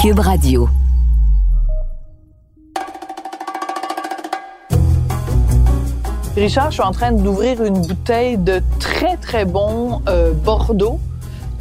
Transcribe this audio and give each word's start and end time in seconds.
Cube 0.00 0.20
Radio. 0.20 0.66
Richard, 6.34 6.70
je 6.70 6.76
suis 6.76 6.82
en 6.82 6.92
train 6.92 7.12
d'ouvrir 7.12 7.62
une 7.62 7.82
bouteille 7.82 8.38
de 8.38 8.62
très, 8.78 9.18
très 9.18 9.44
bon 9.44 10.00
euh, 10.08 10.32
Bordeaux. 10.32 10.98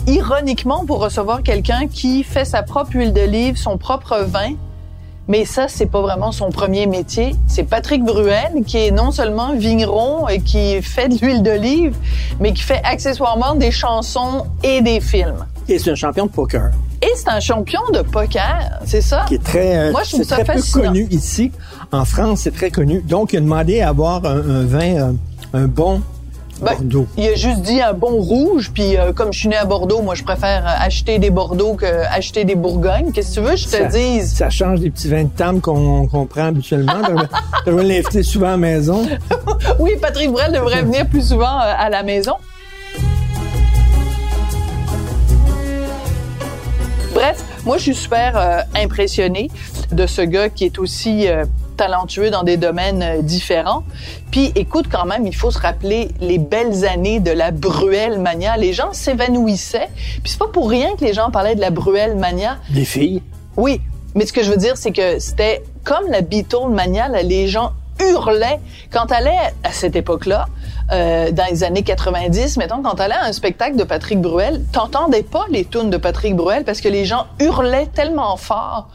Ironiquement, 0.07 0.85
pour 0.85 1.01
recevoir 1.01 1.43
quelqu'un 1.43 1.87
qui 1.87 2.23
fait 2.23 2.45
sa 2.45 2.63
propre 2.63 2.95
huile 2.95 3.11
d'olive, 3.11 3.57
son 3.57 3.77
propre 3.77 4.19
vin. 4.19 4.53
Mais 5.27 5.43
ça, 5.43 5.67
c'est 5.67 5.87
pas 5.87 5.99
vraiment 5.99 6.31
son 6.31 6.49
premier 6.49 6.87
métier. 6.87 7.35
C'est 7.45 7.63
Patrick 7.63 8.05
Bruel, 8.05 8.63
qui 8.65 8.77
est 8.77 8.91
non 8.91 9.11
seulement 9.11 9.51
vigneron 9.51 10.29
et 10.29 10.39
qui 10.39 10.81
fait 10.81 11.09
de 11.09 11.15
l'huile 11.19 11.43
d'olive, 11.43 11.93
mais 12.39 12.53
qui 12.53 12.61
fait 12.61 12.81
accessoirement 12.85 13.55
des 13.55 13.71
chansons 13.71 14.45
et 14.63 14.81
des 14.81 15.01
films. 15.01 15.45
Et 15.67 15.77
c'est 15.77 15.91
un 15.91 15.95
champion 15.95 16.27
de 16.27 16.31
poker. 16.31 16.71
Et 17.01 17.07
c'est 17.15 17.29
un 17.29 17.39
champion 17.39 17.79
de 17.93 18.01
poker, 18.01 18.59
c'est 18.85 19.01
ça? 19.01 19.23
Qui 19.27 19.35
est 19.35 19.43
très, 19.43 19.77
euh, 19.77 19.91
Moi, 19.91 20.03
je 20.03 20.09
trouve 20.09 20.21
c'est 20.23 20.29
ça 20.35 20.43
très 20.43 20.55
peu 20.55 20.61
connu 20.73 21.07
ici. 21.11 21.51
En 21.91 22.03
France, 22.05 22.41
c'est 22.41 22.53
très 22.53 22.71
connu. 22.71 23.01
Donc, 23.01 23.31
il 23.33 23.37
a 23.37 23.39
demandé 23.41 23.79
à 23.81 23.89
avoir 23.89 24.25
un, 24.25 24.37
un 24.37 24.65
vin, 24.65 24.95
euh, 24.95 25.11
un 25.53 25.67
bon 25.67 26.01
Ben, 26.61 26.73
Bordeaux. 26.73 27.07
Il 27.15 27.25
a 27.25 27.35
juste 27.35 27.61
dit 27.61 27.81
un 27.81 27.93
bon 27.93 28.19
rouge, 28.21 28.71
puis 28.73 28.97
euh, 28.97 29.13
comme 29.13 29.31
je 29.31 29.39
suis 29.39 29.47
né 29.47 29.55
à 29.55 29.63
Bordeaux, 29.63 30.01
moi 30.01 30.13
je 30.13 30.23
préfère 30.25 30.65
acheter 30.67 31.17
des 31.17 31.29
Bordeaux 31.29 31.75
que 31.75 31.85
acheter 31.85 32.43
des 32.43 32.55
Bourgognes. 32.55 33.13
Qu'est-ce 33.13 33.29
que 33.39 33.45
tu 33.45 33.47
veux, 33.49 33.55
je 33.55 33.63
te 33.63 33.69
Ça- 33.69 33.85
dise? 33.85 34.33
Ça 34.35 34.49
change 34.49 34.81
des 34.81 34.89
petits 34.89 35.07
vins 35.07 35.23
de 35.23 35.29
table 35.29 35.61
qu'on 35.61 36.05
prend 36.29 36.47
habituellement. 36.47 36.91
Tu 37.63 37.69
devrais 37.71 37.83
l'inviter 37.85 38.23
souvent 38.23 38.47
à 38.47 38.51
la 38.51 38.57
maison. 38.57 39.07
Oui, 39.79 39.91
Patrick 40.01 40.31
Bruel 40.31 40.51
devrait 40.51 40.81
venir 40.81 41.07
plus 41.07 41.29
souvent 41.29 41.57
à 41.59 41.89
la 41.89 42.03
maison. 42.03 42.33
Bref, 47.19 47.43
moi 47.65 47.75
je 47.75 47.83
suis 47.83 47.95
super 47.95 48.37
euh, 48.37 48.61
impressionnée 48.81 49.51
de 49.91 50.07
ce 50.07 50.21
gars 50.21 50.47
qui 50.47 50.63
est 50.63 50.79
aussi 50.79 51.27
euh, 51.27 51.43
talentueux 51.75 52.29
dans 52.29 52.43
des 52.43 52.55
domaines 52.55 53.03
euh, 53.03 53.21
différents. 53.21 53.83
Puis 54.31 54.53
écoute 54.55 54.85
quand 54.89 55.05
même, 55.05 55.27
il 55.27 55.35
faut 55.35 55.51
se 55.51 55.59
rappeler 55.59 56.11
les 56.21 56.37
belles 56.37 56.85
années 56.85 57.19
de 57.19 57.31
la 57.31 57.51
Bruel 57.51 58.19
Mania. 58.19 58.55
Les 58.55 58.71
gens 58.71 58.93
s'évanouissaient. 58.93 59.89
Puis 60.23 60.31
c'est 60.31 60.39
pas 60.39 60.47
pour 60.47 60.69
rien 60.69 60.95
que 60.97 61.03
les 61.03 61.11
gens 61.11 61.29
parlaient 61.29 61.55
de 61.55 61.59
la 61.59 61.71
Bruel 61.71 62.15
Mania. 62.15 62.57
Les 62.73 62.85
filles. 62.85 63.21
Oui, 63.57 63.81
mais 64.15 64.25
ce 64.25 64.31
que 64.31 64.41
je 64.41 64.49
veux 64.49 64.55
dire, 64.55 64.77
c'est 64.77 64.93
que 64.93 65.19
c'était 65.19 65.61
comme 65.83 66.09
la 66.09 66.21
Beatle 66.21 66.69
Mania, 66.69 67.09
là, 67.09 67.21
les 67.21 67.49
gens 67.49 67.73
hurlaient. 68.01 68.59
Quand 68.91 69.05
t'allais 69.07 69.37
à 69.63 69.71
cette 69.71 69.95
époque-là, 69.95 70.45
euh, 70.91 71.31
dans 71.31 71.45
les 71.49 71.63
années 71.63 71.83
90, 71.83 72.57
mettons, 72.57 72.81
quand 72.81 72.95
t'allais 72.95 73.15
à 73.15 73.25
un 73.25 73.33
spectacle 73.33 73.75
de 73.75 73.83
Patrick 73.83 74.19
Bruel, 74.19 74.63
t'entendais 74.71 75.23
pas 75.23 75.45
les 75.49 75.65
tunes 75.65 75.89
de 75.89 75.97
Patrick 75.97 76.35
Bruel 76.35 76.63
parce 76.63 76.81
que 76.81 76.89
les 76.89 77.05
gens 77.05 77.27
hurlaient 77.39 77.87
tellement 77.93 78.37
fort 78.37 78.89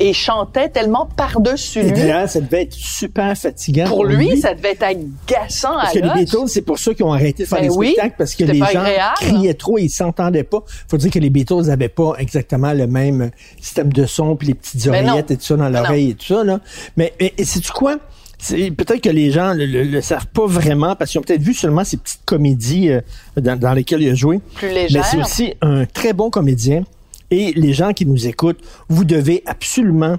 et 0.00 0.12
chantaient 0.12 0.68
tellement 0.68 1.06
par-dessus 1.16 1.78
Et 1.80 1.82
lui. 1.84 1.92
d'ailleurs, 1.92 2.28
ça 2.28 2.40
devait 2.40 2.62
être 2.62 2.72
super 2.74 3.36
fatigant. 3.36 3.86
Pour 3.86 4.04
lui, 4.04 4.40
ça 4.40 4.54
devait 4.54 4.72
être 4.72 4.82
agaçant 4.82 5.74
Parce 5.74 5.96
à 5.96 6.00
que 6.00 6.04
les. 6.04 6.24
Beatles, 6.24 6.48
c'est 6.48 6.62
pour 6.62 6.78
ça 6.78 6.94
qu'ils 6.94 7.04
ont 7.04 7.12
arrêté 7.12 7.44
de 7.44 7.48
faire 7.48 7.60
Ben 7.60 7.68
des 7.68 7.74
oui, 7.76 7.88
spectacles 7.92 8.14
parce 8.18 8.34
que 8.34 8.44
les 8.44 8.58
gens 8.58 8.64
agréable. 8.64 9.14
criaient 9.16 9.54
trop 9.54 9.78
et 9.78 9.82
ils 9.82 9.90
s'entendaient 9.90 10.42
pas. 10.44 10.62
Faut 10.88 10.96
dire 10.96 11.10
que 11.12 11.18
les 11.20 11.30
Beatles 11.30 11.62
n'avaient 11.66 11.88
pas 11.88 12.14
exactement 12.18 12.72
le 12.72 12.86
même 12.88 13.30
système 13.60 13.92
de 13.92 14.04
son 14.06 14.34
puis 14.36 14.48
les 14.48 14.54
petites 14.54 14.84
Ben 14.88 15.04
non. 15.04 15.10
oreillettes 15.12 15.30
et 15.32 15.36
tout 15.36 15.44
ça 15.44 15.56
dans 15.56 15.70
Ben 15.70 15.82
l'oreille 15.82 16.10
et 16.10 16.14
tout 16.14 16.26
ça 16.34 16.44
là. 16.44 16.58
Mais 16.96 17.12
et, 17.20 17.34
et 17.38 17.44
sais-tu 17.44 17.70
quoi? 17.72 17.94
C'est- 17.94 18.00
Peut-être 18.48 19.00
que 19.00 19.08
les 19.08 19.30
gens 19.30 19.52
le, 19.54 19.64
le- 19.66 19.84
le 19.84 20.00
savent 20.00 20.26
pas 20.26 20.46
vraiment 20.46 20.94
parce 20.96 21.10
qu'ils 21.10 21.18
ont 21.20 21.22
peut-être 21.24 21.42
vu 21.42 21.54
seulement 21.54 21.84
ces 21.84 21.96
petites 21.96 22.24
comédies 22.24 22.90
euh, 22.90 23.00
dans, 23.40 23.58
dans 23.58 23.72
lesquelles 23.72 24.02
il 24.02 24.10
a 24.10 24.14
joué. 24.14 24.40
Plus 24.56 24.68
Mais 24.68 24.74
légère. 24.84 25.04
c'est 25.06 25.18
aussi 25.20 25.54
un 25.62 25.86
très 25.86 26.12
bon 26.12 26.30
comédien. 26.30 26.84
Et 27.30 27.52
les 27.56 27.72
gens 27.72 27.92
qui 27.92 28.06
nous 28.06 28.26
écoutent, 28.26 28.60
vous 28.88 29.04
devez 29.04 29.42
absolument 29.46 30.16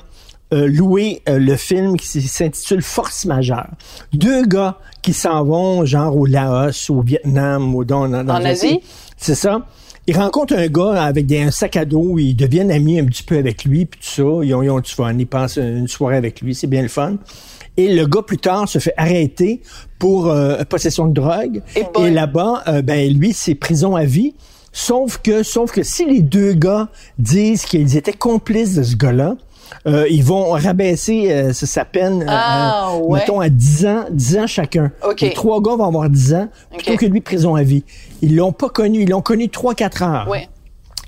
euh, 0.54 0.68
louer 0.68 1.22
euh, 1.30 1.38
le 1.40 1.56
film 1.56 1.98
qui 1.98 2.22
s'intitule 2.22 2.82
Force 2.82 3.26
majeure. 3.26 3.70
Deux 4.14 4.46
gars 4.46 4.80
qui 5.02 5.14
s'en 5.14 5.44
vont, 5.44 5.86
genre 5.86 6.16
au 6.18 6.26
Laos, 6.26 6.90
au 6.90 7.02
Vietnam, 7.02 7.76
ou 7.76 7.86
dans, 7.86 8.08
dans, 8.10 8.24
dans 8.24 8.34
En 8.36 8.44
Asie? 8.46 8.80
C'est 9.18 9.36
ça. 9.36 9.66
Ils 10.08 10.18
rencontrent 10.18 10.56
un 10.56 10.68
gars 10.68 11.04
avec 11.04 11.26
des, 11.26 11.42
un 11.42 11.52
sac 11.52 11.78
à 11.78 11.86
dos, 11.86 12.20
ils 12.20 12.36
deviennent 12.36 12.72
amis 12.72 13.00
un 13.00 13.06
petit 13.06 13.24
peu 13.24 13.38
avec 13.38 13.66
lui, 13.66 13.86
puis 13.86 14.00
tout 14.00 14.08
ça. 14.08 14.46
Ils 14.46 14.54
ont, 14.54 14.62
ils 14.62 14.70
ont 14.70 14.80
du 14.80 14.92
fun, 14.92 15.14
ils 15.18 15.26
passent 15.28 15.58
une 15.58 15.88
soirée 15.88 16.18
avec 16.18 16.42
lui, 16.42 16.54
c'est 16.54 16.68
bien 16.68 16.82
le 16.84 16.90
fun. 16.90 17.16
Et 17.78 17.94
le 17.94 18.06
gars, 18.08 18.22
plus 18.22 18.38
tard, 18.38 18.68
se 18.70 18.80
fait 18.80 18.94
arrêter 18.98 19.62
pour 20.00 20.28
euh, 20.28 20.64
possession 20.70 21.08
de 21.08 21.14
drogue. 21.14 21.62
Et 22.06 22.10
là-bas, 22.10 22.64
euh, 22.68 22.82
ben 22.82 23.12
lui, 23.14 23.34
c'est 23.34 23.56
prison 23.56 23.96
à 23.96 24.06
vie. 24.06 24.34
Sauf 24.72 25.18
que, 25.20 25.44
sauf 25.44 25.72
que 25.72 25.84
si 25.84 26.06
les 26.06 26.22
deux 26.22 26.54
gars 26.54 26.90
disent 27.18 27.66
qu'ils 27.66 27.96
étaient 27.98 28.14
complices 28.14 28.76
de 28.76 28.84
ce 28.84 28.96
gars-là, 28.96 29.36
euh, 29.88 30.06
ils 30.10 30.24
vont 30.24 30.52
rabaisser 30.52 31.32
euh, 31.32 31.54
sa- 31.54 31.86
peine, 31.86 32.22
euh, 32.24 32.26
Ah, 32.30 32.92
euh, 32.94 33.00
ouais. 33.00 33.20
mettons, 33.20 33.40
à 33.40 33.50
10 33.50 33.86
ans, 33.86 34.06
10 34.12 34.38
ans 34.38 34.48
chacun. 34.48 34.92
Les 35.22 35.34
trois 35.34 35.62
gars 35.62 35.76
vont 35.76 35.86
avoir 35.86 36.10
10 36.10 36.34
ans, 36.34 36.50
plutôt 36.78 36.96
que 36.98 37.06
lui, 37.06 37.22
prison 37.22 37.56
à 37.56 37.64
vie. 37.64 37.84
Ils 38.22 38.36
l'ont 38.36 38.52
pas 38.52 38.70
connu, 38.70 39.02
ils 39.04 39.10
l'ont 39.10 39.22
connu 39.22 39.46
3-4 39.48 40.04
heures. 40.04 40.28
Ouais. 40.30 40.48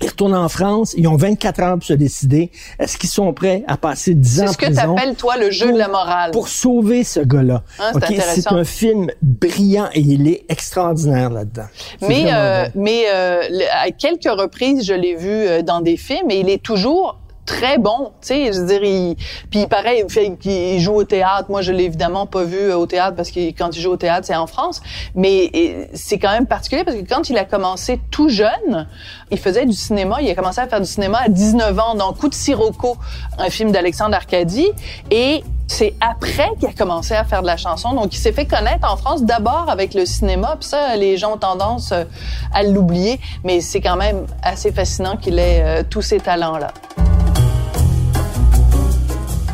Ils 0.00 0.08
retournent 0.08 0.34
en 0.36 0.48
France, 0.48 0.94
ils 0.96 1.06
ont 1.08 1.16
24 1.16 1.60
heures 1.60 1.74
pour 1.74 1.84
se 1.84 1.92
décider. 1.92 2.50
Est-ce 2.78 2.96
qu'ils 2.98 3.08
sont 3.10 3.32
prêts 3.32 3.64
à 3.66 3.76
passer 3.76 4.14
10 4.14 4.40
ans 4.40 4.44
C'est 4.44 4.48
en 4.48 4.52
ce 4.52 4.58
que 4.58 4.64
prison? 4.66 4.94
t'appelles, 4.94 5.14
toi, 5.16 5.36
le 5.36 5.50
jeu 5.50 5.72
de 5.72 5.78
la 5.78 5.88
morale. 5.88 6.30
Pour 6.30 6.48
sauver 6.48 7.02
ce 7.04 7.20
gars-là? 7.20 7.62
Ah, 7.78 7.92
c'est 8.06 8.20
c'est 8.20 8.48
un 8.52 8.64
film 8.64 9.10
brillant 9.22 9.88
et 9.94 10.00
il 10.00 10.28
est 10.28 10.44
extraordinaire 10.48 11.30
là-dedans. 11.30 11.66
C'est 12.00 12.08
Mais, 12.08 12.24
euh, 12.32 12.66
mais 12.74 13.02
euh, 13.12 13.42
le- 13.50 13.64
à 13.86 13.90
quelques 13.90 14.30
reprises, 14.30 14.84
je 14.86 14.94
l'ai 14.94 15.14
vu 15.16 15.28
euh, 15.30 15.62
dans 15.62 15.80
des 15.80 15.96
films 15.96 16.30
et 16.30 16.40
il 16.40 16.48
est 16.48 16.62
toujours 16.62 17.18
très 17.48 17.78
bon, 17.78 18.12
tu 18.20 18.28
sais, 18.28 18.52
je 18.52 18.60
veux 18.60 18.66
dire, 18.66 18.84
il, 18.84 19.16
puis 19.50 19.66
pareil, 19.66 20.04
il 20.04 20.12
fait 20.12 20.36
qu'il 20.38 20.78
joue 20.80 20.92
au 20.92 21.04
théâtre. 21.04 21.46
Moi, 21.48 21.62
je 21.62 21.72
l'ai 21.72 21.84
évidemment 21.84 22.26
pas 22.26 22.44
vu 22.44 22.58
euh, 22.58 22.76
au 22.76 22.84
théâtre 22.84 23.16
parce 23.16 23.30
que 23.30 23.40
quand 23.48 23.74
il 23.74 23.80
joue 23.80 23.92
au 23.92 23.96
théâtre, 23.96 24.26
c'est 24.26 24.36
en 24.36 24.46
France. 24.46 24.82
Mais 25.14 25.88
c'est 25.94 26.18
quand 26.18 26.30
même 26.30 26.46
particulier 26.46 26.84
parce 26.84 26.98
que 26.98 27.08
quand 27.08 27.30
il 27.30 27.38
a 27.38 27.46
commencé 27.46 28.00
tout 28.10 28.28
jeune, 28.28 28.86
il 29.30 29.38
faisait 29.38 29.64
du 29.64 29.72
cinéma. 29.72 30.20
Il 30.20 30.30
a 30.30 30.34
commencé 30.34 30.60
à 30.60 30.68
faire 30.68 30.80
du 30.80 30.86
cinéma 30.86 31.20
à 31.24 31.28
19 31.30 31.78
ans 31.78 31.94
dans 31.94 32.12
Coup 32.12 32.28
de 32.28 32.34
Sirocco, 32.34 32.98
un 33.38 33.48
film 33.48 33.72
d'Alexandre 33.72 34.14
Arcadie. 34.14 34.68
Et 35.10 35.42
c'est 35.68 35.94
après 36.02 36.50
qu'il 36.60 36.68
a 36.68 36.72
commencé 36.72 37.14
à 37.14 37.24
faire 37.24 37.40
de 37.40 37.46
la 37.46 37.56
chanson. 37.56 37.94
Donc, 37.94 38.14
il 38.14 38.18
s'est 38.18 38.32
fait 38.32 38.46
connaître 38.46 38.90
en 38.90 38.98
France 38.98 39.22
d'abord 39.22 39.66
avec 39.70 39.94
le 39.94 40.04
cinéma. 40.04 40.56
Puis 40.60 40.68
ça, 40.68 40.96
les 40.96 41.16
gens 41.16 41.34
ont 41.34 41.38
tendance 41.38 41.92
euh, 41.92 42.04
à 42.52 42.62
l'oublier. 42.62 43.18
Mais 43.42 43.62
c'est 43.62 43.80
quand 43.80 43.96
même 43.96 44.26
assez 44.42 44.70
fascinant 44.70 45.16
qu'il 45.16 45.38
ait 45.38 45.62
euh, 45.62 45.82
tous 45.88 46.02
ces 46.02 46.20
talents-là. 46.20 46.74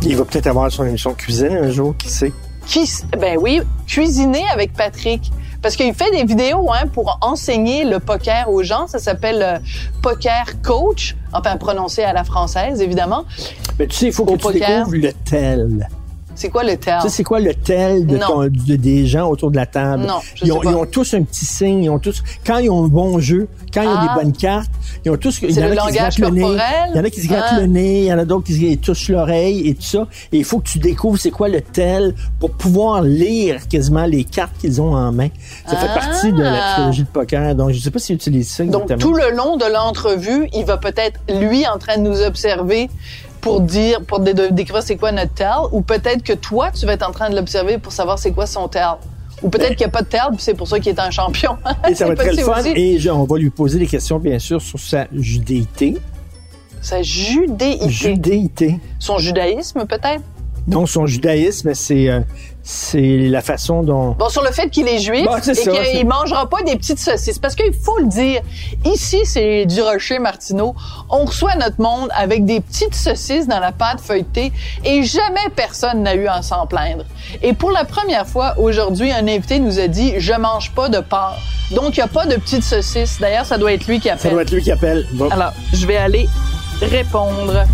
Il 0.06 0.16
va 0.16 0.24
peut-être 0.24 0.46
avoir 0.46 0.70
son 0.70 0.84
émission 0.84 1.12
de 1.12 1.16
cuisine 1.16 1.56
un 1.56 1.70
jour, 1.70 1.96
qui 1.96 2.08
sait? 2.10 2.32
Qui, 2.66 2.88
ben 3.18 3.38
oui, 3.40 3.62
cuisiner 3.86 4.44
avec 4.52 4.72
Patrick. 4.74 5.30
Parce 5.62 5.76
qu'il 5.76 5.94
fait 5.94 6.10
des 6.10 6.24
vidéos 6.24 6.70
hein, 6.72 6.86
pour 6.92 7.18
enseigner 7.22 7.84
le 7.84 7.98
poker 7.98 8.50
aux 8.50 8.62
gens. 8.62 8.86
Ça 8.86 8.98
s'appelle 8.98 9.42
euh, 9.42 9.58
Poker 10.02 10.60
Coach, 10.62 11.16
enfin 11.32 11.56
prononcé 11.56 12.02
à 12.02 12.12
la 12.12 12.22
française, 12.22 12.82
évidemment. 12.82 13.24
Mais 13.78 13.86
tu 13.86 13.96
sais, 13.96 14.06
il 14.08 14.12
faut 14.12 14.24
Au 14.24 14.32
que 14.32 14.32
tu 14.32 14.38
poker. 14.42 14.86
découvres 14.86 14.96
le 15.06 15.12
tel. 15.24 15.88
C'est 16.34 16.48
quoi 16.50 16.64
le 16.64 16.70
sais, 16.72 17.08
c'est 17.08 17.22
quoi 17.24 17.40
le 17.40 17.54
tel 17.54 18.06
de 18.06 18.16
Non. 18.16 18.26
ton- 18.26 18.42
de- 18.44 18.76
des 18.76 19.06
gens 19.06 19.28
autour 19.28 19.50
de 19.50 19.56
la 19.56 19.66
table? 19.66 20.04
Non, 20.06 20.20
je 20.34 20.44
ils, 20.46 20.52
ont, 20.52 20.60
sais 20.60 20.64
pas. 20.64 20.70
ils 20.72 20.76
ont 20.76 20.86
tous 20.86 21.14
un 21.14 21.22
petit 21.22 21.44
signe. 21.44 21.84
Ils 21.84 21.90
ont 21.90 21.98
tous, 21.98 22.22
quand 22.46 22.58
ils 22.58 22.68
ont 22.70 22.84
un 22.84 22.88
bon 22.88 23.18
jeu, 23.20 23.48
quand 23.72 23.82
ils 23.82 23.88
ont 23.88 23.96
Ah. 23.96 24.14
des 24.16 24.22
bonnes 24.22 24.32
cartes, 24.32 24.70
ils 25.04 25.10
ont 25.10 25.16
tous. 25.16 25.40
Il 25.42 25.50
y 25.52 25.62
en 25.62 25.70
a 25.70 25.76
qui 25.76 25.92
se 25.92 25.98
grattent 25.98 26.18
le 26.18 26.28
nez. 26.30 26.56
Il 26.92 26.96
y 26.96 27.00
en 27.00 27.04
a 27.04 27.10
qui 27.10 27.20
se 27.20 27.28
grattent 27.28 27.44
Ah. 27.52 27.60
le 27.60 27.66
nez. 27.66 28.00
Il 28.00 28.04
y 28.06 28.12
en 28.12 28.18
a 28.18 28.24
d'autres 28.24 28.44
qui 28.46 28.54
se 28.72 28.76
touchent 28.76 29.08
l'oreille 29.08 29.68
et 29.68 29.74
tout 29.74 29.82
ça. 29.82 30.06
Et 30.32 30.38
il 30.38 30.44
faut 30.44 30.58
que 30.58 30.68
tu 30.68 30.78
découvres 30.78 31.18
c'est 31.18 31.30
quoi 31.30 31.48
le 31.48 31.60
tel 31.60 32.14
pour 32.40 32.50
pouvoir 32.50 33.02
lire 33.02 33.66
quasiment 33.68 34.04
les 34.06 34.24
cartes 34.24 34.56
qu'ils 34.58 34.80
ont 34.80 34.94
en 34.94 35.12
main. 35.12 35.28
Ça 35.68 35.76
fait 35.76 35.86
Ah. 35.90 35.94
partie 35.98 36.32
de 36.32 36.42
la 36.42 36.72
psychologie 36.72 37.02
de 37.02 37.08
poker. 37.08 37.54
Donc, 37.54 37.70
je 37.70 37.78
sais 37.80 37.90
pas 37.90 37.98
s'ils 37.98 38.16
utilisent 38.16 38.50
ça 38.50 38.64
Donc, 38.64 38.82
exactement. 38.84 38.98
tout 38.98 39.14
le 39.14 39.36
long 39.36 39.56
de 39.56 39.64
l'entrevue, 39.72 40.48
il 40.52 40.64
va 40.64 40.76
peut-être, 40.78 41.20
lui, 41.28 41.66
en 41.66 41.78
train 41.78 41.96
de 41.98 42.02
nous 42.02 42.20
observer 42.22 42.88
pour 43.44 43.60
dire, 43.60 44.00
pour 44.02 44.20
dé- 44.20 44.32
décrire 44.50 44.82
c'est 44.82 44.96
quoi 44.96 45.12
notre 45.12 45.34
tel, 45.34 45.48
ou 45.72 45.82
peut-être 45.82 46.22
que 46.22 46.32
toi, 46.32 46.70
tu 46.72 46.86
vas 46.86 46.94
être 46.94 47.06
en 47.08 47.12
train 47.12 47.28
de 47.30 47.36
l'observer 47.36 47.76
pour 47.78 47.92
savoir 47.92 48.18
c'est 48.18 48.32
quoi 48.32 48.46
son 48.46 48.68
tel. 48.68 48.82
Ou 49.42 49.50
peut-être 49.50 49.68
Ben- 49.70 49.76
qu'il 49.76 49.84
n'y 49.86 49.90
a 49.90 49.92
pas 49.92 50.02
de 50.02 50.08
puis 50.34 50.38
c'est 50.42 50.54
pour 50.54 50.66
ça 50.66 50.80
qu'il 50.80 50.90
est 50.92 50.98
un 51.00 51.10
champion. 51.10 51.56
Et 51.88 51.94
ça 51.94 52.06
va 52.06 52.14
être 52.14 52.20
très 52.24 52.42
fun. 52.42 52.58
aussi. 52.60 52.70
Et 52.70 52.98
je- 52.98 53.10
on 53.10 53.24
va 53.24 53.36
lui 53.38 53.50
poser 53.50 53.78
des 53.78 53.86
questions, 53.86 54.18
bien 54.18 54.38
sûr, 54.38 54.62
sur 54.62 54.78
sa 54.80 55.06
judéité. 55.12 55.98
Sa 56.80 57.02
judéité. 57.02 57.88
Judéité. 57.88 58.80
Son 58.98 59.18
judaïsme, 59.18 59.84
peut-être? 59.86 60.22
Donc, 60.66 60.88
son 60.88 61.06
judaïsme, 61.06 61.74
c'est 61.74 62.08
euh, 62.08 62.20
c'est 62.66 63.28
la 63.28 63.42
façon 63.42 63.82
dont... 63.82 64.12
Bon, 64.12 64.30
sur 64.30 64.42
le 64.42 64.50
fait 64.50 64.70
qu'il 64.70 64.88
est 64.88 64.98
juif 64.98 65.26
Bon, 65.26 65.36
c'est 65.42 65.52
et 65.52 65.54
ça, 65.54 65.70
qu'il 65.70 66.06
mangera 66.06 66.48
pas 66.48 66.62
des 66.62 66.76
petites 66.76 66.98
saucisses. 66.98 67.38
Parce 67.38 67.54
qu'il 67.54 67.74
faut 67.74 67.98
le 67.98 68.06
dire, 68.06 68.40
ici, 68.86 69.20
c'est 69.24 69.66
du 69.66 69.82
Rocher 69.82 70.18
Martineau. 70.18 70.74
On 71.10 71.26
reçoit 71.26 71.56
notre 71.56 71.78
monde 71.78 72.08
avec 72.16 72.46
des 72.46 72.60
petites 72.62 72.94
saucisses 72.94 73.46
dans 73.46 73.60
la 73.60 73.70
pâte 73.70 74.00
feuilletée 74.00 74.50
et 74.82 75.02
jamais 75.02 75.46
personne 75.54 76.02
n'a 76.02 76.14
eu 76.14 76.26
à 76.26 76.40
s'en 76.40 76.66
plaindre. 76.66 77.04
Et 77.42 77.52
pour 77.52 77.70
la 77.70 77.84
première 77.84 78.26
fois, 78.26 78.54
aujourd'hui, 78.58 79.12
un 79.12 79.28
invité 79.28 79.58
nous 79.58 79.78
a 79.78 79.86
dit 79.86 80.14
«Je 80.18 80.32
mange 80.32 80.70
pas 80.72 80.88
de 80.88 81.00
porc». 81.00 81.36
Donc, 81.72 81.96
il 81.96 82.00
n'y 82.00 82.04
a 82.04 82.08
pas 82.08 82.24
de 82.24 82.36
petites 82.36 82.64
saucisses. 82.64 83.18
D'ailleurs, 83.20 83.44
ça 83.44 83.58
doit 83.58 83.74
être 83.74 83.86
lui 83.86 84.00
qui 84.00 84.08
Ça 84.08 84.14
appelle. 84.14 84.32
doit 84.32 84.42
être 84.42 84.52
lui 84.52 84.62
qui 84.62 84.72
appelle. 84.72 85.06
Bon. 85.12 85.28
Alors, 85.28 85.52
je 85.74 85.86
vais 85.86 85.96
aller 85.98 86.26
répondre. 86.80 87.66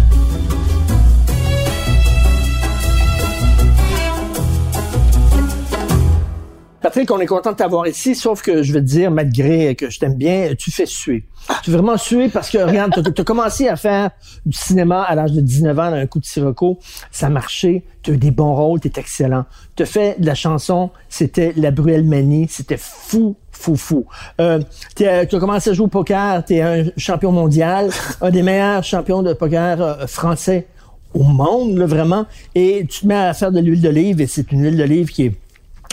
Patrick, 6.83 7.11
on 7.11 7.21
est 7.21 7.27
content 7.27 7.53
de 7.53 7.57
t'avoir 7.57 7.87
ici, 7.87 8.15
sauf 8.15 8.41
que 8.41 8.63
je 8.63 8.73
veux 8.73 8.81
te 8.81 8.87
dire, 8.87 9.11
malgré 9.11 9.75
que 9.75 9.91
je 9.91 9.99
t'aime 9.99 10.15
bien, 10.15 10.55
tu 10.59 10.71
fais 10.71 10.87
suer. 10.87 11.25
Tu 11.63 11.71
fais 11.71 11.77
vraiment 11.77 11.99
suer 11.99 12.31
parce 12.31 12.49
que, 12.49 12.57
regarde, 12.57 13.15
tu 13.15 13.21
as 13.21 13.25
commencé 13.25 13.69
à 13.69 13.77
faire 13.77 14.11
du 14.47 14.57
cinéma 14.57 15.03
à 15.03 15.15
l'âge 15.15 15.33
de 15.33 15.43
19 15.43 15.79
ans, 15.79 15.93
un 15.93 16.07
coup 16.07 16.21
de 16.21 16.25
sirocco. 16.25 16.79
Ça 17.11 17.27
a 17.27 17.29
marché, 17.29 17.85
tu 18.03 18.13
as 18.13 18.15
eu 18.15 18.17
des 18.17 18.31
bons 18.31 18.55
rôles, 18.55 18.81
tu 18.81 18.89
es 18.89 18.93
excellent. 18.97 19.45
Tu 19.77 19.83
as 19.83 19.87
fait 19.87 20.19
de 20.19 20.25
la 20.25 20.35
chanson, 20.35 20.89
c'était 21.11 21.53
la 21.55 21.71
Bruelle 21.71 22.05
Manie, 22.05 22.47
c'était 22.49 22.79
fou, 22.79 23.37
fou, 23.53 23.77
fou. 23.77 24.07
Euh, 24.41 24.61
tu 24.97 25.07
as 25.07 25.27
commencé 25.27 25.69
à 25.69 25.73
jouer 25.75 25.85
au 25.85 25.89
poker, 25.89 26.43
tu 26.47 26.55
es 26.55 26.63
un 26.63 26.85
champion 26.97 27.31
mondial, 27.31 27.91
un 28.23 28.31
des 28.31 28.43
meilleurs 28.43 28.85
champions 28.85 29.23
de 29.23 29.35
poker 29.35 29.83
euh, 29.83 30.07
français 30.07 30.67
au 31.13 31.25
monde, 31.25 31.77
là, 31.77 31.85
vraiment. 31.85 32.25
Et 32.55 32.87
tu 32.89 33.01
te 33.01 33.07
mets 33.07 33.17
à 33.17 33.35
faire 33.35 33.53
de 33.53 33.61
l'huile 33.61 33.83
d'olive, 33.83 34.23
et 34.23 34.27
c'est 34.27 34.51
une 34.51 34.63
huile 34.63 34.79
d'olive 34.79 35.09
qui 35.09 35.27
est 35.27 35.35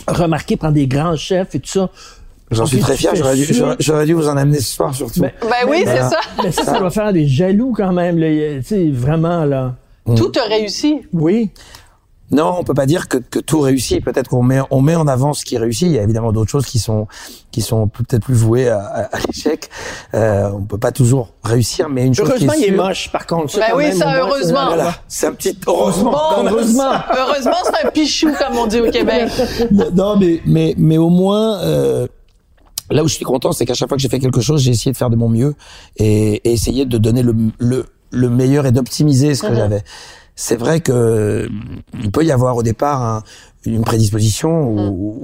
remarquée 0.07 0.57
par 0.57 0.71
des 0.71 0.87
grands 0.87 1.15
chefs 1.15 1.55
et 1.55 1.59
tout 1.59 1.69
ça. 1.69 1.89
J'en 2.49 2.65
suis 2.65 2.79
très 2.79 2.95
fier. 2.95 3.13
J'aurais 3.13 3.35
dû, 3.35 3.45
j'aurais- 3.79 4.05
dû 4.05 4.13
vous 4.13 4.27
en 4.29 4.37
amener 4.37 4.59
ce 4.59 4.73
soir, 4.75 4.95
surtout. 4.95 5.19
Ben, 5.19 5.31
Ben 5.41 5.69
oui, 5.69 5.83
c'est 5.85 5.97
ça. 5.97 6.19
Mais 6.43 6.51
ça, 6.51 6.63
ça 6.63 6.79
va 6.79 6.89
faire 6.89 7.11
des 7.11 7.27
jaloux 7.27 7.73
quand 7.75 7.91
même. 7.91 8.17
là. 8.17 8.27
Tu 8.61 8.63
sais, 8.63 8.89
vraiment, 8.89 9.43
là. 9.43 9.75
Tout 10.15 10.31
a 10.41 10.47
réussi. 10.47 11.01
Oui. 11.11 11.51
Non, 12.29 12.55
on 12.59 12.63
peut 12.65 12.73
pas 12.73 12.85
dire 12.85 13.07
que, 13.07 13.17
que 13.17 13.39
tout 13.39 13.61
réussit. 13.61 14.03
Peut-être 14.03 14.27
qu'on 14.29 14.43
met, 14.43 14.59
on 14.69 14.81
met 14.81 14.95
en 14.95 15.07
avant 15.07 15.33
ce 15.33 15.45
qui 15.45 15.57
réussit. 15.57 15.83
Il 15.87 15.93
y 15.93 15.99
a 15.99 16.03
évidemment 16.03 16.33
d'autres 16.33 16.51
choses 16.51 16.65
qui 16.65 16.77
sont, 16.77 17.07
qui 17.51 17.61
sont 17.61 17.87
peut-être 17.87 18.23
plus 18.23 18.33
vouées 18.33 18.67
à, 18.67 18.79
à- 18.81 19.15
à 19.15 19.19
l'échec. 19.25 19.69
Euh, 20.13 20.49
on 20.53 20.63
peut 20.63 20.77
pas 20.77 20.91
toujours 20.91 21.29
réussir, 21.43 21.87
mais 21.87 22.05
une 22.05 22.13
chose 22.13 22.27
Heureusement, 22.29 22.51
qui 22.53 22.59
il 22.59 22.63
est 22.63 22.67
est 22.67 22.73
sûre- 22.75 22.83
moche, 22.83 23.11
par 23.13 23.25
contre. 23.27 23.57
Ben 23.57 23.67
quand 23.71 23.77
oui, 23.77 23.83
même, 23.85 23.97
ça, 23.97 24.17
heureusement. 24.19 24.65
Voilà, 24.67 24.95
c'est 25.07 25.27
un 25.27 25.31
petit 25.33 25.57
heureusement. 25.65 26.11
Bon, 26.11 26.47
heureusement. 26.49 26.91
Heureusement, 27.17 27.55
c'est 27.63 27.87
un 27.87 27.91
pichou, 27.91 28.27
comme 28.37 28.57
on 28.57 28.67
dit 28.67 28.81
au 28.81 28.91
Québec. 28.91 29.29
non, 29.93 30.17
mais 30.17 30.41
mais 30.45 30.75
mais 30.77 30.97
au 30.97 31.09
moins. 31.09 31.59
Euh, 31.61 32.07
Là 32.89 33.03
où 33.03 33.07
je 33.09 33.15
suis 33.15 33.25
content, 33.25 33.51
c'est 33.51 33.65
qu'à 33.65 33.73
chaque 33.73 33.89
fois 33.89 33.97
que 33.97 34.01
j'ai 34.01 34.07
fait 34.07 34.19
quelque 34.19 34.39
chose, 34.39 34.61
j'ai 34.61 34.71
essayé 34.71 34.93
de 34.93 34.97
faire 34.97 35.09
de 35.09 35.17
mon 35.17 35.27
mieux 35.27 35.55
et, 35.97 36.35
et 36.49 36.53
essayer 36.53 36.85
de 36.85 36.97
donner 36.97 37.21
le, 37.21 37.35
le, 37.59 37.85
le 38.11 38.29
meilleur 38.29 38.65
et 38.65 38.71
d'optimiser 38.71 39.35
ce 39.35 39.41
que 39.43 39.53
j'avais. 39.53 39.83
C'est 40.39 40.55
vrai 40.55 40.81
que 40.81 40.91
euh, 40.91 41.49
il 41.99 42.11
peut 42.11 42.23
y 42.23 42.31
avoir 42.31 42.55
au 42.55 42.61
départ 42.63 43.01
un- 43.01 43.23
une 43.65 43.83
prédisposition 43.83 44.69
ou, 44.69 44.79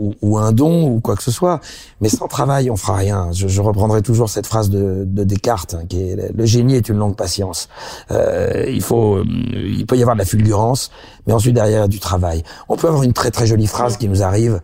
ou- 0.09 0.15
ou 0.23 0.37
un 0.39 0.51
don 0.51 0.87
ou 0.89 0.99
quoi 0.99 1.15
que 1.15 1.21
ce 1.23 1.29
soit, 1.31 1.61
mais 2.01 2.09
sans 2.09 2.27
travail, 2.27 2.69
on 2.71 2.75
fera 2.75 2.95
rien. 2.95 3.29
Je, 3.31 3.47
je 3.47 3.61
reprendrai 3.61 4.01
toujours 4.01 4.27
cette 4.29 4.47
phrase 4.47 4.69
de, 4.71 5.03
de 5.07 5.23
Descartes, 5.23 5.75
hein, 5.75 5.83
qui 5.87 6.01
est 6.01 6.33
le 6.35 6.45
génie 6.45 6.75
est 6.75 6.89
une 6.89 6.97
longue 6.97 7.15
patience. 7.15 7.69
Euh, 8.11 8.65
il 8.67 8.81
faut, 8.81 9.17
euh, 9.17 9.23
il 9.53 9.85
peut 9.85 9.95
y 9.97 10.01
avoir 10.01 10.15
de 10.15 10.19
la 10.19 10.25
fulgurance, 10.25 10.89
mais 11.27 11.33
ensuite 11.33 11.53
derrière 11.53 11.87
du 11.87 11.99
travail. 11.99 12.41
On 12.67 12.75
peut 12.75 12.87
avoir 12.87 13.03
une 13.03 13.13
très 13.13 13.29
très 13.31 13.45
jolie 13.47 13.67
phrase 13.67 13.95
qui 13.97 14.09
nous 14.09 14.23
arrive. 14.23 14.59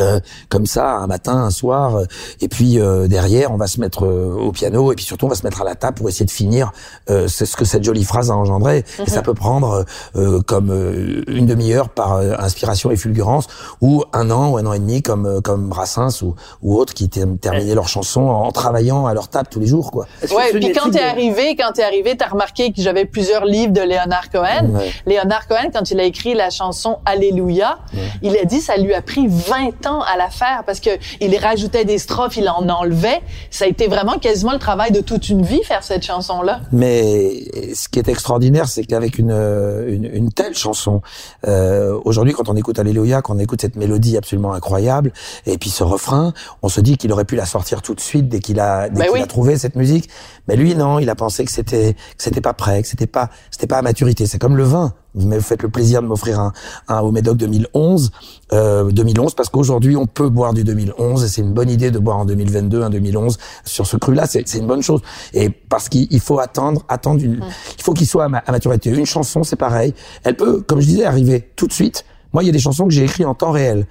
Euh, 0.00 0.18
comme 0.48 0.66
ça 0.66 0.96
un 0.96 1.06
matin, 1.06 1.36
un 1.36 1.50
soir, 1.50 1.96
euh, 1.96 2.04
et 2.40 2.48
puis 2.48 2.80
euh, 2.80 3.06
derrière 3.06 3.52
on 3.52 3.56
va 3.56 3.66
se 3.68 3.78
mettre 3.78 4.04
euh, 4.04 4.34
au 4.34 4.50
piano 4.50 4.90
et 4.90 4.96
puis 4.96 5.04
surtout 5.04 5.26
on 5.26 5.28
va 5.28 5.36
se 5.36 5.44
mettre 5.44 5.62
à 5.62 5.64
la 5.64 5.76
table 5.76 5.94
pour 5.96 6.08
essayer 6.08 6.26
de 6.26 6.30
finir 6.32 6.72
euh, 7.10 7.28
c'est 7.28 7.46
ce 7.46 7.56
que 7.56 7.64
cette 7.64 7.84
jolie 7.84 8.02
phrase 8.04 8.30
a 8.30 8.34
engendré. 8.34 8.84
Et 9.06 9.08
ça 9.10 9.22
peut 9.22 9.34
prendre 9.34 9.84
euh, 10.16 10.40
comme 10.42 10.70
euh, 10.70 11.22
une 11.28 11.46
demi-heure 11.46 11.90
par 11.90 12.14
euh, 12.14 12.32
inspiration 12.38 12.90
et 12.90 12.96
fulgurance 12.96 13.46
ou 13.80 14.02
un 14.12 14.30
an 14.32 14.50
ou 14.50 14.56
un 14.58 14.66
an 14.66 14.72
et 14.72 14.78
demi 14.80 15.00
comme 15.02 15.26
euh, 15.26 15.40
comme 15.40 15.68
Brassens 15.68 16.22
ou 16.22 16.34
ou 16.62 16.76
autres 16.76 16.92
qui 16.94 17.08
ter- 17.08 17.26
terminaient 17.40 17.74
leurs 17.76 17.88
chansons 17.88 18.22
en 18.28 18.50
travaillant 18.50 19.06
à 19.06 19.14
leur 19.14 19.28
table 19.28 19.48
tous 19.50 19.60
les 19.60 19.66
jours 19.66 19.92
quoi. 19.92 20.06
Ouais, 20.22 20.48
c'est 20.50 20.58
puis 20.58 20.72
quand 20.72 20.90
t'es 20.90 20.98
de- 20.98 21.04
arrivé, 21.04 21.54
quand 21.56 21.72
t'es 21.72 21.84
arrivé, 21.84 22.16
t'as 22.16 22.28
remarqué 22.28 22.72
que 22.72 22.82
j'avais 22.82 23.04
plusieurs 23.04 23.44
livres 23.44 23.72
de 23.72 23.80
Léonard 23.80 24.30
Cohen. 24.30 24.70
Ouais. 24.74 24.90
Léonard 25.06 25.46
Cohen, 25.46 25.70
quand 25.72 25.88
il 25.92 26.00
a 26.00 26.04
écrit 26.04 26.34
la 26.34 26.50
chanson 26.50 26.98
Alléluia, 27.04 27.78
il 28.22 28.36
a 28.36 28.44
dit 28.44 28.60
ça 28.60 28.76
lui 28.76 28.92
a 28.92 29.02
pris 29.02 29.28
20 29.28 29.83
à 29.86 30.16
la 30.16 30.30
faire 30.30 30.62
parce 30.66 30.80
que 30.80 30.90
il 31.20 31.36
rajoutait 31.36 31.84
des 31.84 31.98
strophes, 31.98 32.36
il 32.36 32.48
en 32.48 32.68
enlevait. 32.68 33.20
Ça 33.50 33.64
a 33.64 33.68
été 33.68 33.86
vraiment 33.86 34.18
quasiment 34.18 34.52
le 34.52 34.58
travail 34.58 34.92
de 34.92 35.00
toute 35.00 35.28
une 35.28 35.42
vie 35.42 35.62
faire 35.64 35.82
cette 35.82 36.04
chanson-là. 36.04 36.60
Mais 36.72 37.44
ce 37.74 37.88
qui 37.88 37.98
est 37.98 38.08
extraordinaire, 38.08 38.68
c'est 38.68 38.84
qu'avec 38.84 39.18
une, 39.18 39.30
une, 39.30 40.04
une 40.04 40.32
telle 40.32 40.54
chanson, 40.54 41.02
euh, 41.46 41.98
aujourd'hui, 42.04 42.34
quand 42.34 42.48
on 42.48 42.56
écoute 42.56 42.78
Alléluia, 42.78 43.22
quand 43.22 43.36
on 43.36 43.38
écoute 43.38 43.60
cette 43.60 43.76
mélodie 43.76 44.16
absolument 44.16 44.52
incroyable, 44.52 45.12
et 45.46 45.58
puis 45.58 45.70
ce 45.70 45.84
refrain, 45.84 46.32
on 46.62 46.68
se 46.68 46.80
dit 46.80 46.96
qu'il 46.96 47.12
aurait 47.12 47.24
pu 47.24 47.36
la 47.36 47.46
sortir 47.46 47.82
tout 47.82 47.94
de 47.94 48.00
suite 48.00 48.28
dès 48.28 48.40
qu'il 48.40 48.60
a, 48.60 48.88
dès 48.88 48.98
Ben 49.00 49.04
qu'il 49.06 49.14
oui. 49.14 49.22
a 49.22 49.26
trouvé 49.26 49.58
cette 49.58 49.76
musique. 49.76 50.08
Mais 50.48 50.56
lui, 50.56 50.74
non, 50.74 50.98
il 50.98 51.08
a 51.10 51.14
pensé 51.14 51.44
que 51.44 51.50
c'était, 51.52 51.94
que 51.94 52.22
c'était 52.22 52.40
pas 52.40 52.54
prêt, 52.54 52.82
que 52.82 52.88
c'était 52.88 53.06
pas, 53.06 53.30
c'était 53.50 53.66
pas 53.66 53.78
à 53.78 53.82
maturité. 53.82 54.26
C'est 54.26 54.38
comme 54.38 54.56
le 54.56 54.64
vin. 54.64 54.92
Vous 55.14 55.28
me 55.28 55.38
faites 55.40 55.62
le 55.62 55.68
plaisir 55.68 56.02
de 56.02 56.06
m'offrir 56.08 56.40
un, 56.40 56.52
un 56.88 57.00
au 57.00 57.12
Médoc 57.12 57.36
2011, 57.36 58.10
euh, 58.52 58.90
2011, 58.90 59.34
parce 59.34 59.48
qu'aujourd'hui 59.48 59.96
on 59.96 60.06
peut 60.06 60.28
boire 60.28 60.54
du 60.54 60.64
2011 60.64 61.22
et 61.24 61.28
c'est 61.28 61.40
une 61.42 61.52
bonne 61.52 61.70
idée 61.70 61.90
de 61.90 61.98
boire 61.98 62.18
en 62.18 62.24
2022, 62.24 62.82
un 62.82 62.90
2011 62.90 63.38
sur 63.64 63.86
ce 63.86 63.96
cru-là, 63.96 64.26
c'est 64.26 64.46
c'est 64.48 64.58
une 64.58 64.66
bonne 64.66 64.82
chose. 64.82 65.00
Et 65.32 65.48
parce 65.50 65.88
qu'il 65.88 66.06
il 66.10 66.20
faut 66.20 66.38
attendre, 66.40 66.82
attendre 66.88 67.22
une, 67.22 67.40
il 67.78 67.82
faut 67.82 67.92
qu'il 67.94 68.06
soit 68.06 68.24
à, 68.24 68.28
ma- 68.28 68.38
à 68.46 68.52
maturité. 68.52 68.90
Une 68.90 69.06
chanson, 69.06 69.44
c'est 69.44 69.56
pareil, 69.56 69.94
elle 70.24 70.36
peut, 70.36 70.60
comme 70.62 70.80
je 70.80 70.86
disais, 70.86 71.04
arriver 71.04 71.48
tout 71.56 71.66
de 71.66 71.72
suite. 71.72 72.04
Moi, 72.32 72.42
il 72.42 72.46
y 72.46 72.48
a 72.48 72.52
des 72.52 72.58
chansons 72.58 72.84
que 72.86 72.92
j'ai 72.92 73.04
écrites 73.04 73.26
en 73.26 73.34
temps 73.34 73.52
réel. 73.52 73.86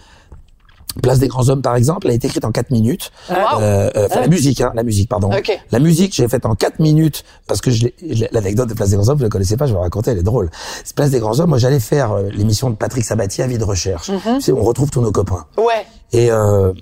Place 1.01 1.19
des 1.19 1.27
grands 1.27 1.49
hommes, 1.49 1.61
par 1.61 1.75
exemple, 1.75 2.07
elle 2.07 2.11
a 2.11 2.15
été 2.15 2.27
écrite 2.27 2.45
en 2.45 2.51
4 2.51 2.71
minutes. 2.71 3.11
Wow. 3.29 3.35
Euh, 3.59 3.89
euh, 3.95 4.07
la 4.09 4.27
musique, 4.27 4.61
hein, 4.61 4.71
la 4.75 4.83
musique, 4.83 5.09
pardon. 5.09 5.31
Ok. 5.31 5.51
La 5.71 5.79
musique, 5.79 6.13
j'ai 6.13 6.27
faite 6.27 6.45
en 6.45 6.55
4 6.55 6.79
minutes 6.79 7.23
parce 7.47 7.61
que 7.61 7.69
l'anecdote 8.31 8.69
de 8.69 8.73
Place 8.73 8.89
des 8.89 8.95
grands 8.95 9.09
hommes, 9.09 9.19
je 9.19 9.23
la 9.23 9.29
connaissais 9.29 9.57
pas, 9.57 9.65
je 9.65 9.71
vais 9.71 9.77
la 9.77 9.83
raconter, 9.83 10.11
elle 10.11 10.19
est 10.19 10.23
drôle. 10.23 10.49
C'est 10.83 10.95
Place 10.95 11.11
des 11.11 11.19
grands 11.19 11.39
hommes, 11.39 11.49
moi 11.49 11.57
j'allais 11.57 11.79
faire 11.79 12.11
euh, 12.11 12.29
l'émission 12.31 12.69
de 12.69 12.75
Patrick 12.75 13.03
Sabatier 13.03 13.43
à 13.43 13.47
vie 13.47 13.57
de 13.57 13.63
recherche. 13.63 14.11
Tu 14.35 14.41
sais, 14.41 14.51
on 14.51 14.63
retrouve 14.63 14.91
tous 14.91 15.01
nos 15.01 15.11
copains. 15.11 15.45
Ouais. 15.57 15.85
Et 16.11 16.29
euh, 16.31 16.73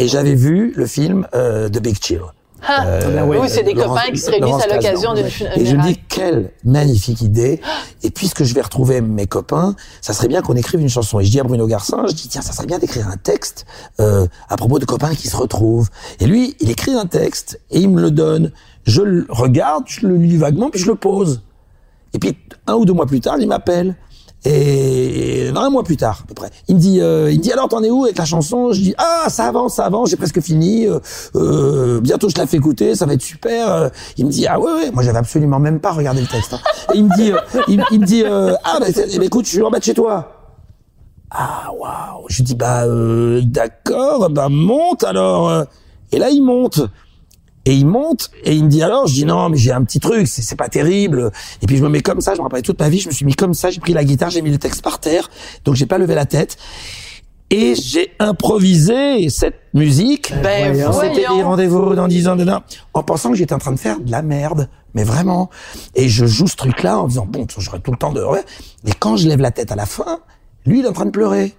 et 0.00 0.08
j'avais 0.08 0.34
vu 0.34 0.72
le 0.74 0.86
film 0.86 1.26
euh, 1.34 1.68
The 1.68 1.78
Big 1.78 2.02
Chill. 2.02 2.22
Ah. 2.66 2.84
ben 3.00 3.24
oui. 3.26 3.36
oui, 3.40 3.48
c'est 3.48 3.62
des 3.62 3.74
Laurence- 3.74 3.98
copains 3.98 4.12
qui 4.12 4.18
se 4.18 4.30
réunissent 4.30 4.62
à 4.64 4.74
l'occasion 4.74 5.14
d'une 5.14 5.26
Et 5.26 5.30
funéraille. 5.30 5.66
je 5.66 5.76
me 5.76 5.82
dis, 5.82 6.00
quelle 6.08 6.52
magnifique 6.64 7.20
idée. 7.22 7.60
Et 8.02 8.10
puisque 8.10 8.44
je 8.44 8.54
vais 8.54 8.60
retrouver 8.62 9.00
mes 9.00 9.26
copains, 9.26 9.74
ça 10.00 10.12
serait 10.12 10.28
bien 10.28 10.42
qu'on 10.42 10.56
écrive 10.56 10.80
une 10.80 10.88
chanson. 10.88 11.20
Et 11.20 11.24
je 11.24 11.30
dis 11.30 11.40
à 11.40 11.44
Bruno 11.44 11.66
Garcin, 11.66 12.04
je 12.08 12.14
dis, 12.14 12.28
tiens, 12.28 12.42
ça 12.42 12.52
serait 12.52 12.66
bien 12.66 12.78
d'écrire 12.78 13.08
un 13.08 13.16
texte 13.16 13.66
euh, 14.00 14.26
à 14.48 14.56
propos 14.56 14.78
de 14.78 14.84
copains 14.84 15.14
qui 15.14 15.28
se 15.28 15.36
retrouvent. 15.36 15.88
Et 16.20 16.26
lui, 16.26 16.56
il 16.60 16.70
écrit 16.70 16.92
un 16.94 17.06
texte 17.06 17.60
et 17.70 17.80
il 17.80 17.90
me 17.90 18.00
le 18.00 18.10
donne. 18.10 18.52
Je 18.84 19.02
le 19.02 19.26
regarde, 19.28 19.84
je 19.86 20.06
le 20.06 20.16
lis 20.16 20.36
vaguement, 20.36 20.70
puis 20.70 20.80
je 20.80 20.86
le 20.86 20.94
pose. 20.94 21.42
Et 22.12 22.18
puis, 22.18 22.36
un 22.66 22.74
ou 22.74 22.84
deux 22.84 22.92
mois 22.92 23.06
plus 23.06 23.20
tard, 23.20 23.36
il 23.38 23.46
m'appelle. 23.46 23.94
Et 24.46 25.50
non, 25.52 25.60
un 25.60 25.70
mois 25.70 25.82
plus 25.82 25.98
tard, 25.98 26.20
à 26.24 26.26
peu 26.26 26.32
près. 26.34 26.50
Il 26.68 26.76
me 26.76 26.80
dit, 26.80 27.00
euh, 27.00 27.30
il 27.30 27.38
me 27.38 27.42
dit 27.42 27.52
alors 27.52 27.68
t'en 27.68 27.82
es 27.82 27.90
où 27.90 28.04
avec 28.04 28.16
la 28.16 28.24
chanson? 28.24 28.72
Je 28.72 28.80
dis 28.80 28.94
ah 28.96 29.26
ça 29.28 29.44
avance, 29.44 29.74
ça 29.74 29.84
avance, 29.84 30.08
j'ai 30.10 30.16
presque 30.16 30.40
fini. 30.40 30.86
Euh, 30.86 30.98
euh, 31.34 32.00
bientôt 32.00 32.28
je 32.30 32.38
la 32.38 32.46
fais 32.46 32.56
écouter, 32.56 32.94
ça 32.94 33.04
va 33.04 33.12
être 33.12 33.22
super. 33.22 33.70
Euh, 33.70 33.88
il 34.16 34.24
me 34.24 34.30
dit 34.30 34.46
ah 34.46 34.58
ouais 34.58 34.72
ouais, 34.72 34.90
moi 34.92 35.02
j'avais 35.02 35.18
absolument 35.18 35.58
même 35.58 35.78
pas 35.78 35.92
regardé 35.92 36.22
le 36.22 36.26
texte. 36.26 36.54
hein. 36.54 36.60
Et 36.94 36.98
il 36.98 37.04
me 37.04 37.14
dit, 37.16 37.32
euh, 37.32 37.38
il, 37.68 38.00
me 38.00 38.06
dit 38.06 38.24
ah 38.24 38.78
bah, 38.80 38.86
eh 38.88 39.18
ben, 39.18 39.22
écoute, 39.22 39.44
je 39.44 39.50
suis 39.50 39.62
en 39.62 39.70
bas 39.70 39.78
de 39.78 39.84
chez 39.84 39.94
toi. 39.94 40.32
Ah 41.30 41.68
waouh, 41.78 42.24
je 42.28 42.42
dis 42.42 42.54
bah 42.54 42.84
d'accord, 43.42 44.30
bah 44.30 44.48
monte 44.48 45.04
alors. 45.04 45.64
Et 46.12 46.18
là 46.18 46.30
il 46.30 46.42
monte. 46.42 46.80
Et 47.66 47.74
il 47.74 47.86
monte 47.86 48.30
et 48.44 48.54
il 48.54 48.64
me 48.64 48.68
dit 48.70 48.82
alors, 48.82 49.06
je 49.06 49.14
dis 49.14 49.24
non 49.24 49.50
mais 49.50 49.56
j'ai 49.58 49.72
un 49.72 49.84
petit 49.84 50.00
truc, 50.00 50.26
c'est 50.26 50.56
pas 50.56 50.68
terrible. 50.68 51.30
Et 51.62 51.66
puis 51.66 51.76
je 51.76 51.82
me 51.82 51.88
mets 51.88 52.00
comme 52.00 52.20
ça, 52.20 52.34
je 52.34 52.38
me 52.38 52.42
rappelle 52.44 52.62
toute 52.62 52.78
ma 52.78 52.88
vie, 52.88 53.00
je 53.00 53.08
me 53.08 53.12
suis 53.12 53.26
mis 53.26 53.34
comme 53.34 53.54
ça, 53.54 53.70
j'ai 53.70 53.80
pris 53.80 53.92
la 53.92 54.04
guitare, 54.04 54.30
j'ai 54.30 54.42
mis 54.42 54.50
le 54.50 54.58
texte 54.58 54.82
par 54.82 54.98
terre, 54.98 55.28
donc 55.64 55.74
j'ai 55.74 55.86
pas 55.86 55.98
levé 55.98 56.14
la 56.14 56.26
tête. 56.26 56.56
Et 57.52 57.74
j'ai 57.74 58.12
improvisé 58.20 59.28
cette 59.28 59.60
musique. 59.74 60.32
Ben 60.40 60.72
voyons. 60.72 61.42
rendez-vous 61.42 61.96
dans 61.96 62.06
10 62.06 62.28
ans 62.28 62.36
dedans, 62.36 62.62
en 62.94 63.02
pensant 63.02 63.30
que 63.30 63.36
j'étais 63.36 63.52
en 63.52 63.58
train 63.58 63.72
de 63.72 63.78
faire 63.78 63.98
de 63.98 64.10
la 64.10 64.22
merde, 64.22 64.68
mais 64.94 65.02
vraiment. 65.02 65.50
Et 65.96 66.08
je 66.08 66.26
joue 66.26 66.46
ce 66.46 66.54
truc-là 66.54 66.98
en 66.98 67.08
disant 67.08 67.26
bon, 67.26 67.46
j'aurai 67.58 67.80
tout 67.80 67.90
le 67.90 67.96
temps 67.96 68.12
de. 68.12 68.24
Et 68.86 68.92
quand 68.98 69.16
je 69.16 69.28
lève 69.28 69.40
la 69.40 69.50
tête 69.50 69.72
à 69.72 69.76
la 69.76 69.86
fin, 69.86 70.20
lui 70.64 70.78
il 70.78 70.84
est 70.84 70.88
en 70.88 70.92
train 70.92 71.06
de 71.06 71.10
pleurer. 71.10 71.56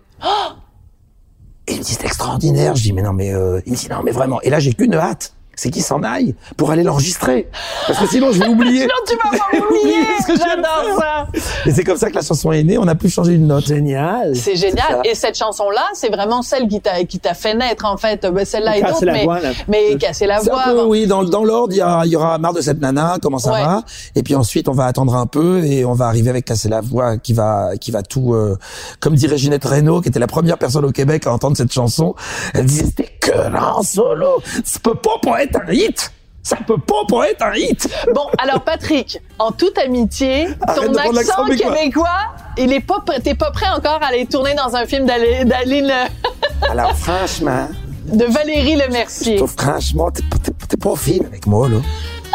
Et 1.67 1.74
il 1.74 1.79
me 1.79 1.84
dit 1.84 1.93
c'est 1.93 2.05
extraordinaire. 2.05 2.75
Je 2.75 2.84
dis 2.84 2.93
mais 2.93 3.01
non 3.01 3.13
mais 3.13 3.34
euh... 3.34 3.60
il 3.65 3.74
me 3.74 3.77
dit 3.77 3.89
non 3.89 4.01
mais 4.01 4.12
vraiment. 4.12 4.41
Et 4.43 4.50
là 4.50 4.60
j'ai 4.60 4.74
qu'une 4.74 4.93
hâte, 4.93 5.34
c'est 5.55 5.70
qu'il 5.70 5.84
s'en 5.84 6.01
aille 6.03 6.34
pour 6.58 6.72
aller 6.72 6.84
l'enregistrer, 6.84 7.48
parce 7.88 8.00
que 8.00 8.08
sinon 8.08 8.31
je 8.31 8.39
vais 8.39 8.48
oublier. 8.48 8.86
Non, 8.86 8.93
tu 9.08 9.15
vas 9.15 9.60
viens 9.84 10.36
de 10.36 10.39
J'adore 10.39 11.00
ça. 11.00 11.27
Et 11.65 11.72
c'est 11.72 11.84
comme 11.84 11.98
ça 11.98 12.10
que 12.10 12.15
la 12.15 12.22
chanson 12.22 12.51
est 12.51 12.63
née. 12.63 12.77
On 12.77 12.86
n'a 12.86 12.96
plus 12.96 13.10
changé 13.10 13.34
une 13.34 13.48
note. 13.48 13.65
Génial. 13.65 14.36
C'est 14.36 14.55
génial. 14.55 15.01
Et 15.03 15.13
cette 15.15 15.38
chanson-là, 15.38 15.84
c'est 15.93 16.10
vraiment 16.10 16.41
celle 16.41 16.67
qui 16.67 16.79
t'a 16.81 17.03
qui 17.03 17.20
t'a 17.20 17.34
fait 17.34 17.53
naître 17.53 17.86
en 17.86 17.98
fait. 17.98 18.25
Ben, 18.25 18.46
celle-là 18.46 18.77
et 18.77 18.81
d'autres, 18.81 19.05
mais 19.05 19.24
voix, 19.24 19.39
là. 19.39 19.50
mais 19.67 19.96
casser 19.98 20.25
la 20.25 20.39
voix. 20.39 20.63
un 20.67 20.74
peu, 20.74 20.84
oui, 20.84 21.05
dans, 21.08 21.24
dans 21.24 21.43
l'ordre, 21.43 21.74
il 21.74 21.77
y, 21.77 21.81
a- 21.81 22.01
il 22.05 22.12
y 22.12 22.15
aura 22.15 22.38
marre 22.38 22.53
de 22.53 22.62
cette 22.62 22.79
nana, 22.79 23.17
comment 23.22 23.38
ça 23.39 23.51
Ouais. 23.51 23.63
va? 23.63 23.84
Et 24.15 24.24
puis 24.24 24.36
ensuite, 24.36 24.67
on 24.70 24.74
va 24.74 24.86
attendre 24.86 25.15
un 25.15 25.25
peu 25.25 25.63
et 25.63 25.86
on 25.86 25.93
va 25.93 26.05
arriver 26.08 26.29
avec 26.29 26.46
casser 26.46 26.70
la 26.70 26.81
voix 26.81 27.17
qui 27.17 27.34
va, 27.34 27.72
qui 27.79 27.91
va 27.91 28.01
tout, 28.03 28.34
euh, 28.34 28.58
comme 29.00 29.15
dirait 29.15 29.38
Ginette 29.38 29.65
Renault, 29.65 30.01
qui 30.01 30.10
était 30.10 30.20
la 30.20 30.27
première 30.27 30.58
personne 30.58 30.86
au 30.86 30.91
Québec 30.91 31.27
à 31.27 31.34
entendre 31.34 31.58
cette 31.58 31.72
chanson. 31.74 32.15
Elle 32.53 32.65
disait 32.65 32.86
c'était 32.86 33.10
que 33.20 33.31
là 33.31 33.75
en 33.75 33.84
solo, 33.84 34.41
ça 34.63 34.79
peut 34.81 34.96
pas 34.96 35.17
être 35.43 35.57
un 35.67 35.71
hit. 35.71 36.12
Ça 36.43 36.55
peut 36.65 36.79
pas 36.79 37.03
pour 37.07 37.24
être 37.24 37.43
un 37.43 37.53
hit. 37.53 37.88
Bon, 38.15 38.25
alors 38.39 38.62
Patrick, 38.62 39.19
en 39.38 39.51
toute 39.51 39.77
amitié, 39.77 40.48
Arrête 40.67 40.91
ton 40.91 40.95
accent 40.95 41.45
québécois, 41.45 42.33
il 42.57 42.74
est 42.74 42.79
pas, 42.79 42.98
prêt- 43.05 43.21
t'es 43.21 43.36
pas 43.36 43.51
prêt 43.51 43.69
encore 43.69 44.01
à 44.01 44.07
aller 44.07 44.25
tourner 44.25 44.55
dans 44.55 44.75
un 44.75 44.88
film 44.88 45.05
d'Ali- 45.05 45.45
d'Aline. 45.45 45.93
Alors, 46.69 46.95
franchement, 46.98 47.67
De 48.05 48.25
Valérie 48.25 48.75
je 48.79 48.86
Lemercier. 48.88 49.36
trouve, 49.36 49.53
franchement, 49.55 50.10
t'es 50.12 50.77
pas 50.77 50.95
fine 50.95 51.25
avec 51.27 51.45
moi, 51.45 51.69
là. 51.69 51.77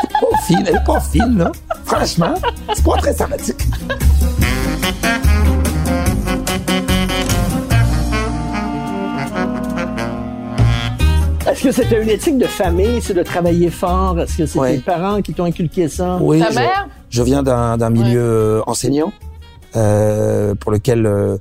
T'es 0.00 0.08
pas 0.08 0.36
fine, 0.46 0.64
elle 0.68 0.76
est 0.76 0.84
pas 0.86 1.00
fine, 1.00 1.38
là. 1.38 1.50
Franchement, 1.84 2.34
c'est 2.74 2.84
pas 2.84 2.96
très 2.98 3.12
sympathique. 3.12 3.62
Est-ce 11.48 11.62
que 11.62 11.70
c'était 11.72 12.02
une 12.02 12.08
éthique 12.10 12.38
de 12.38 12.46
famille, 12.46 13.00
c'est 13.00 13.14
de 13.14 13.22
travailler 13.22 13.70
fort? 13.70 14.18
Est-ce 14.18 14.36
que 14.38 14.46
c'est 14.46 14.58
Ouais. 14.58 14.74
tes 14.76 14.80
parents 14.80 15.22
qui 15.22 15.32
t'ont 15.32 15.44
inculqué 15.44 15.88
ça? 15.88 16.18
Oui, 16.20 16.40
Ta 16.40 16.50
je, 16.50 16.56
mère? 16.58 16.88
je 17.08 17.22
viens 17.22 17.42
d'un, 17.42 17.90
milieu 17.90 18.62
enseignant, 18.66 19.12
euh, 19.76 20.54
pour 20.56 20.72
lequel 20.72 21.06
euh, 21.06 21.36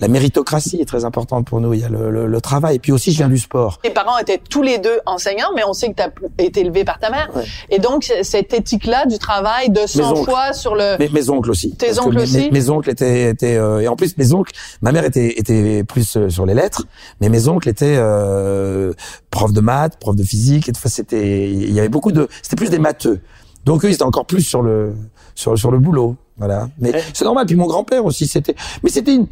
la 0.00 0.08
méritocratie 0.08 0.80
est 0.80 0.84
très 0.84 1.04
importante 1.04 1.46
pour 1.46 1.60
nous. 1.60 1.74
Il 1.74 1.80
y 1.80 1.84
a 1.84 1.88
le, 1.88 2.10
le- 2.10 2.26
le 2.26 2.40
travail. 2.40 2.76
Et 2.76 2.78
puis 2.78 2.92
aussi, 2.92 3.12
je 3.12 3.18
viens 3.18 3.28
du 3.28 3.38
sport. 3.38 3.78
Tes 3.82 3.90
parents 3.90 4.18
étaient 4.18 4.40
tous 4.48 4.62
les 4.62 4.78
deux 4.78 4.98
enseignants, 5.06 5.50
mais 5.56 5.62
on 5.66 5.72
sait 5.72 5.88
que 5.90 5.94
tu 5.96 6.02
as 6.02 6.10
été 6.44 6.60
élevé 6.60 6.84
par 6.84 6.98
ta 6.98 7.10
mère. 7.10 7.28
Ouais. 7.34 7.44
Et 7.70 7.78
donc, 7.78 8.12
cette 8.22 8.54
éthique-là 8.54 9.06
du 9.06 9.18
travail, 9.18 9.70
de 9.70 9.80
oncles. 9.80 9.88
sang-froid 9.88 10.52
sur 10.52 10.74
le... 10.74 10.96
Mes, 10.98 11.08
mes 11.08 11.30
oncles 11.30 11.50
aussi. 11.50 11.74
Tes 11.76 11.98
oncles 11.98 12.16
mes, 12.16 12.22
aussi 12.22 12.38
mes, 12.38 12.50
mes 12.50 12.70
oncles 12.70 12.90
étaient, 12.90 13.30
étaient 13.30 13.56
euh, 13.56 13.80
et 13.80 13.88
en 13.88 13.96
plus 13.96 14.16
mes 14.18 14.32
oncles, 14.32 14.52
ma 14.82 14.92
mère 14.92 15.04
était 15.04 15.38
était 15.38 15.84
plus 15.84 16.16
euh, 16.16 16.28
sur 16.28 16.46
les 16.46 16.54
lettres, 16.54 16.84
mais 17.20 17.28
mes 17.28 17.48
oncles 17.48 17.68
étaient 17.68 17.96
euh, 17.98 18.92
profs 19.30 19.52
de 19.52 19.60
maths, 19.60 19.98
profs 19.98 20.16
de 20.16 20.22
physique. 20.22 20.68
Et 20.68 20.72
ça, 20.74 20.88
c'était, 20.88 21.50
il 21.50 21.72
y 21.72 21.80
avait 21.80 21.88
beaucoup 21.88 22.12
de, 22.12 22.28
c'était 22.42 22.56
plus 22.56 22.70
des 22.70 22.78
matheux. 22.78 23.20
Donc 23.64 23.84
eux, 23.84 23.88
ils 23.90 23.94
étaient 23.94 24.02
encore 24.04 24.26
plus 24.26 24.42
sur 24.42 24.62
le 24.62 24.94
sur 25.34 25.58
sur 25.58 25.70
le 25.70 25.78
boulot, 25.78 26.16
voilà. 26.36 26.68
Mais 26.78 26.92
c'est 27.12 27.24
normal. 27.24 27.46
Puis 27.46 27.56
mon 27.56 27.66
grand-père 27.66 28.04
aussi, 28.04 28.26
c'était, 28.26 28.54
mais 28.82 28.90
c'était 28.90 29.14
une. 29.14 29.26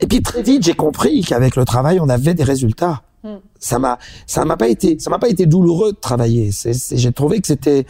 Et 0.00 0.06
puis 0.06 0.22
très 0.22 0.42
vite, 0.42 0.64
j'ai 0.64 0.74
compris 0.74 1.22
qu'avec 1.22 1.56
le 1.56 1.64
travail, 1.64 2.00
on 2.00 2.08
avait 2.08 2.34
des 2.34 2.44
résultats. 2.44 3.02
Ça 3.58 3.78
m'a, 3.78 3.98
ça 4.26 4.44
m'a 4.46 4.56
pas 4.56 4.68
été, 4.68 4.98
ça 4.98 5.10
m'a 5.10 5.18
pas 5.18 5.28
été 5.28 5.44
douloureux 5.44 5.92
de 5.92 5.98
travailler. 5.98 6.50
J'ai 6.92 7.12
trouvé 7.12 7.40
que 7.40 7.46
c'était, 7.46 7.86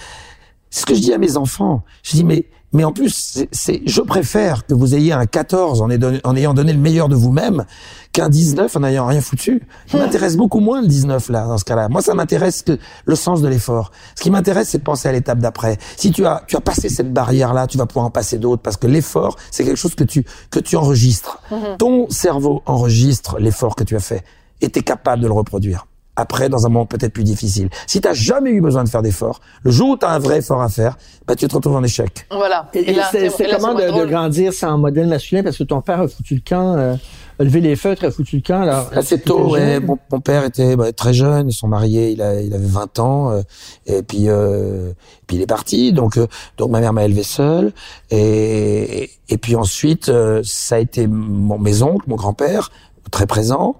c'est 0.71 0.81
ce 0.81 0.87
que 0.87 0.95
je 0.95 1.01
dis 1.01 1.13
à 1.13 1.19
mes 1.19 1.37
enfants. 1.37 1.85
Je 2.03 2.13
dis 2.13 2.25
mais 2.25 2.47
mais 2.73 2.85
en 2.85 2.93
plus 2.93 3.45
c'est, 3.53 3.83
je 3.85 4.01
préfère 4.01 4.65
que 4.67 4.75
vous 4.75 4.95
ayez 4.95 5.13
un 5.13 5.27
14 5.27 5.83
en, 5.83 5.91
ayant 5.91 5.99
donné- 5.99 6.21
en 6.25 6.37
ayant 6.37 6.55
donné 6.55 6.73
le 6.73 6.79
meilleur 6.79 7.09
de 7.09 7.17
vous-même 7.17 7.65
qu'un 8.13 8.29
19 8.29 8.77
en 8.77 8.81
n'ayant 8.81 9.07
rien 9.07 9.21
foutu. 9.21 9.63
Ça 9.87 9.99
m'intéresse 9.99 10.37
beaucoup 10.37 10.61
moins 10.61 10.81
le 10.81 10.87
19 10.89 11.29
là 11.31 11.47
dans 11.47 11.59
ce 11.59 11.65
cas-là. 11.65 11.89
Moi 11.89 12.01
ça 12.03 12.15
m'intéresse 12.15 12.63
que 12.63 12.79
le 13.05 13.15
sens 13.17 13.41
de 13.43 13.49
l'effort. 13.49 13.91
Ce 14.17 14.23
qui 14.23 14.31
m'intéresse 14.31 14.69
c'est 14.71 14.79
de 14.79 14.83
penser 14.85 15.09
à 15.09 15.13
l'étape 15.13 15.39
d'après. 15.39 15.79
Si 15.97 16.11
tu 16.13 16.25
as 16.27 16.43
tu 16.47 16.57
as 16.57 16.61
passé 16.61 16.89
cette 16.89 17.13
barrière 17.13 17.55
là, 17.55 17.67
tu 17.67 17.77
vas 17.79 17.87
pouvoir 17.87 18.07
en 18.07 18.11
passer 18.11 18.39
d'autres 18.39 18.63
parce 18.63 18.77
que 18.77 18.87
l'effort 18.87 19.37
c'est 19.51 19.65
quelque 19.65 19.77
chose 19.77 19.95
que 19.95 20.05
tu 20.05 20.25
que 20.51 20.61
tu 20.61 20.77
enregistres. 20.77 21.41
Ton 21.79 22.09
cerveau 22.11 22.63
enregistre 22.67 23.39
l'effort 23.41 23.75
que 23.77 23.85
tu 23.85 23.97
as 23.97 24.01
fait 24.01 24.23
et 24.61 24.71
tu 24.71 24.79
es 24.79 24.83
capable 24.83 25.23
de 25.23 25.27
le 25.27 25.33
reproduire 25.33 25.87
après 26.21 26.49
dans 26.49 26.67
un 26.67 26.69
moment 26.69 26.87
peut-être 26.87 27.13
plus 27.13 27.25
difficile. 27.25 27.69
Si 27.87 28.01
tu 28.01 28.07
n'as 28.09 28.15
jamais 28.15 28.51
eu 28.51 28.61
besoin 28.61 28.85
de 28.85 28.89
faire 28.89 29.03
d'efforts, 29.03 29.41
le 29.63 29.71
jour 29.71 29.91
où 29.91 29.97
tu 29.97 30.07
as 30.07 30.11
un 30.11 30.19
vrai 30.19 30.39
effort 30.39 30.63
à 30.63 30.69
faire, 30.69 30.97
bah, 31.27 31.35
tu 31.37 31.49
te 31.49 31.55
retrouves 31.55 31.77
en 31.77 31.83
échec. 31.83 32.27
Voilà. 32.31 32.69
Et, 32.75 32.91
et 32.91 32.99
c'est- 33.11 33.31
comment 33.57 33.75
de, 33.75 34.07
grandir 34.07 34.53
sans 34.53 34.79
modèle 34.79 35.09
masculin? 35.09 35.43
Parce 35.43 35.59
que 35.59 35.65
ton 35.65 35.81
père 35.81 36.01
a 36.01 36.09
foutu 36.09 36.35
le 36.37 36.43
camp, 36.47 36.77
euh, 36.77 36.95
a 37.39 37.45
levé 37.45 37.61
les 37.61 37.77
feutres, 37.77 38.05
a 38.05 38.11
foutu 38.11 38.37
le 38.37 38.43
camp. 38.43 38.63
Alors, 38.63 38.91
Assez 38.95 39.19
tôt, 39.21 39.51
ouais. 39.51 39.81
Mon, 39.81 39.99
mon 40.13 40.21
père 40.21 40.45
était 40.45 40.77
bah, 40.77 40.93
très 40.93 41.15
jeune, 41.15 41.49
ils 41.49 41.55
sont 41.55 41.69
mariés, 41.69 42.11
il, 42.11 42.21
a, 42.23 42.41
il 42.41 42.53
avait 42.55 42.67
20 42.67 42.99
ans, 42.99 43.31
euh, 43.31 43.43
et 43.87 44.03
puis 44.03 44.25
euh, 44.29 44.93
puis 45.27 45.37
il 45.39 45.43
est 45.43 45.47
parti. 45.47 45.93
Donc 45.93 46.17
euh, 46.19 46.27
donc 46.59 46.71
ma 46.71 46.81
mère 46.81 46.93
m'a 46.93 47.05
élevé 47.05 47.23
seule, 47.23 47.73
et, 48.11 49.03
et, 49.05 49.11
et 49.29 49.39
puis 49.39 49.57
ensuite 49.57 50.09
euh, 50.09 50.43
ça 50.45 50.77
a 50.77 50.79
été 50.79 51.07
mon, 51.07 51.59
mes 51.59 51.83
oncles, 51.83 52.05
mon 52.09 52.17
grand-père, 52.17 52.71
très 53.11 53.27
présent. 53.27 53.77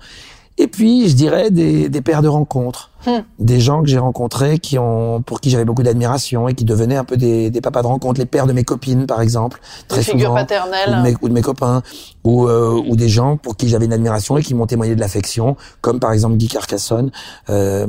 Et 0.61 0.67
puis, 0.69 1.09
je 1.09 1.15
dirais 1.15 1.51
des, 1.51 1.89
des 1.89 2.01
pères 2.03 2.21
de 2.21 2.29
rencontres, 2.29 2.91
Hmm. 3.07 3.21
des 3.39 3.61
gens 3.61 3.81
que 3.81 3.89
j'ai 3.89 3.99
rencontrés 3.99 4.59
qui 4.59 4.79
ont, 4.79 5.23
pour 5.23 5.41
qui 5.41 5.49
j'avais 5.49 5.65
beaucoup 5.65 5.83
d'admiration 5.83 6.49
et 6.49 6.55
qui 6.55 6.67
devenaient 6.67 6.97
un 6.99 7.05
peu 7.05 7.17
des, 7.17 7.49
des 7.49 7.63
papas 7.63 7.81
de 7.81 7.87
rencontre, 7.87 8.21
les 8.21 8.27
pères 8.27 8.47
de 8.47 8.53
mes 8.53 8.63
copines, 8.63 9.07
par 9.07 9.23
exemple, 9.23 9.59
très 9.89 10.03
figures 10.03 10.29
souvent, 10.29 10.35
paternelles. 10.35 10.91
ou 10.91 10.97
de 10.97 11.01
mes, 11.01 11.17
ou 11.23 11.29
de 11.31 11.33
mes 11.33 11.41
copains, 11.41 11.81
ou, 12.25 12.47
euh, 12.47 12.79
ou 12.87 12.97
des 12.97 13.09
gens 13.09 13.39
pour 13.39 13.57
qui 13.57 13.71
j'avais 13.71 13.87
une 13.87 13.95
admiration 13.95 14.37
et 14.37 14.43
qui 14.43 14.53
m'ont 14.55 14.67
témoigné 14.67 14.95
de 14.95 15.01
l'affection, 15.01 15.57
comme 15.81 15.99
par 15.99 16.13
exemple 16.13 16.37
Guy 16.37 16.49
Carcassonne, 16.49 17.11
euh, 17.49 17.87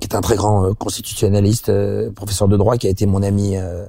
qui 0.00 0.08
est 0.08 0.16
un 0.16 0.22
très 0.22 0.36
grand 0.36 0.64
euh, 0.64 0.72
constitutionnaliste, 0.72 1.68
euh, 1.68 2.10
professeur 2.10 2.48
de 2.48 2.56
droit, 2.56 2.78
qui 2.78 2.86
a 2.86 2.90
été 2.90 3.04
mon 3.04 3.22
ami 3.22 3.58
euh, 3.58 3.84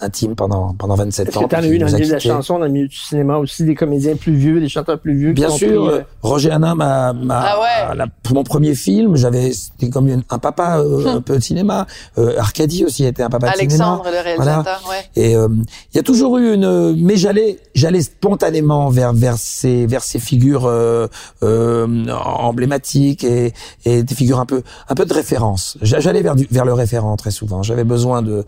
intime 0.00 0.34
pendant 0.34 0.74
pendant 0.74 0.94
27 0.94 1.28
Est-ce 1.28 1.38
ans. 1.38 1.42
que 1.42 1.46
t'en 1.48 1.56
as 1.56 1.60
puis 1.60 1.70
eu 1.70 1.72
qui 1.74 1.78
dans 1.78 1.86
nous 1.86 1.90
le 1.92 1.94
a 1.94 1.98
milieu 1.98 2.08
de 2.08 2.12
la 2.14 2.18
chanson, 2.18 2.58
dans 2.58 2.64
le 2.66 2.70
milieu 2.70 2.88
du 2.88 2.96
cinéma 2.96 3.38
aussi, 3.38 3.64
des 3.64 3.74
comédiens 3.74 4.14
plus 4.16 4.34
vieux, 4.34 4.60
des 4.60 4.68
chanteurs 4.68 4.98
plus 5.00 5.16
vieux 5.16 5.32
Bien 5.32 5.48
sûr, 5.48 5.68
pris, 5.86 5.94
euh, 5.94 5.98
euh, 5.98 6.02
Roger 6.22 6.50
Hanin 6.50 6.74
m'a, 6.74 7.12
m'a 7.14 7.40
Ah 7.40 7.94
ouais. 7.94 8.04
mon 8.34 8.44
premier 8.44 8.74
film, 8.74 9.16
j'avais 9.16 9.52
c'était 9.52 9.88
comme 9.90 10.08
une- 10.08 10.22
un 10.30 10.38
papa 10.38 10.78
euh, 10.80 11.16
un 11.16 11.20
peu 11.22 11.36
de 11.36 11.42
cinéma. 11.42 11.86
Euh, 12.18 12.34
Arcadie 12.38 12.84
aussi 12.84 13.04
était 13.04 13.22
un 13.22 13.30
papa 13.30 13.46
de 13.48 13.52
Alexandre, 13.54 14.04
cinéma. 14.04 14.18
le 14.22 14.24
réalisateur, 14.24 14.82
ouais. 14.90 15.04
Et 15.22 15.34
euh, 15.34 15.48
il 15.92 15.96
y 15.96 16.00
a 16.00 16.02
toujours 16.02 16.36
eu 16.38 16.52
une, 16.54 16.94
mais 17.02 17.16
j'allais, 17.16 17.58
j'allais 17.74 18.02
spontanément 18.02 18.90
vers 18.90 19.12
vers 19.14 19.38
ces 19.38 19.86
vers 19.86 20.02
ces 20.02 20.18
figures 20.18 20.66
euh, 20.66 21.06
euh, 21.42 22.06
emblématiques 22.10 23.24
et, 23.24 23.52
et 23.84 24.02
des 24.02 24.14
figures 24.14 24.40
un 24.40 24.46
peu 24.46 24.62
un 24.88 24.94
peu 24.94 25.04
de 25.06 25.12
référence. 25.14 25.78
J'a- 25.82 26.00
J'allais 26.00 26.22
vers 26.22 26.36
du, 26.36 26.46
vers 26.50 26.64
le 26.64 26.72
référent 26.72 27.16
très 27.16 27.30
souvent. 27.30 27.62
J'avais 27.62 27.84
besoin 27.84 28.22
de 28.22 28.44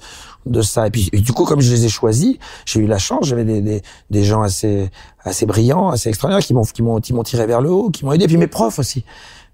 de 0.47 0.63
ça. 0.63 0.87
Et 0.87 0.91
puis 0.91 1.09
et 1.13 1.21
du 1.21 1.33
coup, 1.39 1.45
comme 1.45 1.61
je 1.61 1.73
les 1.73 1.85
ai 1.87 1.89
choisis, 1.89 2.37
j'ai 2.67 2.81
eu 2.81 2.87
la 2.87 2.99
chance. 2.99 3.27
J'avais 3.27 3.45
des, 3.45 3.61
des 3.63 3.83
des 4.11 4.25
gens 4.25 4.43
assez 4.43 4.91
assez 5.25 5.47
brillants, 5.47 5.89
assez 5.91 6.09
extraordinaires 6.11 6.45
qui 6.45 6.53
m'ont 6.55 6.65
qui 6.65 6.83
m'ont 6.83 7.01
qui 7.01 7.13
m'ont 7.15 7.23
tiré 7.23 7.47
vers 7.47 7.61
le 7.61 7.71
haut, 7.71 7.91
qui 7.91 8.05
m'ont 8.05 8.13
aidé. 8.13 8.27
Puis 8.27 8.37
mes 8.37 8.47
profs 8.49 8.79
aussi. 8.79 9.05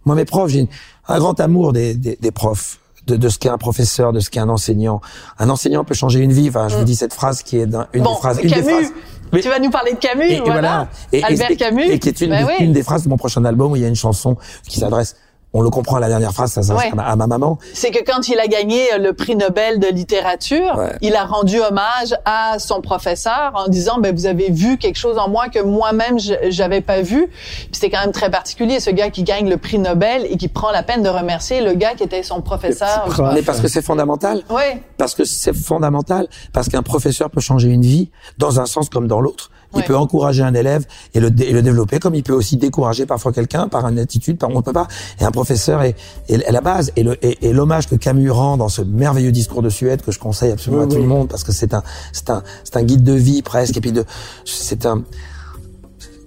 Moi, 0.05 0.15
mes 0.17 0.25
profs, 0.25 0.51
j'ai 0.51 0.69
un 1.09 1.19
grand 1.19 1.39
amour 1.41 1.73
des 1.73 1.95
des, 1.95 2.17
des 2.21 2.31
profs. 2.31 2.81
De, 3.07 3.17
de 3.17 3.29
ce 3.29 3.39
qu'est 3.39 3.51
un 3.51 3.59
professeur, 3.59 4.15
de 4.15 4.21
ce 4.21 4.31
qu'est 4.31 4.41
un 4.41 4.49
enseignant. 4.49 5.03
Un 5.39 5.51
enseignant 5.51 5.85
peut 5.85 5.93
changer 5.93 6.21
une 6.21 6.33
vie. 6.33 6.49
Enfin, 6.49 6.69
je 6.69 6.77
vous 6.79 6.85
dis 6.85 6.97
cette 6.97 7.13
phrase 7.13 7.43
qui 7.43 7.59
est 7.59 7.67
d'un- 7.67 7.87
une 7.93 8.03
Bon, 8.03 8.15
des 8.15 8.17
phrases, 8.19 8.39
une 8.39 8.45
des 8.45 8.55
Camus, 8.55 8.71
phrases. 8.71 8.93
Mais- 9.31 9.41
tu 9.43 9.49
vas 9.51 9.59
nous 9.59 9.69
parler 9.69 9.93
de 9.93 9.99
Camus, 9.99 10.25
et, 10.25 10.37
et 10.37 10.41
voilà. 10.41 10.89
Et- 11.13 11.19
et- 11.19 11.23
Albert 11.25 11.51
et- 11.51 11.57
Camus. 11.57 11.83
Et 11.91 11.99
qui 11.99 12.09
est 12.09 12.19
une, 12.23 12.33
oui. 12.33 12.55
une 12.61 12.73
des 12.73 12.83
phrases 12.83 13.05
de 13.05 13.11
mon 13.11 13.19
prochain 13.19 13.45
album 13.45 13.73
où 13.73 13.77
il 13.77 13.83
y 13.83 13.85
a 13.85 13.89
une 13.89 13.95
chanson 13.95 14.39
qui 14.67 14.81
s'adresse, 14.81 15.17
on 15.57 15.63
le 15.63 15.71
comprend 15.71 15.97
à 15.97 16.01
la 16.01 16.09
dernière 16.09 16.33
phrase, 16.33 16.53
ça 16.53 16.75
Ouais. 16.75 16.91
à, 16.99 17.15
ma, 17.17 17.27
maman. 17.29 17.59
C'est 17.73 17.93
que 17.93 18.03
quand 18.05 18.29
il 18.29 18.39
a 18.41 18.49
gagné 18.49 18.99
le 18.99 19.13
prix 19.13 19.37
Nobel 19.37 19.79
de 19.79 19.87
littérature, 19.87 20.77
Ouais. 20.77 20.97
il 21.01 21.15
a 21.15 21.25
rendu 21.25 21.61
hommage 21.61 22.15
à 22.25 22.59
son 22.59 22.81
professeur 22.81 23.53
en 23.55 23.69
disant 23.69 23.99
ben 23.99 24.15
vous 24.15 24.27
avez 24.27 24.51
vu 24.51 24.77
quelque 24.79 24.97
chose 24.97 25.17
en 25.17 25.29
moi 25.29 25.49
que 25.49 25.61
moi-même 25.61 26.19
j'avais 26.49 26.81
pas 26.81 27.01
vu. 27.03 27.29
Puis 27.29 27.69
c'était 27.73 27.91
quand 27.91 28.01
même 28.01 28.13
très 28.13 28.31
particulier 28.31 28.81
ce 28.81 28.91
gars 28.91 29.11
qui 29.11 29.23
gagne 29.23 29.49
le 29.49 29.57
prix 29.57 29.79
Nobel 29.79 30.27
et 30.29 30.37
qui 30.37 30.49
prend 30.49 30.73
la 30.73 30.83
peine 30.83 31.03
de 31.03 31.09
remercier 31.09 31.61
le 31.61 31.75
gars 31.75 31.95
qui 31.95 32.03
était 32.03 32.25
son 32.25 32.41
professeur. 32.43 33.05
Prof. 33.05 33.33
Mais 33.33 33.43
parce 33.43 33.61
que 33.61 33.69
c'est 33.69 33.83
fondamental. 33.83 34.43
Ouais. 34.51 34.83
Parce 34.99 35.15
que 35.15 35.25
c'est 35.25 35.55
fondamental. 35.55 36.27
Parce 36.53 36.69
qu'un 36.69 36.83
professeur 36.83 37.31
peut 37.31 37.41
changer 37.41 37.69
une 37.69 37.83
vie 37.83 38.11
dans 38.39 38.59
un 38.61 38.67
sens 38.67 38.89
comme 38.89 39.07
dans 39.07 39.21
l'autre. 39.21 39.51
Il 39.75 39.79
Ouais. 39.79 39.85
peut 39.85 39.97
encourager 39.97 40.43
un 40.43 40.55
élève 40.55 40.85
et 41.15 41.21
le, 41.21 41.31
et 41.43 41.53
le 41.53 41.63
développer, 41.63 41.99
comme 41.99 42.15
il 42.15 42.23
peut 42.23 42.33
aussi 42.33 42.57
décourager 42.57 43.07
parfois 43.07 43.33
quelqu'un 43.33 43.69
par 43.69 43.87
une 43.89 43.99
attitude, 43.99 44.39
par 44.39 44.51
on 44.51 44.57
ne 44.57 44.61
peut 44.61 44.73
pas. 44.73 44.87
Et 45.21 45.25
un 45.25 45.31
professeur 45.31 45.83
est, 45.83 45.97
est, 46.29 46.35
est 46.47 46.53
la 46.53 46.61
base. 46.61 46.93
Et 46.97 47.03
le- 47.03 47.17
et- 47.25 47.49
et 47.49 47.53
l'hommage 47.53 47.89
que 47.89 47.95
Camus 47.97 48.31
rend 48.31 48.57
dans 48.57 48.69
ce 48.69 48.83
merveilleux 48.83 49.33
discours 49.33 49.63
de 49.63 49.69
Suède 49.71 50.03
que 50.03 50.13
je 50.13 50.19
conseille 50.19 50.53
absolument 50.53 50.85
Oui, 50.85 50.93
à 50.93 50.95
tout 50.97 51.03
le 51.03 51.09
monde 51.09 51.29
parce 51.29 51.45
que 51.45 51.53
c'est 51.53 51.75
un, 51.75 51.83
c'est 52.13 52.31
un, 52.31 52.43
c'est 52.65 52.77
un 52.77 52.83
guide 52.83 53.03
de 53.03 53.13
vie 53.15 53.43
presque. 53.43 53.77
Et 53.77 53.81
puis 53.81 53.93
de, 53.93 54.05
c'est 54.45 54.87
un 54.87 55.03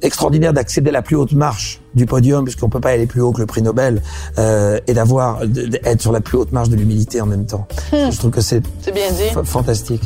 extraordinaire 0.01 0.54
d'accéder 0.54 0.89
à 0.89 0.94
la 0.94 1.01
plus 1.01 1.16
haute 1.16 1.32
marche 1.34 1.82
du 1.96 2.06
podium 2.06 2.44
puisqu'on 2.44 2.70
peut 2.70 2.80
pas 2.80 2.89
aller 2.92 3.08
plus 3.08 3.22
haut 3.22 3.32
que 3.32 3.39
le 3.39 3.48
prix 3.48 3.63
Nobel 3.63 4.04
euh, 4.38 4.80
et 4.86 4.94
d'avoir 4.94 5.46
d'être 5.48 6.01
sur 6.01 6.12
la 6.12 6.22
plus 6.22 6.38
haute 6.38 6.51
marche 6.51 6.70
de 6.70 6.75
l'humilité 6.75 7.20
en 7.22 7.25
même 7.25 7.46
temps. 7.48 7.68
Je 7.92 8.16
trouve 8.18 8.30
que 8.32 8.42
c'est 8.42 8.62
C'est 8.82 8.94
bien 8.94 9.10
dit. 9.12 9.34
F- 9.36 9.44
fantastique. 9.44 10.04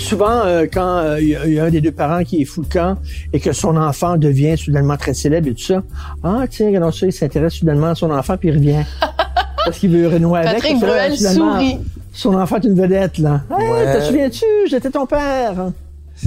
Souvent, 0.00 0.30
euh, 0.44 0.66
quand 0.72 0.98
euh, 0.98 1.20
il 1.20 1.28
y, 1.28 1.36
a- 1.36 1.46
il 1.46 1.52
y 1.54 1.60
a 1.60 1.64
un 1.64 1.70
des 1.70 1.80
deux 1.80 1.92
parents 1.92 2.24
qui 2.24 2.42
est 2.42 2.44
fou 2.44 2.62
le 2.62 2.66
camp 2.68 2.96
et 3.32 3.40
que 3.40 3.52
son 3.52 3.76
enfant 3.76 4.16
devient 4.16 4.56
soudainement 4.58 4.96
très 4.96 5.14
célèbre 5.14 5.48
et 5.48 5.54
tout 5.54 5.62
ça, 5.62 5.82
ah 6.24 6.44
tiens, 6.50 6.66
regardons 6.68 6.90
ça, 6.92 7.06
il 7.06 7.12
s'intéresse 7.12 7.54
soudainement 7.54 7.88
à 7.88 7.94
son 7.94 8.10
enfant 8.10 8.36
puis 8.36 8.48
il 8.48 8.54
revient. 8.56 8.82
Parce 9.64 9.78
qu'il 9.78 9.90
veut 9.90 10.08
renouer 10.08 10.40
avec. 10.40 10.54
Patrick 10.54 10.80
Bruel 10.80 11.16
sourit. 11.16 11.78
Son 12.12 12.34
enfant 12.34 12.56
est 12.56 12.64
une 12.64 12.74
vedette, 12.74 13.18
là. 13.18 13.42
Hey, 13.56 13.70
Ouais. 13.70 13.98
te 14.00 14.04
souviens-tu? 14.04 14.44
J'étais 14.68 14.90
ton 14.90 15.06
père. 15.06 15.70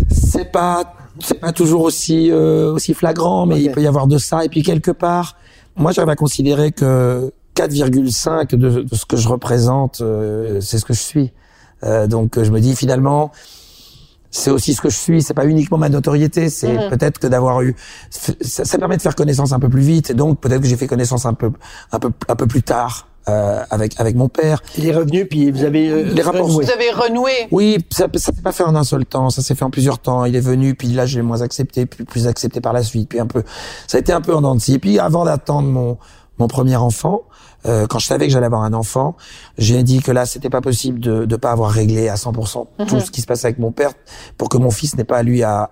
C'est 0.10 0.52
pas 0.52 0.94
c'est 1.20 1.40
pas 1.40 1.52
toujours 1.52 1.82
aussi 1.82 2.30
euh, 2.32 2.72
aussi 2.74 2.94
flagrant, 2.94 3.46
mais 3.46 3.62
il 3.62 3.72
peut 3.72 3.82
y 3.82 3.88
avoir 3.88 4.08
de 4.08 4.18
ça. 4.18 4.46
Et 4.46 4.50
puis 4.50 4.62
quelque 4.64 4.92
part, 4.92 5.36
moi 5.76 5.92
j'arrive 5.92 6.10
à 6.10 6.16
considérer 6.16 6.72
que 6.72 7.32
4,5 7.56 8.56
de, 8.56 8.82
de 8.84 8.96
ce 8.96 9.06
que 9.06 9.18
je 9.18 9.28
représente, 9.28 10.02
euh, 10.02 10.60
c'est 10.62 10.78
ce 10.78 10.86
que 10.86 10.94
je 10.94 11.02
suis. 11.02 11.32
Euh, 11.84 12.08
donc 12.08 12.42
je 12.42 12.50
me 12.52 12.60
dis 12.60 12.76
finalement, 12.76 13.32
c'est 14.36 14.50
aussi 14.50 14.74
ce 14.74 14.82
que 14.82 14.90
je 14.90 14.98
suis. 14.98 15.22
C'est 15.22 15.34
pas 15.36 15.46
uniquement 15.46 15.78
ma 15.78 15.90
notoriété. 15.90 16.50
C'est 16.50 16.74
Mhm. 16.74 16.90
peut-être 16.90 17.20
que 17.20 17.28
d'avoir 17.28 17.62
eu, 17.62 17.76
ça, 18.10 18.34
ça 18.66 18.78
permet 18.78 18.98
de 18.98 19.02
faire 19.02 19.16
connaissance 19.16 19.54
un 19.54 19.60
peu 19.60 19.70
plus 19.70 19.82
vite. 19.84 20.10
Et 20.10 20.14
donc 20.16 20.40
peut-être 20.42 20.62
que 20.62 20.68
j'ai 20.68 20.76
fait 20.76 20.88
connaissance 20.88 21.26
un 21.26 21.34
peu, 21.36 21.52
un 21.92 22.00
peu, 22.00 22.10
un 22.28 22.36
peu 22.36 22.48
plus 22.48 22.64
tard 22.64 23.08
euh, 23.30 23.64
avec 23.70 23.98
avec 24.02 24.16
mon 24.18 24.28
père. 24.28 24.62
Il 24.78 24.86
est 24.88 24.94
revenu, 24.94 25.26
puis 25.26 25.50
vous 25.52 25.64
avez... 25.64 25.88
euh, 25.90 26.04
Les 26.14 26.22
rapports- 26.24 26.46
renoué. 26.48 26.66
Vous 26.66 26.72
avez 26.72 26.90
renoué. 26.92 27.32
Oui, 27.52 27.78
ça, 27.90 28.08
ça 28.16 28.34
s'est 28.34 28.42
pas 28.42 28.52
fait 28.52 28.64
en 28.64 28.76
un 28.76 28.84
seul 28.84 29.06
temps. 29.06 29.30
Ça 29.30 29.42
s'est 29.42 29.56
fait 29.56 29.64
en 29.64 29.70
plusieurs 29.70 30.00
temps. 30.00 30.26
Il 30.26 30.36
est 30.36 30.42
venu, 30.42 30.76
puis 30.76 30.90
là 30.90 31.06
je 31.06 31.16
l'ai 31.18 31.22
moins 31.22 31.42
accepté, 31.42 31.86
puis 31.86 32.04
plus 32.04 32.28
accepté 32.28 32.60
par 32.60 32.74
la 32.74 32.84
suite, 32.84 33.08
puis 33.10 33.20
un 33.22 33.28
peu. 33.28 33.44
Ça 33.88 33.98
a 33.98 34.02
été 34.02 34.12
un 34.12 34.20
peu 34.22 34.36
en 34.36 34.42
dents 34.42 34.56
de 34.56 34.60
scie. 34.62 34.74
Et 34.74 34.80
puis 34.80 35.00
avant 35.00 35.24
d'attendre 35.26 35.70
mon 35.70 35.98
mon 36.40 36.48
premier 36.48 36.76
enfant, 36.76 37.22
euh, 37.66 37.86
quand 37.88 38.00
je 38.00 38.08
savais 38.08 38.26
que 38.28 38.34
j'allais 38.34 38.48
avoir 38.48 38.64
un 38.64 38.74
enfant, 38.74 39.16
j'ai 39.58 39.84
dit 39.84 40.02
que 40.02 40.12
là 40.12 40.26
c'était 40.26 40.50
pas 40.50 40.62
possible 40.62 41.00
de 41.00 41.26
de 41.26 41.36
pas 41.36 41.52
avoir 41.52 41.70
réglé 41.72 42.10
à 42.10 42.16
100% 42.16 42.68
tout 42.88 43.00
ce 43.00 43.12
qui 43.12 43.22
se 43.22 43.28
passait 43.28 43.48
avec 43.48 43.60
mon 43.60 43.72
père 43.72 43.92
pour 44.38 44.50
que 44.50 44.58
mon 44.58 44.72
fils 44.72 44.98
n'ait 44.98 45.04
pas 45.04 45.24
lui 45.24 45.44
à 45.44 45.72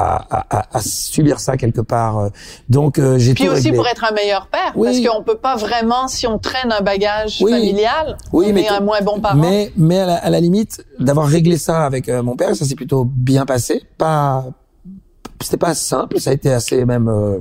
à, 0.00 0.46
à, 0.56 0.76
à- 0.76 0.80
subir 0.80 1.40
ça 1.40 1.56
quelque 1.56 1.80
part. 1.80 2.30
Donc 2.68 3.00
euh, 3.00 3.18
j'ai 3.18 3.34
Puis 3.34 3.46
tout 3.46 3.50
aussi 3.50 3.62
réglé. 3.64 3.76
pour 3.76 3.88
être 3.88 4.04
un 4.08 4.14
meilleur 4.14 4.46
père, 4.46 4.72
Oui. 4.76 4.86
parce 5.02 5.16
qu'on 5.16 5.24
peut 5.24 5.38
pas 5.38 5.56
vraiment, 5.56 6.06
si 6.06 6.24
on 6.28 6.38
traîne 6.38 6.70
un 6.70 6.82
bagage 6.82 7.38
Oui. 7.42 7.50
familial, 7.50 8.16
Oui, 8.32 8.46
on 8.50 8.52
mais 8.52 8.62
est 8.62 8.68
un 8.68 8.78
moins 8.78 9.00
bon 9.00 9.18
parent. 9.20 9.34
Mais, 9.34 9.72
mais 9.76 9.98
à 9.98 10.06
la, 10.06 10.14
à 10.18 10.30
la 10.30 10.38
limite, 10.38 10.84
d'avoir 11.00 11.26
réglé 11.26 11.58
ça 11.58 11.84
avec 11.84 12.08
euh, 12.08 12.22
mon 12.22 12.36
père, 12.36 12.54
ça 12.54 12.64
s'est 12.64 12.76
plutôt 12.76 13.04
bien 13.04 13.44
passé. 13.44 13.82
Pas, 13.98 14.44
c'était 15.42 15.56
pas 15.56 15.74
simple, 15.74 16.20
ça 16.20 16.30
a 16.30 16.32
été 16.32 16.52
assez 16.52 16.84
même 16.84 17.08
euh, 17.08 17.40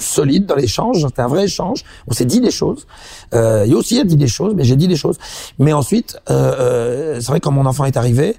solide 0.00 0.46
dans 0.46 0.54
l'échange. 0.54 1.02
C'était 1.02 1.22
un 1.22 1.28
vrai 1.28 1.44
échange. 1.44 1.84
On 2.08 2.12
s'est 2.12 2.24
dit 2.24 2.40
des 2.40 2.50
choses. 2.50 2.86
Euh, 3.34 3.64
il 3.66 3.74
aussi 3.74 3.98
a 4.00 4.04
dit 4.04 4.16
des 4.16 4.28
choses, 4.28 4.54
mais 4.56 4.64
j'ai 4.64 4.76
dit 4.76 4.88
des 4.88 4.96
choses. 4.96 5.18
Mais 5.58 5.72
ensuite, 5.72 6.18
euh, 6.30 6.54
euh, 6.58 7.20
c'est 7.20 7.28
vrai 7.28 7.40
quand 7.40 7.52
mon 7.52 7.66
enfant 7.66 7.84
est 7.84 7.96
arrivé, 7.96 8.36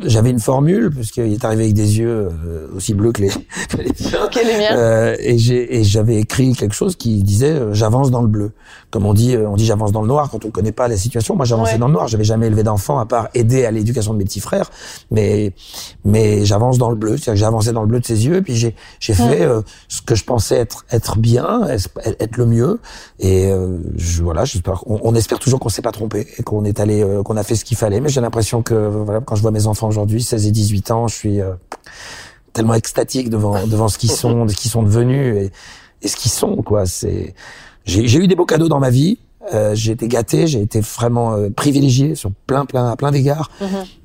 j'avais 0.00 0.30
une 0.30 0.40
formule 0.40 0.90
puisqu'il 0.90 1.32
est 1.32 1.44
arrivé 1.44 1.64
avec 1.64 1.74
des 1.74 1.98
yeux 1.98 2.28
euh, 2.28 2.66
aussi 2.76 2.94
bleus 2.94 3.12
que 3.12 3.22
les, 3.22 3.28
que 3.68 3.76
les 3.76 3.90
tiens. 3.92 4.24
Ok, 4.24 4.34
les 4.34 4.58
miens. 4.58 4.76
Euh, 4.76 5.16
et 5.20 5.38
j'ai 5.38 5.76
et 5.76 5.84
j'avais 5.84 6.16
écrit 6.16 6.52
quelque 6.54 6.74
chose 6.74 6.96
qui 6.96 7.22
disait 7.22 7.52
euh, 7.52 7.72
j'avance 7.74 8.10
dans 8.10 8.20
le 8.22 8.26
bleu. 8.28 8.50
Comme 8.90 9.06
on 9.06 9.14
dit, 9.14 9.34
euh, 9.36 9.48
on 9.48 9.56
dit 9.56 9.64
j'avance 9.64 9.92
dans 9.92 10.02
le 10.02 10.08
noir 10.08 10.30
quand 10.30 10.44
on 10.44 10.50
connaît 10.50 10.72
pas 10.72 10.88
la 10.88 10.96
situation. 10.96 11.36
Moi, 11.36 11.44
j'avançais 11.44 11.72
Ouais. 11.74 11.78
dans 11.78 11.86
le 11.88 11.92
noir. 11.92 12.08
J'avais 12.08 12.24
jamais 12.24 12.46
élevé 12.48 12.62
d'enfant 12.64 12.98
à 12.98 13.06
part 13.06 13.28
aider 13.34 13.64
à 13.64 13.70
l'éducation 13.70 14.12
de 14.14 14.18
mes 14.18 14.24
petits 14.24 14.40
frères. 14.40 14.70
Mais 15.10 15.52
mais 16.04 16.44
j'avance 16.44 16.78
dans 16.78 16.90
le 16.90 16.96
bleu. 16.96 17.10
C'est-à-dire 17.16 17.32
que 17.34 17.38
j'ai 17.38 17.44
avancé 17.46 17.72
dans 17.72 17.82
le 17.82 17.86
bleu 17.88 18.00
de 18.00 18.06
ses 18.06 18.26
yeux. 18.26 18.36
Et 18.36 18.42
puis 18.42 18.56
j'ai 18.56 18.74
j'ai 19.00 19.14
fait 19.14 19.42
euh, 19.42 19.62
ce 19.88 20.02
que 20.02 20.14
je 20.16 20.24
pensais 20.24 20.56
être 20.56 20.84
être 20.90 21.18
bien, 21.18 21.62
être 21.68 22.36
le 22.36 22.46
mieux. 22.46 22.80
Et 23.20 23.46
euh, 23.46 23.78
je, 23.96 24.22
voilà, 24.24 24.44
j'espère. 24.44 24.82
On, 24.86 24.98
on 25.04 25.14
espère 25.14 25.38
toujours 25.38 25.60
qu'on 25.60 25.68
s'est 25.68 25.82
pas 25.82 25.92
trompé 25.92 26.26
et 26.38 26.42
qu'on 26.42 26.64
est 26.64 26.80
allé, 26.80 27.02
euh, 27.02 27.22
qu'on 27.22 27.36
a 27.36 27.42
fait 27.44 27.54
ce 27.54 27.64
qu'il 27.64 27.76
fallait. 27.76 28.00
Mais 28.00 28.08
j'ai 28.08 28.20
l'impression 28.20 28.62
que 28.62 28.74
voilà, 28.74 29.20
quand 29.20 29.36
je 29.36 29.42
vois 29.42 29.50
mes 29.52 29.66
enfants 29.66 29.83
aujourd'hui, 29.86 30.22
16 30.22 30.46
et 30.46 30.50
18 30.50 30.90
ans, 30.90 31.08
je 31.08 31.14
suis 31.14 31.40
euh, 31.40 31.52
tellement 32.52 32.74
extatique 32.74 33.30
devant 33.30 33.66
devant 33.66 33.88
ce 33.88 33.98
qu'ils 33.98 34.10
sont, 34.22 34.48
ce 34.48 34.54
qu'ils 34.54 34.70
sont 34.70 34.82
devenus 34.82 35.36
et, 35.36 35.52
et 36.02 36.08
ce 36.08 36.16
qu'ils 36.16 36.30
sont 36.30 36.56
quoi. 36.62 36.86
C'est 36.86 37.34
j'ai 37.84 38.18
eu 38.18 38.26
des 38.26 38.34
beaux 38.34 38.46
cadeaux 38.46 38.68
dans 38.68 38.80
ma 38.80 38.90
vie. 38.90 39.18
Euh, 39.52 39.74
j'ai 39.74 39.92
été 39.92 40.08
gâté, 40.08 40.46
j'ai 40.46 40.62
été 40.62 40.80
vraiment 40.80 41.34
euh, 41.34 41.50
privilégié 41.50 42.14
sur 42.14 42.30
plein 42.46 42.64
plein 42.64 42.90
à 42.90 42.96
plein 42.96 43.10
d'égards. 43.10 43.50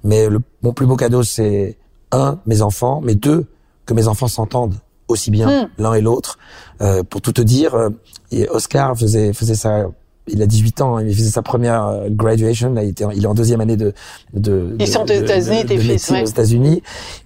Mais 0.03 0.27
le, 0.27 0.41
mon 0.63 0.73
plus 0.73 0.85
beau 0.85 0.97
cadeau 0.97 1.23
c'est 1.23 1.77
un 2.11 2.39
mes 2.45 2.61
enfants, 2.61 2.99
mais 3.03 3.15
deux 3.15 3.45
que 3.85 3.93
mes 3.93 4.07
enfants 4.07 4.27
s'entendent 4.27 4.75
aussi 5.07 5.31
bien 5.31 5.69
l'un 5.77 5.93
et 5.93 6.01
l'autre. 6.01 6.37
Euh, 6.81 7.03
pour 7.03 7.21
tout 7.21 7.33
te 7.33 7.41
dire, 7.41 7.89
et 8.31 8.49
Oscar 8.49 8.97
faisait 8.97 9.33
faisait 9.33 9.55
ça. 9.55 9.87
Il 10.31 10.41
a 10.41 10.45
18 10.45 10.81
ans, 10.81 10.97
hein, 10.97 11.03
il 11.07 11.15
faisait 11.15 11.29
sa 11.29 11.41
première 11.41 11.85
euh, 11.87 12.07
graduation. 12.09 12.73
Là, 12.73 12.83
il, 12.83 12.89
était 12.89 13.05
en, 13.05 13.11
il 13.11 13.23
est 13.23 13.27
en 13.27 13.33
deuxième 13.33 13.61
année 13.61 13.77
de. 13.77 13.93
de 14.33 14.75
Ils 14.79 14.85
de- 14.85 14.91
sont 14.91 15.01
aux 15.03 15.05
États-Unis, 15.07 15.65
tes 15.65 15.77
fils, 15.77 16.09
ouais. 16.09 16.23
aux 16.23 16.25
États-Unis, 16.27 16.81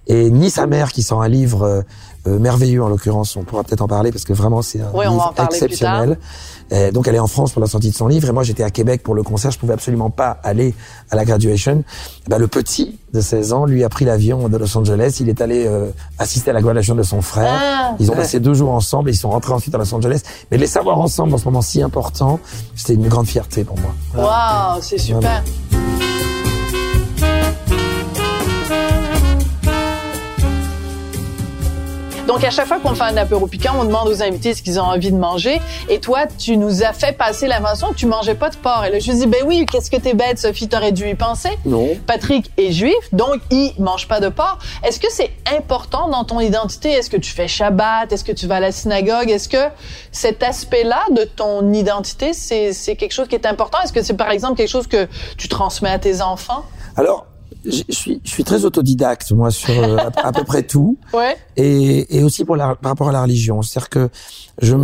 et 0.06 0.30
ni 0.30 0.50
sa 0.50 0.66
mère 0.66 0.92
qui 0.92 1.02
sort 1.02 1.22
un 1.22 1.28
livre 1.28 1.84
euh, 2.26 2.38
merveilleux 2.38 2.82
en 2.82 2.88
l'occurrence. 2.88 3.36
On 3.36 3.44
pourra 3.44 3.64
peut-être 3.64 3.82
en 3.82 3.88
parler 3.88 4.10
parce 4.10 4.24
que 4.24 4.32
vraiment 4.32 4.62
c'est 4.62 4.80
un 4.80 4.90
Oui, 4.94 5.06
on 5.06 5.10
va 5.10 5.10
livre 5.10 5.26
en 5.28 5.32
parler 5.32 5.48
plus 5.48 5.64
exceptionnel. 5.64 6.18
Euh, 6.72 6.90
donc 6.90 7.06
elle 7.06 7.14
est 7.14 7.20
en 7.20 7.26
France 7.26 7.52
pour 7.52 7.60
la 7.60 7.66
sortie 7.66 7.90
de 7.90 7.94
son 7.94 8.08
livre 8.08 8.28
et 8.28 8.32
moi 8.32 8.42
j'étais 8.42 8.62
à 8.62 8.70
Québec 8.70 9.02
pour 9.02 9.14
le 9.14 9.22
concert. 9.22 9.50
Je 9.50 9.58
pouvais 9.58 9.74
absolument 9.74 10.10
pas 10.10 10.38
aller 10.42 10.74
à 11.10 11.16
la 11.16 11.24
graduation. 11.24 11.84
Eh 12.26 12.30
ben, 12.30 12.38
le 12.38 12.48
petit 12.48 12.98
de 13.12 13.20
16 13.20 13.52
ans, 13.52 13.64
lui 13.66 13.84
a 13.84 13.88
pris 13.88 14.04
l'avion 14.04 14.48
de 14.48 14.56
Los 14.56 14.76
Angeles. 14.76 15.18
Il 15.20 15.28
est 15.28 15.40
allé 15.40 15.66
euh, 15.66 15.90
assister 16.18 16.50
à 16.50 16.54
la 16.54 16.62
graduation 16.62 16.94
de 16.94 17.02
son 17.02 17.22
frère. 17.22 17.52
Ah. 17.54 17.94
ils 18.00 18.10
ont 18.10 18.14
passé 18.14 18.40
deux 18.40 18.54
jours 18.54 18.70
ensemble 18.70 19.10
et 19.10 19.12
ils 19.12 19.16
sont 19.16 19.30
rentrés 19.30 19.52
ensuite 19.52 19.74
à 19.74 19.78
Los 19.78 19.94
Angeles. 19.94 20.22
Mais 20.50 20.58
les 20.58 20.66
savoir 20.66 20.98
ensemble 20.98 21.30
dans 21.30 21.38
ce 21.38 21.44
moment 21.44 21.62
si 21.62 21.82
important, 21.82 22.40
c'était 22.74 22.94
une 22.94 23.08
grande 23.08 23.26
fierté 23.26 23.64
pour 23.64 23.76
moi. 23.78 23.94
Wow, 24.16 24.80
c'est 24.80 24.98
super. 24.98 25.42
Donc, 32.34 32.42
à 32.42 32.50
chaque 32.50 32.66
fois 32.66 32.80
qu'on 32.80 32.96
fait 32.96 33.04
un 33.04 33.16
apéro 33.16 33.46
piquant, 33.46 33.74
on 33.78 33.84
demande 33.84 34.08
aux 34.08 34.20
invités 34.20 34.54
ce 34.54 34.62
qu'ils 34.64 34.80
ont 34.80 34.82
envie 34.82 35.12
de 35.12 35.16
manger. 35.16 35.60
Et 35.88 36.00
toi, 36.00 36.26
tu 36.26 36.56
nous 36.56 36.82
as 36.82 36.92
fait 36.92 37.16
passer 37.16 37.46
l'invention 37.46 37.90
que 37.90 37.94
tu 37.94 38.06
mangeais 38.06 38.34
pas 38.34 38.50
de 38.50 38.56
porc. 38.56 38.84
Et 38.84 38.90
là, 38.90 38.98
je 38.98 39.12
me 39.12 39.16
dis, 39.16 39.26
ben 39.28 39.44
oui, 39.46 39.64
qu'est-ce 39.70 39.88
que 39.88 39.98
t'es 39.98 40.14
bête, 40.14 40.40
Sophie, 40.40 40.66
t'aurais 40.66 40.90
dû 40.90 41.08
y 41.08 41.14
penser. 41.14 41.50
Non. 41.64 41.90
Patrick 42.08 42.50
est 42.56 42.72
juif, 42.72 42.96
donc 43.12 43.40
il 43.52 43.72
mange 43.78 44.08
pas 44.08 44.18
de 44.18 44.30
porc. 44.30 44.58
Est-ce 44.82 44.98
que 44.98 45.06
c'est 45.12 45.30
important 45.56 46.08
dans 46.08 46.24
ton 46.24 46.40
identité? 46.40 46.90
Est-ce 46.90 47.08
que 47.08 47.18
tu 47.18 47.30
fais 47.30 47.46
Shabbat? 47.46 48.12
Est-ce 48.12 48.24
que 48.24 48.32
tu 48.32 48.48
vas 48.48 48.56
à 48.56 48.60
la 48.60 48.72
synagogue? 48.72 49.30
Est-ce 49.30 49.48
que 49.48 49.68
cet 50.10 50.42
aspect-là 50.42 51.04
de 51.12 51.22
ton 51.22 51.72
identité, 51.72 52.32
c'est, 52.32 52.72
c'est 52.72 52.96
quelque 52.96 53.12
chose 53.12 53.28
qui 53.28 53.36
est 53.36 53.46
important? 53.46 53.78
Est-ce 53.84 53.92
que 53.92 54.02
c'est, 54.02 54.14
par 54.14 54.32
exemple, 54.32 54.56
quelque 54.56 54.70
chose 54.70 54.88
que 54.88 55.06
tu 55.38 55.46
transmets 55.46 55.92
à 55.92 56.00
tes 56.00 56.20
enfants? 56.20 56.64
Alors, 56.96 57.26
je 57.64 57.82
suis, 57.94 58.20
je 58.24 58.30
suis 58.30 58.44
très 58.44 58.64
autodidacte 58.64 59.32
moi 59.32 59.50
sur 59.50 59.70
euh, 59.82 59.96
à, 59.96 60.28
à 60.28 60.32
peu 60.32 60.44
près 60.44 60.62
tout. 60.62 60.96
Ouais. 61.12 61.36
et, 61.56 62.18
et 62.18 62.22
aussi 62.24 62.44
pour 62.44 62.56
la, 62.56 62.74
par 62.74 62.90
rapport 62.92 63.08
à 63.08 63.12
la 63.12 63.22
religion. 63.22 63.62
C'est-à-dire 63.62 63.88
que 63.90 64.08
je 64.60 64.76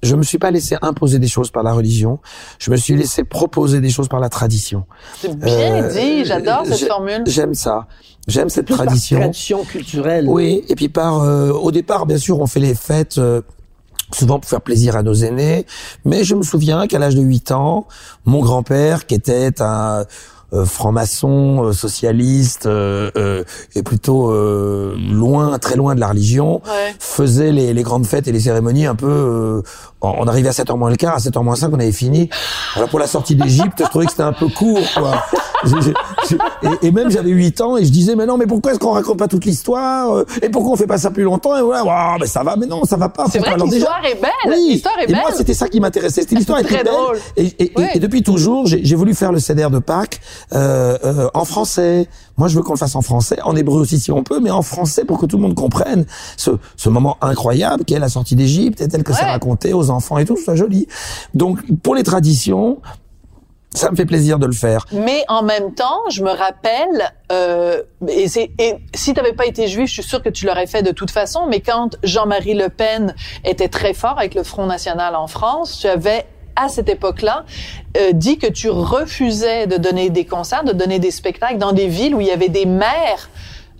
je 0.00 0.14
me 0.14 0.22
suis 0.22 0.38
pas 0.38 0.52
laissé 0.52 0.76
imposer 0.80 1.18
des 1.18 1.26
choses 1.26 1.50
par 1.50 1.64
la 1.64 1.72
religion. 1.72 2.20
Je 2.60 2.70
me 2.70 2.76
suis 2.76 2.94
laissé 2.94 3.24
proposer 3.24 3.80
des 3.80 3.90
choses 3.90 4.06
par 4.06 4.20
la 4.20 4.28
tradition. 4.28 4.84
C'est 5.20 5.34
bien 5.36 5.82
Euh, 5.82 5.92
dit, 5.92 6.24
j'adore 6.24 6.64
cette 6.66 6.86
formule. 6.86 7.24
J'aime 7.26 7.54
ça. 7.54 7.88
J'aime 8.28 8.48
cette 8.48 8.66
Plus 8.66 8.76
par 8.76 8.86
tradition. 8.86 9.18
tradition 9.18 9.64
culturelle. 9.64 10.26
Oui, 10.28 10.62
et 10.68 10.76
puis 10.76 10.88
par 10.88 11.22
euh, 11.22 11.50
au 11.50 11.72
départ, 11.72 12.06
bien 12.06 12.18
sûr, 12.18 12.38
on 12.38 12.46
fait 12.46 12.60
les 12.60 12.76
fêtes 12.76 13.18
euh, 13.18 13.40
souvent 14.12 14.38
pour 14.38 14.48
faire 14.48 14.60
plaisir 14.60 14.94
à 14.94 15.02
nos 15.02 15.14
aînés, 15.14 15.66
mais 16.04 16.22
je 16.22 16.34
me 16.36 16.42
souviens 16.42 16.86
qu'à 16.86 16.98
l'âge 17.00 17.16
de 17.16 17.22
8 17.22 17.50
ans, 17.50 17.88
mon 18.24 18.40
grand-père 18.40 19.04
qui 19.06 19.14
était 19.16 19.60
un 19.60 20.04
franc-maçon, 20.64 21.64
euh, 21.64 21.72
socialiste 21.72 22.66
euh, 22.66 23.10
euh, 23.16 23.44
et 23.74 23.82
plutôt 23.82 24.30
euh, 24.30 24.96
loin, 25.58 25.68
très 25.70 25.76
loin 25.76 25.94
de 25.94 26.00
la 26.00 26.08
religion, 26.08 26.60
Ouais. 26.66 26.94
faisait 26.98 27.52
les, 27.52 27.72
les 27.74 27.82
grandes 27.82 28.06
fêtes 28.06 28.28
et 28.28 28.32
les 28.32 28.40
cérémonies 28.40 28.86
un 28.86 28.94
peu. 28.94 29.06
euh, 29.06 29.62
on 30.00 30.26
arrivait 30.28 30.48
à 30.48 30.52
7h 30.52 30.76
moins 30.78 30.90
le 30.90 30.96
quart, 30.96 31.14
à 31.16 31.18
7h 31.18 31.42
moins 31.42 31.56
5, 31.56 31.70
on 31.72 31.80
avait 31.80 31.90
fini. 31.92 32.30
Alors 32.76 32.88
pour 32.88 32.98
la 33.00 33.06
sortie 33.08 33.34
d'Égypte, 33.34 33.78
je 33.80 33.84
trouvais 33.84 34.04
que 34.06 34.12
c'était 34.12 34.22
un 34.22 34.32
peu 34.32 34.46
court, 34.48 34.78
quoi. 34.96 35.24
Et, 36.82 36.86
et 36.88 36.90
même 36.92 37.10
j'avais 37.10 37.30
8 37.30 37.60
ans 37.62 37.76
et 37.76 37.84
je 37.84 37.90
disais 37.90 38.14
mais 38.14 38.26
non 38.26 38.36
mais 38.36 38.46
pourquoi 38.46 38.70
est-ce 38.72 38.78
qu'on 38.78 38.92
raconte 38.92 39.18
pas 39.18 39.26
toute 39.26 39.44
l'histoire 39.44 40.12
euh, 40.14 40.24
et 40.42 40.48
pourquoi 40.50 40.72
on 40.72 40.76
fait 40.76 40.86
pas 40.86 40.98
ça 40.98 41.10
plus 41.10 41.24
longtemps 41.24 41.56
et 41.56 41.62
voilà 41.62 41.84
Ouah, 41.84 42.16
mais 42.20 42.26
ça 42.26 42.42
va 42.44 42.54
mais 42.56 42.66
non 42.66 42.84
ça 42.84 42.96
va 42.96 43.08
pas 43.08 43.26
C'est 43.30 43.40
vrai 43.40 43.56
l'histoire 43.56 44.00
est 44.04 44.20
belle. 44.20 44.30
oui. 44.46 44.68
L'histoire 44.72 44.94
est 45.00 45.10
et 45.10 45.14
moi, 45.14 45.24
belle. 45.28 45.36
c'était 45.36 45.54
ça 45.54 45.68
qui 45.68 45.80
m'intéressait. 45.80 46.20
C'était 46.22 46.36
l'histoire 46.36 46.60
était 46.60 46.76
belle. 46.76 46.86
drôle. 46.86 47.18
Et, 47.36 47.46
et, 47.58 47.72
et- 47.94 47.98
depuis 47.98 48.22
toujours, 48.22 48.66
j'ai 48.66 48.84
j'ai 48.84 48.94
voulu 48.94 49.14
faire 49.14 49.32
le 49.32 49.40
CDR 49.40 49.70
de 49.70 49.78
Pâques 49.80 50.20
euh, 50.54 50.96
euh, 51.04 51.28
en 51.34 51.44
français. 51.44 52.08
Moi, 52.38 52.48
je 52.48 52.56
veux 52.56 52.62
qu'on 52.62 52.72
le 52.72 52.78
fasse 52.78 52.96
en 52.96 53.02
français, 53.02 53.38
en 53.42 53.54
hébreu 53.56 53.80
aussi 53.80 53.98
si 53.98 54.12
on 54.12 54.22
peut, 54.22 54.40
mais 54.40 54.50
en 54.50 54.62
français 54.62 55.04
pour 55.04 55.18
que 55.18 55.26
tout 55.26 55.36
le 55.36 55.42
monde 55.42 55.54
comprenne 55.54 56.06
ce, 56.36 56.52
ce 56.76 56.88
moment 56.88 57.18
incroyable 57.20 57.84
qu'est 57.84 57.98
la 57.98 58.08
sortie 58.08 58.36
d'Égypte 58.36 58.80
et 58.80 58.88
tel 58.88 59.02
que 59.02 59.12
c'est 59.12 59.24
raconté 59.24 59.74
aux 59.74 59.90
enfants 59.90 60.18
et 60.18 60.24
tout, 60.24 60.38
c'est 60.42 60.56
joli. 60.56 60.86
Donc, 61.34 61.60
pour 61.82 61.94
les 61.94 62.04
traditions, 62.04 62.78
ça 63.74 63.90
me 63.90 63.96
fait 63.96 64.06
plaisir 64.06 64.38
de 64.38 64.46
le 64.46 64.52
faire. 64.52 64.86
Mais 64.92 65.24
en 65.28 65.42
même 65.42 65.74
temps, 65.74 66.00
je 66.10 66.22
me 66.22 66.30
rappelle, 66.30 67.12
euh, 67.32 67.82
et, 68.08 68.26
et 68.58 68.74
si 68.94 69.12
tu 69.12 69.20
n'avais 69.20 69.34
pas 69.34 69.46
été 69.46 69.68
juif, 69.68 69.88
je 69.88 69.94
suis 69.94 70.02
sûre 70.02 70.22
que 70.22 70.30
tu 70.30 70.46
l'aurais 70.46 70.66
fait 70.66 70.82
de 70.82 70.90
toute 70.90 71.10
façon, 71.10 71.46
mais 71.48 71.60
quand 71.60 71.96
Jean-Marie 72.02 72.54
Le 72.54 72.68
Pen 72.68 73.14
était 73.44 73.68
très 73.68 73.94
fort 73.94 74.18
avec 74.18 74.34
le 74.34 74.42
Front 74.42 74.66
National 74.66 75.14
en 75.16 75.26
France, 75.26 75.78
tu 75.80 75.86
avais 75.86 76.26
à 76.60 76.68
cette 76.68 76.88
époque-là, 76.88 77.44
euh, 77.96 78.12
dit 78.12 78.38
que 78.38 78.46
tu 78.48 78.68
refusais 78.70 79.66
de 79.66 79.76
donner 79.76 80.10
des 80.10 80.24
concerts, 80.24 80.64
de 80.64 80.72
donner 80.72 80.98
des 80.98 81.10
spectacles 81.10 81.58
dans 81.58 81.72
des 81.72 81.86
villes 81.86 82.14
où 82.14 82.20
il 82.20 82.26
y 82.26 82.30
avait 82.32 82.48
des 82.48 82.66
maires 82.66 83.30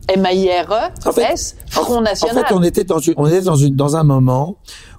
M-A-I-R-E, 0.09 1.09
En 1.09 1.12
fait- 1.12 1.33
S, 1.33 1.57
Front 1.69 1.97
En 1.99 2.01
National. 2.01 2.47
fait, 2.47 2.55
on 2.55 2.62
était 2.62 2.85
dans, 2.85 2.99
une- 2.99 3.14
on 3.17 3.27
était 3.27 3.43
dans, 3.43 3.57
une, 3.57 3.75
dans 3.77 3.97
un 3.97 4.05
moment 4.05 4.57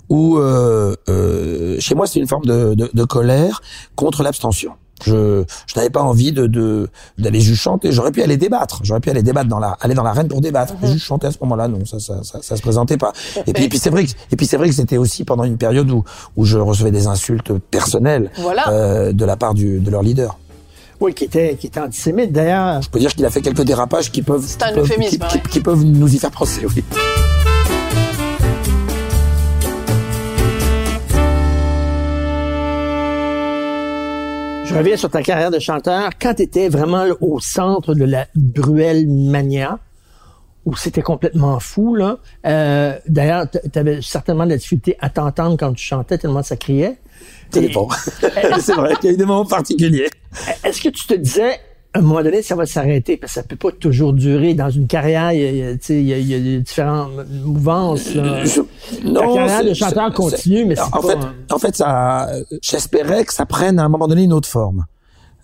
où, 0.09 0.37
euh, 0.37 0.93
euh, 1.09 1.77
chez 1.79 1.95
moi, 1.95 2.05
c'est 2.07 2.19
une 2.19 2.27
forme 2.27 2.45
de, 2.45 2.73
de, 2.75 2.89
de 2.93 3.03
colère 3.05 3.61
contre 3.95 4.21
l'abstention. 4.23 4.73
Je, 5.05 5.43
je 5.67 5.75
n'avais 5.75 5.89
pas 5.89 6.01
envie 6.01 6.31
de 6.31 6.47
de- 6.47 6.89
d'aller 7.17 7.39
juste 7.41 7.61
chanter. 7.61 7.91
J'aurais 7.91 8.11
pu 8.11 8.21
aller 8.21 8.37
débattre. 8.37 8.79
J'aurais 8.83 8.99
pu 8.99 9.09
aller 9.09 9.23
débattre 9.23 9.49
dans 9.49 9.59
la 9.59 9.77
aller 9.81 9.93
dans 9.93 10.03
l'arène 10.03 10.27
pour 10.27 10.41
débattre. 10.41 10.73
Mais 10.81 10.91
juste 10.91 11.05
chanter 11.05 11.27
à 11.27 11.31
ce 11.31 11.37
moment-là, 11.41 11.67
non, 11.67 11.85
ça 11.85 11.99
ça 11.99 12.23
ça, 12.23 12.39
ça 12.41 12.55
se 12.55 12.61
présentait 12.61 12.97
pas. 12.97 13.13
Et 13.47 13.53
puis, 13.53 13.63
et 13.65 13.69
puis 13.69 13.79
c'est 13.79 13.89
vrai 13.89 14.05
que 14.05 14.11
et 14.31 14.35
puis 14.35 14.45
c'est 14.45 14.57
vrai 14.57 14.69
que 14.69 14.75
c'était 14.75 14.97
aussi 14.97 15.23
pendant 15.23 15.43
une 15.43 15.57
période 15.57 15.89
où 15.91 16.03
où 16.35 16.45
je 16.45 16.57
recevais 16.57 16.91
des 16.91 17.07
insultes 17.07 17.51
personnelles 17.71 18.31
Voilà. 18.37 18.69
euh, 18.69 19.11
de 19.13 19.25
la 19.25 19.35
part 19.37 19.53
du 19.53 19.79
de 19.79 19.89
leur 19.91 20.01
leader. 20.03 20.37
Oui, 21.01 21.13
qui 21.13 21.23
était, 21.23 21.55
qui 21.57 21.67
était 21.67 21.79
antisémite 21.79 22.33
d'ailleurs. 22.33 22.81
Je 22.81 22.89
peux 22.89 22.99
dire 22.99 23.13
qu'il 23.15 23.25
a 23.25 23.29
fait 23.29 23.39
quelques 23.39 23.61
dérapages 23.63 24.11
qui 24.11 24.21
peuvent, 24.21 24.43
C'est 24.45 24.61
un 24.63 24.67
qui 24.67 24.73
peuvent, 24.75 24.87
qui- 24.89 25.17
ouais. 25.17 25.27
qui- 25.31 25.49
qui 25.49 25.59
peuvent 25.61 25.81
nous 25.85 26.13
y 26.13 26.17
faire 26.19 26.29
procès, 26.29 26.63
oui. 26.65 26.83
Je 34.69 34.75
reviens 34.75 34.97
sur 34.97 35.09
ta 35.09 35.23
carrière 35.23 35.49
de 35.49 35.57
chanteur. 35.57 36.11
Quand 36.21 36.35
tu 36.35 36.43
étais 36.43 36.69
vraiment 36.69 37.05
au 37.21 37.39
centre 37.39 37.95
de 37.95 38.05
la 38.05 38.27
Bruel 38.35 39.07
Mania, 39.07 39.79
où 40.63 40.75
c'était 40.75 41.01
complètement 41.01 41.59
fou, 41.59 41.95
là. 41.95 42.19
Euh, 42.45 42.93
D'ailleurs, 43.07 43.47
tu 43.49 43.79
avais 43.79 43.99
certainement 44.03 44.45
de 44.45 44.51
la 44.51 44.57
difficulté 44.57 44.95
à 44.99 45.09
t'entendre 45.09 45.57
quand 45.57 45.73
tu 45.73 45.83
chantais, 45.83 46.19
tellement 46.19 46.43
ça 46.43 46.55
criait. 46.55 46.99
Ça 47.51 47.61
dépend. 47.61 47.87
c'est 48.59 48.75
vrai 48.75 48.93
qu'il 48.97 49.05
y 49.05 49.07
a 49.07 49.13
eu 49.13 49.17
des 49.17 49.25
moments 49.25 49.45
particuliers. 49.45 50.09
Est-ce 50.63 50.81
que 50.81 50.89
tu 50.89 51.07
te 51.07 51.15
disais, 51.15 51.59
à 51.93 51.99
un 51.99 52.01
moment 52.01 52.21
donné, 52.21 52.41
ça 52.43 52.55
va 52.55 52.65
s'arrêter, 52.67 53.17
parce 53.17 53.33
que 53.33 53.39
ça 53.41 53.43
peut 53.47 53.55
pas 53.55 53.71
toujours 53.71 54.13
durer 54.13 54.53
dans 54.53 54.69
une 54.69 54.85
carrière, 54.85 55.31
il 55.33 55.39
y 55.41 55.63
a, 55.63 55.71
il 55.89 56.01
y 56.07 56.13
a, 56.13 56.17
il 56.17 56.47
y 56.55 56.59
différentes 56.61 57.11
mouvances. 57.43 58.13
là. 58.13 58.45
Je- 58.45 58.61
Ta 59.13 59.21
carrière 59.21 59.63
de 59.65 59.73
chanteur 59.73 60.13
continue, 60.13 60.65
mais 60.65 60.75
c'est 60.75 60.81
en 60.83 60.89
pas 61.01 61.07
fait, 61.07 61.17
en 61.51 61.57
fait, 61.57 61.75
ça, 61.75 62.29
j'espérais 62.61 63.25
que 63.25 63.33
ça 63.33 63.45
prenne 63.47 63.79
à 63.79 63.83
un 63.85 63.89
moment 63.89 64.07
donné 64.07 64.23
une 64.23 64.33
autre 64.33 64.47
forme. 64.47 64.85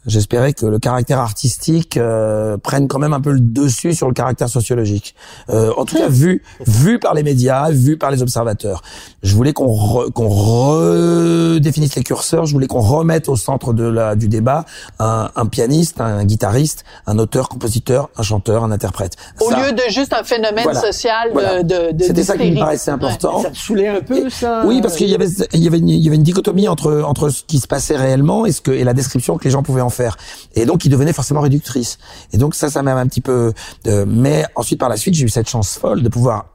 J'espérais 0.08 0.54
que 0.54 0.66
le 0.66 0.78
caractère 0.80 1.20
artistique 1.20 1.98
euh, 1.98 2.58
prenne 2.58 2.88
quand 2.88 3.00
même 3.00 3.14
un 3.14 3.22
peu 3.22 3.32
le 3.32 3.40
dessus 3.40 3.94
sur 3.94 4.08
le 4.08 4.14
caractère 4.14 4.50
sociologique. 4.50 5.16
Euh, 5.50 5.72
en 5.78 5.86
tout 5.86 5.98
cas, 5.98 6.08
vu 6.10 6.44
vu 6.68 7.00
par 7.00 7.14
les 7.14 7.24
médias, 7.24 7.70
vu 7.72 7.98
par 7.98 8.12
les 8.12 8.22
observateurs. 8.22 8.82
Je 9.24 9.34
voulais 9.36 9.54
qu'on 9.54 9.68
re- 9.68 10.12
qu'on 10.12 10.28
redéfinisse 10.30 11.96
les 11.96 12.04
curseurs. 12.04 12.46
Je 12.46 12.54
voulais 12.54 12.68
qu'on 12.68 12.80
remette 12.82 13.30
au 13.30 13.36
centre 13.36 13.74
de 13.74 13.84
la 13.84 14.16
du 14.16 14.28
débat 14.28 14.66
un, 15.00 15.30
un 15.36 15.46
pianiste, 15.46 16.00
un 16.02 16.24
guitariste, 16.24 16.84
un 17.08 17.18
auteur, 17.20 17.50
compositeur, 17.50 18.10
un 18.18 18.24
chanteur, 18.24 18.64
un 18.64 18.72
interprète. 18.72 19.14
Au 19.42 19.50
Ça- 19.50 19.58
lieu 19.60 19.72
de 19.74 19.82
juste 19.90 20.14
un 20.14 20.24
phénomène 20.24 20.64
Voilà. 20.66 20.82
social 20.82 21.30
de, 21.30 21.34
Voilà. 21.34 21.64
de, 21.64 21.92
de 21.94 22.04
C'était 22.04 22.24
ça 22.24 22.38
qui 22.38 22.52
me 22.52 22.60
paraissait 22.60 22.92
important. 22.92 23.42
ça 23.42 23.50
te 23.50 23.58
saoulait 23.58 23.88
un 23.88 24.02
peu, 24.02 24.30
ça? 24.30 24.64
Oui, 24.66 24.82
parce 24.82 24.96
qu'il 24.96 25.08
y 25.10 25.16
avait, 25.16 25.28
il 25.54 25.64
y 25.64 25.68
avait, 25.68 25.80
une, 25.80 25.90
il 25.90 26.00
y 26.04 26.08
avait 26.08 26.16
une 26.18 26.24
dichotomie 26.24 26.68
entre 26.68 27.02
entre 27.06 27.30
ce 27.30 27.44
qui 27.44 27.60
se 27.60 27.68
passait 27.68 27.98
réellement 27.98 28.46
et 28.46 28.52
ce 28.52 28.62
que 28.62 28.72
et 28.72 28.84
la 28.84 28.94
description 28.94 29.38
que 29.38 29.44
les 29.46 29.50
gens 29.52 29.64
pouvaient 29.64 29.82
en 29.82 29.90
faire. 29.96 30.18
Et 30.54 30.66
donc, 30.66 30.86
il 30.86 30.90
devenait 30.90 31.14
forcément 31.14 31.42
réductrice. 31.42 31.98
Et 32.34 32.38
donc 32.38 32.56
ça, 32.56 32.70
ça 32.70 32.84
m'a 32.84 32.94
un 32.96 33.08
petit 33.08 33.22
peu. 33.22 33.54
euh, 33.88 34.06
mais 34.08 34.46
ensuite, 34.56 34.80
par 34.80 34.90
la 34.90 34.98
suite, 34.98 35.16
j'ai 35.16 35.26
eu 35.26 35.30
cette 35.30 35.50
chance 35.50 35.76
folle 35.76 36.04
de 36.04 36.10
pouvoir 36.10 36.46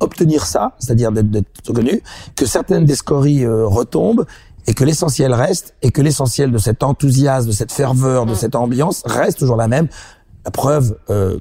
obtenir 0.00 0.44
ça, 0.44 0.72
c'est-à-dire 0.78 1.12
d'être 1.12 1.30
d'être 1.30 1.68
reconnu, 1.68 2.02
que 2.36 2.46
certaines 2.46 2.84
des 2.84 2.96
scories 2.96 3.44
euh, 3.44 3.66
retombent 3.66 4.26
et 4.66 4.74
que 4.74 4.84
l'essentiel 4.84 5.32
reste 5.32 5.74
et 5.82 5.90
que 5.90 6.02
l'essentiel 6.02 6.50
de 6.50 6.58
cet 6.58 6.82
enthousiasme, 6.82 7.48
de 7.48 7.52
cette 7.52 7.72
ferveur, 7.72 8.26
de 8.26 8.34
cette 8.34 8.54
ambiance 8.54 9.02
reste 9.04 9.38
toujours 9.38 9.56
la 9.56 9.68
même. 9.68 9.88
La 10.44 10.50
preuve. 10.50 10.96
Euh, 11.10 11.38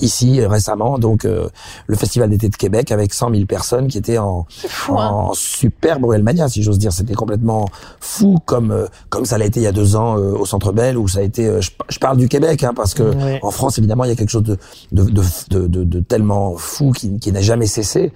ici 0.00 0.44
récemment 0.44 0.98
donc 0.98 1.24
euh, 1.24 1.48
le 1.86 1.96
festival 1.96 2.30
d'été 2.30 2.48
de 2.48 2.56
Québec 2.56 2.90
avec 2.92 3.12
100 3.14 3.30
000 3.32 3.44
personnes 3.46 3.88
qui 3.88 3.98
étaient 3.98 4.18
en 4.18 4.46
fou, 4.48 4.98
hein. 4.98 5.08
en 5.08 5.32
super 5.34 6.00
Bruelmania 6.00 6.48
si 6.48 6.62
j'ose 6.62 6.78
dire 6.78 6.92
c'était 6.92 7.14
complètement 7.14 7.66
fou 8.00 8.38
comme 8.46 8.70
euh, 8.70 8.86
comme 9.10 9.24
ça 9.24 9.38
l'a 9.38 9.44
été 9.44 9.60
il 9.60 9.64
y 9.64 9.66
a 9.66 9.72
deux 9.72 9.96
ans 9.96 10.16
euh, 10.18 10.32
au 10.32 10.46
Centre 10.46 10.72
Bell 10.72 10.96
où 10.98 11.08
ça 11.08 11.20
a 11.20 11.22
été 11.22 11.46
euh, 11.46 11.60
je, 11.60 11.70
je 11.88 11.98
parle 11.98 12.16
du 12.16 12.28
Québec 12.28 12.62
hein, 12.64 12.72
parce 12.74 12.94
que 12.94 13.02
Ouais. 13.02 13.38
en 13.42 13.50
France 13.50 13.78
évidemment 13.78 14.04
il 14.04 14.08
y 14.08 14.12
a 14.12 14.16
quelque 14.16 14.30
chose 14.30 14.42
de 14.42 14.56
de 14.92 15.02
de, 15.04 15.22
de, 15.50 15.66
de- 15.66 15.84
de 15.84 16.00
tellement 16.00 16.56
fou 16.56 16.92
qui, 16.92 17.18
qui 17.18 17.30
n'a 17.32 17.40
jamais 17.42 17.66
cessé 17.66 18.12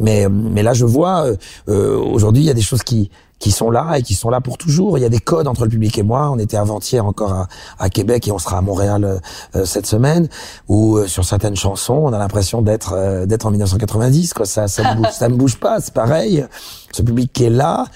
mais 0.00 0.28
mais 0.28 0.62
là 0.62 0.72
je 0.72 0.84
vois 0.84 1.26
euh, 1.68 1.96
aujourd'hui 1.98 2.42
il 2.42 2.46
y 2.46 2.50
a 2.50 2.54
des 2.54 2.62
choses 2.62 2.82
qui 2.82 3.10
qui 3.38 3.50
sont 3.50 3.70
là 3.70 3.98
et 3.98 4.02
qui 4.02 4.14
sont 4.14 4.30
là 4.30 4.40
pour 4.40 4.58
toujours. 4.58 4.98
Il 4.98 5.02
y 5.02 5.04
a 5.04 5.08
des 5.08 5.20
codes 5.20 5.46
entre 5.46 5.64
le 5.64 5.70
public 5.70 5.96
et 5.98 6.02
moi. 6.02 6.30
On 6.30 6.38
était 6.38 6.56
avant-hier 6.56 7.04
encore 7.04 7.32
à, 7.32 7.48
à 7.78 7.88
Québec 7.90 8.26
et 8.28 8.32
on 8.32 8.38
sera 8.38 8.58
à 8.58 8.60
Montréal 8.60 9.04
euh, 9.04 9.18
euh, 9.56 9.64
cette 9.64 9.86
semaine. 9.86 10.28
Où 10.68 10.98
euh, 10.98 11.06
sur 11.06 11.24
certaines 11.24 11.56
chansons, 11.56 11.94
on 11.94 12.12
a 12.12 12.18
l'impression 12.18 12.62
d'être 12.62 12.94
euh, 12.94 13.26
d'être 13.26 13.46
en 13.46 13.50
1990. 13.50 14.34
Quoi. 14.34 14.46
Ça, 14.46 14.68
ça, 14.68 14.94
bouge, 14.94 15.10
ça 15.10 15.28
ne 15.28 15.36
bouge 15.36 15.58
pas. 15.58 15.80
C'est 15.80 15.94
pareil. 15.94 16.44
Ce 16.92 17.02
public 17.02 17.32
qui 17.32 17.44
est 17.44 17.50
là, 17.50 17.86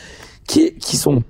qui, 0.47 0.75
qui 0.75 0.97
sont 0.97 1.23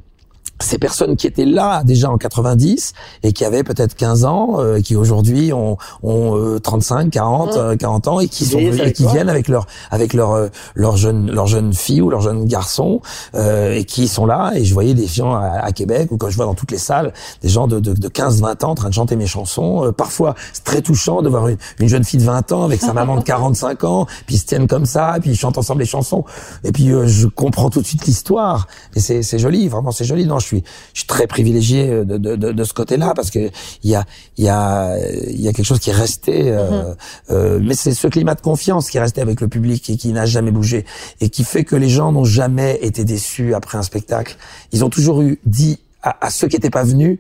ces 0.63 0.79
personnes 0.79 1.17
qui 1.17 1.27
étaient 1.27 1.45
là 1.45 1.83
déjà 1.85 2.11
en 2.11 2.19
90 2.19 2.93
et 3.23 3.33
qui 3.33 3.45
avaient 3.45 3.65
peut-être 3.65 3.95
15 3.95 4.25
ans, 4.25 4.57
euh, 4.59 4.81
qui 4.81 4.97
aujourd'hui 4.97 5.53
ont, 5.53 5.77
ont 6.03 6.37
euh, 6.37 6.59
35, 6.59 7.11
40, 7.11 7.57
euh, 7.57 7.77
40 7.77 8.09
ans 8.09 8.21
et 8.21 8.29
qui 8.29 8.45
sont 8.47 8.59
et 8.59 8.93
qui 8.93 9.07
viennent 9.07 9.29
avec 9.29 9.49
leur 9.49 9.67
avec 9.91 10.15
leur 10.15 10.33
euh, 10.33 10.49
leur 10.75 10.97
jeune 10.97 11.31
leur 11.31 11.47
jeune 11.47 11.73
fille 11.75 12.01
ou 12.01 12.11
leur 12.11 12.21
jeune 12.21 12.45
garçon 12.47 13.01
euh, 13.35 13.75
et 13.75 13.85
qui 13.85 14.09
sont 14.09 14.27
là 14.27 14.53
et 14.55 14.65
je 14.65 14.73
voyais 14.75 14.95
des 14.95 15.07
gens 15.07 15.35
à, 15.35 15.61
à 15.63 15.73
Québec 15.73 16.11
ou 16.11 16.17
quand 16.17 16.31
je 16.31 16.37
vois 16.37 16.47
dans 16.47 16.55
toutes 16.55 16.71
les 16.71 16.79
salles 16.79 17.13
des 17.43 17.49
gens 17.49 17.67
de, 17.67 17.81
de, 17.81 17.93
de 17.93 18.09
15 18.09 18.41
20 18.41 18.65
ans 18.65 18.71
en 18.71 18.75
train 18.75 18.89
de 18.89 18.95
chanter 18.95 19.17
mes 19.17 19.27
chansons 19.27 19.85
Euh, 19.85 19.93
parfois 19.93 20.35
c'est 20.53 20.65
très 20.65 20.83
touchant 20.83 21.23
de 21.23 21.29
voir 21.29 21.49
une, 21.49 21.57
une 21.81 21.89
jeune 21.89 22.05
fille 22.05 22.21
de 22.21 22.25
20 22.25 22.53
ans 22.53 22.65
avec 22.65 22.81
sa 22.81 22.93
maman 22.93 23.17
de 23.17 23.23
45 23.25 23.85
ans 23.85 24.07
puis 24.27 24.37
ils 24.37 24.39
se 24.39 24.47
tiennent 24.47 24.67
comme 24.69 24.87
ça 24.87 25.17
puis 25.21 25.31
ils 25.31 25.37
chantent 25.37 25.59
ensemble 25.59 25.81
les 25.81 25.87
chansons. 25.87 26.25
Et 26.65 26.73
puis 26.73 26.91
euh, 26.91 27.07
je 27.07 27.27
comprends 27.27 27.71
tout 27.71 27.81
de 27.81 27.87
suite 27.87 28.07
l'histoire. 28.07 28.67
Et 28.95 29.01
c'est 29.01 29.23
c'est 29.23 29.39
joli 29.39 29.69
vraiment 29.69 29.91
c'est 29.93 30.05
joli. 30.05 30.27
Non 30.27 30.39
je 30.39 30.47
suis 30.57 30.65
je 30.95 31.01
suis 31.01 31.07
très 31.07 31.27
privilégié 31.27 31.89
de 31.89 32.05
de, 32.19 32.37
de, 32.37 32.53
de 32.53 32.65
ce 32.65 32.73
côté-là 32.75 33.13
parce 33.15 33.31
que 33.31 33.51
il 33.83 33.91
y 33.91 33.95
a 33.95 34.05
il 34.37 34.45
y 34.45 34.49
a 34.49 34.97
il 35.29 35.41
y 35.41 35.49
a 35.49 35.53
quelque 35.53 35.67
chose 35.67 35.81
qui 35.81 35.91
est 35.91 35.95
resté 35.95 36.45
euh, 36.51 36.95
euh, 37.31 37.59
mais 37.63 37.75
c'est 37.75 37.95
ce 37.95 38.07
climat 38.09 38.35
de 38.35 38.41
confiance 38.41 38.91
qui 38.91 38.97
est 38.99 39.01
resté 39.01 39.21
avec 39.21 39.41
le 39.41 39.49
public 39.49 39.89
et 39.91 39.97
qui 39.97 40.13
n'a 40.13 40.27
jamais 40.27 40.51
bougé 40.51 40.85
et 41.21 41.29
qui 41.31 41.45
fait 41.45 41.65
que 41.65 41.77
les 41.77 41.89
gens 41.89 42.13
n'ont 42.13 42.25
jamais 42.25 42.79
été 42.83 43.05
déçus 43.05 43.55
après 43.55 43.79
un 43.79 43.83
spectacle 43.83 44.37
ils 44.73 44.85
ont 44.85 44.91
toujours 44.91 45.23
eu 45.23 45.39
dit 45.47 45.79
à, 46.03 46.27
à 46.27 46.31
ceux 46.31 46.49
qui 46.49 46.57
n'étaient 46.57 46.71
pas 46.71 46.85
venus 46.85 47.19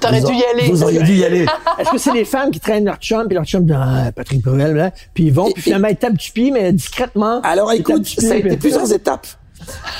T'aurais 0.00 0.20
dû 0.20 0.32
y 0.32 0.42
aller. 0.44 0.68
vous 0.68 0.82
auriez 0.82 1.00
dû 1.02 1.14
y 1.14 1.24
aller 1.24 1.46
Est-ce 1.78 1.90
que 1.90 1.98
c'est 1.98 2.12
les 2.12 2.24
femmes 2.24 2.50
qui 2.50 2.58
traînent 2.58 2.84
leur 2.84 2.96
chum, 2.96 3.24
puis 3.28 3.36
leur 3.36 3.44
chum 3.44 3.64
dit 3.64 3.72
ah, 3.72 4.10
Patrick 4.16 4.42
Bruel, 4.42 4.74
là, 4.74 4.90
puis 5.14 5.26
ils 5.26 5.32
vont, 5.32 5.46
Et- 5.48 5.52
puis 5.52 5.62
finalement 5.62 5.86
ils 5.86 5.96
tapent 5.96 6.16
du 6.18 6.30
pied, 6.32 6.50
mais 6.50 6.72
discrètement. 6.72 7.40
Alors 7.42 7.70
écoute, 7.72 8.04
ça 8.08 8.32
a 8.32 8.36
été 8.36 8.56
plusieurs 8.56 8.90
étapes. 8.98 9.28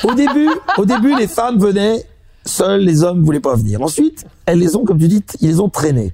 Au 0.02 0.12
début, 0.14 0.48
au 0.76 0.84
début, 0.84 1.14
les 1.16 1.28
femmes 1.28 1.56
venaient 1.60 2.04
seules, 2.44 2.80
les 2.82 3.02
hommes 3.02 3.22
voulaient 3.22 3.40
pas 3.40 3.54
venir. 3.54 3.82
Ensuite, 3.82 4.26
elles 4.46 4.58
les 4.58 4.76
ont, 4.76 4.84
comme 4.84 4.98
tu 4.98 5.08
dis, 5.08 5.22
ils 5.40 5.48
les 5.48 5.60
ont 5.60 5.68
traînées. 5.68 6.12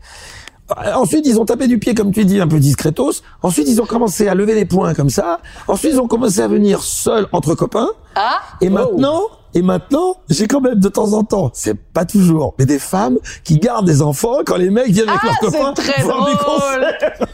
Euh, 0.70 0.92
Ensuite, 0.94 1.26
ils 1.26 1.38
ont 1.40 1.44
tapé 1.44 1.66
du 1.66 1.78
pied, 1.78 1.94
comme 1.94 2.12
tu 2.12 2.24
dis, 2.24 2.40
un 2.40 2.48
peu 2.48 2.58
discretos. 2.58 3.22
Ensuite, 3.42 3.68
ils 3.68 3.80
ont 3.80 3.86
commencé 3.86 4.28
à 4.28 4.34
lever 4.34 4.54
les 4.54 4.64
poings 4.64 4.94
comme 4.94 5.10
ça. 5.10 5.40
Ensuite, 5.66 5.92
ils 5.94 6.00
ont 6.00 6.08
commencé 6.08 6.40
à 6.40 6.48
venir 6.48 6.82
seuls 6.82 7.26
entre 7.32 7.54
copains. 7.54 7.88
Ah, 8.20 8.40
Et 8.60 8.68
maintenant, 8.68 9.22
et 9.54 9.62
maintenant, 9.62 10.16
j'ai 10.28 10.46
quand 10.46 10.60
même 10.60 10.74
de 10.80 10.88
temps 10.88 11.12
en 11.14 11.24
temps, 11.24 11.50
c'est 11.54 11.74
pas 11.74 12.04
toujours, 12.04 12.54
mais 12.58 12.66
des 12.66 12.78
femmes 12.78 13.18
qui 13.44 13.58
gardent 13.58 13.86
des 13.86 14.02
enfants 14.02 14.38
quand 14.44 14.56
les 14.56 14.70
mecs 14.70 14.88
viennent 14.88 15.08
avec 15.08 15.20
ah 15.22 15.26
leurs 15.26 15.38
copains 15.52 15.72
c'est 15.76 15.82
très 15.92 16.02
voir 16.02 16.26
des 16.26 16.32
concerts. 16.36 16.80
drôle. 16.80 17.28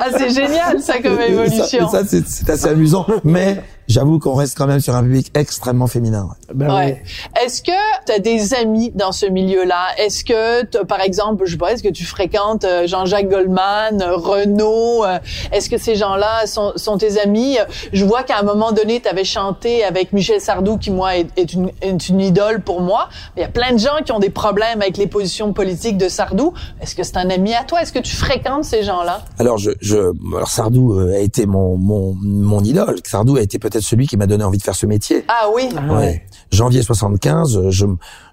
ah, 0.00 0.06
c'est 0.18 0.30
génial 0.30 0.80
ça 0.82 1.00
comme 1.00 1.16
ça- 1.16 1.26
évolution. 1.26 1.88
et 1.88 1.90
ça, 1.90 2.02
c'est 2.06 2.26
c'est 2.26 2.50
assez 2.50 2.66
amusant. 2.68 3.06
Mais 3.24 3.62
j'avoue 3.88 4.18
qu'on 4.18 4.34
reste 4.34 4.56
quand 4.58 4.66
même 4.66 4.80
sur 4.80 4.94
un 4.94 5.02
public 5.02 5.30
extrêmement 5.34 5.86
féminin. 5.86 6.28
Ben 6.52 6.74
Ouais. 6.74 7.02
Est-ce 7.42 7.62
que 7.62 7.72
tu 8.06 8.12
as 8.12 8.18
des 8.18 8.54
amis 8.54 8.90
dans 8.94 9.12
ce 9.12 9.26
milieu-là? 9.26 9.86
Est-ce 9.98 10.24
que, 10.24 10.64
par 10.84 11.00
exemple, 11.00 11.44
je 11.46 11.52
sais 11.52 11.56
pas, 11.58 11.72
est-ce 11.72 11.82
que 11.82 11.88
tu 11.88 12.04
fréquentes 12.04 12.64
euh, 12.64 12.86
Jean-Jacques 12.86 13.28
Goldman, 13.28 14.02
euh, 14.02 14.16
Renaud? 14.16 15.04
euh, 15.04 15.18
Est-ce 15.52 15.68
que 15.70 15.78
ces 15.78 15.94
gens-là 15.96 16.46
sont, 16.46 16.72
sont 16.76 16.96
tes 16.98 17.18
amis? 17.20 17.56
Je 17.92 18.04
vois 18.04 18.22
qu'à 18.22 18.38
un 18.38 18.42
moment 18.42 18.72
donné, 18.72 19.00
tu 19.00 19.08
avais 19.08 19.24
chanté 19.24 19.84
avec 19.84 20.12
Michel 20.12 20.23
Sardou, 20.38 20.78
qui, 20.78 20.90
moi, 20.90 21.16
est, 21.16 21.26
est 21.36 21.52
une, 21.52 21.70
est 21.80 22.08
une 22.08 22.20
idole 22.20 22.60
pour 22.62 22.80
moi. 22.80 23.08
Il 23.36 23.40
y 23.40 23.44
a 23.44 23.48
plein 23.48 23.72
de 23.72 23.78
gens 23.78 24.02
qui 24.04 24.12
ont 24.12 24.18
des 24.18 24.30
problèmes 24.30 24.80
avec 24.82 24.96
les 24.96 25.06
positions 25.06 25.52
politiques 25.52 25.98
de 25.98 26.08
Sardou. 26.08 26.52
Est-ce 26.80 26.94
que 26.94 27.02
c'est 27.02 27.16
un 27.16 27.30
ami 27.30 27.54
à 27.54 27.64
toi? 27.64 27.82
Est-ce 27.82 27.92
que 27.92 27.98
tu 27.98 28.14
fréquentes 28.16 28.64
ces 28.64 28.82
gens-là? 28.82 29.24
Alors, 29.38 29.58
je, 29.58 29.70
je, 29.80 30.12
alors 30.34 30.48
Sardou 30.48 30.94
euh, 30.98 31.14
a 31.14 31.18
été 31.18 31.46
mon, 31.46 31.76
mon, 31.76 32.14
mon 32.20 32.60
idole. 32.62 32.96
Sardou 33.04 33.36
a 33.36 33.40
été 33.42 33.58
peut-être 33.58 33.82
celui 33.82 34.06
qui 34.06 34.16
m'a 34.16 34.26
donné 34.26 34.44
envie 34.44 34.58
de 34.58 34.62
faire 34.62 34.74
ce 34.74 34.86
métier. 34.86 35.24
Ah 35.28 35.48
oui? 35.54 35.68
Ah 35.76 35.92
Ouais. 35.92 35.96
ouais. 35.98 36.26
Janvier 36.54 36.82
75, 36.82 37.56
euh, 37.56 37.70
je, 37.70 37.84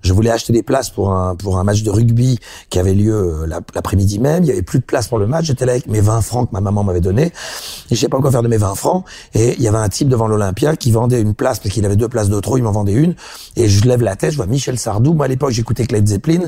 je 0.02 0.14
voulais 0.14 0.30
acheter 0.30 0.54
des 0.54 0.64
places 0.64 0.90
pour 0.90 1.12
un, 1.12 1.36
pour 1.36 1.58
un 1.60 1.64
match 1.64 1.84
de 1.84 1.90
rugby 1.90 2.40
qui 2.70 2.80
avait 2.80 2.94
lieu 2.94 3.14
euh, 3.14 3.48
la- 3.48 3.60
l'après-midi 3.76 4.20
même. 4.20 4.44
Il 4.44 4.48
y 4.48 4.52
avait 4.52 4.62
plus 4.62 4.80
de 4.80 4.84
place 4.86 5.08
pour 5.08 5.18
le 5.20 5.28
match. 5.28 5.46
J'étais 5.46 5.66
là 5.66 5.74
avec 5.74 5.88
mes 5.88 6.00
20 6.02 6.22
francs 6.22 6.48
que 6.50 6.54
ma 6.54 6.62
maman 6.62 6.84
m'avait 6.84 7.02
donné. 7.02 7.34
Je 7.90 7.96
sais 7.96 8.08
pas 8.08 8.20
quoi 8.20 8.32
faire 8.32 8.44
de 8.44 8.48
mes 8.48 8.58
20 8.58 8.76
francs. 8.76 9.04
Et 9.34 9.56
il 9.58 9.62
y 9.62 9.68
avait 9.68 9.78
un 9.78 9.90
type 9.90 10.08
devant 10.08 10.28
l'Olympia 10.28 10.76
qui 10.78 10.92
vendait 10.92 11.20
une 11.20 11.34
place 11.34 11.60
parce 11.60 11.74
qu'il 11.74 11.86
avait 11.86 11.96
deux 11.98 12.08
places 12.08 12.30
de 12.30 12.40
trop. 12.40 12.58
Il 12.58 12.64
m'en 12.64 12.72
vendait 12.72 12.94
une. 12.94 13.16
Et 13.58 13.68
je 13.68 13.84
lève 13.86 14.02
la 14.02 14.16
tête, 14.16 14.32
je 14.32 14.38
vois 14.38 14.46
Michel 14.46 14.78
Sardou. 14.80 15.14
Moi, 15.14 15.26
à 15.26 15.28
l'époque, 15.28 15.52
j'écoutais 15.52 15.86
Led 15.90 16.08
Zeppelin. 16.08 16.42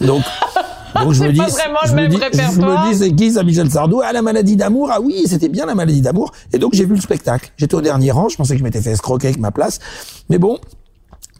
Donc, 0.00 0.22
donc 0.94 1.12
je 1.12 1.22
me 1.24 1.32
dis, 1.32 1.40
je 1.86 1.92
me 1.94 2.08
dis, 2.08 2.16
je 2.54 2.60
me 2.60 2.90
dis, 2.92 2.98
c'est 2.98 3.12
qui 3.12 3.32
ça, 3.32 3.42
Michel 3.42 3.70
Sardou? 3.70 4.00
Ah, 4.04 4.12
la 4.12 4.22
maladie 4.22 4.56
d'amour. 4.56 4.90
Ah 4.92 5.00
oui, 5.00 5.24
c'était 5.26 5.48
bien 5.48 5.66
la 5.66 5.74
maladie 5.74 6.00
d'amour. 6.00 6.32
Et 6.52 6.58
donc, 6.58 6.72
j'ai 6.74 6.84
vu 6.84 6.94
le 6.94 7.00
spectacle. 7.00 7.50
J'étais 7.56 7.74
au 7.74 7.80
dernier 7.82 8.10
rang. 8.12 8.28
Je 8.28 8.36
pensais 8.36 8.54
que 8.54 8.58
je 8.60 8.64
m'étais 8.64 8.80
fait 8.80 8.92
escroquer 8.92 9.26
avec 9.28 9.40
ma 9.40 9.50
place. 9.50 9.78
Mais 10.30 10.38
bon, 10.38 10.58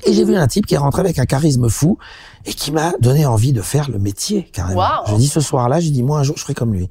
et 0.05 0.13
j'ai 0.13 0.25
vu 0.25 0.37
un 0.37 0.47
type 0.47 0.67
qui 0.67 0.75
est 0.75 0.79
rentré 0.79 1.01
avec 1.01 1.19
un 1.19 1.25
charisme 1.27 1.69
fou 1.69 1.99
et 2.45 2.53
qui 2.53 2.71
m'a 2.71 2.93
donné 3.01 3.27
envie 3.27 3.53
de 3.53 3.63
faire 3.63 3.91
le 3.91 3.99
métier 3.99 4.45
carrément. 4.53 4.81
Wow. 4.81 5.07
J'ai 5.09 5.17
dit 5.17 5.27
ce 5.29 5.41
soir-là, 5.41 5.81
j'ai 5.81 5.91
dit 5.91 6.03
moi 6.03 6.19
un 6.19 6.23
jour 6.23 6.37
je 6.37 6.43
ferai 6.43 6.55
comme 6.55 6.73
lui. 6.75 6.89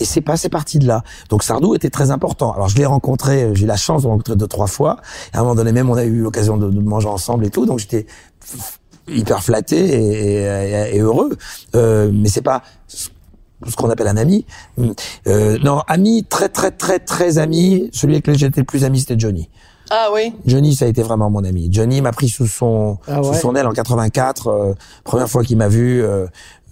Et 0.00 0.04
c'est 0.04 0.20
pas 0.20 0.36
c'est 0.36 0.48
parti 0.48 0.78
de 0.78 0.86
là. 0.86 1.02
Donc 1.28 1.42
Sardou 1.42 1.74
était 1.74 1.90
très 1.90 2.10
important. 2.10 2.52
Alors 2.52 2.68
je 2.68 2.76
l'ai 2.76 2.86
rencontré, 2.86 3.42
euh, 3.44 3.54
j'ai 3.54 3.64
eu 3.64 3.66
la 3.66 3.76
chance 3.76 4.02
de 4.02 4.06
le 4.08 4.12
rencontrer 4.12 4.36
deux 4.36 4.46
trois 4.48 4.66
fois. 4.66 4.96
Et 5.32 5.36
à 5.36 5.40
un 5.40 5.42
moment 5.42 5.54
donné 5.54 5.72
même 5.72 5.90
on 5.90 5.94
a 5.96 6.04
eu 6.04 6.20
l'occasion 6.22 6.56
de, 6.56 6.70
de 6.70 6.80
manger 6.80 7.08
ensemble 7.08 7.44
et 7.46 7.50
tout. 7.50 7.66
Donc 7.66 7.78
j'étais 7.78 8.06
hyper 9.08 9.42
flatté 9.42 9.76
et, 9.76 10.42
et- 10.92 10.96
et 10.96 11.00
heureux. 11.00 11.36
Euh, 11.76 12.10
mais 12.12 12.28
c'est 12.28 12.42
pas 12.42 12.62
ce 12.88 13.76
qu'on 13.76 13.90
appelle 13.90 14.08
un 14.08 14.16
ami. 14.16 14.46
Euh, 15.26 15.58
non, 15.62 15.82
ami, 15.86 16.24
très 16.24 16.48
très 16.48 16.70
très 16.70 16.98
très 16.98 17.36
ami. 17.38 17.90
Celui 17.92 18.14
avec 18.14 18.26
lequel 18.26 18.38
j'étais 18.38 18.60
le 18.60 18.66
plus 18.66 18.84
ami, 18.84 19.00
c'était 19.00 19.18
Johnny. 19.18 19.50
Ah 19.90 20.08
oui. 20.14 20.32
Johnny, 20.46 20.74
ça 20.74 20.84
a 20.84 20.88
été 20.88 21.02
vraiment 21.02 21.30
mon 21.30 21.42
ami. 21.44 21.68
Johnny 21.72 22.00
m'a 22.00 22.12
pris 22.12 22.28
sous 22.28 22.46
son 22.46 22.98
Ah 23.08 23.22
sous 23.22 23.30
ouais? 23.30 23.38
son 23.38 23.56
aile 23.56 23.66
en 23.66 23.72
84. 23.72 24.46
euh, 24.48 24.74
première 25.04 25.28
fois 25.28 25.42
qu'il 25.42 25.56
m'a 25.58 25.66
vu, 25.68 26.00
euh, 26.02 26.26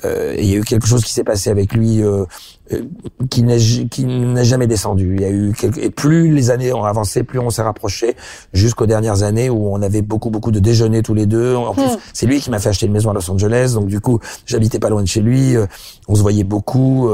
euh, 0.04 0.34
il 0.38 0.44
y 0.46 0.54
a 0.54 0.56
eu 0.58 0.64
quelque 0.64 0.86
chose 0.86 1.04
qui 1.04 1.12
s'est 1.12 1.24
passé 1.24 1.50
avec 1.50 1.72
lui 1.72 2.02
euh, 2.02 2.24
euh, 2.72 2.82
qui 3.30 3.42
n'a 3.42 4.42
jamais 4.44 4.66
descendu. 4.66 5.16
Il 5.16 5.22
y 5.22 5.24
a 5.24 5.30
eu 5.30 5.52
quelque... 5.58 5.80
et 5.80 5.90
plus 5.90 6.32
les 6.34 6.50
années 6.50 6.72
ont 6.72 6.84
avancé, 6.84 7.22
plus 7.24 7.38
on 7.38 7.50
s'est 7.50 7.62
rapproché 7.62 8.14
jusqu'aux 8.52 8.86
dernières 8.86 9.22
années 9.22 9.50
où 9.50 9.72
on 9.72 9.80
avait 9.82 10.02
beaucoup 10.02 10.30
beaucoup 10.30 10.50
de 10.50 10.60
déjeuners 10.60 11.02
tous 11.02 11.14
les 11.14 11.26
deux. 11.26 11.54
En 11.56 11.74
plus, 11.74 11.90
c'est 12.12 12.26
lui 12.26 12.40
qui 12.40 12.50
m'a 12.50 12.58
fait 12.58 12.68
acheter 12.68 12.86
une 12.86 12.92
maison 12.92 13.10
à 13.10 13.14
Los 13.14 13.30
Angeles, 13.30 13.72
donc 13.74 13.86
du 13.86 14.00
coup, 14.00 14.20
j'habitais 14.46 14.78
pas 14.78 14.88
loin 14.90 15.02
de 15.02 15.08
chez 15.08 15.20
lui. 15.20 15.56
euh, 15.56 15.66
on 16.08 16.14
se 16.14 16.22
voyait 16.22 16.44
beaucoup. 16.44 17.08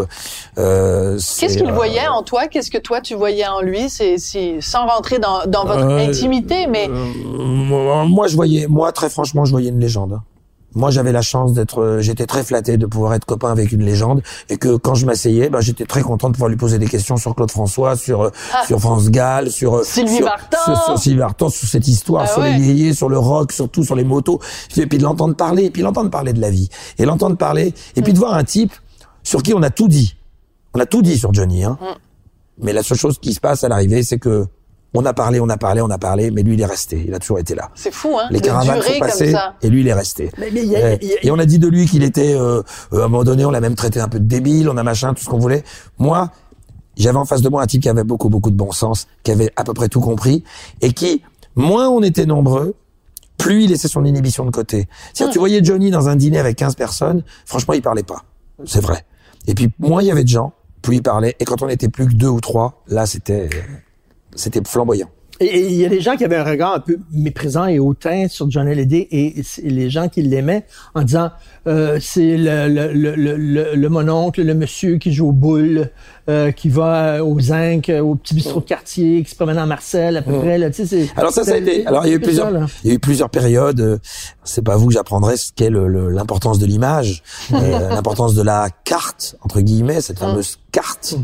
euh, 0.59 1.19
Qu'est-ce 1.39 1.59
qu'il 1.59 1.73
voyait 1.73 2.07
en 2.07 2.23
toi? 2.23 2.47
Qu'est-ce 2.49 2.71
que 2.71 2.79
toi 2.79 3.01
tu 3.01 3.15
voyais 3.15 3.47
en 3.47 3.61
lui? 3.61 3.89
C'est, 3.89 4.17
sans 4.61 4.87
rentrer 4.87 5.19
dans, 5.19 5.47
dans 5.47 5.65
votre 5.65 5.85
intimité, 5.87 6.67
mais 6.67 6.89
moi, 6.89 8.27
je 8.29 8.37
voyais, 8.37 8.67
moi, 8.67 8.93
très 8.93 9.09
franchement, 9.09 9.45
je 9.45 9.51
voyais 9.51 9.71
une 9.71 9.81
légende. 9.81 10.21
Moi, 10.75 10.91
j'avais 10.91 11.13
la 11.13 11.23
chance 11.23 11.53
d'être, 11.53 11.81
euh, 11.81 12.01
j'étais 12.01 12.27
très 12.27 12.43
flatté 12.43 12.77
de 12.77 12.87
pouvoir 12.87 13.15
être 13.15 13.25
copain 13.25 13.51
avec 13.51 13.73
une 13.73 13.83
légende 13.85 14.23
et 14.49 14.57
que 14.57 14.77
quand 14.77 14.95
je 14.95 15.07
m'asseyais, 15.07 15.49
ben, 15.49 15.61
j'étais 15.61 15.85
très 15.87 16.03
content 16.03 16.29
de 16.29 16.35
pouvoir 16.35 16.49
lui 16.49 16.57
poser 16.57 16.79
des 16.79 16.87
questions 16.87 17.17
sur 17.17 17.35
Claude 17.35 17.51
François, 17.51 17.97
sur 17.97 18.23
euh, 18.23 18.31
Ah. 18.53 18.65
sur 18.67 18.81
France 18.81 19.11
Gall, 19.11 19.51
sur 19.51 19.77
euh, 19.77 19.83
Sylvie 19.85 20.17
sur, 20.17 20.27
Vartan. 20.27 20.59
sur, 20.65 20.83
sur 20.85 20.99
Sylvie 20.99 21.19
Vartan, 21.19 21.49
sur 21.49 21.69
cette 21.69 21.87
histoire, 21.87 22.25
Ah 22.27 22.33
sur 22.33 22.43
ouais. 22.43 22.59
les 22.59 22.65
yéyés, 22.67 22.93
sur 22.95 23.09
le 23.09 23.19
rock, 23.19 23.53
surtout 23.53 23.85
sur 23.85 23.95
les 23.95 24.05
motos, 24.05 24.41
et 24.77 24.87
puis 24.87 24.99
de 24.99 25.05
l'entendre 25.05 25.37
parler, 25.37 25.65
et 25.65 25.71
puis 25.71 25.83
l'entendre 25.83 26.11
parler 26.11 26.33
de 26.33 26.41
la 26.41 26.51
vie, 26.51 26.69
et 26.99 27.05
l'entendre 27.05 27.37
parler, 27.37 27.73
et 27.97 28.03
puis 28.03 28.13
de 28.13 28.19
voir 28.19 28.35
un 28.35 28.45
type 28.45 28.73
sur 29.23 29.43
qui 29.43 29.55
on 29.55 29.63
a 29.63 29.71
tout 29.71 29.89
dit, 29.89 30.17
on 30.75 30.81
a 30.81 30.87
tout 30.87 31.03
dit 31.03 31.19
sur 31.19 31.33
Johnny, 31.33 31.65
hein. 31.65 31.79
Mm. 31.81 31.87
Mais 32.59 32.73
la 32.73 32.83
seule 32.83 32.99
chose 32.99 33.19
qui 33.19 33.33
se 33.35 33.41
passe 33.41 33.65
à 33.65 33.69
l'arrivée, 33.69 34.03
c'est 34.03 34.19
que 34.19 34.47
on 34.95 35.05
a 35.05 35.13
parlé, 35.13 35.41
on 35.41 35.49
a 35.49 35.57
parlé, 35.57 35.81
on 35.81 35.91
a 35.91 35.99
parlé, 35.99 36.31
mais 36.31 36.43
lui, 36.43 36.55
il 36.55 36.61
est 36.61 36.67
resté. 36.67 37.05
Il 37.07 37.13
a 37.15 37.19
toujours 37.19 37.39
été 37.41 37.55
là. 37.55 37.71
c'est 37.75 37.93
fou, 37.93 38.17
hein? 38.19 38.29
Les 38.31 38.41
caravanes 38.41 38.81
sont 38.83 38.99
passées 39.01 39.35
et 39.63 39.69
lui, 39.69 39.81
il 39.81 39.89
est 39.89 39.93
resté. 39.95 40.31
Mais- 40.39 40.51
mais 40.53 40.63
il 40.63 40.71
y 40.71 40.77
a- 40.77 40.81
Ouais. 40.81 40.99
il 41.03 41.09
y 41.09 41.13
a- 41.15 41.25
Et 41.27 41.31
on 41.31 41.39
a 41.39 41.47
dit 41.47 41.59
de 41.59 41.69
lui 41.69 41.87
qu'il 41.87 42.03
était, 42.05 42.35
euh, 42.35 42.63
euh, 42.93 43.03
à 43.03 43.05
un 43.05 43.09
moment 43.09 43.25
donné, 43.25 43.45
on 43.45 43.51
l'a 43.51 43.61
même 43.61 43.75
traité 43.75 44.01
un 44.01 44.09
peu 44.09 44.21
de 44.21 44.25
débile, 44.27 44.69
on 44.69 44.77
a 44.77 44.83
machin, 44.83 45.13
tout 45.15 45.23
ce 45.25 45.29
qu'on 45.29 45.39
voulait. 45.39 45.65
Moi, 45.99 46.31
j'avais 46.97 47.19
en 47.19 47.25
face 47.25 47.43
de 47.43 47.49
moi 47.49 47.63
un 47.63 47.67
type 47.67 47.83
qui 47.83 47.89
avait 47.89 48.05
beaucoup, 48.05 48.29
beaucoup 48.29 48.51
de 48.51 48.57
bon 48.57 48.71
sens, 48.73 49.09
qui 49.25 49.33
avait 49.33 49.51
à 49.57 49.65
peu 49.65 49.75
près 49.75 49.89
tout 49.89 50.01
compris, 50.01 50.45
et 50.81 50.93
qui, 50.93 51.23
moins 51.57 51.89
on 51.89 52.03
était 52.03 52.27
nombreux, 52.27 52.75
plus 53.37 53.65
il 53.65 53.71
laissait 53.71 53.89
son 53.89 54.05
inhibition 54.05 54.45
de 54.45 54.51
côté. 54.53 54.87
C'est-à-dire, 55.13 55.33
tu 55.33 55.39
voyais 55.41 55.63
Johnny 55.63 55.91
dans 55.91 56.09
un 56.09 56.15
dîner 56.15 56.39
avec 56.39 56.57
15 56.57 56.77
personnes, 56.77 57.25
franchement, 57.47 57.75
il 57.75 57.83
parlait 57.83 58.05
pas. 58.05 58.23
C'est 58.65 58.81
vrai. 58.81 59.05
Et 59.49 59.55
puis, 59.55 59.71
moins 59.81 60.01
il 60.03 60.07
y 60.07 60.11
avait 60.13 60.23
de 60.23 60.29
gens, 60.29 60.53
plus 60.83 60.97
il 60.97 61.03
parlait. 61.03 61.35
Et 61.41 61.45
quand 61.45 61.61
on 61.63 61.69
était 61.69 61.89
plus 61.89 62.07
que 62.07 62.13
deux 62.15 62.29
ou 62.29 62.41
trois, 62.41 62.83
là, 62.87 63.07
c'était, 63.07 63.49
c'était 64.35 64.61
flamboyant. 64.67 65.09
Et 65.41 65.47
et 65.47 65.67
il 65.67 65.75
y 65.75 65.85
a 65.85 65.89
des 65.89 66.01
gens 66.01 66.17
qui 66.17 66.25
avaient 66.25 66.37
un 66.37 66.45
regard 66.45 66.75
un 66.75 66.81
peu 66.81 66.99
méprisant 67.13 67.67
et 67.67 67.81
hautain 67.81 68.29
sur 68.29 68.49
John 68.51 68.69
Hallyday 68.69 69.09
et 69.11 69.43
c'est 69.43 69.63
les 69.63 69.91
gens 69.91 70.09
qui 70.09 70.23
l'aimaient 70.23 70.65
en 70.95 71.03
disant 71.03 71.31
euh, 71.67 71.99
c'est 72.01 72.37
le, 72.37 73.75
le 73.75 73.89
mononcle, 73.89 74.43
le 74.43 74.55
monsieur 74.55 74.99
qui 74.99 75.13
joue 75.13 75.29
aux 75.29 75.33
boules, 75.33 75.91
euh, 76.29 76.51
qui 76.53 76.69
va 76.69 77.23
au 77.25 77.39
zinc, 77.41 77.89
euh, 77.89 78.01
au 78.01 78.15
petit 78.15 78.35
bistrot 78.35 78.61
de 78.61 78.65
quartier, 78.65 79.23
qui 79.23 79.31
se 79.31 79.37
promène 79.37 79.59
à 79.59 79.67
Marcel 79.67 80.17
à 80.17 80.23
peu 80.23 80.33
près. 80.39 80.59
Là, 80.59 80.71
tu 80.71 80.77
sais, 80.77 80.87
c'est- 80.87 81.09
Alors 81.19 81.33
ça, 81.33 81.45
ça 81.45 81.55
a 81.55 81.57
été. 81.57 81.87
Alors 81.87 82.07
il 82.07 82.11
y 82.11 82.13
a 82.13 82.17
eu 82.17 82.21
plusieurs, 82.21 82.51
ça, 82.51 82.67
il 82.85 82.89
y 82.89 82.93
a 82.93 82.95
eu 82.95 82.99
plusieurs 82.99 83.31
périodes. 83.31 83.81
euh, 83.81 83.99
C'est 84.47 84.63
pas 84.63 84.77
vous 84.77 84.89
que 84.89 84.93
j'apprendrai 84.95 85.37
ce 85.39 85.53
qu'est 85.55 85.71
le- 85.71 85.89
le- 85.89 86.11
l'importance 86.11 86.59
de 86.59 86.67
l'image, 86.67 87.23
euh, 87.53 87.89
l'importance 87.91 88.35
de 88.35 88.43
la 88.43 88.69
carte 88.85 89.37
entre 89.43 89.61
guillemets, 89.61 90.01
cette 90.03 90.19
fameuse 90.19 90.59
carte. 90.71 91.15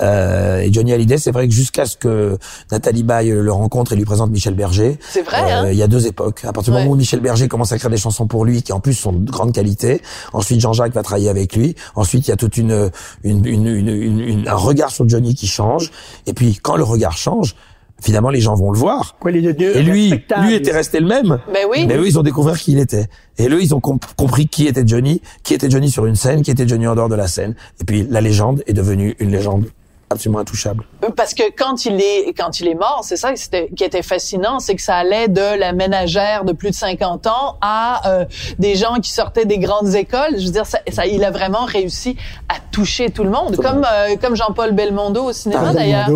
Euh, 0.00 0.60
et 0.60 0.72
Johnny 0.72 0.92
Hallyday, 0.92 1.18
c'est 1.18 1.30
vrai 1.32 1.48
que 1.48 1.52
jusqu'à 1.54 1.84
ce 1.84 1.96
que 1.96 2.38
Nathalie 2.70 3.02
Baye 3.02 3.30
le 3.30 3.52
rencontre 3.52 3.92
et 3.92 3.96
lui 3.96 4.04
présente 4.04 4.30
Michel 4.30 4.54
Berger, 4.54 4.98
C'est 5.10 5.22
vrai, 5.22 5.42
euh, 5.42 5.62
hein? 5.62 5.68
il 5.70 5.76
y 5.76 5.82
a 5.82 5.88
deux 5.88 6.06
époques. 6.06 6.44
À 6.44 6.52
partir 6.52 6.72
du 6.72 6.76
Ouais. 6.78 6.84
moment 6.84 6.94
où 6.94 6.98
Michel 6.98 7.20
Berger 7.20 7.48
commence 7.48 7.72
à 7.72 7.76
écrire 7.76 7.90
des 7.90 7.96
chansons 7.96 8.26
pour 8.26 8.44
lui, 8.44 8.62
qui 8.62 8.72
en 8.72 8.80
plus 8.80 8.94
sont 8.94 9.12
de 9.12 9.30
grande 9.30 9.52
qualité. 9.52 10.00
Ensuite, 10.32 10.60
Jean-Jacques 10.60 10.94
va 10.94 11.02
travailler 11.02 11.28
avec 11.28 11.56
lui. 11.56 11.74
Ensuite, 11.96 12.28
il 12.28 12.30
y 12.30 12.32
a 12.32 12.36
toute 12.36 12.56
une, 12.56 12.90
une, 13.24 13.44
une, 13.44 13.66
une- 13.66 13.88
une- 13.88 14.20
une- 14.20 14.48
un 14.50 14.56
regard 14.56 14.90
sur 14.90 15.08
Johnny 15.08 15.34
qui 15.34 15.46
change. 15.46 15.90
Et 16.26 16.32
puis, 16.34 16.58
quand 16.62 16.76
le 16.76 16.84
regard 16.84 17.16
change, 17.16 17.54
finalement, 18.02 18.30
les 18.30 18.40
gens 18.40 18.54
vont 18.54 18.70
le 18.72 18.78
voir. 18.78 19.16
Quoi, 19.20 19.30
les 19.30 19.40
deux 19.52 19.76
Et 19.76 19.82
lui, 19.82 20.10
lui 20.42 20.54
était 20.54 20.72
resté 20.72 21.00
le 21.00 21.06
même. 21.06 21.38
Ben 21.52 21.66
oui. 21.70 21.86
Mais 21.86 21.96
eux, 21.96 22.06
ils 22.06 22.18
ont 22.18 22.22
découvert 22.22 22.58
qui 22.58 22.72
il 22.72 22.78
était. 22.78 23.06
Et 23.38 23.48
eux, 23.48 23.62
ils 23.62 23.74
ont 23.74 23.80
comp- 23.80 24.04
compris 24.16 24.48
qui 24.48 24.66
était 24.66 24.86
Johnny, 24.86 25.20
qui 25.42 25.54
était 25.54 25.68
Johnny 25.70 25.90
sur 25.90 26.06
une 26.06 26.16
scène, 26.16 26.42
qui 26.42 26.50
était 26.50 26.66
Johnny 26.66 26.86
en 26.86 26.94
dehors 26.94 27.08
de 27.08 27.14
la 27.14 27.28
scène. 27.28 27.54
Et 27.80 27.84
puis, 27.84 28.06
la 28.08 28.20
légende 28.20 28.62
est 28.66 28.72
devenue 28.72 29.16
une 29.18 29.30
légende 29.30 29.66
absolument 30.10 30.40
intouchable. 30.40 30.84
Parce 31.16 31.34
que 31.34 31.44
quand 31.56 31.84
il 31.86 32.00
est 32.00 32.34
quand 32.36 32.58
il 32.60 32.66
est 32.68 32.74
mort, 32.74 33.00
c'est 33.04 33.16
ça 33.16 33.32
qui 33.32 33.44
était, 33.44 33.70
qui 33.76 33.84
était 33.84 34.02
fascinant, 34.02 34.58
c'est 34.58 34.74
que 34.74 34.82
ça 34.82 34.96
allait 34.96 35.28
de 35.28 35.58
la 35.58 35.72
ménagère 35.72 36.44
de 36.44 36.52
plus 36.52 36.70
de 36.70 36.74
50 36.74 37.26
ans 37.28 37.56
à 37.60 38.08
euh, 38.08 38.24
des 38.58 38.74
gens 38.74 38.96
qui 39.00 39.10
sortaient 39.12 39.44
des 39.44 39.58
grandes 39.58 39.94
écoles. 39.94 40.32
Je 40.38 40.44
veux 40.46 40.52
dire, 40.52 40.66
ça, 40.66 40.80
ça- 40.90 41.06
il 41.06 41.22
a 41.24 41.30
vraiment 41.30 41.64
réussi 41.64 42.16
à 42.48 42.54
toucher 42.72 43.10
tout 43.10 43.22
le 43.24 43.30
monde, 43.30 43.54
Tout 43.54 43.62
comme 43.62 43.86
euh, 43.90 44.16
comme 44.20 44.34
Jean-Paul 44.34 44.72
Belmondo 44.72 45.24
au 45.24 45.32
cinéma 45.32 45.72
d'ailleurs. 45.72 46.08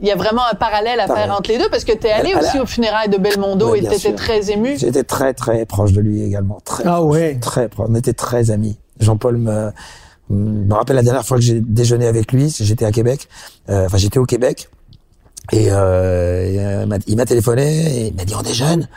Il 0.00 0.08
y 0.08 0.10
a 0.10 0.16
vraiment 0.16 0.42
un 0.50 0.54
parallèle 0.54 0.98
à 1.00 1.06
Pareil. 1.06 1.24
faire 1.24 1.36
entre 1.36 1.50
les 1.50 1.58
deux 1.58 1.68
parce 1.68 1.84
que 1.84 1.92
tu 1.92 2.06
es 2.06 2.10
allé 2.12 2.34
aussi 2.34 2.58
aux 2.58 2.66
funérailles 2.66 3.10
de 3.10 3.18
Belmondo 3.18 3.70
Ouais, 3.70 3.78
et 3.78 3.80
bien 3.82 3.90
tu 3.90 3.96
étais 3.96 4.08
sûr. 4.08 4.16
très 4.16 4.50
ému. 4.50 4.76
J'étais 4.78 5.04
très, 5.04 5.34
très 5.34 5.66
proche 5.66 5.92
de 5.92 6.00
lui 6.00 6.22
également. 6.22 6.58
Très 6.64 6.84
Ah 6.86 6.96
proche. 6.96 7.12
ouais. 7.12 7.38
Très 7.40 7.68
proche. 7.68 7.86
On 7.90 7.94
était 7.94 8.12
très 8.14 8.50
amis. 8.50 8.78
Jean-Paul 8.98 9.36
me, 9.36 9.72
me 10.30 10.74
rappelle 10.74 10.96
la 10.96 11.02
dernière 11.02 11.24
fois 11.24 11.36
que 11.36 11.42
j'ai 11.42 11.60
déjeuné 11.60 12.06
avec 12.06 12.32
lui, 12.32 12.54
j'étais 12.60 12.84
à 12.84 12.92
Québec. 12.92 13.28
Euh, 13.68 13.86
Enfin, 13.86 13.96
j'étais 13.98 14.18
au 14.18 14.24
Québec. 14.26 14.68
Et, 15.52 15.70
euh, 15.70 15.76
euh, 16.84 16.98
il 17.06 17.16
m'a- 17.16 17.24
téléphoné 17.24 18.02
et 18.02 18.06
il 18.08 18.14
m'a 18.16 18.24
dit 18.24 18.34
on 18.34 18.42
déjeune. 18.42 18.88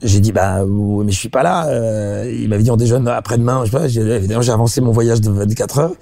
J'ai 0.00 0.20
dit 0.20 0.30
bah 0.30 0.64
mais 0.64 1.10
je 1.10 1.18
suis 1.18 1.28
pas 1.28 1.42
là. 1.42 1.66
Euh, 1.66 2.32
il 2.32 2.48
m'avait 2.48 2.62
dit 2.62 2.70
on 2.70 2.76
déjeune 2.76 3.08
après-demain. 3.08 3.64
Je 3.64 3.72
sais 3.72 3.76
pas. 3.76 3.86
Évidemment 4.14 4.42
j'ai 4.42 4.52
avancé 4.52 4.80
mon 4.80 4.92
voyage 4.92 5.20
de 5.20 5.28
24 5.28 5.78
heures 5.80 5.92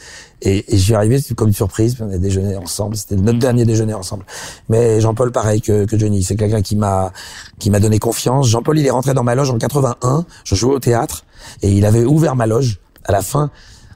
et, 0.43 0.59
et 0.71 0.77
je 0.77 0.83
suis 0.83 0.95
arrivé 0.95 1.19
comme 1.35 1.49
une 1.49 1.55
surprise. 1.55 1.97
On 2.01 2.13
a 2.13 2.19
déjeuné 2.19 2.57
ensemble. 2.59 2.95
C'était 2.97 3.17
notre 3.17 3.39
dernier 3.39 3.65
déjeuner 3.65 3.95
ensemble. 3.95 4.27
Mais 4.69 5.01
Jean-Paul 5.01 5.33
pareil 5.33 5.63
que, 5.63 5.87
que 5.87 5.99
Johnny. 5.99 6.23
C'est 6.23 6.37
quelqu'un 6.37 6.61
qui 6.61 6.77
m'a 6.77 7.11
qui 7.59 7.71
m'a 7.71 7.81
donné 7.81 7.99
confiance. 7.99 8.49
Jean-Paul 8.49 8.79
il 8.79 8.87
est 8.87 8.91
rentré 8.91 9.15
dans 9.15 9.25
ma 9.25 9.35
loge 9.35 9.51
en 9.51 9.57
81. 9.57 10.27
Je 10.45 10.55
jouais 10.55 10.75
au 10.75 10.79
théâtre 10.81 11.25
et 11.63 11.73
il 11.73 11.87
avait 11.87 12.05
ouvert 12.05 12.37
ma 12.37 12.47
loge 12.47 12.81
à 13.07 13.13
la 13.13 13.23
fin. 13.23 13.51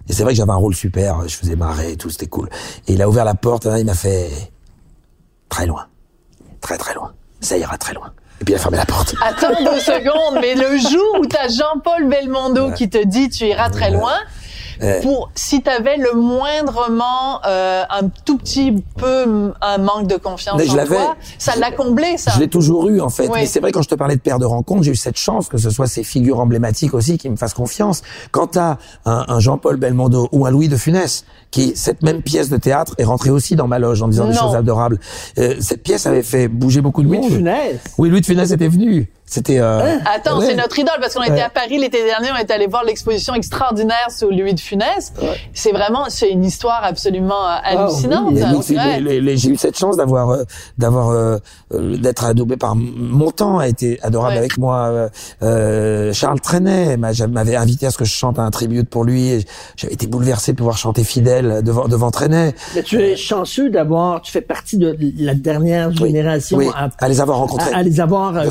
Et 0.08 0.12
c'est 0.12 0.22
vrai 0.22 0.32
que 0.32 0.38
j'avais 0.38 0.52
un 0.52 0.56
rôle 0.56 0.74
super. 0.74 1.28
Je 1.28 1.36
faisais 1.36 1.56
marrer 1.56 1.92
et 1.92 1.96
tout. 1.96 2.10
C'était 2.10 2.26
cool. 2.26 2.48
Et 2.88 2.94
il 2.94 3.02
a 3.02 3.08
ouvert 3.08 3.24
la 3.24 3.34
porte. 3.34 3.68
il 3.78 3.84
m'a 3.84 3.94
fait 3.94 4.30
très 5.48 5.66
loin, 5.66 5.86
très 6.60 6.78
très 6.78 6.94
loin. 6.94 7.12
Ça 7.40 7.56
ira 7.56 7.78
très 7.78 7.94
loin. 7.94 8.12
Et 8.40 8.44
puis 8.44 8.54
il 8.54 8.56
a 8.56 8.60
fermé 8.60 8.78
la 8.78 8.86
porte. 8.86 9.14
Attends 9.22 9.62
deux 9.62 9.80
secondes, 9.80 10.38
mais 10.40 10.54
le 10.54 10.78
jour 10.78 11.20
où 11.20 11.26
tu 11.26 11.36
as 11.36 11.48
Jean-Paul 11.48 12.08
Belmondo 12.08 12.72
qui 12.72 12.88
te 12.88 13.04
dit 13.04 13.28
tu 13.28 13.44
iras 13.44 13.68
très 13.68 13.90
loin, 13.90 14.14
Ouais. 14.80 15.00
pour 15.00 15.30
si 15.34 15.62
tu 15.62 15.68
avais 15.70 15.96
le 15.96 16.14
moindrement 16.14 17.40
euh, 17.46 17.82
un 17.90 18.08
tout 18.24 18.38
petit 18.38 18.82
peu 18.96 19.52
un 19.60 19.78
manque 19.78 20.06
de 20.06 20.16
confiance 20.16 20.56
Mais 20.58 20.66
je 20.66 20.78
en 20.78 20.86
toi, 20.86 21.16
ça 21.38 21.56
l'a 21.56 21.70
comblé 21.70 22.16
ça. 22.16 22.32
Je 22.34 22.40
l'ai 22.40 22.48
toujours 22.48 22.88
eu 22.88 23.00
en 23.00 23.10
fait. 23.10 23.28
Oui. 23.28 23.40
Mais 23.40 23.46
c'est 23.46 23.60
vrai 23.60 23.72
quand 23.72 23.82
je 23.82 23.88
te 23.88 23.94
parlais 23.94 24.16
de 24.16 24.20
père 24.20 24.38
de 24.38 24.46
rencontre, 24.46 24.82
j'ai 24.82 24.92
eu 24.92 24.96
cette 24.96 25.18
chance 25.18 25.48
que 25.48 25.58
ce 25.58 25.70
soit 25.70 25.86
ces 25.86 26.02
figures 26.02 26.40
emblématiques 26.40 26.94
aussi 26.94 27.18
qui 27.18 27.28
me 27.28 27.36
fassent 27.36 27.54
confiance. 27.54 28.02
Quand 28.30 28.48
t'as 28.48 28.76
un, 29.04 29.24
un 29.28 29.40
Jean-Paul 29.40 29.76
Belmondo 29.76 30.28
ou 30.32 30.46
un 30.46 30.50
Louis 30.50 30.68
de 30.68 30.76
Funès, 30.76 31.24
qui 31.50 31.72
cette 31.76 32.02
même 32.02 32.22
pièce 32.22 32.48
de 32.48 32.56
théâtre 32.56 32.94
est 32.98 33.04
rentrée 33.04 33.30
aussi 33.30 33.56
dans 33.56 33.66
ma 33.66 33.78
loge 33.78 34.02
en 34.02 34.08
disant 34.08 34.26
des 34.28 34.36
choses 34.36 34.54
adorables. 34.54 34.98
Euh, 35.38 35.56
cette 35.60 35.82
pièce 35.82 36.06
avait 36.06 36.22
fait 36.22 36.48
bouger 36.48 36.80
beaucoup 36.80 37.02
de 37.02 37.08
Louis 37.08 37.18
de 37.18 37.22
monde. 37.22 37.32
Funès. 37.32 37.80
Oui, 37.98 38.08
Louis 38.08 38.20
de 38.20 38.26
Funès 38.26 38.50
était 38.50 38.68
venu. 38.68 39.10
C'était. 39.30 39.60
Euh, 39.60 39.96
Attends, 40.12 40.40
ouais. 40.40 40.46
c'est 40.46 40.54
notre 40.56 40.76
idole 40.78 40.96
parce 41.00 41.14
qu'on 41.14 41.22
était 41.22 41.32
Ouais. 41.34 41.40
à 41.42 41.50
Paris 41.50 41.78
l'été 41.78 42.02
dernier, 42.04 42.28
on 42.36 42.42
était 42.42 42.52
allé 42.52 42.66
voir 42.66 42.82
l'exposition 42.84 43.32
extraordinaire 43.34 44.08
sur 44.10 44.28
Louis 44.28 44.54
de 44.54 44.60
Funès. 44.60 45.12
C'est 45.54 45.70
vraiment 45.70 46.06
c'est 46.08 46.30
une 46.30 46.44
histoire 46.44 46.82
absolument 46.82 47.46
euh, 47.46 47.56
hallucinante. 47.62 48.32
oui, 48.32 49.36
j'ai 49.36 49.50
eu 49.50 49.56
cette 49.56 49.78
chance 49.78 49.96
d'avoir 49.96 50.30
euh, 50.30 50.42
d'avoir 50.78 51.10
euh, 51.10 51.38
euh, 51.72 51.96
d'être 51.96 52.24
adoubé 52.24 52.56
par 52.56 52.74
mon 52.76 53.30
temps 53.30 53.58
a 53.58 53.68
été 53.68 54.00
adorable 54.02 54.32
Ouais. 54.32 54.38
avec 54.38 54.58
moi 54.58 54.76
euh, 54.88 55.08
euh, 55.42 56.12
Charles 56.12 56.40
Trenet 56.40 56.96
m'a- 56.96 57.12
m'avait 57.28 57.56
invité 57.56 57.86
à 57.86 57.90
ce 57.90 57.98
que 57.98 58.04
je 58.04 58.12
chante 58.12 58.38
un 58.38 58.50
tribute 58.50 58.88
pour 58.88 59.04
lui 59.04 59.28
et 59.28 59.44
j'avais 59.76 59.94
été 59.94 60.06
bouleversé 60.06 60.52
de 60.52 60.56
pouvoir 60.56 60.76
chanter 60.76 61.04
fidèle 61.04 61.62
devant 61.62 61.86
devant 61.88 62.10
Trenet 62.10 62.54
Mais 62.74 62.82
tu 62.82 63.00
es 63.00 63.16
chanceux 63.16 63.70
d'avoir, 63.70 64.20
tu 64.22 64.32
fais 64.32 64.40
partie 64.40 64.76
de 64.76 64.96
la 65.18 65.34
dernière 65.34 65.92
génération 65.92 66.58
Oui, 66.58 66.68
à, 66.76 66.88
à 66.98 67.08
les 67.08 67.20
avoir 67.20 67.38
rencontrés 67.38 67.72
à- 67.72 67.78
à 67.78 67.82
les 67.82 68.00
avoir 68.00 68.36
euh, 68.36 68.50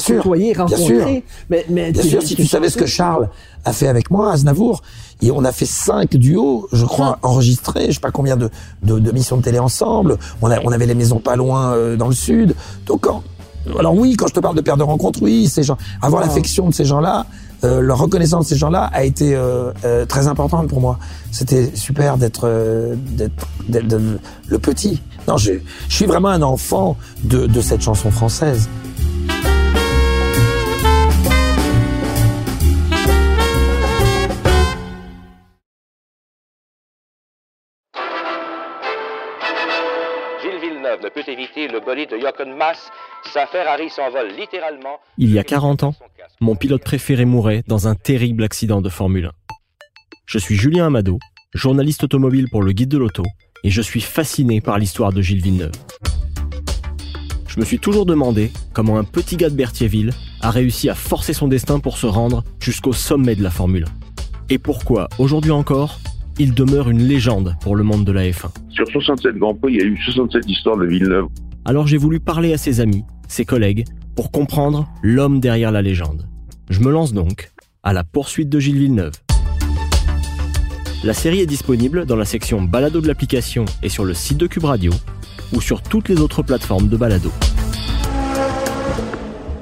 Bien 0.69 0.85
sûr, 0.85 1.05
bien. 1.05 1.21
Mais, 1.49 1.65
mais 1.69 1.91
Bien 1.91 2.03
sûr, 2.03 2.21
si 2.21 2.35
tu 2.35 2.45
savais 2.47 2.69
ce 2.69 2.77
que. 2.77 2.85
Charles 2.85 3.29
a 3.65 3.73
fait 3.73 3.87
avec 3.87 4.09
moi, 4.09 4.31
Aznavour, 4.31 4.81
et 5.21 5.31
on 5.31 5.43
a 5.43 5.51
fait 5.51 5.65
cinq 5.65 6.15
duos, 6.15 6.67
je 6.71 6.85
crois, 6.85 7.19
enregistrés, 7.23 7.87
je 7.89 7.93
sais 7.95 7.99
pas 7.99 8.11
combien 8.11 8.37
de, 8.37 8.49
de, 8.83 8.99
de 8.99 9.11
missions 9.11 9.37
de 9.37 9.41
télé 9.41 9.59
ensemble. 9.59 10.17
On, 10.41 10.49
a, 10.49 10.59
on 10.63 10.71
avait 10.71 10.85
les 10.85 10.95
maisons 10.95 11.19
pas 11.19 11.35
loin 11.35 11.73
euh, 11.73 11.95
dans 11.97 12.07
le 12.07 12.13
sud. 12.15 12.55
Donc, 12.85 13.01
quand- 13.01 13.21
alors 13.77 13.93
oui, 13.93 14.15
quand 14.15 14.27
je 14.27 14.33
te 14.33 14.39
parle 14.39 14.55
de 14.55 14.61
père 14.61 14.77
de 14.77 14.83
rencontre, 14.83 15.21
oui, 15.21 15.47
ces 15.49 15.63
gens, 15.63 15.77
avoir 16.01 16.21
l'affection 16.23 16.69
de 16.69 16.73
ces 16.73 16.85
gens-là, 16.85 17.25
euh, 17.65 17.81
leur 17.81 17.97
reconnaissance 17.99 18.45
de 18.45 18.49
ces 18.49 18.55
gens-là 18.55 18.89
a 18.93 19.03
été 19.03 19.35
euh, 19.35 19.71
euh, 19.83 20.05
très 20.05 20.27
importante 20.27 20.67
pour 20.69 20.79
moi. 20.79 20.97
C'était 21.31 21.69
super 21.75 22.17
d'être 22.17 22.47
d'être 23.11 23.47
d'être 23.67 23.97
le 24.47 24.59
petit. 24.59 25.01
Non, 25.27 25.35
je, 25.37 25.51
je 25.89 25.93
suis 25.95 26.05
vraiment 26.05 26.29
un 26.29 26.41
enfant 26.41 26.95
de, 27.25 27.45
de 27.45 27.61
cette 27.61 27.81
chanson 27.81 28.09
française. 28.11 28.69
Peut 41.09 41.23
éviter 41.27 41.67
le 41.67 41.79
bolide 41.79 42.09
de 42.11 42.17
Jochen 42.17 42.55
Mass. 42.55 42.89
Sa 43.33 43.45
Ferrari 43.47 43.89
s'envole 43.89 44.29
littéralement. 44.37 44.99
Il 45.17 45.31
y 45.31 45.39
a 45.39 45.43
40 45.43 45.83
ans, 45.83 45.95
mon 46.39 46.55
pilote 46.55 46.83
préféré 46.83 47.25
mourait 47.25 47.63
dans 47.67 47.87
un 47.87 47.95
terrible 47.95 48.43
accident 48.43 48.81
de 48.81 48.89
Formule 48.89 49.25
1. 49.25 49.31
Je 50.25 50.39
suis 50.39 50.55
Julien 50.55 50.87
Amado, 50.87 51.19
journaliste 51.53 52.03
automobile 52.03 52.47
pour 52.51 52.61
le 52.61 52.71
Guide 52.71 52.89
de 52.89 52.97
l'Auto, 52.97 53.23
et 53.63 53.69
je 53.69 53.81
suis 53.81 54.01
fasciné 54.01 54.61
par 54.61 54.77
l'histoire 54.77 55.11
de 55.11 55.21
Gilles 55.21 55.41
Villeneuve. 55.41 55.71
Je 57.47 57.59
me 57.59 57.65
suis 57.65 57.79
toujours 57.79 58.05
demandé 58.05 58.51
comment 58.73 58.97
un 58.97 59.03
petit 59.03 59.35
gars 59.35 59.49
de 59.49 59.55
Berthierville 59.55 60.13
a 60.41 60.51
réussi 60.51 60.89
à 60.89 60.95
forcer 60.95 61.33
son 61.33 61.47
destin 61.47 61.79
pour 61.79 61.97
se 61.97 62.05
rendre 62.05 62.43
jusqu'au 62.59 62.93
sommet 62.93 63.35
de 63.35 63.43
la 63.43 63.49
Formule 63.49 63.85
1. 63.85 63.87
Et 64.51 64.57
pourquoi, 64.59 65.09
aujourd'hui 65.17 65.51
encore, 65.51 65.99
il 66.39 66.53
demeure 66.53 66.89
une 66.89 67.03
légende 67.03 67.55
pour 67.61 67.75
le 67.75 67.83
monde 67.83 68.05
de 68.05 68.13
la 68.13 68.23
F1. 68.23 68.49
Sur 68.69 68.87
67 68.87 69.35
Grands 69.35 69.53
Prix, 69.53 69.73
il 69.73 69.79
y 69.79 69.81
a 69.81 69.85
eu 69.85 69.97
67 69.97 70.49
histoires 70.49 70.77
de 70.77 70.85
Villeneuve. 70.85 71.27
Alors 71.65 71.85
j'ai 71.85 71.97
voulu 71.97 72.21
parler 72.21 72.53
à 72.53 72.57
ses 72.57 72.79
amis, 72.79 73.03
ses 73.27 73.43
collègues, 73.43 73.85
pour 74.15 74.31
comprendre 74.31 74.87
l'homme 75.03 75.41
derrière 75.41 75.71
la 75.71 75.81
légende. 75.81 76.27
Je 76.69 76.79
me 76.79 76.91
lance 76.91 77.13
donc 77.13 77.51
à 77.83 77.91
la 77.91 78.03
poursuite 78.03 78.49
de 78.49 78.59
Gilles 78.59 78.77
Villeneuve. 78.77 79.13
La 81.03 81.13
série 81.13 81.41
est 81.41 81.45
disponible 81.45 82.05
dans 82.05 82.15
la 82.15 82.25
section 82.25 82.61
balado 82.61 83.01
de 83.01 83.07
l'application 83.07 83.65
et 83.83 83.89
sur 83.89 84.05
le 84.05 84.13
site 84.13 84.37
de 84.37 84.47
Cube 84.47 84.65
Radio 84.65 84.91
ou 85.53 85.61
sur 85.61 85.81
toutes 85.81 86.09
les 86.09 86.19
autres 86.21 86.43
plateformes 86.43 86.87
de 86.87 86.97
balado. 86.97 87.31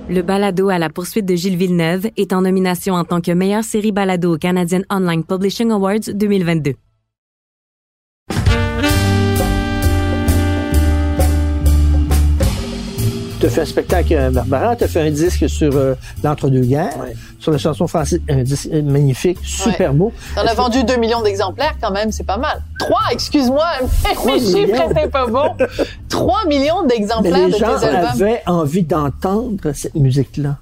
Le 0.10 0.22
balado 0.22 0.70
à 0.70 0.80
la 0.80 0.90
poursuite 0.90 1.26
de 1.26 1.36
Gilles 1.36 1.58
Villeneuve 1.58 2.08
est 2.16 2.32
en 2.32 2.42
nomination 2.42 2.94
en 2.94 3.04
tant 3.04 3.20
que 3.20 3.32
meilleure 3.32 3.66
série 3.66 3.92
balado 3.92 4.36
au 4.36 4.38
Canadian 4.38 4.82
Online 4.90 5.22
Publishing 5.22 5.70
Awards 5.70 6.14
2022. 6.14 6.76
Tu 13.40 13.46
as 13.46 13.50
fait 13.50 13.62
un 13.62 13.66
spectacle 13.66 14.16
à 14.16 14.32
Barbara, 14.32 14.76
tu 14.76 14.84
as 14.84 14.88
fait 14.88 15.02
un 15.02 15.12
disque 15.12 15.48
sur 15.48 15.76
euh, 15.76 15.94
l'entre-deux-guerres, 16.24 16.98
Ouais. 17.00 17.14
sur 17.38 17.52
la 17.52 17.60
chanson 17.60 17.86
française, 17.86 18.20
un 18.28 18.42
disque 18.42 18.68
magnifique, 18.72 19.38
super 19.44 19.92
Ouais. 19.92 19.96
beau. 19.98 20.12
T'en 20.36 20.42
as 20.42 20.56
vendu 20.56 20.84
2 20.84 20.96
millions 20.98 21.22
d'exemplaires 21.22 21.76
quand 21.80 21.92
même, 21.92 22.12
c'est 22.12 22.24
pas 22.26 22.38
mal. 22.38 22.64
3, 22.80 22.98
excuse-moi, 23.12 23.64
mes 24.26 24.40
chiffres 24.40 24.90
étaient 24.92 25.08
pas 25.08 25.28
bons. 25.28 25.56
3 26.10 26.46
millions 26.48 26.84
d'exemplaires 26.88 27.48
les 27.48 27.54
de 27.54 27.58
gens 27.58 27.78
tes 27.80 27.86
albums. 27.86 28.06
avaient 28.10 28.42
envie 28.48 28.82
d'entendre 28.84 29.72
cette 29.74 29.94
musique-là. 29.96 30.58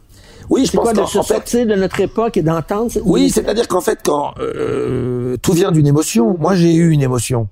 Oui, 0.50 0.66
je 0.66 0.72
C'est 0.72 0.78
pense 0.78 0.84
quoi 0.84 0.94
de 0.94 1.00
qu'en 1.00 1.08
se 1.08 1.18
en 1.18 1.24
fait, 1.24 1.34
sortir 1.36 1.66
de 1.66 1.76
notre 1.76 2.00
époque 2.02 2.36
et 2.38 2.42
d'entendre 2.42 2.92
cette 2.92 3.04
Oui, 3.06 3.30
c'est-à-dire 3.30 3.70
qu'en 3.70 3.82
fait, 3.82 4.00
quand 4.04 4.34
euh, 4.40 5.38
tout 5.42 5.54
vient 5.54 5.72
d'une 5.72 5.88
émotion, 5.88 6.36
moi 6.40 6.56
j'ai 6.56 6.74
eu 6.74 6.90
une 6.92 7.02
émotion. 7.02 7.48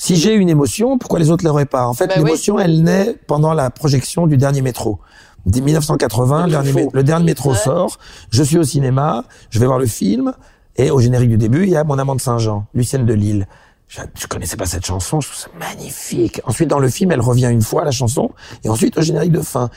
Si 0.00 0.14
j'ai 0.16 0.32
une 0.34 0.48
émotion, 0.48 0.96
pourquoi 0.96 1.18
les 1.18 1.30
autres 1.30 1.44
l'auraient 1.44 1.66
pas? 1.66 1.86
En 1.86 1.92
fait, 1.92 2.10
oui. 2.16 2.22
l'émotion, 2.22 2.58
elle 2.58 2.82
naît 2.82 3.16
pendant 3.26 3.52
la 3.52 3.68
projection 3.70 4.26
du 4.28 4.36
dernier 4.36 4.62
métro. 4.62 5.00
Dès 5.44 5.60
1980, 5.60 6.44
le 6.46 6.50
dernier, 6.50 6.72
mé- 6.72 6.88
le 6.92 7.02
dernier 7.02 7.24
métro 7.26 7.50
Ouais. 7.50 7.56
sort. 7.56 7.98
Je 8.30 8.42
suis 8.44 8.58
au 8.58 8.62
cinéma, 8.64 9.24
je 9.50 9.58
vais 9.58 9.66
voir 9.66 9.78
le 9.78 9.86
film, 9.86 10.32
et 10.76 10.90
au 10.92 11.00
générique 11.00 11.30
du 11.30 11.36
début, 11.36 11.64
il 11.64 11.70
y 11.70 11.76
a 11.76 11.82
mon 11.84 11.98
amant 11.98 12.14
de 12.14 12.20
Saint-Jean, 12.20 12.66
Lucienne 12.74 13.06
de 13.06 13.12
Lille. 13.14 13.48
Je, 13.88 14.00
je 14.14 14.26
connaissais 14.28 14.56
pas 14.56 14.66
cette 14.66 14.86
chanson, 14.86 15.20
je 15.20 15.28
trouve 15.28 15.40
ça 15.40 15.48
magnifique. 15.58 16.40
Ensuite, 16.44 16.68
dans 16.68 16.78
le 16.78 16.88
film, 16.88 17.10
elle 17.10 17.20
revient 17.20 17.48
une 17.50 17.62
fois 17.62 17.84
la 17.84 17.90
chanson, 17.90 18.30
et 18.64 18.68
ensuite 18.68 18.96
au 18.98 19.02
générique 19.02 19.32
de 19.32 19.40
fin. 19.40 19.68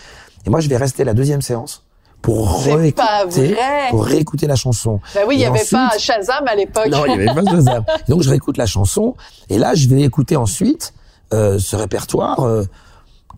Et 0.45 0.49
moi, 0.51 0.59
je 0.59 0.69
vais 0.69 0.77
rester 0.77 1.03
la 1.03 1.13
deuxième 1.15 1.41
séance 1.41 1.83
pour 2.21 2.63
réécouter, 2.63 3.53
vrai. 3.53 3.87
pour 3.89 4.05
réécouter 4.05 4.47
la 4.47 4.55
chanson. 4.55 4.99
Ben 5.15 5.21
oui, 5.27 5.35
il 5.35 5.41
y 5.41 5.45
avait 5.45 5.59
ensuite- 5.59 5.71
pas 5.71 5.97
Shazam 5.97 6.47
à 6.47 6.55
l'époque. 6.55 6.87
non, 6.87 7.05
il 7.05 7.11
y 7.11 7.13
avait 7.13 7.25
pas 7.43 7.49
Shazam. 7.49 7.83
Donc 8.07 8.21
je 8.21 8.29
réécoute 8.29 8.57
la 8.57 8.65
chanson 8.65 9.15
et 9.49 9.57
là 9.57 9.73
je 9.73 9.87
vais 9.87 10.01
écouter 10.01 10.35
ensuite 10.35 10.93
euh, 11.33 11.57
ce 11.59 11.75
répertoire 11.75 12.39
euh, 12.41 12.63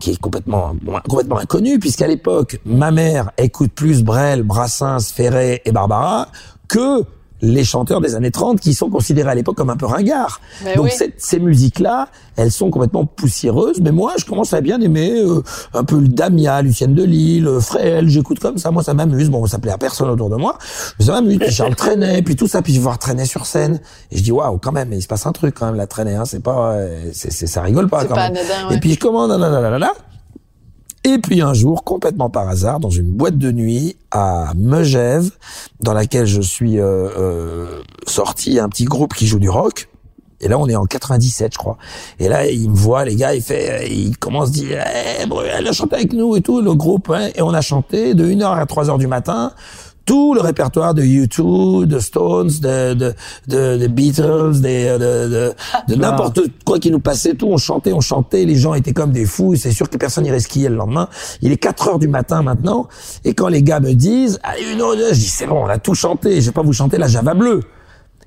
qui 0.00 0.10
est 0.10 0.20
complètement 0.20 0.74
complètement 1.08 1.38
inconnu 1.38 1.78
puisqu'à 1.78 2.06
l'époque 2.06 2.60
ma 2.64 2.90
mère 2.90 3.30
écoute 3.38 3.72
plus 3.72 4.02
Brel, 4.02 4.42
Brassens, 4.42 5.12
Ferré 5.14 5.62
et 5.64 5.72
Barbara 5.72 6.28
que 6.68 7.04
les 7.44 7.64
chanteurs 7.64 8.00
des 8.00 8.14
années 8.14 8.30
30 8.30 8.60
qui 8.60 8.74
sont 8.74 8.90
considérés 8.90 9.30
à 9.30 9.34
l'époque 9.34 9.56
comme 9.56 9.70
un 9.70 9.76
peu 9.76 9.86
ringards. 9.86 10.40
Mais 10.64 10.74
Donc 10.76 10.86
oui. 10.86 10.90
cette- 10.96 11.14
ces 11.20 11.38
musiques-là, 11.38 12.08
elles 12.36 12.50
sont 12.50 12.70
complètement 12.70 13.04
poussiéreuses, 13.06 13.80
mais 13.80 13.92
moi 13.92 14.12
je 14.18 14.24
commence 14.24 14.52
à 14.54 14.60
bien 14.60 14.80
aimer 14.80 15.12
euh, 15.20 15.42
un 15.72 15.84
peu 15.84 15.98
le 15.98 16.08
Damia, 16.08 16.62
Lucienne 16.62 16.94
de 16.94 17.04
Lille, 17.04 17.46
euh, 17.46 17.60
Fréhel, 17.60 18.08
j'écoute 18.08 18.38
comme 18.40 18.58
ça, 18.58 18.70
moi 18.70 18.82
ça 18.82 18.94
m'amuse. 18.94 19.30
Bon, 19.30 19.46
ça 19.46 19.58
plaît 19.58 19.72
à 19.72 19.78
personne 19.78 20.08
autour 20.10 20.30
de 20.30 20.36
moi, 20.36 20.58
mais 20.98 21.04
ça 21.04 21.12
m'amuse. 21.12 21.38
Puis 21.38 21.50
Charles 21.52 21.74
Trenet, 21.76 22.22
puis 22.22 22.36
tout 22.36 22.48
ça, 22.48 22.62
puis 22.62 22.74
je 22.74 22.80
voir 22.80 22.98
Trenet 22.98 23.26
sur 23.26 23.46
scène 23.46 23.80
et 24.10 24.18
je 24.18 24.22
dis 24.22 24.32
waouh, 24.32 24.58
quand 24.58 24.72
même, 24.72 24.92
il 24.92 25.02
se 25.02 25.06
passe 25.08 25.26
un 25.26 25.32
truc 25.32 25.54
quand 25.58 25.66
même 25.66 25.76
la 25.76 25.86
Trenet, 25.86 26.14
hein, 26.14 26.24
c'est 26.24 26.42
pas, 26.42 26.72
euh, 26.72 27.10
c'est, 27.12 27.32
c'est- 27.32 27.46
ça 27.46 27.62
rigole 27.62 27.88
pas 27.88 28.04
quand 28.04 28.14
pas 28.14 28.30
même. 28.30 28.36
anodin, 28.38 28.68
ouais. 28.70 28.76
Et 28.76 28.80
puis 28.80 28.92
je 28.94 28.98
commande, 28.98 29.30
là, 29.30 29.92
et 31.04 31.18
puis 31.18 31.42
un 31.42 31.52
jour, 31.54 31.84
complètement 31.84 32.30
par 32.30 32.48
hasard, 32.48 32.80
dans 32.80 32.90
une 32.90 33.10
boîte 33.10 33.36
de 33.38 33.52
nuit 33.52 33.96
à 34.10 34.52
Megève, 34.56 35.30
dans 35.80 35.92
laquelle 35.92 36.26
je 36.26 36.40
suis 36.40 36.80
euh, 36.80 37.08
euh, 37.18 37.82
sorti, 38.06 38.58
un 38.58 38.68
petit 38.68 38.84
groupe 38.84 39.14
qui 39.14 39.26
joue 39.26 39.38
du 39.38 39.50
rock. 39.50 39.88
Et 40.40 40.48
là, 40.48 40.58
on 40.58 40.68
est 40.68 40.76
en 40.76 40.84
97, 40.84 41.52
je 41.54 41.58
crois. 41.58 41.78
Et 42.18 42.28
là, 42.28 42.46
il 42.48 42.68
me 42.70 42.74
voit, 42.74 43.04
les 43.04 43.16
gars, 43.16 43.34
il 43.34 43.42
fait, 43.42 43.88
il 43.90 44.16
commence 44.18 44.48
à 44.48 44.52
dire, 44.52 44.84
eh, 45.22 45.26
Bruel 45.26 45.66
a 45.66 45.72
chanté 45.72 45.94
avec 45.96 46.12
nous 46.12 46.36
et 46.36 46.42
tout, 46.42 46.60
le 46.60 46.74
groupe. 46.74 47.10
hein. 47.10 47.28
Et 47.34 47.40
on 47.42 47.54
a 47.54 47.60
chanté 47.60 48.14
de 48.14 48.26
1h 48.26 48.44
à 48.44 48.64
3h 48.64 48.98
du 48.98 49.06
matin 49.06 49.52
tout 50.04 50.34
le 50.34 50.40
répertoire 50.40 50.94
de 50.94 51.02
U2, 51.02 51.86
de 51.86 51.98
Stones, 51.98 52.50
de, 52.60 52.94
de, 52.94 53.14
de, 53.48 53.78
de 53.78 53.86
Beatles, 53.86 54.60
des, 54.60 54.90
de, 54.92 54.98
de, 54.98 55.52
de 55.88 55.94
n'importe 55.94 56.40
quoi 56.64 56.78
qui 56.78 56.90
nous 56.90 57.00
passait, 57.00 57.34
tout. 57.34 57.48
On 57.48 57.56
chantait, 57.56 57.92
on 57.92 58.00
chantait, 58.00 58.44
les 58.44 58.56
gens 58.56 58.74
étaient 58.74 58.92
comme 58.92 59.12
des 59.12 59.26
fous. 59.26 59.56
C'est 59.56 59.72
sûr 59.72 59.88
que 59.88 59.96
personne 59.96 60.24
n'irait 60.24 60.40
skier 60.40 60.68
le 60.68 60.76
lendemain. 60.76 61.08
Il 61.40 61.52
est 61.52 61.56
4 61.56 61.88
heures 61.88 61.98
du 61.98 62.08
matin 62.08 62.42
maintenant. 62.42 62.88
Et 63.24 63.34
quand 63.34 63.48
les 63.48 63.62
gars 63.62 63.80
me 63.80 63.94
disent, 63.94 64.38
allez, 64.42 64.72
une 64.72 64.80
heure, 64.80 64.94
je 64.96 65.14
dis, 65.14 65.20
c'est 65.22 65.46
bon, 65.46 65.64
on 65.64 65.68
a 65.68 65.78
tout 65.78 65.94
chanté. 65.94 66.40
Je 66.40 66.46
vais 66.46 66.52
pas 66.52 66.62
vous 66.62 66.72
chanter 66.72 66.98
la 66.98 67.08
Java 67.08 67.34
bleue. 67.34 67.60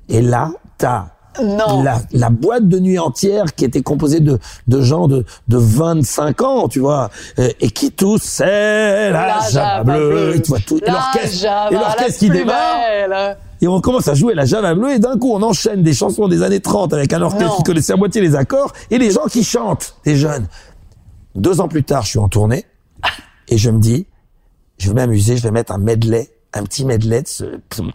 Et 0.10 0.22
là, 0.22 0.52
t'as 0.78 1.17
Non. 1.44 1.84
la, 1.84 2.00
la 2.12 2.30
boîte 2.30 2.68
de 2.68 2.80
nuit 2.80 3.00
entière 3.00 3.54
qui 3.56 3.66
était 3.66 3.82
composée 3.82 4.20
de, 4.20 4.40
de 4.68 4.82
gens 4.82 5.08
de, 5.08 5.26
de 5.48 5.58
25 5.58 6.42
ans, 6.42 6.68
tu 6.68 6.80
vois, 6.80 7.10
euh, 7.40 7.50
et 7.60 7.70
qui 7.70 7.92
tous, 7.92 8.22
c'est 8.22 9.10
la, 9.12 9.28
La 9.28 9.40
Java 9.50 9.84
bleue, 9.84 10.36
et 10.36 10.42
tu 10.42 10.50
vois 10.50 10.60
tout, 10.60 10.80
l'orchestre, 10.86 11.46
et 11.72 11.74
l'orchestre 11.76 12.20
qui 12.20 12.30
démarre, 12.30 12.78
belle. 13.10 13.38
et 13.62 13.68
on 13.68 13.80
commence 13.82 14.08
à 14.08 14.14
jouer 14.14 14.34
la 14.34 14.46
Java 14.46 14.74
bleue, 14.76 14.94
et 14.94 15.00
d'un 15.00 15.18
coup, 15.18 15.32
on 15.34 15.42
enchaîne 15.42 15.84
des 15.84 15.94
chansons 15.94 16.28
des 16.28 16.44
années 16.44 16.60
30 16.60 16.94
avec 16.94 17.14
un 17.14 17.22
orchestre 17.22 17.48
Non. 17.52 17.58
qui 17.58 17.64
connaissait 17.64 17.94
à 17.94 17.98
moitié 17.98 18.22
les 18.22 18.36
accords, 18.36 18.74
et 18.90 18.98
les 18.98 19.12
gens 19.12 19.26
qui 19.30 19.44
chantent, 19.44 19.96
des 20.06 20.16
jeunes. 20.16 20.48
Deux 21.36 21.62
ans 21.62 21.68
plus 21.68 21.84
tard, 21.84 22.04
je 22.04 22.10
suis 22.10 22.20
en 22.20 22.30
tournée, 22.30 22.66
et 23.48 23.58
je 23.58 23.70
me 23.70 23.80
dis, 23.80 24.08
je 24.78 24.90
vais 24.90 24.96
m'amuser, 24.96 25.38
je 25.38 25.44
vais 25.44 25.52
mettre 25.52 25.72
un 25.72 25.78
medley, 25.78 26.30
un 26.54 26.64
petit 26.64 26.86
medley 26.86 27.22
de 27.24 27.28
ce, 27.28 27.44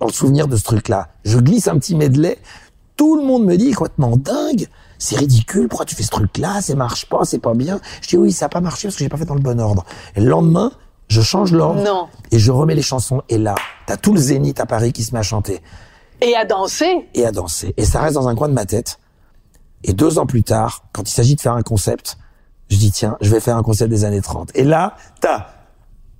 en 0.00 0.08
souvenir 0.08 0.46
de 0.46 0.56
ce 0.56 0.62
truc-là. 0.62 1.08
Je 1.24 1.38
glisse 1.38 1.68
un 1.68 1.78
petit 1.78 1.94
medley, 1.96 2.38
tout 2.96 3.16
le 3.16 3.24
monde 3.24 3.44
me 3.44 3.56
dit 3.56 3.72
complètement 3.72 4.16
dingue, 4.16 4.68
c'est 4.98 5.16
ridicule, 5.16 5.68
pourquoi 5.68 5.86
tu 5.86 5.94
fais 5.96 6.02
ce 6.02 6.10
truc-là, 6.10 6.60
ça 6.60 6.74
marche 6.74 7.06
pas, 7.08 7.24
c'est 7.24 7.38
pas 7.40 7.54
bien. 7.54 7.80
Je 8.02 8.08
dis 8.08 8.16
oui, 8.16 8.32
ça 8.32 8.46
a 8.46 8.48
pas 8.48 8.60
marché 8.60 8.88
parce 8.88 8.96
que 8.96 9.04
j'ai 9.04 9.08
pas 9.08 9.16
fait 9.16 9.24
dans 9.24 9.34
le 9.34 9.40
bon 9.40 9.60
ordre. 9.60 9.84
Et 10.14 10.20
le 10.20 10.28
lendemain, 10.28 10.70
je 11.08 11.20
change 11.20 11.52
l'ordre 11.52 12.08
et 12.30 12.38
je 12.38 12.50
remets 12.52 12.74
les 12.74 12.82
chansons 12.82 13.22
et 13.28 13.38
là, 13.38 13.54
t'as 13.86 13.96
tout 13.96 14.12
le 14.14 14.20
zénith 14.20 14.60
à 14.60 14.66
Paris 14.66 14.92
qui 14.92 15.02
se 15.02 15.12
met 15.12 15.18
à 15.18 15.22
chanter 15.22 15.60
Et 16.20 16.34
à 16.36 16.44
danser. 16.44 17.08
et 17.14 17.26
à 17.26 17.32
danser. 17.32 17.74
Et 17.76 17.84
ça 17.84 18.00
reste 18.00 18.14
dans 18.14 18.28
un 18.28 18.34
coin 18.34 18.48
de 18.48 18.54
ma 18.54 18.64
tête. 18.64 18.98
Et 19.84 19.92
deux 19.92 20.18
ans 20.18 20.26
plus 20.26 20.44
tard, 20.44 20.84
quand 20.92 21.08
il 21.08 21.12
s'agit 21.12 21.34
de 21.34 21.40
faire 21.40 21.54
un 21.54 21.62
concept, 21.62 22.16
je 22.70 22.76
dis 22.76 22.92
tiens, 22.92 23.16
je 23.20 23.28
vais 23.30 23.40
faire 23.40 23.56
un 23.56 23.62
concept 23.64 23.90
des 23.90 24.04
années 24.04 24.20
30. 24.22 24.50
Et 24.54 24.62
là, 24.64 24.96
t'as 25.20 25.48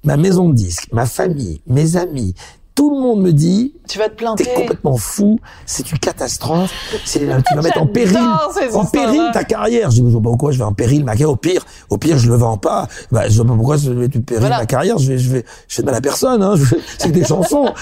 ma 0.05 0.17
maison 0.17 0.49
de 0.49 0.55
disques, 0.55 0.89
ma 0.93 1.07
famille, 1.07 1.63
mes 1.69 1.97
amis, 1.97 2.35
tout 2.83 2.91
le 2.91 3.01
monde 3.01 3.21
me 3.21 3.33
dit 3.33 3.75
Tu 3.87 3.97
vas 3.99 4.09
te 4.09 4.17
planter. 4.17 4.43
T'es 4.43 4.55
complètement 4.55 4.97
fou, 4.97 5.39
c'est 5.67 5.93
une 5.93 5.99
catastrophe, 5.99 6.73
c'est, 7.05 7.21
tu 7.21 7.27
vas 7.55 7.63
mettre 7.63 7.81
en 7.81 7.87
péril, 7.87 8.19
en 8.75 8.85
péril 8.87 9.23
ta 9.33 9.45
carrière. 9.45 9.93
Je 9.93 10.03
dis, 10.03 10.13
pas 10.13 10.19
pourquoi 10.21 10.51
je 10.51 10.59
vais 10.59 10.65
en 10.65 10.73
péril 10.73 11.05
ma 11.05 11.13
carrière. 11.13 11.31
Au 11.31 11.37
pire, 11.37 11.65
au 11.91 11.99
pire, 11.99 12.19
je 12.19 12.29
le 12.29 12.35
vends 12.35 12.57
pas. 12.57 12.89
Bah, 13.13 13.29
je 13.29 13.37
vois 13.37 13.47
pas 13.47 13.55
pourquoi 13.55 13.77
je 13.77 13.91
vais 13.93 13.95
mettre 14.01 14.19
en 14.19 14.23
péril 14.23 14.41
Voilà. 14.41 14.59
ma 14.59 14.67
carrière. 14.67 14.99
Je 14.99 15.13
vais, 15.13 15.19
je 15.19 15.31
vais, 15.31 15.45
je 15.69 15.77
fais 15.77 15.83
de 15.83 15.87
mal 15.87 15.95
à 15.95 16.01
personne, 16.01 16.43
hein. 16.43 16.55
C'est 16.99 17.13
des 17.13 17.25
chansons. 17.25 17.73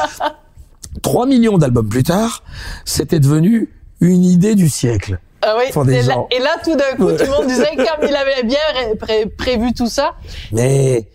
3 1.02 1.24
millions 1.24 1.56
d'albums 1.56 1.88
plus 1.88 2.02
tard, 2.02 2.42
c'était 2.84 3.20
devenu 3.20 3.70
une 4.02 4.22
idée 4.24 4.54
du 4.54 4.68
siècle. 4.68 5.18
Ah 5.40 5.54
oui. 5.56 5.64
Et, 5.94 6.02
là, 6.02 6.14
gens. 6.14 6.28
et 6.30 6.38
là, 6.40 6.50
tout 6.62 6.76
d'un 6.76 6.94
coup, 6.96 7.04
Ouais. 7.04 7.16
tout 7.16 7.24
le 7.24 7.30
monde 7.30 7.46
disait 7.46 7.74
comme 7.74 8.06
il 8.06 8.14
avait 8.14 8.42
bien 8.42 8.58
ré- 8.74 8.96
pré- 8.96 9.26
prévu 9.26 9.72
tout 9.72 9.86
ça. 9.86 10.12
Mais, 10.52 11.08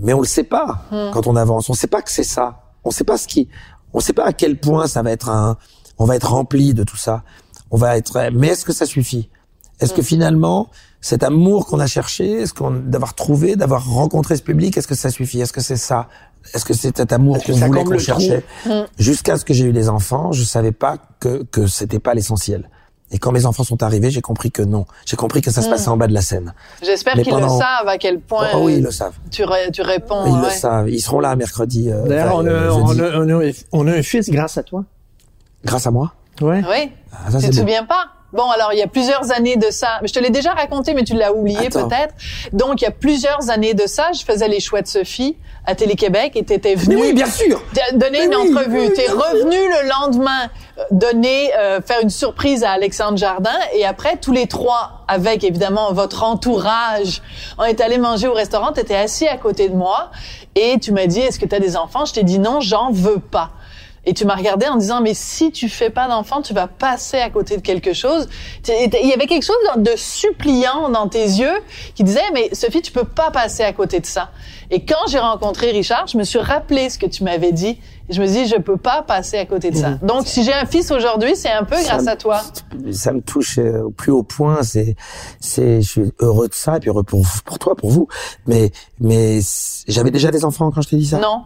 mais 0.00 0.12
on 0.14 0.20
le 0.20 0.26
sait 0.26 0.42
pas 0.42 0.82
Hmm. 0.90 1.10
quand 1.12 1.28
on 1.28 1.36
avance. 1.36 1.70
On 1.70 1.74
sait 1.74 1.86
pas 1.86 2.02
que 2.02 2.10
c'est 2.10 2.24
ça. 2.24 2.63
On 2.84 2.90
sait 2.90 3.04
pas 3.04 3.16
ce 3.16 3.26
qui, 3.26 3.48
On 3.92 4.00
sait 4.00 4.12
pas 4.12 4.26
à 4.26 4.32
quel 4.32 4.58
point 4.58 4.86
ça 4.86 5.02
va 5.02 5.12
être 5.12 5.28
un, 5.28 5.56
on 5.98 6.04
va 6.04 6.16
être 6.16 6.30
rempli 6.30 6.74
de 6.74 6.82
tout 6.82 6.96
ça. 6.96 7.22
On 7.70 7.76
va 7.76 7.96
être, 7.96 8.30
mais 8.32 8.48
est-ce 8.48 8.64
que 8.64 8.72
ça 8.72 8.86
suffit? 8.86 9.30
Est-ce 9.80 9.92
que 9.92 10.02
finalement, 10.02 10.68
cet 11.00 11.22
amour 11.22 11.66
qu'on 11.66 11.80
a 11.80 11.86
cherché, 11.86 12.42
est-ce 12.42 12.54
qu'on 12.54 12.70
d'avoir 12.70 13.14
trouvé, 13.14 13.56
d'avoir 13.56 13.88
rencontré 13.88 14.36
ce 14.36 14.42
public, 14.42 14.76
est-ce 14.76 14.86
que 14.88 14.94
ça 14.94 15.10
suffit? 15.10 15.40
Est-ce 15.40 15.52
que 15.52 15.60
c'est 15.60 15.76
ça? 15.76 16.08
Est-ce 16.52 16.64
que 16.64 16.74
c'est 16.74 16.96
cet 16.96 17.12
amour 17.12 17.42
qu'on 17.42 17.52
voulait, 17.52 17.84
qu'on 17.84 17.98
cherchait? 17.98 18.44
Jusqu'à 18.98 19.38
ce 19.38 19.44
que 19.44 19.54
j'ai 19.54 19.64
eu 19.64 19.72
les 19.72 19.88
enfants, 19.88 20.30
je 20.32 20.44
savais 20.44 20.72
pas 20.72 20.98
que 21.20 21.42
que 21.44 21.66
c'était 21.66 21.98
pas 21.98 22.14
l'essentiel. 22.14 22.70
Et 23.10 23.18
quand 23.18 23.30
mes 23.32 23.46
enfants 23.46 23.62
sont 23.64 23.82
arrivés, 23.82 24.10
j'ai 24.10 24.22
compris 24.22 24.50
que 24.50 24.62
non. 24.62 24.86
J'ai 25.06 25.16
compris 25.16 25.40
que 25.40 25.50
ça 25.50 25.62
se 25.62 25.68
passait 25.68 25.88
en 25.88 25.96
bas 25.96 26.06
de 26.08 26.14
la 26.14 26.20
scène. 26.22 26.52
J'espère 26.82 27.14
qu'ils 27.14 27.28
pendant- 27.28 27.54
le 27.54 27.60
savent 27.60 27.86
à 27.86 27.96
quel 27.98 28.18
point 28.18 28.48
Oh, 28.54 28.62
oui, 28.62 28.72
euh, 28.74 28.76
ils 28.78 28.82
le 28.82 28.90
savent. 28.90 29.14
tu, 29.30 29.44
ré- 29.44 29.70
tu 29.72 29.82
réponds. 29.82 30.24
Ils 30.26 30.42
le 30.42 30.50
savent. 30.50 30.88
Ils 30.90 31.00
seront 31.00 31.20
là 31.20 31.36
mercredi. 31.36 31.90
euh, 31.90 32.06
D'ailleurs, 32.08 32.34
on, 32.36 32.46
a, 32.46 32.48
euh, 32.50 32.70
on, 32.72 32.84
on, 32.88 33.40
a, 33.40 33.50
on 33.72 33.86
a 33.86 33.92
un 33.92 34.02
fils 34.02 34.30
grâce 34.30 34.58
à 34.58 34.62
toi. 34.62 34.84
Grâce 35.64 35.86
à 35.86 35.90
moi? 35.90 36.12
Ouais. 36.40 36.62
Oui. 36.68 36.90
Ah, 37.12 37.30
ça, 37.30 37.38
tu 37.40 37.50
te 37.50 37.54
souviens 37.54 37.84
pas? 37.84 38.06
Bon, 38.32 38.50
alors, 38.50 38.72
il 38.72 38.78
y 38.80 38.82
a 38.82 38.88
plusieurs 38.88 39.30
années 39.30 39.56
de 39.56 39.70
ça. 39.70 40.00
Je 40.02 40.12
te 40.12 40.18
l'ai 40.18 40.30
déjà 40.30 40.52
raconté, 40.54 40.92
mais 40.92 41.04
tu 41.04 41.14
l'as 41.14 41.32
oublié 41.32 41.68
peut-être. 41.70 42.14
Donc, 42.52 42.80
il 42.82 42.84
y 42.84 42.88
a 42.88 42.90
plusieurs 42.90 43.48
années 43.48 43.74
de 43.74 43.86
ça, 43.86 44.08
je 44.12 44.24
faisais 44.24 44.48
les 44.48 44.58
chouettes 44.58 44.88
Sophie 44.88 45.36
à 45.64 45.76
Télé-Québec 45.76 46.32
et 46.34 46.42
t'étais 46.44 46.74
venu. 46.74 46.96
Mais 46.96 47.00
oui, 47.02 47.12
bien 47.12 47.26
sûr. 47.26 47.62
donner 47.92 48.24
une 48.24 48.30
Mais 48.30 48.36
oui, 48.36 48.50
entrevue. 48.52 48.80
oui, 48.80 48.92
T'es 48.92 49.06
revenu 49.08 49.54
le 49.56 49.88
lendemain 49.88 50.46
euh, 50.46 50.63
donner, 50.90 51.54
euh, 51.56 51.80
faire 51.80 52.00
une 52.02 52.10
surprise 52.10 52.64
à 52.64 52.70
Alexandre 52.72 53.16
Jardin 53.16 53.54
et 53.74 53.84
après 53.84 54.16
tous 54.16 54.32
les 54.32 54.46
trois, 54.46 55.04
avec 55.08 55.44
évidemment 55.44 55.92
votre 55.92 56.22
entourage, 56.24 57.22
on 57.58 57.64
est 57.64 57.80
allé 57.80 57.98
manger 57.98 58.26
au 58.28 58.34
restaurant. 58.34 58.72
T'étais 58.72 58.96
assis 58.96 59.26
à 59.28 59.36
côté 59.36 59.68
de 59.68 59.74
moi 59.76 60.10
et 60.54 60.78
tu 60.80 60.92
m'as 60.92 61.06
dit 61.06 61.20
est-ce 61.20 61.38
que 61.38 61.46
t'as 61.46 61.60
des 61.60 61.76
enfants? 61.76 62.04
Je 62.04 62.12
t'ai 62.14 62.22
dit 62.24 62.38
non, 62.38 62.60
j'en 62.60 62.90
veux 62.90 63.18
pas. 63.20 63.50
Et 64.06 64.12
tu 64.12 64.26
m'as 64.26 64.34
regardé 64.34 64.66
en 64.66 64.76
disant 64.76 65.00
mais 65.00 65.14
si 65.14 65.50
tu 65.50 65.68
fais 65.68 65.88
pas 65.90 66.08
d'enfant, 66.08 66.42
tu 66.42 66.52
vas 66.52 66.66
passer 66.66 67.18
à 67.18 67.30
côté 67.30 67.56
de 67.56 67.62
quelque 67.62 67.94
chose. 67.94 68.28
Tu- 68.62 68.72
Il 69.02 69.08
y 69.08 69.12
avait 69.14 69.26
quelque 69.26 69.46
chose 69.46 69.56
de 69.76 69.92
suppliant 69.96 70.90
dans 70.90 71.08
tes 71.08 71.22
yeux 71.24 71.54
qui 71.94 72.04
disait 72.04 72.20
mais 72.34 72.50
Sophie, 72.54 72.82
tu 72.82 72.92
peux 72.92 73.04
pas 73.04 73.30
passer 73.30 73.62
à 73.62 73.72
côté 73.72 74.00
de 74.00 74.06
ça. 74.06 74.30
Et 74.70 74.84
quand 74.84 75.06
j'ai 75.08 75.18
rencontré 75.20 75.70
Richard, 75.70 76.06
je 76.06 76.18
me 76.18 76.24
suis 76.24 76.38
rappelé 76.38 76.90
ce 76.90 76.98
que 76.98 77.06
tu 77.06 77.22
m'avais 77.24 77.52
dit. 77.52 77.78
Je 78.10 78.20
me 78.20 78.26
dit 78.26 78.46
je 78.46 78.56
peux 78.56 78.76
pas 78.76 79.02
passer 79.02 79.38
à 79.38 79.46
côté 79.46 79.70
de 79.70 79.76
ça. 79.76 79.92
Donc 80.02 80.26
si 80.26 80.44
j'ai 80.44 80.52
un 80.52 80.66
fils 80.66 80.90
aujourd'hui, 80.90 81.36
c'est 81.36 81.50
un 81.50 81.64
peu 81.64 81.76
Ça 81.76 81.94
grâce 81.94 82.06
à 82.06 82.16
toi. 82.16 82.42
Ça 82.92 83.12
me 83.12 83.20
touche 83.20 83.58
euh, 83.58 83.84
au 83.84 83.90
plus 83.90 84.12
haut 84.12 84.22
point. 84.22 84.62
C'est, 84.62 84.94
c'est, 85.40 85.80
je 85.80 85.88
suis 85.88 86.12
heureux 86.20 86.48
de 86.48 86.54
ça 86.54 86.76
et 86.76 86.80
puis 86.80 86.90
heureux 86.90 87.02
pour 87.02 87.24
pour 87.44 87.58
toi, 87.58 87.74
pour 87.74 87.90
vous. 87.90 88.08
Mais, 88.46 88.72
mais 89.00 89.40
j'avais 89.88 90.10
déjà 90.10 90.30
des 90.30 90.44
enfants 90.44 90.70
quand 90.70 90.82
je 90.82 90.90
t'ai 90.90 90.96
dit 90.96 91.06
ça? 91.06 91.18
Non, 91.18 91.44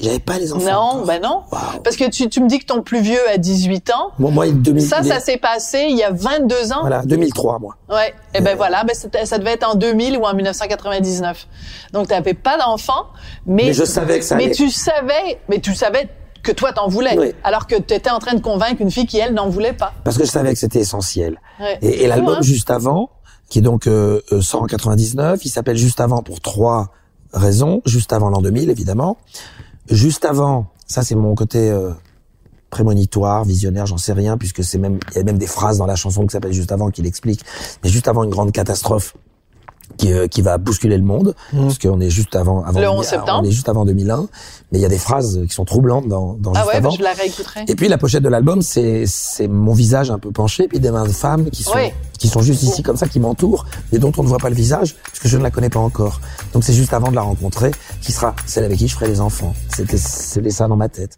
J'avais 0.00 0.18
pas 0.18 0.38
les 0.38 0.52
enfants. 0.52 0.64
non, 0.64 0.72
encore. 0.76 1.06
ben 1.06 1.22
non. 1.22 1.42
Parce 1.84 1.96
que 1.96 2.10
tu, 2.10 2.28
tu 2.28 2.40
me 2.42 2.48
dis 2.48 2.58
que 2.58 2.66
ton 2.66 2.82
plus 2.82 3.00
vieux 3.00 3.20
a 3.32 3.38
18 3.38 3.90
ans. 3.92 4.10
Moi, 4.18 4.30
moi, 4.32 4.50
2000, 4.50 4.82
Ça, 4.86 4.98
il 5.00 5.06
est- 5.06 5.10
ça 5.10 5.20
s'est 5.20 5.36
passé 5.36 5.86
il 5.88 5.96
y 5.96 6.02
a 6.02 6.10
22 6.10 6.72
ans. 6.72 6.80
Voilà, 6.80 7.02
2003, 7.04 7.58
moi. 7.60 7.76
Ouais. 7.88 8.12
Et 8.34 8.40
ben 8.40 8.56
voilà, 8.56 8.82
ben 8.84 8.94
ça 8.94 9.38
devait 9.38 9.52
être 9.52 9.68
en 9.68 9.76
2000 9.76 10.18
ou 10.18 10.24
en 10.24 10.34
1999. 10.34 11.46
Donc 11.92 12.08
t'avais 12.08 12.34
pas 12.34 12.58
d'enfant, 12.58 13.06
mais 13.46 13.66
Mais 13.66 13.72
je 13.72 13.84
savais 13.84 14.18
que 14.18 14.24
ça 14.24 14.34
Mais 14.34 14.46
allait. 14.46 14.54
tu 14.54 14.68
savais, 14.70 15.38
mais 15.48 15.60
tu 15.60 15.74
savais 15.74 16.08
que 16.42 16.50
toi 16.52 16.72
t'en 16.72 16.88
voulais, 16.88 17.16
Oui. 17.16 17.32
alors 17.44 17.66
que 17.66 17.76
tu 17.76 17.94
étais 17.94 18.10
en 18.10 18.18
train 18.18 18.34
de 18.34 18.40
convaincre 18.40 18.82
une 18.82 18.90
fille 18.90 19.06
qui 19.06 19.18
elle 19.18 19.32
n'en 19.32 19.48
voulait 19.48 19.72
pas. 19.72 19.92
Parce 20.04 20.18
que 20.18 20.24
je 20.24 20.30
savais 20.30 20.52
que 20.52 20.58
c'était 20.58 20.80
essentiel. 20.80 21.40
Ouais. 21.60 21.78
Et, 21.80 22.06
l'album 22.06 22.34
hein? 22.38 22.42
juste 22.42 22.70
avant, 22.70 23.10
qui 23.48 23.60
est 23.60 23.62
donc 23.62 23.86
euh, 23.86 24.20
euh, 24.32 24.42
199, 24.42 25.44
il 25.44 25.48
s'appelle 25.48 25.76
Juste 25.76 26.00
avant 26.00 26.22
pour 26.22 26.40
trois 26.40 26.88
raisons. 27.32 27.80
Juste 27.86 28.12
avant 28.12 28.28
l'an 28.28 28.42
2000, 28.42 28.68
évidemment. 28.70 29.16
Juste 29.90 30.24
avant, 30.24 30.66
ça 30.86 31.02
c'est 31.02 31.14
mon 31.14 31.34
côté 31.34 31.70
euh, 31.70 31.90
prémonitoire, 32.70 33.44
visionnaire, 33.44 33.86
j'en 33.86 33.98
sais 33.98 34.12
rien, 34.12 34.38
puisque 34.38 34.64
c'est 34.64 34.78
même 34.78 34.98
il 35.12 35.16
y 35.16 35.20
a 35.20 35.24
même 35.24 35.38
des 35.38 35.46
phrases 35.46 35.78
dans 35.78 35.86
la 35.86 35.96
chanson 35.96 36.26
qui 36.26 36.32
s'appelle 36.32 36.52
Juste 36.52 36.72
avant 36.72 36.90
qui 36.90 37.02
l'explique. 37.02 37.44
Mais 37.82 37.90
juste 37.90 38.08
avant 38.08 38.24
une 38.24 38.30
grande 38.30 38.52
catastrophe 38.52 39.14
qui, 39.96 40.12
euh, 40.12 40.26
qui 40.26 40.42
va 40.42 40.58
bousculer 40.58 40.96
le 40.96 41.04
monde, 41.04 41.34
parce 41.52 41.78
qu'on 41.78 42.00
est 42.00 42.10
juste 42.10 42.34
avant, 42.36 42.64
avant 42.64 42.80
Le 42.80 42.88
11 42.88 42.98
on 42.98 43.02
septembre. 43.02 43.46
est 43.46 43.50
juste 43.52 43.68
avant 43.68 43.84
2001. 43.84 44.26
Mais 44.72 44.78
il 44.78 44.82
y 44.82 44.86
a 44.86 44.88
des 44.88 44.98
phrases 44.98 45.40
qui 45.48 45.54
sont 45.54 45.64
troublantes 45.64 46.08
dans, 46.08 46.34
dans 46.40 46.52
Ah 46.54 46.60
Juste 46.60 46.68
ouais, 46.68 46.76
avant. 46.76 46.90
je 46.90 47.02
la 47.02 47.12
réécouterai. 47.12 47.64
Et 47.68 47.76
puis 47.76 47.86
la 47.88 47.96
pochette 47.98 48.22
de 48.24 48.28
l'album, 48.28 48.60
c'est 48.62 49.04
c'est 49.06 49.46
mon 49.46 49.72
visage 49.72 50.10
un 50.10 50.18
peu 50.18 50.32
penché, 50.32 50.66
puis 50.66 50.80
des 50.80 50.90
mains 50.90 51.04
de 51.06 51.12
femmes 51.12 51.50
qui 51.50 51.62
sont 51.62 51.72
Oui. 51.76 51.92
qui 52.18 52.26
sont 52.28 52.42
juste 52.42 52.62
ici 52.64 52.82
comme 52.82 52.96
ça, 52.96 53.06
qui 53.06 53.20
m'entourent, 53.20 53.66
mais 53.92 53.98
dont 53.98 54.10
on 54.18 54.22
ne 54.24 54.28
voit 54.28 54.38
pas 54.38 54.48
le 54.48 54.56
visage, 54.56 54.96
parce 55.06 55.20
que 55.20 55.28
je 55.28 55.36
ne 55.38 55.42
la 55.42 55.50
connais 55.52 55.70
pas 55.70 55.80
encore. 55.80 56.20
Donc 56.52 56.64
c'est 56.64 56.72
juste 56.72 56.92
avant 56.92 57.10
de 57.10 57.14
la 57.14 57.22
rencontrer, 57.22 57.70
qui 58.02 58.10
sera 58.10 58.34
celle 58.46 58.64
avec 58.64 58.78
qui 58.78 58.88
je 58.88 58.94
ferai 58.94 59.06
les 59.08 59.20
enfants. 59.20 59.54
C'était 59.74 59.96
c'était 59.98 60.50
ça 60.50 60.66
dans 60.66 60.76
ma 60.76 60.88
tête. 60.88 61.16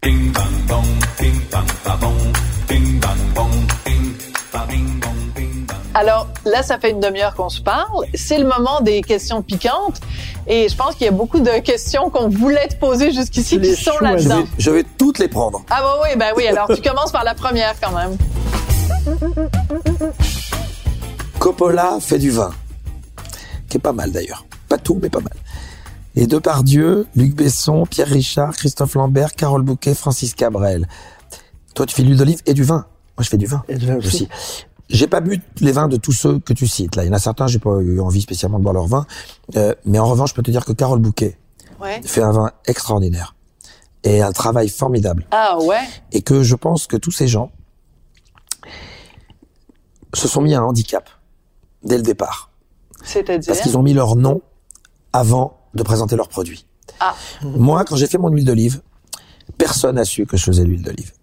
Alors 5.97 6.27
là, 6.45 6.61
ça 6.61 6.77
fait 6.77 6.91
une 6.91 6.99
demi-heure 6.99 7.33
qu'on 7.33 7.49
se 7.49 7.59
parle. 7.59 8.05
C'est 8.13 8.37
le 8.37 8.47
moment 8.47 8.81
des 8.81 9.01
questions 9.01 9.41
piquantes. 9.41 9.99
Et 10.45 10.69
je 10.69 10.75
pense 10.75 10.93
qu'il 10.93 11.05
y 11.05 11.07
a 11.07 11.11
beaucoup 11.11 11.39
de 11.39 11.59
questions 11.61 12.11
qu'on 12.11 12.29
voulait 12.29 12.67
te 12.67 12.75
poser 12.75 13.11
jusqu'ici 13.11 13.59
qui 13.59 13.75
sont. 13.75 13.93
Je 13.99 14.03
là-dedans. 14.03 14.41
vais, 14.41 14.47
je 14.59 14.69
vais 14.69 14.85
toutes 14.99 15.17
les 15.17 15.27
prendre. 15.27 15.63
Ah 15.71 15.81
bah 15.81 15.95
oui, 16.03 16.09
ben 16.15 16.33
oui. 16.37 16.45
Alors 16.45 16.67
tu 16.67 16.83
commences 16.83 17.11
par 17.11 17.23
la 17.23 17.33
première 17.33 17.73
quand 17.81 17.91
même. 17.93 18.15
Coppola 21.39 21.97
fait 21.99 22.19
du 22.19 22.29
vin, 22.29 22.51
qui 23.67 23.77
est 23.77 23.81
pas 23.81 23.91
mal 23.91 24.11
d'ailleurs. 24.11 24.45
Pas 24.69 24.77
tout, 24.77 24.99
mais 25.01 25.09
pas 25.09 25.21
mal. 25.21 25.33
Et 26.15 26.27
Depardieu, 26.27 27.07
Luc 27.15 27.33
Besson, 27.33 27.87
Pierre 27.87 28.09
Richard, 28.09 28.55
Christophe 28.55 28.93
Lambert, 28.93 29.33
Carole 29.33 29.63
Bouquet, 29.63 29.95
Francis 29.95 30.35
Cabrel. 30.35 30.87
Toi, 31.73 31.87
tu 31.87 31.95
fais 31.95 32.03
de 32.03 32.07
l'huile 32.09 32.19
d'olive 32.19 32.41
et 32.45 32.53
du 32.53 32.63
vin. 32.63 32.85
Moi, 33.17 33.23
je 33.23 33.29
fais 33.29 33.37
du 33.37 33.47
vin. 33.47 33.63
Et 33.67 33.77
du 33.77 33.87
vin 33.87 33.95
aussi. 33.95 34.07
aussi. 34.07 34.27
J'ai 34.89 35.07
pas 35.07 35.19
bu 35.19 35.41
les 35.59 35.71
vins 35.73 35.87
de 35.87 35.97
tous 35.97 36.13
ceux 36.13 36.39
que 36.39 36.53
tu 36.53 36.65
cites. 36.67 36.95
Là, 36.95 37.03
il 37.03 37.07
y 37.07 37.09
en 37.09 37.13
a 37.13 37.19
certains, 37.19 37.47
j'ai 37.47 37.59
pas 37.59 37.77
eu 37.81 37.99
envie 37.99 38.21
spécialement 38.21 38.57
de 38.57 38.63
boire 38.63 38.73
leur 38.73 38.87
vin. 38.87 39.05
Euh, 39.55 39.73
mais 39.85 39.99
en 39.99 40.05
revanche, 40.07 40.29
je 40.29 40.35
peux 40.35 40.43
te 40.43 40.51
dire 40.51 40.63
que 40.65 40.71
Carole 40.73 40.99
Bouquet 40.99 41.37
Ouais. 41.79 42.01
fait 42.03 42.23
un 42.23 42.31
vin 42.31 42.51
extraordinaire 42.65 43.35
et 44.03 44.21
un 44.23 44.31
travail 44.31 44.67
formidable. 44.69 45.27
Ah 45.31 45.57
ouais. 45.61 45.81
Et 46.11 46.21
que 46.23 46.41
je 46.41 46.55
pense 46.55 46.87
que 46.87 46.97
tous 46.97 47.11
ces 47.11 47.27
gens 47.27 47.51
se 50.13 50.27
sont 50.27 50.41
mis 50.41 50.55
à 50.55 50.59
un 50.59 50.63
handicap 50.63 51.09
dès 51.83 51.97
le 51.97 52.03
départ. 52.03 52.49
C'est-à-dire. 53.03 53.47
Parce 53.53 53.61
qu'ils 53.61 53.77
ont 53.77 53.83
mis 53.83 53.93
leur 53.93 54.15
nom 54.15 54.41
avant 55.13 55.59
de 55.73 55.83
présenter 55.83 56.15
leurs 56.15 56.29
produits. 56.29 56.65
Ah. 56.99 57.13
Moi, 57.43 57.83
quand 57.85 57.95
j'ai 57.95 58.07
fait 58.07 58.17
mon 58.17 58.29
huile 58.29 58.45
d'olive, 58.45 58.81
personne 59.57 59.95
n'a 59.95 60.05
su 60.05 60.25
que 60.25 60.37
je 60.37 60.43
faisais 60.45 60.63
l'huile 60.63 60.81
d'olive. 60.81 61.13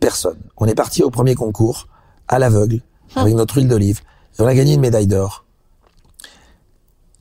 Personne. 0.00 0.38
On 0.56 0.66
est 0.66 0.74
parti 0.74 1.02
au 1.02 1.10
premier 1.10 1.34
concours, 1.34 1.88
à 2.28 2.38
l'aveugle, 2.38 2.80
avec 3.16 3.34
notre 3.34 3.56
huile 3.56 3.68
d'olive. 3.68 4.00
Et 4.38 4.42
on 4.42 4.46
a 4.46 4.54
gagné 4.54 4.74
une 4.74 4.80
médaille 4.80 5.06
d'or. 5.06 5.44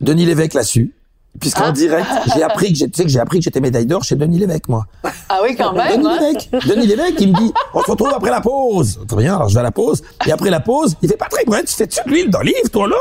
Denis 0.02 0.26
Lévesque 0.26 0.54
l'a 0.54 0.64
su. 0.64 0.94
Puisqu'en 1.40 1.66
Ah. 1.66 1.72
direct, 1.72 2.08
j'ai 2.36 2.42
appris 2.42 2.72
que 2.74 2.80
j'ai- 2.80 2.90
tu 2.90 2.98
sais 2.98 3.04
que 3.04 3.10
j'ai 3.10 3.20
appris 3.20 3.38
que 3.38 3.44
j'étais 3.44 3.60
médaille 3.60 3.86
d'or 3.86 4.04
chez 4.04 4.16
Denis 4.16 4.40
Lévesque, 4.40 4.70
moi. 4.70 4.86
Ah 5.30 5.40
oui, 5.44 5.56
quand 5.56 5.72
même. 5.72 6.02
Denis 6.02 6.08
hein. 6.08 6.20
Lévesque, 6.20 6.50
Denis 6.68 6.88
Lévesque, 6.88 7.16
il 7.20 7.32
me 7.32 7.38
dit, 7.38 7.54
on 7.76 7.82
se 7.84 7.92
retrouve 7.92 8.12
après 8.16 8.32
la 8.32 8.42
pause. 8.42 9.00
Très 9.08 9.18
bien, 9.18 9.36
alors 9.36 9.48
je 9.48 9.54
vais 9.54 9.60
à 9.60 9.64
la 9.64 9.72
pause. 9.72 10.02
Et 10.26 10.32
après 10.32 10.50
la 10.50 10.60
pause, 10.62 10.96
il 11.04 11.10
fait 11.10 11.16
Patrick 11.18 11.46
Brett, 11.46 11.68
tu 11.68 11.74
fais-tu 11.76 12.00
de 12.06 12.10
l'huile 12.10 12.32
d'olive, 12.32 12.70
toi, 12.72 12.88
là? 12.88 12.96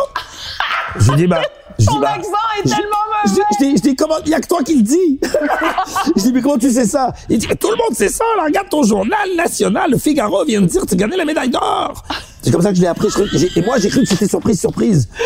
Je 0.99 1.13
dis, 1.15 1.27
bah, 1.27 1.43
je 1.79 1.85
dis, 1.87 1.99
bah, 2.01 2.09
accent 2.15 2.31
est 2.65 2.69
je- 2.69 2.75
tellement 2.75 2.97
mauvais. 3.25 3.43
je 3.59 3.65
dis, 3.65 3.77
je 3.77 3.83
dis, 3.83 3.97
comment, 3.97 4.15
il 4.25 4.31
y 4.31 4.35
a 4.35 4.41
que 4.41 4.47
toi 4.49 4.63
qui 4.63 4.77
le 4.77 4.83
dis. 4.83 5.21
je 6.17 6.23
dis, 6.23 6.33
mais 6.33 6.41
comment 6.43 6.59
tu 6.59 6.71
sais 6.71 6.87
ça? 6.87 7.13
Il 7.29 7.39
dit, 7.39 7.47
tout 7.47 7.71
le 7.71 7.77
monde 7.77 7.95
sait 7.95 8.09
ça, 8.09 8.25
là, 8.37 8.45
regarde 8.45 8.69
ton 8.69 8.83
journal 8.83 9.29
national, 9.37 9.91
le 9.91 9.99
Figaro 9.99 10.45
vient 10.45 10.61
de 10.61 10.67
dire 10.67 10.83
que 10.83 10.87
tu 10.87 10.95
as 10.95 10.97
gagné 10.97 11.17
la 11.17 11.25
médaille 11.25 11.51
d'or. 11.51 12.05
C'est 12.43 12.51
comme 12.51 12.63
ça 12.63 12.71
que 12.71 12.77
je 12.77 12.81
l'ai 12.83 12.87
appris. 12.87 13.09
Je 13.11 13.59
et 13.59 13.65
moi, 13.65 13.79
j'ai 13.79 13.89
cru 13.89 14.01
que 14.01 14.07
c'était 14.09 14.29
surprise, 14.29 14.59
surprise. 14.61 15.09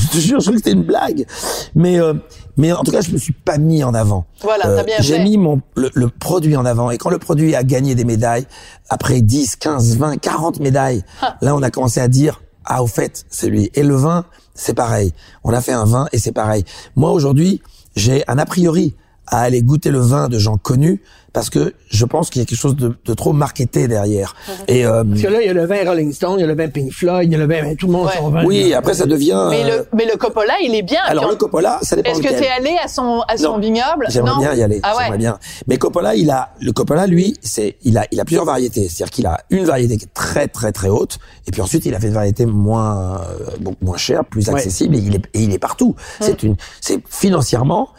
Je 0.00 0.06
te 0.06 0.18
jure, 0.18 0.38
je 0.38 0.44
crois 0.44 0.52
que 0.52 0.58
c'était 0.58 0.76
une 0.76 0.84
blague. 0.84 1.26
Mais, 1.74 1.98
euh, 1.98 2.14
mais 2.56 2.70
en 2.72 2.84
tout 2.84 2.92
cas, 2.92 3.00
je 3.00 3.10
me 3.10 3.18
suis 3.18 3.32
pas 3.32 3.58
mis 3.58 3.82
en 3.82 3.94
avant. 3.94 4.26
Euh, 4.28 4.40
Voilà, 4.44 4.64
t'as 4.76 4.84
bien 4.84 4.94
J'ai 5.00 5.18
mis 5.18 5.36
mon, 5.36 5.60
le, 5.74 5.90
le 5.92 6.08
produit 6.08 6.56
en 6.56 6.64
avant. 6.64 6.90
Et 6.92 6.98
quand 6.98 7.10
le 7.10 7.18
produit 7.18 7.56
a 7.56 7.64
gagné 7.64 7.96
des 7.96 8.04
médailles, 8.04 8.46
après 8.90 9.20
10, 9.22 9.56
15, 9.56 9.96
20, 9.96 10.18
40 10.18 10.60
médailles, 10.60 11.02
là, 11.40 11.56
on 11.56 11.62
a 11.62 11.70
commencé 11.70 11.98
à 12.00 12.06
dire, 12.06 12.42
ah, 12.64 12.80
au 12.82 12.86
fait, 12.86 13.24
c'est 13.28 13.48
lui. 13.48 13.70
Et 13.74 13.82
le 13.82 13.96
vin, 13.96 14.24
c'est 14.58 14.74
pareil. 14.74 15.14
On 15.44 15.52
a 15.52 15.60
fait 15.60 15.72
un 15.72 15.84
vin 15.84 16.08
et 16.12 16.18
c'est 16.18 16.32
pareil. 16.32 16.64
Moi, 16.96 17.12
aujourd'hui, 17.12 17.62
j'ai 17.96 18.24
un 18.28 18.38
a 18.38 18.44
priori 18.44 18.94
à 19.30 19.40
aller 19.40 19.62
goûter 19.62 19.90
le 19.90 20.00
vin 20.00 20.28
de 20.28 20.38
gens 20.38 20.56
connus 20.56 21.02
parce 21.34 21.50
que 21.50 21.74
je 21.90 22.04
pense 22.06 22.30
qu'il 22.30 22.40
y 22.40 22.42
a 22.42 22.46
quelque 22.46 22.58
chose 22.58 22.74
de, 22.74 22.96
de 23.04 23.14
trop 23.14 23.32
marketé 23.34 23.86
derrière. 23.86 24.34
Et 24.66 24.86
euh, 24.86 25.04
Parce 25.04 25.22
que 25.22 25.28
là, 25.28 25.42
il 25.42 25.46
y 25.46 25.50
a 25.50 25.52
le 25.52 25.66
vin 25.66 25.84
Rolling 25.84 26.10
Stone, 26.12 26.36
il 26.38 26.40
y 26.40 26.44
a 26.44 26.46
le 26.46 26.56
vin 26.56 26.68
Pink 26.68 26.90
Floyd, 26.90 27.28
il 27.30 27.32
y 27.32 27.34
a 27.34 27.38
le 27.38 27.44
vin, 27.46 27.62
ben, 27.62 27.76
tout 27.76 27.86
le 27.86 27.92
monde 27.92 28.06
Ouais. 28.06 28.12
son 28.16 28.30
vin. 28.30 28.44
oui, 28.44 28.72
après 28.72 28.94
ça 28.94 29.04
devient. 29.06 29.46
Mais 29.50 29.62
euh, 29.64 29.78
le, 29.78 29.86
mais 29.92 30.06
le 30.06 30.16
Coppola, 30.16 30.54
il 30.64 30.74
est 30.74 30.82
bien. 30.82 31.00
alors 31.04 31.28
le 31.28 31.36
Coppola, 31.36 31.78
ça 31.82 31.94
dépend 31.96 32.10
Est-ce 32.10 32.20
que 32.22 32.26
lequel. 32.28 32.40
tu 32.40 32.44
es 32.46 32.50
allé 32.50 32.76
à 32.82 32.88
son, 32.88 33.20
à 33.28 33.36
son 33.36 33.52
Non. 33.52 33.58
vignoble? 33.58 34.06
J'aimerais 34.08 34.38
bien 34.40 34.54
y 34.54 34.62
aller. 34.62 34.80
Ah 34.82 34.94
ouais. 34.96 35.02
J'aimerais 35.04 35.18
bien. 35.18 35.38
Mais 35.68 35.76
Coppola, 35.76 36.14
il 36.16 36.30
a 36.30 36.48
le 36.60 36.72
Coppola, 36.72 37.06
lui, 37.06 37.36
c'est 37.42 37.76
il 37.84 37.98
a 37.98 38.06
il 38.10 38.18
a 38.18 38.24
plusieurs 38.24 38.46
variétés. 38.46 38.88
C'est-à-dire 38.88 39.10
qu'il 39.10 39.26
a 39.26 39.38
une 39.50 39.64
variété 39.66 39.98
qui 39.98 40.06
est 40.06 40.14
très 40.14 40.48
très 40.48 40.72
très 40.72 40.88
haute, 40.88 41.18
et 41.46 41.50
puis 41.52 41.60
ensuite 41.60 41.84
il 41.84 41.94
a 41.94 42.00
fait 42.00 42.08
une 42.08 42.14
variété 42.14 42.46
moins 42.46 43.20
euh, 43.20 43.70
moins 43.82 43.98
chère, 43.98 44.24
plus 44.24 44.48
Ouais. 44.48 44.54
accessible, 44.54 44.96
et 44.96 45.00
il 45.00 45.14
est 45.14 45.22
et 45.34 45.42
il 45.42 45.52
est 45.52 45.58
partout. 45.58 45.94
C'est 46.20 46.42
une 46.42 46.56
c'est 46.80 47.00
financièrement 47.06 47.90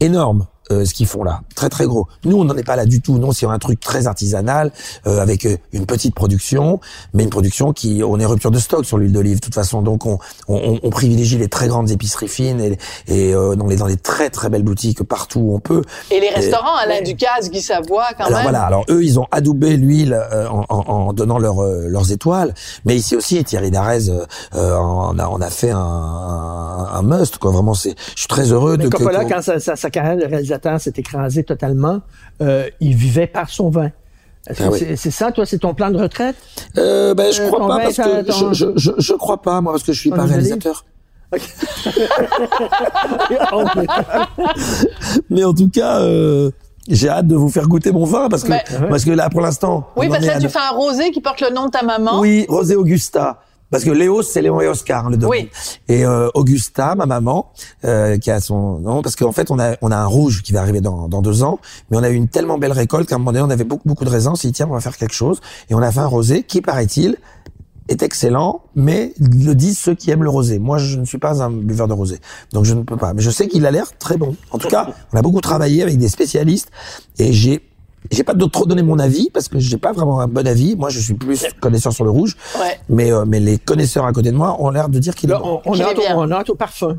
énorme 0.00 0.46
euh, 0.72 0.84
ce 0.84 0.94
qu'ils 0.94 1.06
font 1.06 1.22
là, 1.24 1.40
très 1.54 1.68
très 1.68 1.86
gros. 1.86 2.06
Nous, 2.24 2.36
on 2.36 2.44
n'en 2.44 2.56
est 2.56 2.62
pas 2.64 2.76
là 2.76 2.86
du 2.86 3.00
tout. 3.00 3.18
Non, 3.18 3.32
c'est 3.32 3.46
un 3.46 3.58
truc 3.58 3.80
très 3.80 4.06
artisanal 4.06 4.70
euh, 5.06 5.20
avec 5.20 5.46
euh, 5.46 5.56
une 5.72 5.86
petite 5.86 6.14
production, 6.14 6.80
mais 7.14 7.24
une 7.24 7.30
production 7.30 7.72
qui, 7.72 8.02
on 8.04 8.18
est 8.18 8.26
rupture 8.26 8.50
de 8.50 8.58
stock 8.58 8.84
sur 8.84 8.98
l'huile 8.98 9.12
d'olive 9.12 9.36
de 9.36 9.40
toute 9.44 9.54
façon. 9.54 9.82
Donc 9.82 10.06
on, 10.06 10.18
on, 10.48 10.78
on 10.82 10.90
privilégie 10.90 11.38
les 11.38 11.48
très 11.48 11.68
grandes 11.68 11.90
épiceries 11.90 12.28
fines 12.28 12.60
et, 12.60 12.78
et 13.08 13.34
euh, 13.34 13.54
dans 13.56 13.66
les 13.66 13.76
dans 13.76 13.86
les 13.86 13.96
très 13.96 14.30
très 14.30 14.48
belles 14.48 14.62
boutiques 14.62 15.02
partout 15.02 15.40
où 15.40 15.54
on 15.54 15.60
peut. 15.60 15.82
Et 16.10 16.20
les 16.20 16.30
restaurants, 16.30 16.76
Alain 16.82 17.02
Ducasse, 17.02 17.50
Guy 17.50 17.62
Savoie, 17.62 18.06
quand 18.16 18.24
Alors 18.24 18.38
même. 18.40 18.42
voilà, 18.50 18.62
alors 18.62 18.84
eux, 18.90 19.02
ils 19.04 19.18
ont 19.18 19.26
adoubé 19.30 19.76
l'huile 19.76 20.12
euh, 20.32 20.48
en, 20.48 20.64
en, 20.68 20.78
en 20.92 21.12
donnant 21.12 21.38
leur, 21.38 21.62
euh, 21.62 21.86
leurs 21.88 22.12
étoiles, 22.12 22.54
mais 22.84 22.96
ici 22.96 23.16
aussi, 23.16 23.42
Thierry 23.44 23.70
Darez 23.70 24.08
euh, 24.08 24.24
euh, 24.54 24.74
en 24.76 25.18
a, 25.18 25.28
on 25.28 25.40
a 25.40 25.50
fait 25.50 25.70
un, 25.70 25.78
un, 25.78 26.88
un 26.94 27.02
must, 27.02 27.38
quoi. 27.38 27.50
Vraiment, 27.50 27.74
c'est, 27.74 27.94
je 28.14 28.20
suis 28.20 28.28
très 28.28 28.52
heureux 28.52 28.76
Mais 28.76 28.84
de 28.84 28.88
que- 28.88 28.96
Coppola, 28.96 29.24
qu'on- 29.24 29.30
quand 29.42 29.76
sa 29.76 29.90
carrière 29.90 30.16
de 30.16 30.24
réalisateur 30.24 30.57
s'est 30.78 30.94
écrasée 30.96 31.44
totalement, 31.44 32.00
euh, 32.42 32.68
il 32.80 32.94
vivait 32.94 33.26
par 33.26 33.48
son 33.50 33.70
vin. 33.70 33.90
Ah 34.48 34.52
oui. 34.70 34.78
c'est, 34.96 35.10
ça, 35.10 35.30
toi, 35.30 35.44
c'est 35.44 35.58
ton 35.58 35.74
plan 35.74 35.90
de 35.90 35.98
retraite? 35.98 36.36
Euh, 36.78 37.12
ben, 37.14 37.30
je 37.32 37.42
Euh, 37.42 37.46
crois 37.48 37.68
pas 37.68 37.78
parce 37.80 37.96
que 37.96 38.22
ton- 38.22 38.52
je, 38.54 38.66
je, 38.96 39.12
crois 39.12 39.42
pas 39.42 39.60
moi 39.60 39.72
parce 39.72 39.82
que 39.84 39.92
je 39.92 40.00
suis 40.00 40.08
Ton 40.10 40.16
pas 40.16 40.22
réalisateur. 40.24 40.84
Mais 45.30 45.44
en 45.44 45.52
tout 45.54 45.68
cas, 45.68 46.00
euh, 46.00 46.50
j'ai 46.88 47.08
hâte 47.08 47.26
de 47.26 47.34
vous 47.36 47.48
faire 47.50 47.68
goûter 47.68 47.92
mon 47.92 48.04
vin 48.04 48.28
parce 48.28 48.42
que 48.44 48.48
Ben- 48.48 48.62
parce 48.88 49.04
que 49.04 49.10
là 49.10 49.28
pour 49.28 49.40
l'instant. 49.40 49.88
Oui, 49.96 50.08
parce 50.08 50.20
que 50.20 50.26
là, 50.26 50.38
tu 50.38 50.48
fais 50.48 50.58
un 50.58 50.74
rosé 50.74 51.10
qui 51.10 51.20
porte 51.20 51.40
le 51.40 51.50
nom 51.54 51.66
de 51.66 51.70
ta 51.70 51.82
maman. 51.82 52.20
Oui, 52.20 52.46
Rosé 52.48 52.76
Augusta. 52.76 53.40
Parce 53.70 53.84
que 53.84 53.90
Léo, 53.90 54.22
c'est 54.22 54.40
Léon 54.40 54.60
et 54.60 54.66
Oscar, 54.66 55.06
hein, 55.06 55.10
le 55.10 55.16
domaine. 55.16 55.44
Oui. 55.44 55.50
Et 55.88 56.04
euh, 56.04 56.28
Augusta, 56.34 56.94
ma 56.94 57.06
maman, 57.06 57.52
euh, 57.84 58.16
qui 58.18 58.30
a 58.30 58.40
son 58.40 58.78
nom, 58.78 59.02
parce 59.02 59.16
qu'en 59.16 59.32
fait, 59.32 59.50
on 59.50 59.58
a 59.58 59.76
on 59.82 59.90
a 59.90 59.96
un 59.96 60.06
rouge 60.06 60.42
qui 60.42 60.52
va 60.52 60.60
arriver 60.60 60.80
dans, 60.80 61.08
dans 61.08 61.22
deux 61.22 61.42
ans, 61.42 61.58
mais 61.90 61.96
on 61.98 62.02
a 62.02 62.08
eu 62.08 62.14
une 62.14 62.28
tellement 62.28 62.58
belle 62.58 62.72
récolte 62.72 63.08
qu'à 63.08 63.16
un 63.16 63.18
moment 63.18 63.32
donné, 63.32 63.44
on 63.44 63.50
avait 63.50 63.64
beaucoup 63.64 63.86
beaucoup 63.86 64.04
de 64.04 64.10
raisins. 64.10 64.30
On 64.32 64.36
s'est 64.36 64.48
dit 64.48 64.54
tiens, 64.54 64.66
on 64.68 64.74
va 64.74 64.80
faire 64.80 64.96
quelque 64.96 65.14
chose, 65.14 65.40
et 65.68 65.74
on 65.74 65.82
a 65.82 65.92
fait 65.92 66.00
un 66.00 66.06
rosé 66.06 66.42
qui, 66.42 66.62
paraît-il, 66.62 67.16
est 67.88 68.02
excellent, 68.02 68.62
mais 68.74 69.14
le 69.18 69.54
disent 69.54 69.78
ceux 69.78 69.94
qui 69.94 70.10
aiment 70.10 70.24
le 70.24 70.30
rosé. 70.30 70.58
Moi, 70.58 70.78
je 70.78 70.98
ne 70.98 71.04
suis 71.04 71.18
pas 71.18 71.42
un 71.42 71.50
buveur 71.50 71.88
de 71.88 71.94
rosé, 71.94 72.20
donc 72.52 72.64
je 72.64 72.74
ne 72.74 72.82
peux 72.82 72.96
pas. 72.96 73.12
Mais 73.14 73.22
je 73.22 73.30
sais 73.30 73.48
qu'il 73.48 73.66
a 73.66 73.70
l'air 73.70 73.96
très 73.98 74.16
bon. 74.16 74.36
En 74.50 74.58
tout 74.58 74.68
cas, 74.68 74.94
on 75.12 75.16
a 75.16 75.22
beaucoup 75.22 75.40
travaillé 75.40 75.82
avec 75.82 75.98
des 75.98 76.08
spécialistes, 76.08 76.70
et 77.18 77.32
j'ai 77.32 77.67
j'ai 78.10 78.22
pas 78.24 78.34
de 78.34 78.44
trop 78.46 78.64
donné 78.66 78.82
mon 78.82 78.98
avis 78.98 79.28
parce 79.32 79.48
que 79.48 79.58
j'ai 79.58 79.76
pas 79.76 79.92
vraiment 79.92 80.20
un 80.20 80.28
bon 80.28 80.46
avis. 80.46 80.76
Moi, 80.76 80.88
je 80.90 81.00
suis 81.00 81.14
plus 81.14 81.44
connaisseur 81.60 81.92
sur 81.92 82.04
le 82.04 82.10
rouge, 82.10 82.36
Ouais. 82.60 82.78
mais 82.88 83.12
euh, 83.12 83.24
mais 83.26 83.40
les 83.40 83.58
connaisseurs 83.58 84.04
à 84.06 84.12
côté 84.12 84.30
de 84.30 84.36
moi 84.36 84.56
ont 84.60 84.70
l'air 84.70 84.88
de 84.88 84.98
dire 84.98 85.14
qu'il 85.14 85.30
est 85.30 85.34
bon. 85.34 85.60
on, 85.64 85.70
on, 85.70 85.72
Qu'il 85.72 85.82
a 85.82 85.86
est 85.86 85.90
hâte 85.90 85.98
au- 85.98 86.00
bien. 86.00 86.16
on 86.16 86.30
au 86.50 86.54
parfum. 86.54 86.98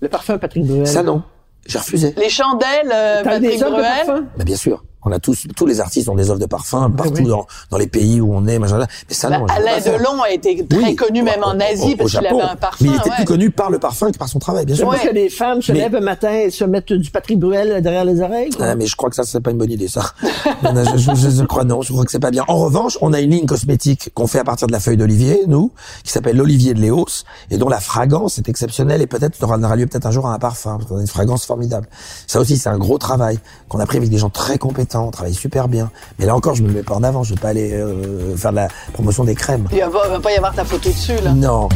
Le 0.00 0.08
parfum 0.08 0.38
Patrick 0.38 0.64
Bruel. 0.66 0.86
Ça 0.86 1.02
non, 1.02 1.22
j'ai 1.66 1.78
refusé. 1.78 2.14
Les 2.16 2.28
chandelles, 2.28 2.90
euh, 2.92 3.22
Patrick 3.24 3.42
des 3.42 3.56
de 3.58 3.64
Bruel. 3.64 4.06
parfum? 4.06 4.24
Mais 4.38 4.44
bien 4.44 4.56
sûr, 4.56 4.84
on 5.04 5.12
a 5.12 5.18
tous 5.18 5.46
tous 5.56 5.66
les 5.66 5.80
artistes 5.80 6.08
ont 6.08 6.14
des 6.16 6.30
offres 6.30 6.40
de 6.40 6.46
parfum 6.46 6.90
partout 6.90 7.12
oui. 7.22 7.24
dans 7.26 7.46
dans 7.70 7.78
les 7.78 7.86
pays 7.86 8.20
où 8.20 8.34
on 8.34 8.46
est, 8.46 8.58
machin. 8.58 8.78
Mais 8.78 9.14
ça 9.14 9.28
Ben, 9.30 9.38
non. 9.40 9.46
Alain. 9.46 9.78
Delon 9.78 10.22
a 10.22 10.30
été 10.30 10.66
très 10.66 10.78
Oui, 10.78 10.96
connu 10.96 11.22
même 11.22 11.40
au- 11.42 11.46
en 11.48 11.56
au- 11.58 11.62
Asie 11.62 11.92
au 11.94 11.96
parce 11.96 12.10
qu'il 12.10 12.26
avait 12.26 12.40
un 12.40 12.56
parfum. 12.56 12.84
Mais 12.84 12.90
il 12.90 12.96
était 12.96 13.10
ouais. 13.10 13.16
plus 13.16 13.24
connu 13.24 13.50
par 13.50 13.70
le 13.70 13.78
parfum 13.78 14.10
que 14.10 14.18
par 14.18 14.28
son 14.28 14.38
travail, 14.38 14.64
bien 14.66 14.74
sûr. 14.76 14.88
Ouais. 14.88 14.98
que 14.98 15.14
les 15.14 15.28
femmes 15.30 15.62
se 15.62 15.72
Mais- 15.72 15.78
lèvent 15.80 15.94
un 15.96 16.00
matin 16.00 16.32
et 16.32 16.50
se 16.50 16.64
mettent 16.64 16.92
du 16.92 17.10
Patrick 17.10 17.38
Bruel 17.38 17.80
derrière 17.82 18.04
les 18.04 18.20
oreilles. 18.20 18.50
Ah, 18.60 18.74
mais 18.74 18.86
je 18.86 18.96
crois 18.96 19.08
que 19.10 19.16
ça, 19.16 19.24
c'est 19.24 19.40
pas 19.40 19.50
une 19.52 19.58
bonne 19.58 19.70
idée, 19.70 19.88
ça. 19.88 20.12
Je, 20.62 21.14
je- 21.14 21.30
je 21.30 21.44
crois 21.44 21.64
non, 21.64 21.82
je 21.82 21.92
crois 21.92 22.04
que 22.04 22.10
c'est 22.10 22.18
pas 22.18 22.30
bien. 22.30 22.44
En 22.48 22.56
revanche, 22.56 22.98
on 23.00 23.12
a 23.12 23.20
une 23.20 23.30
ligne 23.30 23.46
cosmétique 23.46 24.10
qu'on 24.14 24.26
fait 24.26 24.38
à 24.38 24.44
partir 24.44 24.66
de 24.66 24.72
la 24.72 24.80
feuille 24.80 24.96
d'olivier, 24.96 25.42
nous, 25.46 25.72
qui 26.04 26.12
s'appelle 26.12 26.36
l'olivier 26.36 26.74
de 26.74 26.80
Léos, 26.80 27.24
et 27.50 27.58
dont 27.58 27.68
la 27.68 27.80
fragrance 27.80 28.38
est 28.38 28.48
exceptionnelle, 28.48 29.02
et 29.02 29.06
peut-être 29.06 29.42
aura 29.42 29.58
aura 29.58 29.76
lieu 29.76 29.86
peut-être 29.86 30.06
un 30.06 30.10
jour 30.10 30.26
à 30.26 30.34
un 30.34 30.38
parfum, 30.38 30.78
parce 30.78 30.88
qu'on 30.88 30.96
a 30.98 31.00
une 31.00 31.06
fragrance 31.06 31.44
formidable. 31.44 31.88
Ça 32.26 32.40
aussi, 32.40 32.56
c'est 32.56 32.68
un 32.68 32.78
gros 32.78 32.98
travail 32.98 33.38
qu'on 33.68 33.78
a 33.80 33.86
pris 33.86 33.98
avec 33.98 34.10
des 34.10 34.18
gens 34.18 34.30
très 34.30 34.58
compétents, 34.58 34.87
on 34.94 35.10
travaille 35.10 35.34
super 35.34 35.68
bien. 35.68 35.90
Mais 36.18 36.26
là 36.26 36.34
encore, 36.34 36.54
je 36.54 36.62
me 36.62 36.70
mets 36.72 36.82
pas 36.82 36.94
en 36.94 37.02
avant, 37.02 37.22
je 37.22 37.34
vais 37.34 37.40
pas 37.40 37.48
aller 37.48 37.72
euh, 37.72 38.36
faire 38.36 38.50
de 38.50 38.56
la 38.56 38.68
promotion 38.92 39.24
des 39.24 39.34
crèmes. 39.34 39.66
Il 39.72 39.78
va, 39.80 39.88
pas- 39.88 40.08
va 40.08 40.20
pas 40.20 40.32
y 40.32 40.36
avoir 40.36 40.54
ta 40.54 40.64
photo 40.64 40.88
dessus, 40.88 41.16
là. 41.22 41.32
Non. 41.32 41.68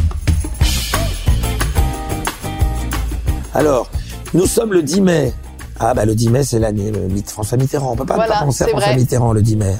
Alors, 3.55 3.89
nous 4.35 4.47
sommes 4.47 4.73
le 4.73 4.83
10 4.83 5.01
mai. 5.03 5.33
Ah 5.79 5.95
bah 5.95 6.05
le 6.05 6.15
10 6.15 6.31
mai, 6.31 6.45
c'est 6.45 6.59
l'année 6.59 6.91
Mit- 6.93 7.25
François 7.27 7.59
Mitterrand. 7.59 7.93
On 7.93 7.97
peut 7.97 8.07
pas 8.07 8.15
Voilà, 8.15 8.41
penser 8.41 8.65
à 8.65 8.69
François 8.69 8.89
vrai. 8.91 8.97
Mitterrand 8.97 9.33
le 9.33 9.43
10 9.43 9.57
mai. 9.57 9.77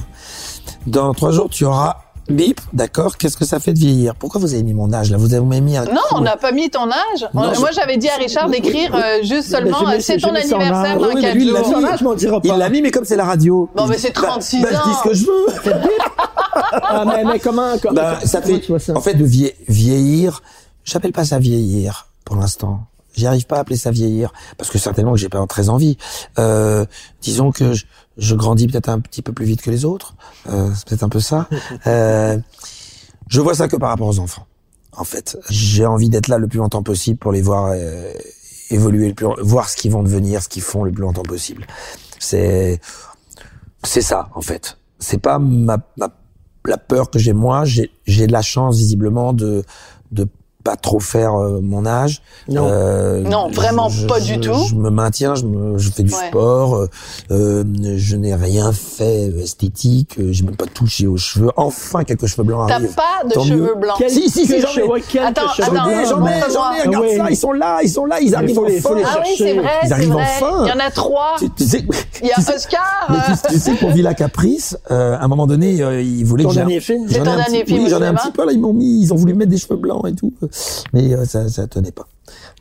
Dans 0.85 1.13
trois 1.13 1.31
jours, 1.31 1.49
tu 1.49 1.65
auras 1.65 2.02
bip, 2.29 2.59
d'accord 2.73 3.17
Qu'est-ce 3.17 3.37
que 3.37 3.45
ça 3.45 3.59
fait 3.59 3.73
de 3.73 3.79
vieillir? 3.79 4.15
Pourquoi 4.15 4.39
vous 4.41 4.53
avez 4.53 4.63
mis 4.63 4.73
mon 4.73 4.91
âge 4.93 5.11
là? 5.11 5.17
Vous 5.17 5.33
avez 5.33 5.61
mis 5.61 5.75
un 5.77 5.85
Non, 5.85 6.01
on 6.11 6.21
n'a 6.21 6.37
pas 6.37 6.51
mis 6.51 6.69
ton 6.69 6.89
âge. 6.89 7.27
On- 7.33 7.41
Non, 7.41 7.53
je- 7.53 7.59
moi, 7.59 7.69
j'avais 7.73 7.97
dit 7.97 8.09
à 8.09 8.15
Richard 8.15 8.49
d'écrire 8.49 8.95
euh, 8.95 9.23
juste 9.23 9.49
seulement 9.51 9.87
euh, 9.89 9.97
c'est 9.99 10.17
ton 10.17 10.29
anniversaire 10.33 10.73
âge. 10.73 10.97
dans 10.97 11.07
Oui, 11.07 11.11
mais 11.15 11.21
quatre 11.21 11.33
lui, 11.35 11.43
il 11.45 11.51
l'a 11.51 11.63
jours. 11.63 11.77
mis. 11.77 12.41
Il 12.43 12.49
pas. 12.49 12.57
l'a 12.57 12.69
mis, 12.69 12.81
mais 12.81 12.91
comme 12.91 13.05
c'est 13.05 13.15
la 13.15 13.25
radio. 13.25 13.69
Bon, 13.75 13.85
il- 13.85 13.89
mais 13.89 13.97
c'est 13.97 14.11
36 14.11 14.61
bah, 14.61 14.69
je 14.71 14.73
dis 14.75 14.77
ans. 14.79 14.97
ce 15.03 15.09
que 15.09 15.13
je 15.15 15.25
veux. 15.25 15.73
Ah, 16.75 17.03
mais, 17.05 17.23
mais 17.23 17.39
comment, 17.39 17.77
comment, 17.81 17.93
Bah, 17.95 18.19
ça 18.25 18.41
fait, 18.41 18.59
tu 18.59 18.67
vois 18.67 18.79
ça? 18.79 18.95
en 18.95 19.01
fait, 19.01 19.13
de 19.15 19.25
vie- 19.25 19.51
vieillir, 19.67 20.41
j'appelle 20.85 21.11
pas 21.13 21.25
ça 21.25 21.39
vieillir 21.39 22.07
pour 22.25 22.35
l'instant. 22.35 22.81
J'y 23.15 23.27
arrive 23.27 23.45
pas 23.45 23.57
à 23.57 23.59
appeler 23.59 23.77
ça 23.77 23.91
vieillir 23.91 24.33
parce 24.57 24.71
que 24.71 24.79
certainement 24.79 25.11
que 25.13 25.19
j'ai 25.19 25.29
pas 25.29 25.45
très 25.47 25.69
envie. 25.69 25.97
Euh, 26.39 26.85
disons 27.21 27.51
que 27.51 27.73
je, 27.73 27.85
je 28.17 28.35
grandis 28.35 28.67
peut-être 28.67 28.89
un 28.89 28.99
petit 28.99 29.21
peu 29.21 29.33
plus 29.33 29.45
vite 29.45 29.61
que 29.61 29.71
les 29.71 29.85
autres. 29.85 30.15
Euh, 30.49 30.69
c'est 30.75 30.87
peut-être 30.87 31.03
un 31.03 31.09
peu 31.09 31.19
ça. 31.19 31.47
Euh, 31.87 32.37
je 33.27 33.41
vois 33.41 33.55
ça 33.55 33.67
que 33.67 33.75
par 33.75 33.89
rapport 33.89 34.07
aux 34.07 34.19
enfants. 34.19 34.45
En 34.95 35.03
fait, 35.03 35.37
j'ai 35.49 35.85
envie 35.85 36.09
d'être 36.09 36.27
là 36.27 36.37
le 36.37 36.47
plus 36.47 36.59
longtemps 36.59 36.83
possible 36.83 37.17
pour 37.17 37.31
les 37.31 37.41
voir 37.41 37.71
euh, 37.73 38.13
évoluer, 38.69 39.09
le 39.09 39.13
plus, 39.13 39.27
voir 39.41 39.69
ce 39.69 39.75
qu'ils 39.75 39.91
vont 39.91 40.03
devenir, 40.03 40.41
ce 40.41 40.49
qu'ils 40.49 40.61
font 40.61 40.83
le 40.83 40.91
plus 40.91 41.01
longtemps 41.01 41.23
possible. 41.23 41.65
C'est 42.19 42.79
c'est 43.83 44.01
ça 44.01 44.29
en 44.35 44.41
fait. 44.41 44.77
C'est 44.99 45.17
pas 45.17 45.39
ma, 45.39 45.77
ma 45.97 46.09
la 46.65 46.77
peur 46.77 47.09
que 47.09 47.19
j'ai 47.19 47.33
moi. 47.33 47.65
J'ai 47.65 47.91
j'ai 48.05 48.27
de 48.27 48.31
la 48.31 48.41
chance 48.41 48.77
visiblement 48.77 49.33
de 49.33 49.63
de 50.11 50.27
pas 50.63 50.75
trop 50.77 50.99
faire 50.99 51.33
euh, 51.35 51.59
mon 51.61 51.85
âge. 51.85 52.21
Non. 52.47 52.67
Euh, 52.69 53.21
Non, 53.21 53.49
vraiment 53.51 53.89
je- 53.89 54.05
pas 54.07 54.19
je- 54.19 54.33
du 54.33 54.39
tout. 54.39 54.53
Je 54.69 54.75
me 54.75 54.89
maintiens, 54.89 55.35
je, 55.35 55.45
me, 55.45 55.77
je 55.77 55.91
fais 55.91 56.03
du 56.03 56.13
Ouais. 56.13 56.27
sport, 56.29 56.75
euh, 56.75 56.87
euh, 57.31 57.63
je 57.97 58.15
n'ai 58.15 58.33
rien 58.35 58.71
fait 58.71 59.25
esthétique, 59.41 60.15
euh, 60.19 60.29
j'ai 60.31 60.43
même 60.43 60.55
pas 60.55 60.65
touché 60.65 61.05
aux 61.07 61.17
cheveux. 61.17 61.49
Enfin, 61.57 62.03
quelques 62.03 62.27
cheveux 62.27 62.43
blancs 62.43 62.67
T'as 62.69 62.79
pas 62.79 63.27
de 63.27 63.33
Tant 63.33 63.43
cheveux 63.43 63.61
mieux. 63.61 63.75
blancs. 63.75 63.95
Quel- 63.97 64.09
Si, 64.09 64.29
si, 64.29 64.45
si, 64.45 64.61
j'en 64.61 64.69
ai. 64.69 65.19
Attends, 65.19 65.41
J'en 65.57 65.89
ai, 65.89 66.05
j'en 66.05 66.25
ai, 66.25 66.39
j'en 66.51 66.73
ai, 66.73 66.81
regarde 66.87 67.05
Ah 67.13 67.17
ça, 67.25 67.31
ils 67.31 67.37
sont 67.37 67.51
là, 67.51 67.79
ils 67.83 67.89
sont 67.89 68.05
là, 68.05 68.19
ils 68.21 68.33
arrivent 68.35 68.55
faut 68.55 68.65
les- 68.65 68.79
enfin. 68.79 68.89
faut 68.89 68.95
les 68.95 69.03
Ah 69.05 69.19
oui, 69.21 69.35
c'est 69.37 69.53
vrai, 69.55 69.69
Ils 69.85 69.93
arrivent 69.93 70.11
vrai. 70.11 70.23
enfin. 70.41 70.63
Il 70.65 70.69
y 70.69 70.71
en 70.71 70.79
a 70.85 70.91
trois. 70.91 71.35
Tu, 71.39 71.49
tu 71.51 71.63
sais, 71.65 71.83
Il 72.21 72.27
y 72.27 72.31
a 72.31 72.39
Oscar. 72.55 72.81
mais 73.09 73.15
euh, 73.17 73.35
tu, 73.47 73.53
tu 73.53 73.59
sais 73.59 73.73
pour 73.73 73.89
Villa 73.91 74.13
Caprice, 74.13 74.77
euh, 74.91 75.17
à 75.17 75.23
un 75.23 75.27
moment 75.27 75.47
donné, 75.47 75.81
euh, 75.81 76.01
ils 76.01 76.23
voulaient 76.25 76.45
que 76.45 76.51
j'ai 76.51 76.61
un- 76.61 76.65
dernier 76.65 76.79
film? 76.79 77.05
C'est 77.09 77.21
ton 77.23 77.31
un 77.31 77.35
dernier 77.37 77.65
film 77.65 77.89
j'en 77.89 78.01
ai 78.01 78.07
un 78.07 78.13
petit 78.13 78.31
peu 78.31 78.45
là. 78.45 78.51
Ils 78.51 78.59
m'ont 78.61 78.73
mis, 78.73 79.01
ils 79.01 79.11
ont 79.13 79.15
voulu 79.17 79.33
mettre 79.33 79.51
des 79.51 79.57
cheveux 79.57 79.75
blancs 79.77 80.05
et 80.07 80.13
tout, 80.13 80.31
mais 80.93 81.13
euh, 81.13 81.25
ça, 81.25 81.47
ça 81.49 81.67
tenait 81.67 81.91
pas. 81.91 82.07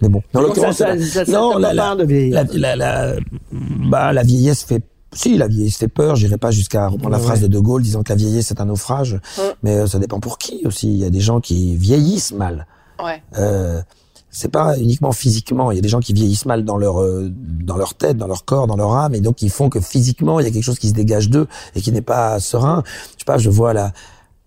Mais 0.01 0.09
bon, 0.09 0.23
dans 0.33 0.41
l'occurrence, 0.41 0.77
ça- 0.77 0.99
ça- 0.99 1.25
non, 1.31 1.59
la, 1.59 1.73
la, 1.73 1.83
peur 1.83 1.97
de 1.97 2.05
vieillir. 2.05 2.45
la, 2.55 2.77
la, 2.77 3.15
bah, 3.53 4.13
la 4.13 4.23
vieillesse 4.23 4.63
fait. 4.65 4.83
Si, 5.15 5.37
la 5.37 5.47
vieillesse 5.47 5.77
fait 5.77 5.89
peur. 5.89 6.17
J'irai 6.17 6.39
pas 6.39 6.51
jusqu'à 6.51 6.89
reprendre 6.89 7.11
la 7.13 7.19
phrase 7.19 7.41
de 7.43 7.47
De 7.47 7.59
Gaulle 7.59 7.83
disant 7.83 8.03
que 8.03 8.09
la 8.09 8.17
vieillesse 8.17 8.47
c'est 8.47 8.61
un 8.61 8.65
naufrage. 8.65 9.21
Mais 9.63 9.77
euh, 9.77 9.87
ça 9.87 9.99
dépend 9.99 10.21
pour 10.21 10.39
qui 10.39 10.63
aussi. 10.65 10.89
Il 10.89 10.99
y 10.99 11.05
a 11.05 11.11
des 11.11 11.21
gens 11.21 11.41
qui 11.41 11.77
vieillissent 11.77 12.33
mal. 12.33 12.67
Ouais. 13.03 13.23
Euh, 13.39 13.83
c'est 14.31 14.51
pas 14.51 14.79
uniquement 14.79 15.13
physiquement. 15.13 15.71
Il 15.71 15.75
y 15.75 15.79
a 15.79 15.83
des 15.83 15.91
gens 15.91 16.01
qui 16.01 16.15
vieillissent 16.15 16.47
mal 16.47 16.65
dans 16.65 16.79
leur 16.79 17.03
euh, 17.03 17.31
dans 17.31 17.77
leur 17.77 17.93
tête, 17.95 18.17
dans 18.17 18.27
leur 18.27 18.47
corps, 18.47 18.67
dans 18.67 18.77
leur 18.77 18.95
âme, 18.95 19.15
et 19.15 19.21
donc 19.21 19.43
ils 19.43 19.51
font 19.51 19.69
que 19.69 19.79
physiquement 19.81 20.41
il 20.41 20.45
y 20.45 20.49
a 20.49 20.51
quelque 20.51 20.65
chose 20.65 20.79
qui 20.79 20.89
se 20.89 20.95
dégage 20.95 21.29
d'eux 21.29 21.47
et 21.77 21.83
qui 21.83 21.93
n'est 21.93 22.01
pas 22.01 22.41
serein. 22.41 22.83
Je 22.87 23.19
sais 23.19 23.25
pas, 23.27 23.37
je 23.37 23.51
vois 23.51 23.75
la 23.75 23.93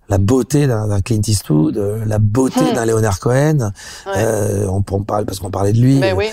la 0.10 0.18
beauté 0.18 0.68
d'un 0.68 1.02
Clint 1.02 1.22
Eastwood, 1.28 1.78
euh, 1.78 2.04
la 2.06 2.20
beauté 2.20 2.62
Hmm. 2.62 2.74
d'un 2.76 2.86
Leonard 2.86 3.20
Cohen. 3.20 3.72
Ouais. 4.06 4.14
Euh, 4.18 4.68
on, 4.68 4.84
on 4.92 5.04
parle 5.04 5.26
parce 5.26 5.40
qu'on 5.40 5.52
parlait 5.52 5.74
de 5.74 5.80
lui. 5.80 5.96
Mais 6.00 6.14
oui. 6.14 6.28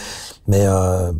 Mais 0.48 0.64
euh, 0.66 1.12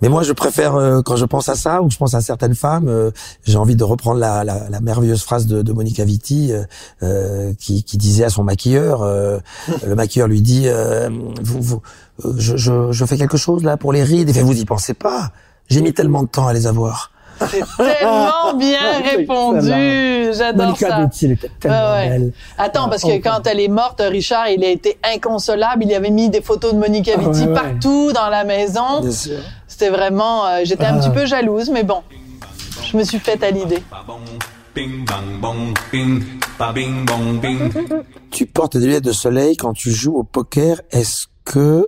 mais 0.00 0.08
moi, 0.08 0.22
je 0.22 0.32
préfère 0.32 0.76
euh, 0.76 1.02
quand 1.02 1.16
je 1.16 1.24
pense 1.24 1.48
à 1.48 1.56
ça 1.56 1.82
ou 1.82 1.88
que 1.88 1.92
je 1.92 1.98
pense 1.98 2.14
à 2.14 2.20
certaines 2.20 2.54
femmes, 2.54 2.86
euh, 2.88 3.10
j'ai 3.44 3.56
envie 3.58 3.74
de 3.74 3.82
reprendre 3.82 4.20
la, 4.20 4.44
la, 4.44 4.68
la 4.70 4.80
merveilleuse 4.80 5.22
phrase 5.24 5.46
de, 5.46 5.60
de 5.62 5.72
Monica 5.72 6.04
Vitti 6.04 6.52
euh, 6.52 6.62
euh, 7.02 7.52
qui, 7.58 7.82
qui 7.82 7.96
disait 7.96 8.22
à 8.22 8.30
son 8.30 8.44
maquilleur, 8.44 9.02
euh, 9.02 9.38
le 9.84 9.96
maquilleur 9.96 10.28
lui 10.28 10.40
dit, 10.40 10.68
euh, 10.68 11.10
vous, 11.42 11.60
vous, 11.60 11.82
je, 12.36 12.56
je, 12.56 12.92
je 12.92 13.04
fais 13.06 13.16
quelque 13.16 13.36
chose 13.36 13.64
là 13.64 13.76
pour 13.76 13.92
les 13.92 14.04
rides. 14.04 14.32
Fait, 14.32 14.42
vous 14.42 14.60
y 14.60 14.64
pensez 14.64 14.94
pas 14.94 15.32
J'ai 15.68 15.82
mis 15.82 15.92
tellement 15.92 16.22
de 16.22 16.28
temps 16.28 16.46
à 16.46 16.52
les 16.52 16.68
avoir. 16.68 17.10
C'est 17.50 17.62
tellement 17.76 18.54
bien 18.58 18.78
C'est 19.02 19.16
répondu. 19.16 20.32
J'adore 20.32 20.66
Monica 20.66 20.88
ça. 20.88 20.96
Bellucci, 20.98 21.24
elle 21.26 21.32
était 21.32 21.50
tellement 21.60 21.76
Ah 21.80 21.92
ouais. 22.00 22.08
belle. 22.08 22.32
Attends, 22.58 22.88
parce 22.88 23.04
Ah, 23.04 23.08
que 23.08 23.12
oh, 23.16 23.20
quand 23.22 23.46
elle 23.46 23.60
est 23.60 23.68
morte, 23.68 24.02
Richard, 24.04 24.48
il 24.48 24.64
a 24.64 24.68
été 24.68 24.98
inconsolable. 25.14 25.84
Il 25.84 25.94
avait 25.94 26.10
mis 26.10 26.28
des 26.30 26.40
photos 26.42 26.74
de 26.74 26.78
Monica 26.78 27.12
Ah, 27.16 27.20
Vitti 27.20 27.46
ouais. 27.46 27.54
partout 27.54 28.12
dans 28.12 28.28
la 28.28 28.44
maison. 28.44 29.00
Bien 29.02 29.10
sûr. 29.12 29.38
C'était 29.66 29.90
vraiment... 29.90 30.46
euh, 30.46 30.60
J'étais 30.64 30.84
un 30.86 30.96
Ah. 30.96 31.00
petit 31.00 31.10
peu 31.10 31.26
jalouse, 31.26 31.70
mais 31.70 31.82
bon. 31.84 32.02
Je 32.90 32.96
me 32.96 33.04
suis 33.04 33.18
faite 33.18 33.42
à 33.42 33.50
l'idée. 33.50 33.82
Tu 38.30 38.46
portes 38.46 38.76
des 38.76 38.86
lunettes 38.86 39.04
de 39.04 39.12
soleil 39.12 39.56
quand 39.56 39.72
tu 39.72 39.90
joues 39.90 40.16
au 40.16 40.22
poker. 40.24 40.80
Est-ce 40.90 41.26
que 41.44 41.86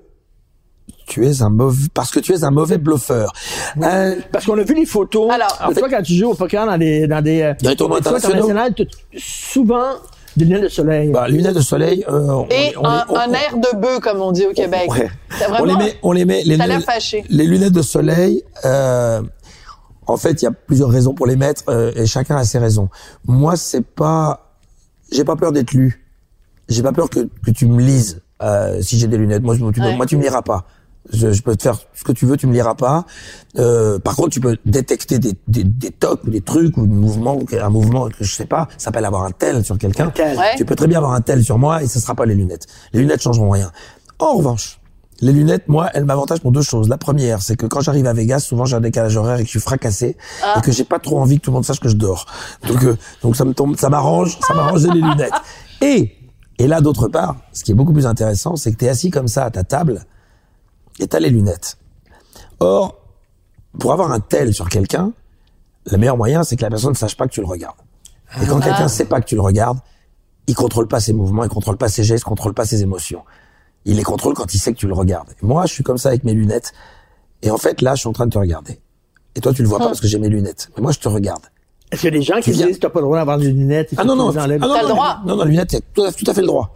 tu 1.10 1.26
es 1.26 1.42
un 1.42 1.50
mauvais, 1.50 1.88
parce 1.92 2.10
que 2.10 2.20
tu 2.20 2.32
es 2.32 2.44
un 2.44 2.50
mauvais 2.50 2.78
bluffeur. 2.78 3.32
Euh, 3.82 4.14
Parce 4.32 4.46
qu'on 4.46 4.56
a 4.58 4.62
vu 4.62 4.74
les 4.74 4.86
photos. 4.86 5.30
Alors, 5.30 5.58
en 5.62 5.70
fait, 5.72 5.80
quand 5.82 6.02
tu 6.02 6.14
joues 6.14 6.30
au 6.30 6.34
poker 6.34 6.64
dans 6.66 6.78
des 6.78 7.06
dans 7.08 7.20
des, 7.22 7.42
euh, 7.42 7.54
Dans 7.62 7.70
les 7.70 7.76
tournois 7.76 7.98
internationaux. 7.98 8.48
souvent 9.18 9.90
des 10.36 10.44
lunettes 10.44 10.62
de 10.62 10.68
soleil. 10.68 11.10
bah, 11.10 11.28
lunettes 11.28 11.56
de 11.56 11.60
soleil. 11.60 12.04
euh, 12.08 12.28
on- 12.28 12.46
Et 12.50 12.72
on- 12.76 12.84
un, 12.86 13.04
on- 13.08 13.16
un 13.16 13.32
air 13.32 13.56
de 13.56 13.76
bœuf, 13.76 13.98
comme 14.00 14.20
on 14.20 14.30
dit 14.32 14.46
au 14.46 14.52
Québec. 14.52 14.88
Ouais. 14.90 15.10
C'est 15.36 15.46
on 15.48 15.52
les 15.52 15.72
vraiment... 15.72 15.78
met, 15.78 15.94
on 16.02 16.12
les 16.12 16.24
met. 16.24 16.42
Les 16.44 16.56
Ça 16.56 16.62
a 16.62 16.66
l'air 16.68 16.76
lunettes- 16.78 16.86
fâché. 16.90 17.24
Les 17.28 17.46
lunettes 17.46 17.72
de 17.72 17.82
soleil. 17.82 18.44
Euh, 18.64 19.20
en 20.06 20.16
fait, 20.16 20.40
il 20.42 20.44
y 20.44 20.48
a 20.48 20.52
plusieurs 20.52 20.88
raisons 20.90 21.14
pour 21.14 21.26
les 21.26 21.36
mettre 21.36 21.64
euh, 21.68 21.92
et 21.96 22.06
chacun 22.06 22.36
a 22.36 22.44
ses 22.44 22.58
raisons. 22.58 22.88
Moi, 23.26 23.56
c'est 23.56 23.84
pas, 23.84 24.54
j'ai 25.12 25.24
pas 25.24 25.36
peur 25.36 25.50
d'être 25.52 25.72
lu. 25.72 26.06
J'ai 26.68 26.82
pas 26.82 26.92
peur 26.92 27.10
que, 27.10 27.20
que 27.44 27.50
tu 27.50 27.66
me 27.66 27.80
lises 27.82 28.22
euh, 28.42 28.80
si 28.80 28.98
j'ai 28.98 29.08
des 29.08 29.18
lunettes. 29.18 29.42
Moi, 29.42 29.56
tu, 29.56 29.80
Ouais. 29.80 29.96
moi, 29.96 30.06
tu 30.06 30.16
me 30.16 30.22
liras 30.22 30.42
pas. 30.42 30.64
Je, 31.12 31.32
je 31.32 31.42
peux 31.42 31.56
te 31.56 31.62
faire 31.62 31.78
ce 31.94 32.04
que 32.04 32.12
tu 32.12 32.26
veux, 32.26 32.36
tu 32.36 32.46
me 32.46 32.52
liras 32.52 32.74
pas. 32.74 33.04
Euh, 33.58 33.98
par 33.98 34.14
contre, 34.16 34.30
tu 34.30 34.40
peux 34.40 34.58
détecter 34.64 35.18
des, 35.18 35.34
des, 35.48 35.64
des 35.64 35.90
tocs 35.90 36.22
ou 36.24 36.30
des 36.30 36.42
trucs 36.42 36.76
ou 36.76 36.86
des 36.86 36.94
mouvements, 36.94 37.36
ou 37.36 37.46
un 37.60 37.70
mouvement 37.70 38.08
que 38.08 38.22
je 38.22 38.34
sais 38.34 38.46
pas, 38.46 38.68
ça 38.76 38.86
s'appelle 38.86 39.04
avoir 39.06 39.24
un 39.24 39.30
tel 39.30 39.64
sur 39.64 39.78
quelqu'un. 39.78 40.10
tel. 40.10 40.36
Ouais. 40.38 40.54
Tu 40.56 40.64
peux 40.64 40.76
très 40.76 40.86
bien 40.86 40.98
avoir 40.98 41.14
un 41.14 41.20
tel 41.22 41.42
sur 41.42 41.58
moi 41.58 41.82
et 41.82 41.88
ce 41.88 41.98
sera 41.98 42.14
pas 42.14 42.26
les 42.26 42.34
lunettes. 42.34 42.66
Les 42.92 43.00
lunettes 43.00 43.22
changeront 43.22 43.50
rien. 43.50 43.72
En 44.18 44.34
revanche, 44.34 44.78
les 45.22 45.32
lunettes, 45.32 45.68
moi, 45.68 45.90
elles 45.94 46.04
m'avantagent 46.04 46.40
pour 46.40 46.52
deux 46.52 46.62
choses. 46.62 46.88
La 46.88 46.98
première, 46.98 47.42
c'est 47.42 47.56
que 47.56 47.66
quand 47.66 47.80
j'arrive 47.80 48.06
à 48.06 48.12
Vegas, 48.12 48.40
souvent 48.40 48.64
j'ai 48.66 48.76
un 48.76 48.80
décalage 48.80 49.16
horaire 49.16 49.36
et 49.36 49.40
que 49.40 49.46
je 49.46 49.50
suis 49.50 49.60
fracassé 49.60 50.16
et 50.56 50.60
que 50.60 50.70
j'ai 50.72 50.84
pas 50.84 50.98
trop 50.98 51.18
envie 51.20 51.38
que 51.38 51.44
tout 51.44 51.50
le 51.50 51.54
monde 51.54 51.64
sache 51.64 51.80
que 51.80 51.88
je 51.88 51.96
dors. 51.96 52.26
Donc, 52.66 52.84
euh, 52.84 52.96
donc 53.22 53.36
ça 53.36 53.44
me 53.44 53.52
tombe, 53.52 53.76
ça 53.76 53.88
m'arrange, 53.88 54.38
ça 54.46 54.54
m'arrange 54.54 54.86
les 54.86 55.00
lunettes. 55.00 55.32
Et 55.80 56.16
et 56.58 56.66
là, 56.66 56.82
d'autre 56.82 57.08
part, 57.08 57.36
ce 57.54 57.64
qui 57.64 57.72
est 57.72 57.74
beaucoup 57.74 57.94
plus 57.94 58.06
intéressant, 58.06 58.54
c'est 58.54 58.70
que 58.70 58.76
tu 58.76 58.84
es 58.84 58.88
assis 58.90 59.10
comme 59.10 59.28
ça 59.28 59.46
à 59.46 59.50
ta 59.50 59.64
table 59.64 60.04
et 61.00 61.08
t'as 61.08 61.18
les 61.20 61.30
lunettes. 61.30 61.76
Or, 62.60 62.96
pour 63.78 63.92
avoir 63.92 64.12
un 64.12 64.20
tel 64.20 64.52
sur 64.54 64.68
quelqu'un, 64.68 65.12
le 65.90 65.96
meilleur 65.96 66.16
moyen, 66.16 66.44
c'est 66.44 66.56
que 66.56 66.62
la 66.62 66.70
personne 66.70 66.90
ne 66.90 66.96
sache 66.96 67.16
pas 67.16 67.26
que 67.26 67.32
tu 67.32 67.40
le 67.40 67.46
regardes. 67.46 67.76
Et 68.42 68.46
quand 68.46 68.60
quelqu'un 68.60 68.88
sait 68.88 69.06
pas 69.06 69.20
que 69.20 69.26
tu 69.26 69.34
le 69.34 69.40
regardes, 69.40 69.78
il 70.46 70.54
contrôle 70.54 70.86
pas 70.88 71.00
ses 71.00 71.12
mouvements, 71.12 71.42
il 71.44 71.50
contrôle 71.50 71.76
pas 71.76 71.88
ses 71.88 72.04
gestes, 72.04 72.22
il 72.24 72.28
contrôle 72.28 72.54
pas 72.54 72.64
ses 72.64 72.82
émotions. 72.82 73.22
Il 73.86 73.96
les 73.96 74.02
contrôle 74.02 74.34
quand 74.34 74.52
il 74.54 74.58
sait 74.58 74.72
que 74.72 74.78
tu 74.78 74.86
le 74.86 74.92
regardes. 74.94 75.30
Et 75.42 75.46
moi, 75.46 75.64
je 75.66 75.72
suis 75.72 75.82
comme 75.82 75.98
ça 75.98 76.10
avec 76.10 76.22
mes 76.24 76.34
lunettes. 76.34 76.72
Et 77.42 77.50
en 77.50 77.56
fait, 77.56 77.80
là, 77.80 77.94
je 77.94 78.00
suis 78.00 78.08
en 78.08 78.12
train 78.12 78.26
de 78.26 78.32
te 78.32 78.38
regarder. 78.38 78.78
Et 79.34 79.40
toi, 79.40 79.54
tu 79.54 79.62
le 79.62 79.68
vois 79.68 79.78
pas 79.78 79.86
parce 79.86 80.00
que 80.00 80.06
j'ai 80.06 80.18
mes 80.18 80.28
lunettes. 80.28 80.70
Mais 80.76 80.82
moi, 80.82 80.92
je 80.92 80.98
te 80.98 81.08
regarde. 81.08 81.42
Est-ce 81.90 82.02
qu'il 82.02 82.12
y 82.12 82.16
a 82.16 82.18
des 82.18 82.24
gens 82.24 82.40
qui 82.40 82.52
viens- 82.52 82.66
disent 82.66 82.76
que 82.76 82.82
t'as 82.82 82.90
pas 82.90 83.00
le 83.00 83.06
droit 83.06 83.16
d'avoir 83.18 83.38
des 83.38 83.50
lunettes? 83.50 83.88
Ah 83.96 84.02
faut 84.02 84.08
non, 84.08 84.16
non. 84.16 84.28
Ah, 84.36 84.46
non, 84.46 84.58
T'as 84.58 84.82
le 84.82 84.88
non, 84.88 84.94
droit. 84.94 85.20
Non, 85.24 85.36
non, 85.36 85.44
les 85.44 85.50
lunettes, 85.52 85.82
t'as 85.94 86.12
tout 86.12 86.24
à 86.30 86.34
fait 86.34 86.40
le 86.42 86.46
droit. 86.46 86.74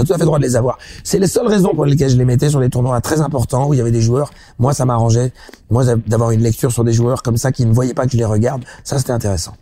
T'as 0.00 0.06
tout 0.06 0.12
à 0.14 0.18
fait 0.18 0.24
droit 0.24 0.38
de 0.38 0.42
les 0.44 0.56
avoir. 0.56 0.78
C'est 1.04 1.18
les 1.18 1.26
seules 1.26 1.46
raisons 1.46 1.74
pour 1.74 1.84
lesquelles 1.84 2.10
je 2.10 2.16
les 2.16 2.24
mettais 2.24 2.48
sur 2.50 2.60
des 2.60 2.70
tournois 2.70 3.00
très 3.00 3.20
importants 3.20 3.68
où 3.68 3.74
il 3.74 3.78
y 3.78 3.80
avait 3.80 3.90
des 3.90 4.00
joueurs. 4.00 4.30
Moi, 4.58 4.72
ça 4.74 4.84
m'arrangeait. 4.84 5.32
Moi, 5.70 5.84
d'avoir 6.06 6.30
une 6.32 6.42
lecture 6.42 6.72
sur 6.72 6.84
des 6.84 6.92
joueurs 6.92 7.22
comme 7.22 7.36
ça 7.36 7.52
qui 7.52 7.64
ne 7.66 7.72
voyaient 7.72 7.94
pas 7.94 8.06
que 8.06 8.12
je 8.12 8.16
les 8.16 8.24
regarde, 8.24 8.64
ça, 8.84 8.98
c'était 8.98 9.12
intéressant. 9.12 9.54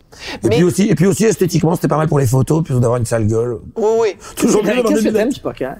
Et 0.43 0.47
Mais- 0.47 0.49
puis 0.55 0.63
aussi, 0.63 0.83
et 0.87 0.95
puis 0.95 1.05
aussi, 1.07 1.25
esthétiquement, 1.25 1.75
c'était 1.75 1.87
pas 1.87 1.97
mal 1.97 2.07
pour 2.07 2.19
les 2.19 2.27
photos, 2.27 2.63
plutôt 2.63 2.79
d'avoir 2.79 2.99
une 2.99 3.05
sale 3.05 3.27
gueule. 3.27 3.57
Oui, 3.75 3.83
oui. 4.01 4.07
Toujours 4.35 4.63
d'avoir 4.63 4.85
Qu'est-ce 4.85 4.99
que 4.99 5.03
t'aimes 5.05 5.13
lunettes. 5.13 5.33
du 5.35 5.39
poker? 5.41 5.75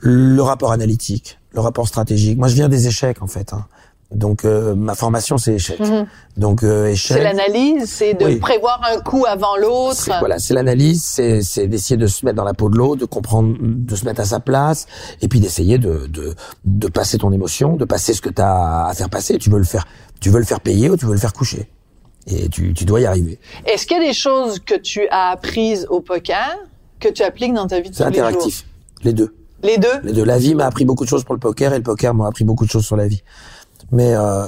Le 0.00 0.40
rapport 0.42 0.72
analytique, 0.72 1.38
le 1.52 1.60
rapport 1.60 1.86
stratégique. 1.86 2.36
Moi, 2.38 2.48
je 2.48 2.54
viens 2.54 2.68
des 2.68 2.86
échecs, 2.88 3.22
en 3.22 3.26
fait. 3.28 3.52
hein. 3.52 3.64
Donc, 4.14 4.44
euh, 4.44 4.74
ma 4.74 4.94
formation, 4.94 5.38
c'est 5.38 5.54
échec. 5.54 5.80
Donc, 6.36 6.62
euh, 6.62 6.86
échec. 6.88 7.16
C'est 7.16 7.22
l'analyse, 7.24 7.88
c'est 7.90 8.14
de 8.14 8.24
Oui. 8.26 8.36
prévoir 8.36 8.80
un 8.90 9.00
coup 9.00 9.24
avant 9.26 9.56
l'autre. 9.56 9.94
C'est- 9.96 10.18
Voilà, 10.18 10.38
c'est 10.38 10.54
l'analyse, 10.54 11.02
c'est, 11.04 11.40
c'est 11.42 11.66
d'essayer 11.66 11.96
de 11.96 12.06
se 12.06 12.24
mettre 12.24 12.36
dans 12.36 12.44
la 12.44 12.54
peau 12.54 12.68
de 12.68 12.76
l'autre, 12.76 13.00
de 13.00 13.06
comprendre, 13.06 13.56
de 13.60 13.96
se 13.96 14.04
mettre 14.04 14.20
à 14.20 14.24
sa 14.24 14.40
place, 14.40 14.86
et 15.22 15.28
puis 15.28 15.40
d'essayer 15.40 15.78
de, 15.78 16.06
de, 16.08 16.34
de 16.64 16.88
passer 16.88 17.18
ton 17.18 17.32
émotion, 17.32 17.76
de 17.76 17.84
passer 17.84 18.12
ce 18.14 18.20
que 18.20 18.28
tu 18.30 18.42
as 18.42 18.86
à 18.86 18.94
faire 18.94 19.08
passer. 19.10 19.38
Tu 19.38 19.50
veux 19.50 19.58
le 19.58 19.64
faire, 19.64 19.86
tu 20.20 20.30
veux 20.30 20.38
le 20.38 20.44
faire 20.46 20.60
payer 20.60 20.90
ou 20.90 20.96
tu 20.96 21.06
veux 21.06 21.14
le 21.14 21.18
faire 21.20 21.32
coucher. 21.32 21.68
Et 22.26 22.48
tu, 22.48 22.72
tu 22.74 22.84
dois 22.84 23.00
y 23.00 23.06
arriver. 23.06 23.38
Est-ce 23.66 23.86
qu'il 23.86 23.96
y 23.96 24.00
a 24.00 24.06
des 24.06 24.12
choses 24.12 24.58
que 24.60 24.74
tu 24.78 25.08
as 25.10 25.30
apprises 25.30 25.86
au 25.90 26.00
poker 26.00 26.56
que 27.00 27.08
tu 27.08 27.22
appliques 27.24 27.52
dans 27.54 27.66
ta 27.66 27.80
vie 27.80 27.90
de 27.90 27.94
C'est 27.96 28.04
tous 28.04 28.10
les 28.10 28.18
jours? 28.18 28.26
interactif. 28.28 28.64
Les 29.02 29.12
deux. 29.12 29.34
Les 29.64 29.78
deux? 29.78 29.88
Les 30.04 30.12
deux. 30.12 30.24
La 30.24 30.38
vie 30.38 30.54
m'a 30.54 30.66
appris 30.66 30.84
beaucoup 30.84 31.04
de 31.04 31.08
choses 31.08 31.24
pour 31.24 31.34
le 31.34 31.40
poker 31.40 31.72
et 31.72 31.76
le 31.78 31.82
poker 31.82 32.14
m'a 32.14 32.26
appris 32.28 32.44
beaucoup 32.44 32.64
de 32.64 32.70
choses 32.70 32.84
sur 32.84 32.96
la 32.96 33.06
vie. 33.08 33.22
Mais 33.92 34.14
euh, 34.14 34.46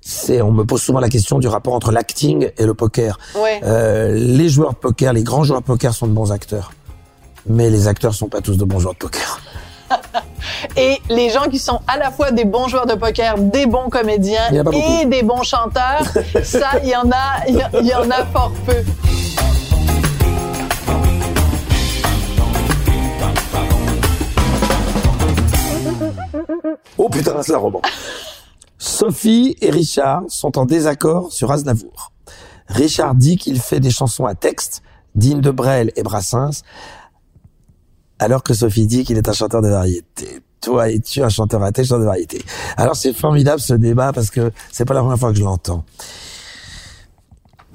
c'est, 0.00 0.40
on 0.40 0.52
me 0.52 0.64
pose 0.64 0.80
souvent 0.80 1.00
la 1.00 1.08
question 1.08 1.38
du 1.38 1.48
rapport 1.48 1.74
entre 1.74 1.92
l'acting 1.92 2.50
et 2.56 2.64
le 2.64 2.74
poker. 2.74 3.18
Ouais. 3.36 3.60
Euh, 3.64 4.14
les 4.14 4.48
joueurs 4.48 4.72
de 4.72 4.78
poker, 4.78 5.12
les 5.12 5.24
grands 5.24 5.44
joueurs 5.44 5.60
de 5.60 5.66
poker 5.66 5.92
sont 5.92 6.06
de 6.06 6.12
bons 6.12 6.32
acteurs. 6.32 6.72
Mais 7.46 7.68
les 7.70 7.88
acteurs 7.88 8.14
sont 8.14 8.28
pas 8.28 8.40
tous 8.40 8.56
de 8.56 8.64
bons 8.64 8.78
joueurs 8.78 8.94
de 8.94 8.98
poker. 8.98 9.40
Et 10.76 11.00
les 11.08 11.30
gens 11.30 11.48
qui 11.50 11.58
sont 11.58 11.80
à 11.86 11.96
la 11.96 12.10
fois 12.10 12.30
des 12.30 12.44
bons 12.44 12.68
joueurs 12.68 12.86
de 12.86 12.94
poker, 12.94 13.38
des 13.38 13.66
bons 13.66 13.88
comédiens 13.88 14.50
et 14.52 14.62
beaucoup. 14.62 15.04
des 15.06 15.22
bons 15.22 15.42
chanteurs, 15.42 16.02
ça, 16.42 16.72
il 16.82 16.90
y 16.90 16.96
en 16.96 17.10
a, 17.10 17.46
il 17.48 17.54
y, 17.82 17.88
y 17.88 17.94
en 17.94 18.10
a 18.10 18.24
fort 18.26 18.52
peu. 18.66 18.74
Oh 26.96 27.08
putain, 27.08 27.42
c'est 27.42 27.54
un 27.54 27.58
roman. 27.58 27.80
Sophie 28.78 29.56
et 29.60 29.70
Richard 29.70 30.22
sont 30.28 30.56
en 30.58 30.64
désaccord 30.64 31.32
sur 31.32 31.50
Aznavour. 31.50 32.12
Richard 32.68 33.14
dit 33.14 33.36
qu'il 33.36 33.60
fait 33.60 33.80
des 33.80 33.90
chansons 33.90 34.26
à 34.26 34.34
texte, 34.34 34.82
dignes 35.14 35.40
de 35.40 35.50
Brel 35.50 35.90
et 35.96 36.02
Brassens, 36.02 36.62
alors 38.18 38.42
que 38.42 38.54
Sophie 38.54 38.86
dit 38.86 39.04
qu'il 39.04 39.16
est 39.16 39.28
un 39.28 39.32
chanteur 39.32 39.62
de 39.62 39.68
variété. 39.68 40.40
Toi, 40.60 40.90
es-tu 40.90 41.22
un 41.22 41.28
chanteur 41.28 41.62
à 41.62 41.72
texte, 41.72 41.88
chanteur 41.90 42.00
de 42.02 42.06
variété? 42.06 42.42
Alors 42.76 42.94
c'est 42.96 43.12
formidable 43.12 43.60
ce 43.60 43.74
débat 43.74 44.12
parce 44.12 44.30
que 44.30 44.52
c'est 44.70 44.84
pas 44.84 44.94
la 44.94 45.00
première 45.00 45.18
fois 45.18 45.32
que 45.32 45.38
je 45.38 45.44
l'entends. 45.44 45.84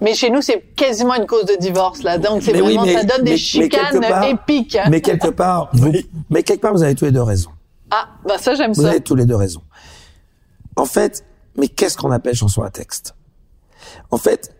Mais 0.01 0.13
chez 0.15 0.29
nous, 0.29 0.41
c'est 0.41 0.59
quasiment 0.75 1.15
une 1.15 1.25
cause 1.25 1.45
de 1.45 1.55
divorce, 1.57 2.03
là. 2.03 2.17
Donc, 2.17 2.43
c'est 2.43 2.51
oui, 2.53 2.59
vraiment, 2.75 2.85
mais- 2.85 2.93
ça 2.93 3.03
donne 3.05 3.21
mais- 3.23 3.31
des 3.31 3.37
chicanes 3.37 4.01
part- 4.01 4.23
épiques. 4.25 4.77
Mais 4.89 4.99
quelque 4.99 5.29
part, 5.29 5.69
vous, 5.71 5.93
mais 6.29 6.43
quelque 6.43 6.61
part, 6.61 6.73
vous 6.73 6.83
avez 6.83 6.93
tous 6.95 7.05
les 7.05 7.11
deux 7.11 7.21
raison. 7.21 7.51
Ah, 7.89 8.09
bah 8.27 8.37
ça, 8.37 8.53
j'aime 8.55 8.73
Vous 8.73 8.81
ça. 8.81 8.89
avez 8.89 8.99
tous 8.99 9.15
les 9.15 9.25
deux 9.25 9.35
raison. 9.35 9.61
En 10.75 10.85
fait, 10.85 11.25
mais 11.57 11.67
qu'est-ce 11.67 11.97
qu'on 11.97 12.11
appelle 12.11 12.35
chanson 12.35 12.61
à 12.61 12.69
texte? 12.69 13.15
En 14.11 14.17
fait, 14.17 14.55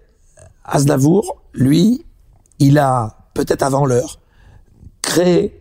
Aznavour, 0.64 1.42
lui, 1.54 2.06
il 2.60 2.78
a, 2.78 3.30
peut-être 3.34 3.64
avant 3.64 3.86
l'heure, 3.86 4.20
créé 5.02 5.60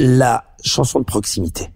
la 0.00 0.44
chanson 0.62 1.00
de 1.00 1.04
proximité. 1.04 1.70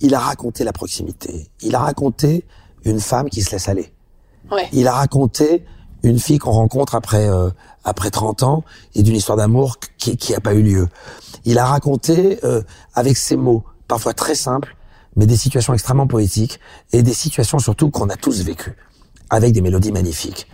Il 0.00 0.14
a 0.14 0.18
raconté 0.18 0.64
la 0.64 0.72
proximité. 0.72 1.48
Il 1.60 1.74
a 1.74 1.80
raconté 1.80 2.44
une 2.84 3.00
femme 3.00 3.30
qui 3.30 3.42
se 3.42 3.50
laisse 3.52 3.68
aller. 3.68 3.92
Ouais. 4.50 4.68
Il 4.72 4.88
a 4.88 4.92
raconté 4.92 5.64
une 6.02 6.18
fille 6.18 6.38
qu'on 6.38 6.50
rencontre 6.50 6.94
après 6.94 7.28
euh, 7.28 7.50
après 7.84 8.10
30 8.10 8.42
ans 8.42 8.64
et 8.94 9.02
d'une 9.02 9.14
histoire 9.14 9.38
d'amour 9.38 9.78
qui 9.98 10.16
qui 10.16 10.34
a 10.34 10.40
pas 10.40 10.54
eu 10.54 10.62
lieu. 10.62 10.88
Il 11.44 11.58
a 11.58 11.66
raconté 11.66 12.44
euh, 12.44 12.62
avec 12.94 13.16
ses 13.16 13.36
mots 13.36 13.64
parfois 13.86 14.12
très 14.12 14.34
simples 14.34 14.76
mais 15.16 15.26
des 15.26 15.36
situations 15.36 15.74
extrêmement 15.74 16.06
poétiques 16.06 16.58
et 16.92 17.02
des 17.02 17.12
situations 17.14 17.58
surtout 17.58 17.90
qu'on 17.90 18.08
a 18.08 18.16
tous 18.16 18.42
vécues 18.42 18.74
avec 19.30 19.52
des 19.52 19.60
mélodies 19.60 19.92
magnifiques 19.92 20.46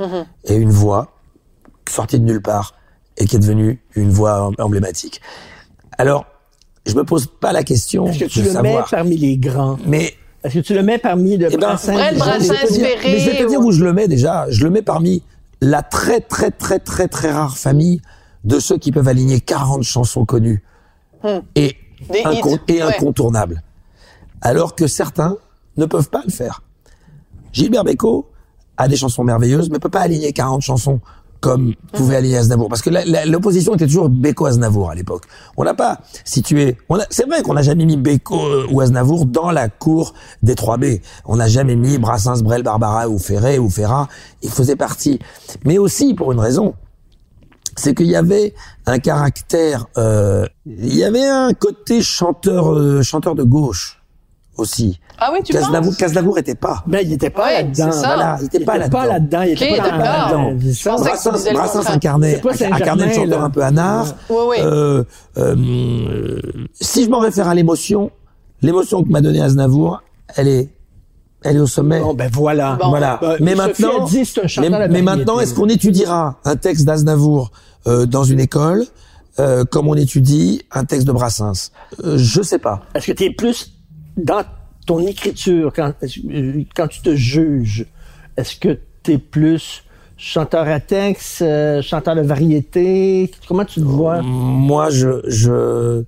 et 0.45 0.55
une 0.55 0.71
voix 0.71 1.13
sortie 1.89 2.19
de 2.21 2.25
nulle 2.25 2.43
part 2.43 2.75
et 3.17 3.27
qui 3.27 3.37
est 3.37 3.39
devenue 3.41 3.83
une 3.95 4.11
voix 4.11 4.49
em- 4.49 4.55
emblématique. 4.59 5.21
Alors, 5.99 6.27
je 6.87 6.95
me 6.95 7.05
pose 7.05 7.27
pas 7.27 7.53
la 7.53 7.65
question 7.65 8.07
Est-ce 8.07 8.21
que 8.21 8.25
tu 8.27 8.43
de 8.43 8.51
le 8.51 8.63
mets 8.63 8.79
parmi 8.91 9.17
les 9.17 9.37
grands? 9.37 9.79
mais 9.85 10.15
Est-ce 10.45 10.55
que 10.55 10.59
tu 10.61 10.75
le 10.75 10.83
mets 10.83 10.99
parmi 10.99 11.37
de 11.39 11.47
eh 11.47 11.57
ben, 11.57 11.59
Brassens? 11.59 11.93
Brassens, 12.17 12.55
mais 12.79 13.19
je 13.19 13.31
vais 13.31 13.37
te 13.39 13.49
dire- 13.49 13.61
où 13.61 13.73
je 13.73 13.85
le 13.85 13.93
mets 13.93 14.07
déjà. 14.07 14.47
Je 14.51 14.63
le 14.65 14.71
mets 14.71 14.83
parmi 14.83 15.23
la 15.61 15.83
très 15.83 16.21
très 16.21 16.51
très 16.53 16.79
très 16.79 17.09
très 17.09 17.33
rare 17.33 17.59
famille 17.59 18.01
de 18.45 18.61
ceux 18.61 18.79
qui 18.79 18.93
peuvent 18.93 19.09
aligner 19.09 19.41
40 19.41 19.83
chansons 19.83 20.25
connues 20.25 20.63
et, 21.57 21.77
Hmm. 22.01 22.13
Et 22.15 22.25
ouais. 22.25 22.83
incontournables. 22.83 23.63
Alors 24.41 24.74
que 24.74 24.86
certains 24.86 25.36
ne 25.76 25.86
peuvent 25.86 26.11
pas 26.11 26.22
le 26.24 26.32
faire. 26.32 26.62
Gilbert 27.53 27.84
Bécaud 27.84 28.26
a 28.76 28.89
des 28.89 28.97
chansons 28.97 29.24
merveilleuses, 29.24 29.70
mais 29.70 29.78
peut 29.78 29.89
pas 29.89 30.01
aligner 30.01 30.32
40 30.32 30.62
chansons 30.62 31.01
comme 31.41 31.74
pouvait 31.93 32.16
aligner 32.16 32.39
Aznavour. 32.39 32.68
Parce 32.68 32.82
que 32.82 32.91
l'opposition 33.28 33.74
était 33.74 33.86
toujours 33.86 34.09
Bécaud-Aznavour 34.09 34.91
à 34.91 34.95
l'époque. 34.95 35.24
On 35.57 35.64
n'a 35.64 35.74
pas 35.74 36.01
situé... 36.24 36.76
C'est 37.11 37.26
vrai 37.26 37.43
qu'on 37.43 37.55
n'a 37.55 37.62
jamais 37.62 37.84
mis 37.84 37.97
Bécaud 37.97 38.45
euh, 38.45 38.66
ou 38.70 38.80
Aznavour 38.80 39.26
dans 39.26 39.51
la 39.51 39.68
cour 39.68 40.14
des 40.43 40.55
3B. 40.55 41.01
On 41.26 41.36
n'a 41.36 41.47
jamais 41.47 41.76
mis 41.76 41.99
Brassens, 41.99 42.43
Brel, 42.43 42.62
Barbara 42.62 43.09
ou 43.09 43.18
Ferré 43.18 43.59
ou 43.59 43.70
Ferrat. 43.70 44.09
Ils 44.43 44.51
faisaient 44.51 44.76
partie. 44.76 45.20
Mais 45.64 45.78
aussi 45.78 46.14
pour 46.14 46.32
une 46.32 46.41
raison 46.41 46.74
c'est 47.76 47.95
qu'il 47.95 48.07
y 48.07 48.16
avait 48.16 48.55
un 48.86 48.99
caractère, 48.99 49.86
euh, 49.99 50.45
il 50.66 50.97
y 50.97 51.05
avait 51.05 51.28
un 51.28 51.53
côté 51.53 52.03
chanteur, 52.03 52.74
euh, 52.74 53.03
chanteur 53.03 53.36
de 53.36 53.45
gauche 53.45 53.98
aussi. 54.59 55.01
Ah 55.19 55.31
oui, 55.33 55.41
tu 55.45 55.53
Qu'Aznavour, 55.53 55.91
penses? 55.91 55.97
Qu'Aznavour 55.97 56.39
était 56.39 56.55
pas. 56.55 56.85
Ben, 56.87 57.01
il 57.05 57.13
était 57.13 57.31
pas 57.31 57.47
Ouais, 57.47 57.53
là-dedans. 57.63 57.89
c'est 57.93 57.99
ça. 58.01 58.07
Voilà, 58.15 58.39
il 58.41 58.47
était 58.47 58.61
pas 58.65 58.79
là-dedans. 58.79 59.03
là-dedans. 59.05 59.43
Il 59.43 59.51
était 59.53 59.77
pas 59.77 59.89
là-dedans. 59.89 60.59
Je 60.61 60.85
Brassens, 60.89 61.53
Brassens 61.53 61.91
incarnait, 61.91 62.41
incarnait 62.71 63.07
le 63.07 63.13
chanteur 63.13 63.41
là. 63.41 63.45
un 63.47 63.51
peu 63.51 63.63
anard. 63.63 64.07
Oui, 64.31 64.37
oui. 64.51 64.57
Euh, 64.61 65.03
euh, 65.39 66.41
si 66.81 67.05
je 67.05 67.11
m'en 67.11 67.19
réfère 67.19 67.49
à 67.49 67.55
l'émotion, 67.55 68.11
l'émotion 68.63 69.03
que 69.03 69.09
m'a 69.09 69.21
donné 69.21 69.41
Aznavour, 69.41 70.03
elle 70.37 70.49
est, 70.49 70.69
elle 71.43 71.57
est 71.57 71.61
au 71.61 71.67
sommet. 71.67 72.01
Bon, 72.01 72.15
ben 72.15 72.31
voilà. 72.33 72.77
Bon. 72.81 72.91
Voilà. 72.91 73.19
Ben, 73.21 73.37
mais 73.41 73.55
maintenant, 73.55 74.05
dit, 74.05 74.25
chanteur 74.25 74.45
mais, 74.59 74.71
mais 74.71 74.79
variété. 74.79 75.03
maintenant, 75.03 75.41
est-ce 75.41 75.55
qu'on 75.55 75.69
étudiera 75.69 76.39
un 76.45 76.57
texte 76.57 76.85
d'Aznavour 76.85 77.51
euh, 77.87 78.07
dans 78.07 78.25
une 78.25 78.41
école 78.41 78.85
euh, 79.39 79.65
comme 79.65 79.87
on 79.89 79.95
étudie 79.95 80.63
un 80.73 80.85
texte 80.85 81.07
de 81.07 81.13
Brassens? 81.13 81.71
Euh, 82.05 82.17
Je 82.19 82.43
sais 82.43 82.59
pas. 82.59 82.83
Est-ce 82.95 83.07
que 83.09 83.13
tu 83.13 83.25
es 83.25 83.31
plus 83.31 83.73
dans 84.19 84.45
ton 84.87 85.07
écriture, 85.07 85.73
quand, 85.75 85.93
euh, 86.03 86.64
quand 86.77 86.89
tu 86.89 87.01
te 87.03 87.14
juges, 87.14 87.87
est-ce 88.37 88.57
que 88.57 88.79
tu 89.03 89.12
es 89.12 89.19
plus 89.19 89.85
chanteur 90.16 90.66
à 90.66 90.81
texte, 90.81 91.43
euh, 91.43 91.81
chanteur 91.83 92.14
de 92.16 92.23
variété? 92.23 93.31
Comment 93.47 93.64
tu 93.64 93.81
te 93.81 93.85
vois? 93.87 94.21
Moi, 94.23 94.91
je, 94.91 95.21
je, 95.27 96.03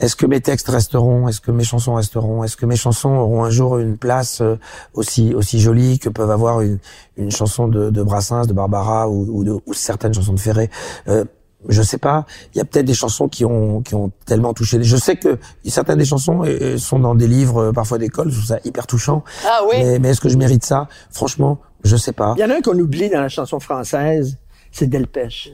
est-ce 0.00 0.16
que 0.16 0.26
mes 0.26 0.40
textes 0.40 0.68
resteront 0.68 1.28
Est-ce 1.28 1.40
que 1.40 1.50
mes 1.50 1.64
chansons 1.64 1.94
resteront 1.94 2.42
Est-ce 2.44 2.56
que 2.56 2.66
mes 2.66 2.76
chansons 2.76 3.10
auront 3.10 3.44
un 3.44 3.50
jour 3.50 3.78
une 3.78 3.96
place 3.96 4.40
euh, 4.40 4.56
aussi 4.92 5.34
aussi 5.34 5.60
jolie 5.60 5.98
que 5.98 6.08
peuvent 6.08 6.30
avoir 6.30 6.60
une, 6.60 6.78
une 7.16 7.30
chanson 7.30 7.68
de, 7.68 7.90
de 7.90 8.02
Brassens, 8.02 8.46
de 8.46 8.52
Barbara 8.52 9.08
ou, 9.08 9.44
de- 9.44 9.58
ou 9.66 9.72
certaines 9.74 10.12
chansons 10.14 10.32
de 10.34 10.40
Ferré? 10.40 10.68
Euh, 11.08 11.24
Je 11.68 11.82
sais 11.82 11.98
pas. 11.98 12.26
Il 12.54 12.58
y 12.58 12.60
a 12.60 12.64
peut-être 12.64 12.86
des 12.86 12.94
chansons 12.94 13.28
qui 13.28 13.44
ont 13.44 13.82
qui 13.82 13.94
ont 13.94 14.10
tellement 14.26 14.54
touché. 14.54 14.82
Je 14.82 14.96
sais 14.96 15.16
que 15.16 15.38
certaines 15.64 15.98
des 15.98 16.04
chansons 16.04 16.42
euh, 16.44 16.78
sont 16.78 16.98
dans 16.98 17.14
des 17.14 17.26
livres 17.26 17.64
euh, 17.68 17.72
parfois 17.72 17.98
d'école. 17.98 18.30
Je 18.30 18.36
trouve 18.36 18.48
ça 18.48 18.58
hyper 18.64 18.86
touchant. 18.86 19.24
Ah 19.46 19.60
oui. 19.68 19.76
Mais, 19.78 19.98
mais 19.98 20.08
est-ce 20.10 20.20
que 20.20 20.28
je 20.28 20.36
mérite 20.36 20.64
ça? 20.64 20.88
Franchement, 21.10 21.60
je 21.84 21.96
sais 21.96 22.12
pas. 22.12 22.34
Il 22.36 22.40
y 22.40 22.44
en 22.44 22.50
a 22.50 22.56
un 22.56 22.60
qu'on 22.60 22.78
oublie 22.78 23.10
dans 23.10 23.20
la 23.20 23.28
chanson 23.28 23.60
française, 23.60 24.38
c'est 24.72 24.86
Delpech. 24.86 25.52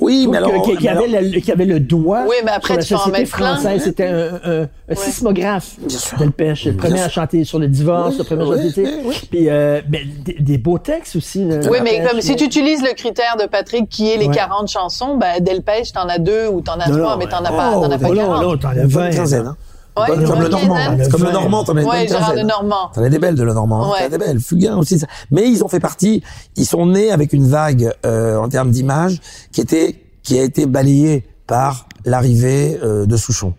Oui, 0.00 0.26
mais 0.28 0.38
alors, 0.38 0.50
que- 0.50 0.70
qui, 0.70 0.76
qui 0.76 0.82
mais 0.84 0.88
alors- 0.90 1.04
avait 1.04 1.20
le, 1.22 1.40
qui 1.40 1.52
avait 1.52 1.64
le 1.64 1.78
doigt 1.78 2.24
Oui, 2.28 2.34
mais 2.44 2.50
après, 2.50 2.80
sur 2.80 2.80
la 2.80 2.82
tu 2.82 2.94
peux 2.94 2.94
en 2.96 2.98
société 3.04 3.26
française. 3.26 3.82
C'était 3.84 4.06
un, 4.06 4.40
un, 4.44 4.68
un 4.88 4.94
sismographe, 4.94 5.76
Bien 5.78 5.98
sûr. 5.98 6.18
Delpech. 6.18 6.64
Le 6.64 6.72
Bien 6.72 6.80
premier 6.82 6.96
sûr. 6.98 7.06
à 7.06 7.08
chanter 7.10 7.44
sur 7.44 7.58
le 7.60 7.68
divorce, 7.68 8.10
Oui, 8.12 8.18
le 8.18 8.24
premier 8.24 8.42
à 8.42 8.46
oui, 8.56 8.68
chanter... 8.70 8.82
oui, 8.84 8.92
oui. 9.06 9.28
Puis 9.30 9.48
euh, 9.48 9.80
ben, 9.88 10.00
des, 10.24 10.36
des 10.40 10.58
beaux 10.58 10.78
textes 10.78 11.14
aussi. 11.16 11.44
là, 11.44 11.60
Oui, 11.70 11.78
mais 11.82 12.04
comme 12.08 12.20
si 12.20 12.34
tu 12.34 12.44
utilises 12.44 12.82
le 12.82 12.92
critère 12.94 13.36
de 13.40 13.46
Patrick 13.46 13.88
qui 13.88 14.10
est 14.10 14.16
les 14.16 14.26
Ouais. 14.26 14.34
40 14.34 14.68
chansons, 14.68 15.16
ben 15.16 15.40
Delpech, 15.42 15.92
t'en 15.92 16.08
as 16.08 16.18
deux 16.18 16.48
ou 16.48 16.60
t'en 16.60 16.72
as 16.80 16.88
Non, 16.88 16.98
trois, 16.98 17.10
non, 17.12 17.16
mais 17.18 17.26
t'en 17.28 17.44
as 17.44 17.52
oh, 17.52 17.56
pas, 17.56 17.72
t'en 17.72 17.90
as 17.92 17.98
pas 17.98 18.08
non, 18.08 18.14
40. 18.14 18.42
non, 18.42 18.56
t'en 18.56 18.68
as 18.70 18.74
une 18.74 18.86
20. 18.88 19.56
Ouais, 19.96 20.06
Bonne- 20.08 20.26
comme 20.26 20.40
le 20.42 20.48
Normand. 20.48 20.76
Comme 21.10 21.22
le. 21.24 21.30
Normand, 21.32 21.64
t'en 21.64 21.76
as 21.76 21.82
Ouais, 21.84 22.08
Gérard 22.08 22.28
quinzaine. 22.30 22.42
Lenormand. 22.46 22.90
T'en 22.94 23.02
as 23.04 23.08
des 23.08 23.18
belles 23.20 23.36
de 23.36 23.42
le 23.44 23.52
Normand. 23.54 23.92
Ouais. 23.92 24.00
T'en 24.00 24.04
as 24.06 24.08
des 24.08 24.18
belles. 24.18 24.40
Fugain 24.40 24.76
aussi. 24.76 24.98
ça. 24.98 25.06
Mais 25.30 25.48
ils 25.48 25.62
ont 25.62 25.68
fait 25.68 25.78
partie. 25.80 26.22
Ils 26.56 26.66
sont 26.66 26.86
nés 26.86 27.12
avec 27.12 27.32
une 27.32 27.46
vague 27.46 27.92
euh, 28.04 28.36
en 28.36 28.48
termes 28.48 28.70
d'image 28.70 29.20
qui 29.52 29.60
était 29.60 30.00
qui 30.24 30.38
a 30.38 30.42
été 30.42 30.66
balayée 30.66 31.24
par 31.46 31.86
l'arrivée 32.04 32.78
euh, 32.82 33.06
de 33.06 33.16
Souchon. 33.16 33.54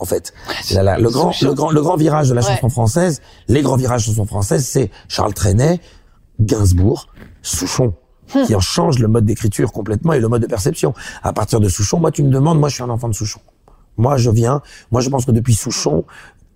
En 0.00 0.04
fait, 0.04 0.32
le 0.70 1.08
grand, 1.10 1.32
le 1.42 1.54
grand, 1.54 1.70
le 1.70 1.80
grand 1.80 1.96
virage 1.96 2.28
de 2.28 2.34
la 2.34 2.42
chanson 2.42 2.68
française, 2.68 3.20
les 3.48 3.62
grands 3.62 3.76
virages 3.76 4.04
de 4.04 4.10
la 4.10 4.14
chanson 4.14 4.26
française, 4.26 4.64
c'est 4.64 4.90
Charles 5.08 5.34
Trenet, 5.34 5.80
Gainsbourg, 6.40 7.06
Souchon 7.42 7.94
Hum. 8.34 8.44
qui 8.44 8.54
en 8.54 8.60
change 8.60 8.98
le 8.98 9.08
mode 9.08 9.24
d'écriture 9.24 9.72
complètement 9.72 10.12
et 10.12 10.20
le 10.20 10.28
mode 10.28 10.42
de 10.42 10.46
perception. 10.46 10.92
À 11.22 11.32
partir 11.32 11.60
de 11.60 11.68
Souchon, 11.70 11.98
moi 11.98 12.10
tu 12.10 12.22
me 12.22 12.30
demandes, 12.30 12.60
moi 12.60 12.68
je 12.68 12.74
suis 12.74 12.82
un 12.82 12.90
enfant 12.90 13.08
de 13.08 13.14
Souchon. 13.14 13.40
Moi 13.98 14.16
je 14.16 14.30
viens, 14.30 14.62
moi 14.90 15.00
je 15.02 15.10
pense 15.10 15.24
que 15.26 15.30
depuis 15.32 15.54
Souchon, 15.54 16.04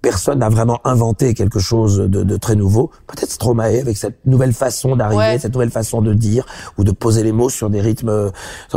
personne 0.00 0.38
n'a 0.40 0.48
vraiment 0.48 0.80
inventé 0.84 1.34
quelque 1.34 1.58
chose 1.60 1.98
de, 1.98 2.22
de 2.24 2.36
très 2.36 2.56
nouveau. 2.56 2.90
Peut-être 3.06 3.30
Stromae 3.30 3.78
avec 3.80 3.96
cette 3.96 4.24
nouvelle 4.26 4.52
façon 4.52 4.96
d'arriver, 4.96 5.18
Ouais. 5.22 5.38
cette 5.38 5.52
nouvelle 5.52 5.70
façon 5.70 6.00
de 6.02 6.14
dire 6.14 6.44
ou 6.78 6.84
de 6.84 6.90
poser 6.92 7.22
les 7.22 7.32
mots 7.32 7.50
sur 7.50 7.68
des 7.70 7.80
rythmes. 7.80 8.08
euh, 8.08 8.30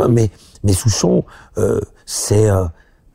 mais 0.08 0.30
mais 0.62 0.72
Souchon, 0.72 1.24
euh, 1.58 1.80
c'est 2.04 2.48
euh, 2.50 2.64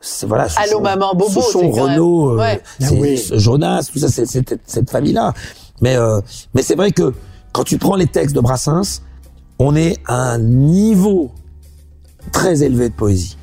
c'est 0.02 0.26
voilà. 0.26 0.50
Souchon, 0.50 0.62
Allô, 0.64 0.80
maman, 0.82 1.14
Bobo, 1.14 1.30
Souchon, 1.30 1.70
quand 1.72 1.88
même- 1.88 1.94
Renaud, 2.00 2.32
euh, 2.32 2.38
Ouais. 2.40 2.62
c'est- 2.80 2.88
Ah 2.88 3.00
oui. 3.00 3.24
Jonas, 3.34 3.88
tout 3.92 4.00
ça, 4.00 4.08
c'est 4.10 4.26
c'est 4.26 4.60
cette 4.66 4.90
famille-là. 4.90 5.34
Mais 5.82 5.96
euh, 5.96 6.20
mais 6.54 6.64
c'est 6.64 6.76
vrai 6.76 6.92
que 6.92 7.14
quand 7.54 7.64
tu 7.64 7.78
prends 7.78 7.96
les 7.96 8.08
textes 8.08 8.36
de 8.36 8.42
Brassens, 8.42 9.02
on 9.60 9.76
est 9.76 9.98
à 10.08 10.32
un 10.34 10.38
niveau 10.40 11.32
très 12.32 12.64
élevé 12.64 12.90
de 12.90 12.94
poésie. 12.96 13.38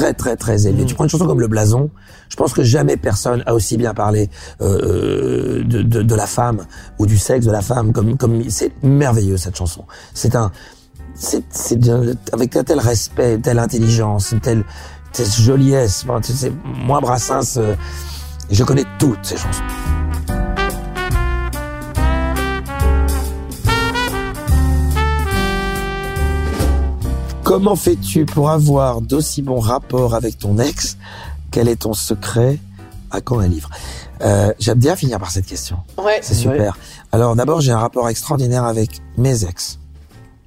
Très, 0.00 0.14
très, 0.14 0.34
très 0.34 0.66
élevé. 0.66 0.86
Tu 0.86 0.94
prends 0.94 1.04
une 1.04 1.10
chanson 1.10 1.26
comme 1.26 1.40
Le 1.40 1.46
Blason, 1.46 1.90
je 2.30 2.36
pense 2.36 2.54
que 2.54 2.62
jamais 2.62 2.96
personne 2.96 3.42
a 3.44 3.52
aussi 3.52 3.76
bien 3.76 3.92
parlé 3.92 4.30
euh, 4.62 5.62
de, 5.62 5.82
de, 5.82 6.00
de 6.00 6.14
la 6.14 6.26
femme 6.26 6.64
ou 6.98 7.04
du 7.04 7.18
sexe 7.18 7.44
de 7.44 7.50
la 7.50 7.60
femme 7.60 7.92
comme 7.92 8.16
comme 8.16 8.48
c'est 8.48 8.72
merveilleux 8.82 9.36
cette 9.36 9.58
chanson. 9.58 9.84
C'est 10.14 10.34
un 10.36 10.52
c'est 11.12 11.44
avec 12.32 12.56
un 12.56 12.64
tel 12.64 12.78
respect, 12.78 13.40
telle 13.42 13.58
intelligence, 13.58 14.34
telle, 14.40 14.64
telle 15.12 15.30
joliesse. 15.30 16.06
Enfin, 16.08 16.22
tu 16.22 16.32
sais, 16.32 16.50
moi 16.64 17.02
Brassens, 17.02 17.58
euh, 17.58 17.74
je 18.50 18.64
connais 18.64 18.86
toutes 18.98 19.22
ces 19.22 19.36
chansons. 19.36 19.99
Comment 27.50 27.74
fais-tu 27.74 28.26
pour 28.26 28.48
avoir 28.48 29.00
d'aussi 29.00 29.42
bons 29.42 29.58
rapports 29.58 30.14
avec 30.14 30.38
ton 30.38 30.56
ex? 30.60 30.96
Quel 31.50 31.66
est 31.66 31.80
ton 31.82 31.94
secret? 31.94 32.60
À 33.10 33.20
quand 33.20 33.40
un 33.40 33.48
livre? 33.48 33.68
Euh, 34.22 34.52
J'aime 34.60 34.78
bien 34.78 34.94
finir 34.94 35.18
par 35.18 35.32
cette 35.32 35.46
question. 35.46 35.78
Ouais. 35.98 36.20
C'est 36.22 36.34
super. 36.34 36.78
Alors 37.10 37.34
d'abord, 37.34 37.60
j'ai 37.60 37.72
un 37.72 37.80
rapport 37.80 38.08
extraordinaire 38.08 38.62
avec 38.62 39.00
mes 39.18 39.42
ex, 39.42 39.80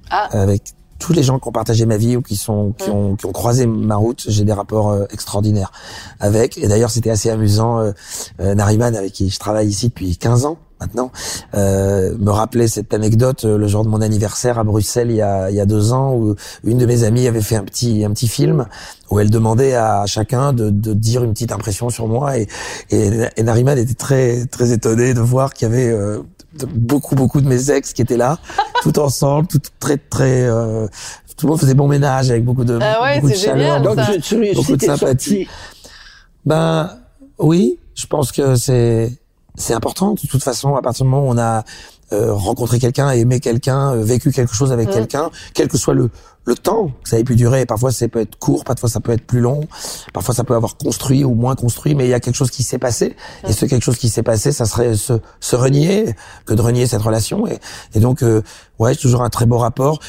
Ah. 0.08 0.28
avec 0.30 0.72
tous 0.98 1.12
les 1.12 1.22
gens 1.22 1.38
qui 1.38 1.46
ont 1.46 1.52
partagé 1.52 1.84
ma 1.84 1.98
vie 1.98 2.16
ou 2.16 2.22
qui 2.22 2.36
sont 2.36 2.72
qui 2.78 2.88
ont 2.88 3.16
qui 3.16 3.26
ont 3.26 3.32
croisé 3.32 3.66
ma 3.66 3.96
route. 3.96 4.24
J'ai 4.26 4.44
des 4.44 4.54
rapports 4.54 4.88
euh, 4.88 5.04
extraordinaires 5.10 5.72
avec. 6.20 6.56
Et 6.56 6.68
d'ailleurs, 6.68 6.90
c'était 6.90 7.10
assez 7.10 7.28
amusant. 7.28 7.80
Euh, 7.80 7.92
euh, 8.40 8.54
Nariman, 8.54 8.96
avec 8.96 9.12
qui 9.12 9.28
je 9.28 9.38
travaille 9.38 9.68
ici 9.68 9.88
depuis 9.88 10.16
15 10.16 10.46
ans 10.46 10.56
maintenant, 10.84 11.10
euh, 11.54 12.14
me 12.18 12.30
rappelait 12.30 12.68
cette 12.68 12.92
anecdote 12.92 13.44
euh, 13.44 13.56
le 13.56 13.66
jour 13.66 13.84
de 13.84 13.88
mon 13.88 14.00
anniversaire 14.02 14.58
à 14.58 14.64
Bruxelles 14.64 15.10
il 15.10 15.16
y 15.16 15.22
a 15.22 15.50
il 15.50 15.56
y 15.56 15.60
a 15.60 15.66
deux 15.66 15.92
ans 15.92 16.14
où 16.14 16.34
une 16.64 16.78
de 16.78 16.86
mes 16.86 17.04
amies 17.04 17.26
avait 17.26 17.40
fait 17.40 17.56
un 17.56 17.64
petit 17.64 18.04
un 18.04 18.10
petit 18.10 18.28
film 18.28 18.66
où 19.10 19.18
elle 19.18 19.30
demandait 19.30 19.74
à 19.74 20.04
chacun 20.06 20.52
de, 20.52 20.68
de 20.70 20.92
dire 20.92 21.24
une 21.24 21.32
petite 21.32 21.52
impression 21.52 21.88
sur 21.88 22.06
moi 22.06 22.36
et, 22.38 22.48
et, 22.90 23.10
et 23.36 23.42
Nariman 23.42 23.78
était 23.78 23.94
très 23.94 24.44
très 24.46 24.72
étonné 24.72 25.14
de 25.14 25.20
voir 25.20 25.54
qu'il 25.54 25.68
y 25.68 25.72
avait 25.72 25.88
euh, 25.88 26.20
beaucoup 26.74 27.14
beaucoup 27.14 27.40
de 27.40 27.48
mes 27.48 27.70
ex 27.70 27.92
qui 27.94 28.02
étaient 28.02 28.18
là 28.18 28.38
tout 28.82 28.98
ensemble 28.98 29.46
tout 29.48 29.60
très 29.80 29.96
très 29.96 30.42
euh, 30.42 30.86
tout 31.36 31.46
le 31.46 31.50
monde 31.52 31.60
faisait 31.60 31.74
bon 31.74 31.88
ménage 31.88 32.30
avec 32.30 32.44
beaucoup 32.44 32.64
de 32.64 32.78
Ah 32.80 33.02
ouais, 33.02 33.14
beaucoup 33.20 33.32
de 33.32 33.36
chaleur 33.38 33.78
génial, 33.78 34.54
beaucoup 34.54 34.70
ça. 34.70 34.76
de 34.76 34.82
sympathie. 34.84 35.48
ben 36.44 36.90
oui, 37.38 37.78
je 37.94 38.06
pense 38.06 38.30
que 38.32 38.54
c'est 38.54 39.10
c'est 39.56 39.74
important. 39.74 40.14
De 40.14 40.28
toute 40.28 40.42
façon, 40.42 40.74
à 40.74 40.82
partir 40.82 41.04
du 41.04 41.10
moment 41.10 41.26
où 41.28 41.32
on 41.32 41.38
a 41.38 41.64
euh, 42.12 42.32
rencontré 42.32 42.78
quelqu'un, 42.78 43.10
aimé 43.10 43.40
quelqu'un, 43.40 43.94
euh, 43.94 44.02
vécu 44.02 44.30
quelque 44.30 44.54
chose 44.54 44.72
avec 44.72 44.90
quelqu'un, 44.90 45.30
quel 45.54 45.68
que 45.68 45.78
soit 45.78 45.94
le 45.94 46.10
le 46.44 46.54
temps 46.54 46.90
que 47.02 47.08
ça 47.08 47.18
ait 47.18 47.24
pu 47.24 47.36
durer. 47.36 47.66
Parfois, 47.66 47.90
ça 47.90 48.08
peut 48.08 48.20
être 48.20 48.36
court, 48.38 48.64
parfois 48.64 48.88
ça 48.88 49.00
peut 49.00 49.12
être 49.12 49.26
plus 49.26 49.40
long, 49.40 49.66
parfois 50.12 50.34
ça 50.34 50.44
peut 50.44 50.54
avoir 50.54 50.76
construit 50.76 51.24
ou 51.24 51.34
moins 51.34 51.54
construit, 51.54 51.94
mais 51.94 52.04
il 52.04 52.10
y 52.10 52.14
a 52.14 52.20
quelque 52.20 52.36
chose 52.36 52.50
qui 52.50 52.62
s'est 52.62 52.78
passé. 52.78 53.16
Et 53.48 53.52
ce 53.52 53.66
quelque 53.66 53.82
chose 53.82 53.96
qui 53.96 54.08
s'est 54.08 54.22
passé, 54.22 54.52
ça 54.52 54.66
serait 54.66 54.94
se, 54.94 55.14
se 55.40 55.56
renier 55.56 56.14
que 56.44 56.54
de 56.54 56.60
renier 56.60 56.86
cette 56.86 57.02
relation. 57.02 57.46
Et, 57.46 57.58
et 57.94 58.00
donc, 58.00 58.22
euh, 58.22 58.42
ouais, 58.78 58.94
toujours 58.94 59.22
un 59.22 59.30
très 59.30 59.46
beau 59.46 59.58
rapport. 59.58 60.00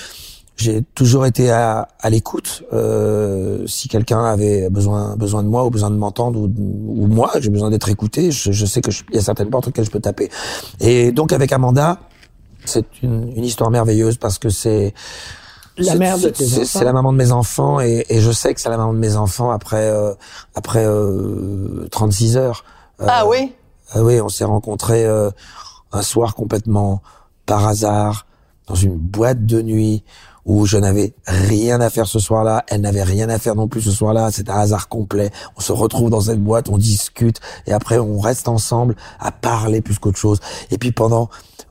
J'ai 0.57 0.83
toujours 0.95 1.25
été 1.25 1.51
à, 1.51 1.89
à 1.99 2.09
l'écoute. 2.09 2.63
Euh, 2.71 3.67
si 3.67 3.89
quelqu'un 3.89 4.23
avait 4.23 4.69
besoin 4.69 5.15
besoin 5.17 5.43
de 5.43 5.49
moi 5.49 5.65
ou 5.65 5.69
besoin 5.69 5.89
de 5.89 5.97
m'entendre 5.97 6.39
ou, 6.39 6.45
ou 6.47 7.07
moi, 7.07 7.31
j'ai 7.41 7.49
besoin 7.49 7.69
d'être 7.69 7.89
écouté. 7.89 8.31
Je, 8.31 8.51
je 8.53 8.65
sais 8.65 8.79
que 8.81 8.89
je- 8.91 9.03
il 9.09 9.15
y 9.15 9.17
a 9.17 9.21
certaines 9.21 9.49
portes 9.49 9.67
auxquelles 9.67 9.83
je 9.85 9.91
peux 9.91 9.99
taper. 9.99 10.29
Et 10.79 11.11
donc 11.11 11.33
avec 11.33 11.51
Amanda, 11.51 11.99
c'est 12.63 12.85
une, 13.03 13.33
une 13.35 13.43
histoire 13.43 13.69
merveilleuse 13.69 14.17
parce 14.17 14.39
que 14.39 14.49
c'est 14.49 14.93
La 15.77 15.91
c'est- 15.91 15.97
mère 15.99 16.15
de 16.17 16.21
c'est- 16.21 16.31
tes 16.31 16.45
c'est- 16.45 16.55
enfants. 16.61 16.79
C'est 16.79 16.85
la 16.85 16.93
maman 16.93 17.11
de 17.11 17.17
mes 17.17 17.31
enfants 17.33 17.81
et, 17.81 18.05
et 18.09 18.21
je 18.21 18.31
sais 18.31 18.53
que 18.53 18.61
c'est 18.61 18.69
la 18.69 18.77
maman 18.77 18.93
de 18.93 18.99
mes 18.99 19.17
enfants 19.17 19.51
après 19.51 19.89
euh, 19.89 20.13
après 20.55 20.85
euh, 20.85 21.87
36 21.91 22.37
heures. 22.37 22.63
Euh, 23.01 23.05
Ah 23.09 23.27
oui? 23.27 23.51
ah 23.91 24.01
oui, 24.03 24.21
on 24.21 24.29
s'est 24.29 24.45
rencontrés 24.45 25.05
euh, 25.05 25.29
un 25.91 26.01
soir 26.01 26.33
complètement 26.33 27.01
par 27.45 27.67
hasard 27.67 28.25
dans 28.67 28.75
une 28.75 28.95
boîte 28.95 29.45
de 29.45 29.61
nuit 29.61 30.03
où 30.45 30.65
je 30.65 30.77
n'avais 30.77 31.13
rien 31.25 31.81
à 31.81 31.89
faire 31.89 32.05
ce 32.05 32.19
soir-là, 32.19 32.63
elle 32.67 32.81
n'avait 32.81 33.03
rien 33.03 33.29
à 33.29 33.39
faire 33.39 33.55
non 33.55 33.67
plus 33.67 33.81
ce 33.81 33.91
soir-là, 33.91 34.29
c'est 34.31 34.49
un 34.49 34.57
hasard 34.57 34.87
complet. 34.87 35.31
On 35.57 35.61
se 35.61 35.71
retrouve 35.71 36.09
dans 36.09 36.21
cette 36.21 36.41
boîte, 36.41 36.69
on 36.69 36.77
discute 36.77 37.39
et 37.65 37.73
après 37.73 37.97
on 37.97 38.19
reste 38.19 38.47
ensemble 38.47 38.95
à 39.19 39.31
parler 39.31 39.81
plus 39.81 39.97
qu'autre 39.97 40.19
chose. 40.19 40.39
Et 40.69 40.77
puis 40.77 40.91
pendant 40.91 41.29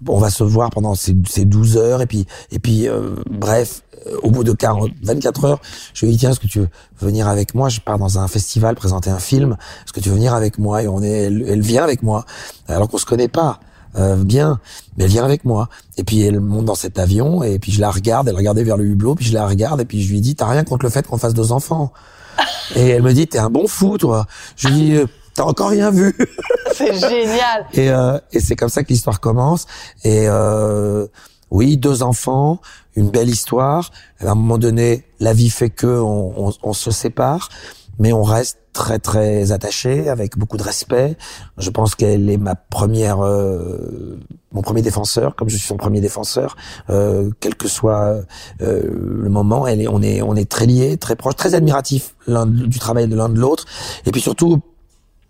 on 0.09 0.19
va 0.19 0.31
se 0.31 0.45
voir 0.45 0.71
pendant 0.71 0.95
ces, 0.95 1.15
ces 1.29 1.45
12 1.45 1.77
heures 1.77 2.03
et 2.03 2.07
puis 2.07 2.27
et 2.51 2.59
puis 2.59 2.89
euh, 2.89 3.15
bref, 3.31 3.83
euh, 4.07 4.17
au 4.23 4.31
bout 4.31 4.45
de 4.45 4.53
40 4.53 4.91
24 5.03 5.45
heures, 5.45 5.61
je 5.95 6.05
lui 6.05 6.13
dis 6.13 6.19
tiens, 6.19 6.31
est-ce 6.31 6.41
que 6.41 6.49
tu 6.49 6.61
veux 6.61 6.69
venir 6.99 7.29
avec 7.29 7.55
moi? 7.55 7.69
Je 7.69 7.81
pars 7.81 7.99
dans 7.99 8.19
un 8.19 8.29
festival 8.29 8.75
présenter 8.75 9.11
un 9.11 9.21
film. 9.21 9.57
Est-ce 9.85 9.93
que 9.93 10.01
tu 10.01 10.09
veux 10.09 10.17
venir 10.17 10.35
avec 10.35 10.59
moi? 10.59 10.83
Et 10.83 10.89
on 10.89 11.03
est 11.03 11.25
elle, 11.25 11.45
elle 11.49 11.63
vient 11.63 11.85
avec 11.85 12.03
moi 12.03 12.25
alors 12.67 12.89
qu'on 12.89 12.99
se 12.99 13.07
connaît 13.07 13.29
pas. 13.29 13.61
Euh, 13.97 14.17
bien, 14.17 14.59
mais 14.97 15.05
elle 15.05 15.11
vient 15.11 15.25
avec 15.25 15.45
moi. 15.45 15.69
Et 15.97 16.05
puis 16.05 16.21
elle 16.23 16.41
monte 16.41 16.65
dans 16.65 16.75
cet 16.75 16.99
avion 16.99 17.43
et 17.45 17.59
puis 17.61 17.71
je 17.71 17.81
la 17.81 17.91
regarde, 17.93 18.27
elle 18.29 18.35
regardait 18.35 18.65
vers 18.65 18.77
le 18.77 18.85
hublot, 18.85 19.15
puis 19.15 19.25
je 19.27 19.33
la 19.35 19.47
regarde 19.47 19.81
et 19.81 19.85
puis 19.85 20.03
je 20.03 20.11
lui 20.13 20.21
dis 20.21 20.35
t'as 20.35 20.47
rien 20.49 20.65
contre 20.65 20.85
le 20.85 20.91
fait 20.91 21.07
qu'on 21.07 21.19
fasse 21.19 21.35
deux 21.35 21.53
enfants. 21.53 21.93
Et 22.77 22.89
elle 22.89 23.03
me 23.03 23.13
dit, 23.13 23.29
t'es 23.29 23.39
un 23.39 23.51
bon 23.51 23.69
fou, 23.69 23.97
toi. 23.99 24.27
Je 24.57 24.67
lui 24.69 24.75
dis, 24.75 24.93
euh, 24.97 25.07
t'as 25.35 25.45
encore 25.45 25.69
rien 25.71 25.91
vu. 25.93 26.17
C'est 26.75 26.95
génial. 26.99 27.67
Et, 27.75 27.91
euh, 27.91 28.19
et 28.33 28.41
c'est 28.41 28.57
comme 28.57 28.69
ça 28.71 28.83
que 28.83 28.89
l'histoire 28.89 29.21
commence. 29.21 29.67
Et 30.03 30.25
euh, 30.29 31.07
oui, 31.53 31.77
deux 31.77 32.03
enfants, 32.03 32.61
une 32.97 33.11
belle 33.11 33.29
histoire. 33.29 33.93
À 34.19 34.31
un 34.31 34.35
moment 34.35 34.59
donné, 34.59 35.05
la 35.21 35.33
vie 35.35 35.51
fait 35.51 35.71
que 35.71 35.87
on, 35.87 36.49
on- 36.49 36.53
on 36.65 36.73
se 36.73 36.91
sépare, 36.91 37.51
mais 37.99 38.13
on 38.13 38.23
reste 38.23 38.59
très 38.73 38.99
très 38.99 39.53
attachés, 39.53 40.09
avec 40.09 40.37
beaucoup 40.37 40.57
de 40.57 40.63
respect. 40.63 41.17
Je 41.59 41.71
pense 41.71 41.95
qu'elle 41.95 42.29
est 42.29 42.37
ma 42.37 42.55
première, 42.55 43.25
euh, 43.25 44.19
mon 44.53 44.63
premier 44.63 44.83
défenseur, 44.83 45.37
comme 45.37 45.49
je 45.49 45.57
suis 45.57 45.67
son 45.67 45.77
premier 45.77 46.01
défenseur, 46.01 46.57
euh, 46.91 47.31
quel 47.41 47.55
que 47.55 47.69
soit 47.69 48.21
euh, 48.61 48.83
le 49.23 49.29
moment. 49.31 49.67
Elle 49.67 49.81
est, 49.81 49.89
on 49.89 50.03
est, 50.03 50.23
on 50.23 50.35
est 50.35 50.51
très 50.51 50.67
liés, 50.67 50.97
très 50.97 51.17
proches, 51.17 51.37
très 51.37 51.55
admiratifs 51.55 52.15
du 52.27 52.79
travail 52.79 53.09
de 53.09 53.17
l'un 53.17 53.29
de 53.29 53.39
l'autre, 53.39 53.65
et 54.07 54.11
puis 54.11 54.21
surtout 54.21 54.61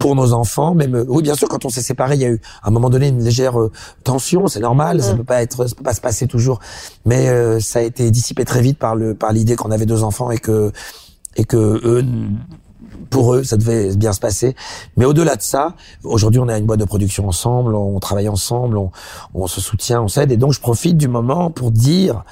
pour 0.04 0.14
nos 0.14 0.34
enfants, 0.34 0.74
même 0.74 1.02
oui 1.08 1.22
bien 1.22 1.34
sûr 1.34 1.48
quand 1.48 1.64
on 1.64 1.70
s'est 1.70 1.80
séparés, 1.80 2.16
il 2.16 2.20
y 2.20 2.26
a 2.26 2.28
eu 2.28 2.40
à 2.62 2.68
un 2.68 2.70
moment 2.70 2.90
donné 2.90 3.08
une 3.08 3.24
légère 3.24 3.58
euh, 3.58 3.72
tension, 4.02 4.48
c'est 4.48 4.60
normal, 4.60 5.02
ça 5.02 5.14
peut 5.14 5.24
pas 5.24 5.40
être, 5.42 5.66
ça 5.66 5.74
peut 5.74 5.82
pas 5.82 5.94
se 5.94 6.02
passer 6.02 6.26
toujours, 6.26 6.60
mais 7.06 7.28
euh, 7.28 7.58
ça 7.58 7.78
a 7.78 7.82
été 7.82 8.10
dissipé 8.10 8.44
très 8.44 8.60
vite 8.60 8.78
par 8.78 8.96
le 8.96 9.14
par 9.14 9.32
l'idée 9.32 9.56
qu'on 9.56 9.70
avait 9.70 9.86
deux 9.86 10.02
enfants 10.02 10.30
et 10.30 10.36
que 10.36 10.72
et 11.36 11.44
que 11.44 11.56
eux 11.56 12.04
pour 13.10 13.34
eux, 13.34 13.44
ça 13.44 13.56
devait 13.56 13.94
bien 13.96 14.12
se 14.12 14.20
passer. 14.20 14.56
Mais 14.96 15.04
au-delà 15.04 15.36
de 15.36 15.42
ça, 15.42 15.74
aujourd'hui, 16.02 16.40
on 16.40 16.48
a 16.48 16.58
une 16.58 16.66
boîte 16.66 16.80
de 16.80 16.84
production 16.84 17.28
ensemble, 17.28 17.74
on 17.74 17.98
travaille 18.00 18.28
ensemble, 18.28 18.76
on, 18.76 18.90
on 19.34 19.46
se 19.46 19.60
soutient, 19.60 20.02
on 20.02 20.08
s'aide. 20.08 20.32
Et 20.32 20.36
donc, 20.36 20.52
je 20.52 20.60
profite 20.60 20.96
du 20.96 21.08
moment 21.08 21.50
pour 21.50 21.70
dire 21.70 22.24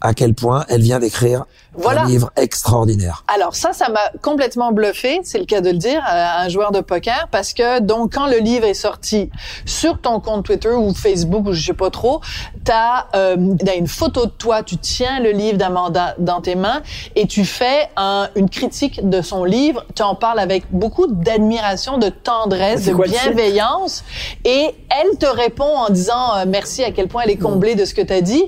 à 0.00 0.14
quel 0.14 0.34
point 0.34 0.64
elle 0.68 0.80
vient 0.80 0.98
d'écrire 0.98 1.44
Voilà. 1.74 2.02
un 2.02 2.06
livre 2.06 2.30
extraordinaire. 2.36 3.24
Alors 3.28 3.54
ça, 3.54 3.72
ça 3.72 3.88
m'a 3.88 4.00
complètement 4.22 4.72
bluffé, 4.72 5.20
c'est 5.24 5.38
le 5.38 5.44
cas 5.44 5.60
de 5.60 5.70
le 5.70 5.76
dire, 5.76 6.00
à 6.06 6.40
un 6.42 6.48
joueur 6.48 6.72
de 6.72 6.80
poker, 6.80 7.28
parce 7.30 7.52
que 7.52 7.80
donc 7.80 8.14
quand 8.14 8.26
le 8.26 8.38
livre 8.38 8.64
est 8.66 8.74
sorti 8.74 9.30
sur 9.66 10.00
ton 10.00 10.20
compte 10.20 10.44
Twitter 10.44 10.70
ou 10.72 10.94
Facebook 10.94 11.46
ou 11.46 11.52
je 11.52 11.64
sais 11.66 11.72
pas 11.74 11.90
trop, 11.90 12.20
t'as 12.64 13.06
euh, 13.14 13.36
t'as 13.64 13.76
une 13.76 13.86
photo 13.88 14.26
de 14.26 14.30
toi, 14.30 14.62
tu 14.62 14.76
tiens 14.78 15.20
le 15.20 15.30
livre 15.32 15.58
d'Amanda 15.58 16.14
dans 16.18 16.40
tes 16.40 16.54
mains 16.54 16.82
et 17.14 17.26
tu 17.26 17.44
fais 17.44 17.88
un- 17.96 18.28
une 18.36 18.48
critique 18.48 19.08
de 19.08 19.20
son 19.22 19.44
livre. 19.44 19.84
Tu 19.94 20.02
en 20.02 20.14
parles 20.14 20.38
avec 20.38 20.64
beaucoup 20.70 21.06
d'admiration, 21.06 21.98
de 21.98 22.08
tendresse, 22.08 22.86
de 22.86 22.94
bienveillance, 22.94 24.04
et 24.44 24.70
elle 24.90 25.18
te 25.18 25.26
répond 25.26 25.64
en 25.76 25.90
disant 25.90 26.36
euh, 26.36 26.44
merci 26.46 26.84
à 26.84 26.90
quel 26.90 27.08
point 27.08 27.22
elle 27.24 27.30
est 27.30 27.36
comblée 27.36 27.74
de 27.74 27.84
ce 27.84 27.94
que 27.94 28.02
t'as 28.02 28.20
dit. 28.22 28.44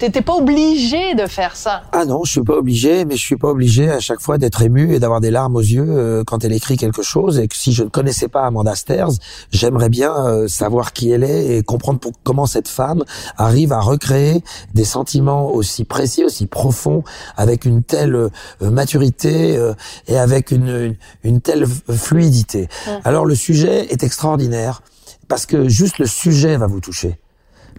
T'étais 0.00 0.22
pas 0.22 0.32
obligé 0.34 1.14
de 1.14 1.26
faire 1.26 1.54
ça. 1.56 1.82
Ah 1.92 2.06
non, 2.06 2.24
je 2.24 2.30
suis 2.32 2.42
pas 2.42 2.54
obligé, 2.54 3.04
mais 3.04 3.16
je 3.16 3.20
suis 3.20 3.36
pas 3.36 3.48
obligé 3.48 3.90
à 3.90 4.00
chaque 4.00 4.20
fois 4.20 4.38
d'être 4.38 4.62
ému 4.62 4.94
et 4.94 4.98
d'avoir 4.98 5.20
des 5.20 5.30
larmes 5.30 5.56
aux 5.56 5.60
yeux 5.60 5.84
euh, 5.86 6.24
quand 6.26 6.42
elle 6.42 6.54
écrit 6.54 6.78
quelque 6.78 7.02
chose. 7.02 7.38
Et 7.38 7.48
que 7.48 7.54
si 7.54 7.74
je 7.74 7.84
ne 7.84 7.90
connaissais 7.90 8.28
pas 8.28 8.46
Amanda 8.46 8.74
Sters, 8.74 9.10
j'aimerais 9.52 9.90
bien 9.90 10.14
euh, 10.26 10.48
savoir 10.48 10.94
qui 10.94 11.10
elle 11.10 11.22
est 11.22 11.58
et 11.58 11.62
comprendre 11.62 12.00
pour- 12.00 12.12
comment 12.22 12.46
cette 12.46 12.68
femme 12.68 13.04
arrive 13.36 13.74
à 13.74 13.80
recréer 13.80 14.42
des 14.72 14.86
sentiments 14.86 15.52
aussi 15.52 15.84
précis, 15.84 16.24
aussi 16.24 16.46
profonds, 16.46 17.04
avec 17.36 17.66
une 17.66 17.82
telle 17.82 18.14
euh, 18.14 18.30
maturité 18.62 19.60
et 20.08 20.16
avec 20.16 20.50
une, 20.50 20.68
une, 20.68 20.96
une 21.24 21.40
telle 21.42 21.66
fluidité. 21.66 22.68
Alors 23.04 23.26
le 23.26 23.34
sujet 23.34 23.92
est 23.92 24.02
extraordinaire 24.02 24.80
parce 25.28 25.44
que 25.44 25.68
juste 25.68 25.98
le 25.98 26.06
sujet 26.06 26.56
va 26.56 26.66
vous 26.66 26.80
toucher. 26.80 27.18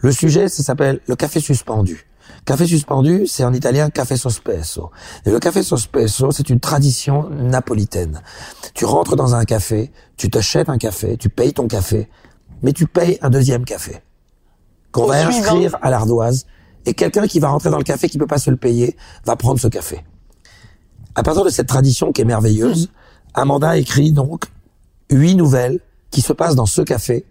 Le 0.01 0.11
sujet, 0.11 0.49
ça 0.49 0.61
s'appelle 0.61 0.99
le 1.07 1.15
café 1.15 1.39
suspendu. 1.39 2.05
Café 2.45 2.65
suspendu, 2.65 3.27
c'est 3.27 3.43
en 3.43 3.53
italien 3.53 3.89
café 3.89 4.17
sospeso. 4.17 4.91
Et 5.25 5.31
le 5.31 5.39
café 5.39 5.63
sospeso, 5.63 6.31
c'est 6.31 6.49
une 6.49 6.59
tradition 6.59 7.29
napolitaine. 7.29 8.21
Tu 8.73 8.85
rentres 8.85 9.15
dans 9.15 9.35
un 9.35 9.45
café, 9.45 9.91
tu 10.17 10.29
t'achètes 10.29 10.69
un 10.69 10.77
café, 10.77 11.17
tu 11.17 11.29
payes 11.29 11.53
ton 11.53 11.67
café, 11.67 12.09
mais 12.63 12.73
tu 12.73 12.87
payes 12.87 13.17
un 13.21 13.29
deuxième 13.29 13.65
café 13.65 14.01
qu'on 14.91 15.05
va 15.05 15.27
inscrire 15.27 15.77
à 15.81 15.89
l'ardoise. 15.89 16.45
Et 16.85 16.93
quelqu'un 16.93 17.27
qui 17.27 17.39
va 17.39 17.49
rentrer 17.49 17.69
dans 17.69 17.77
le 17.77 17.83
café, 17.83 18.09
qui 18.09 18.17
peut 18.17 18.27
pas 18.27 18.39
se 18.39 18.49
le 18.49 18.57
payer, 18.57 18.97
va 19.25 19.35
prendre 19.35 19.59
ce 19.59 19.67
café. 19.67 20.03
À 21.15 21.23
partir 21.23 21.43
de 21.43 21.49
cette 21.49 21.67
tradition 21.67 22.11
qui 22.11 22.21
est 22.21 22.25
merveilleuse, 22.25 22.89
Amanda 23.33 23.77
écrit 23.77 24.11
donc 24.11 24.45
huit 25.09 25.35
nouvelles 25.35 25.79
qui 26.09 26.21
se 26.21 26.33
passent 26.33 26.55
dans 26.55 26.65
ce 26.65 26.81
café 26.81 27.25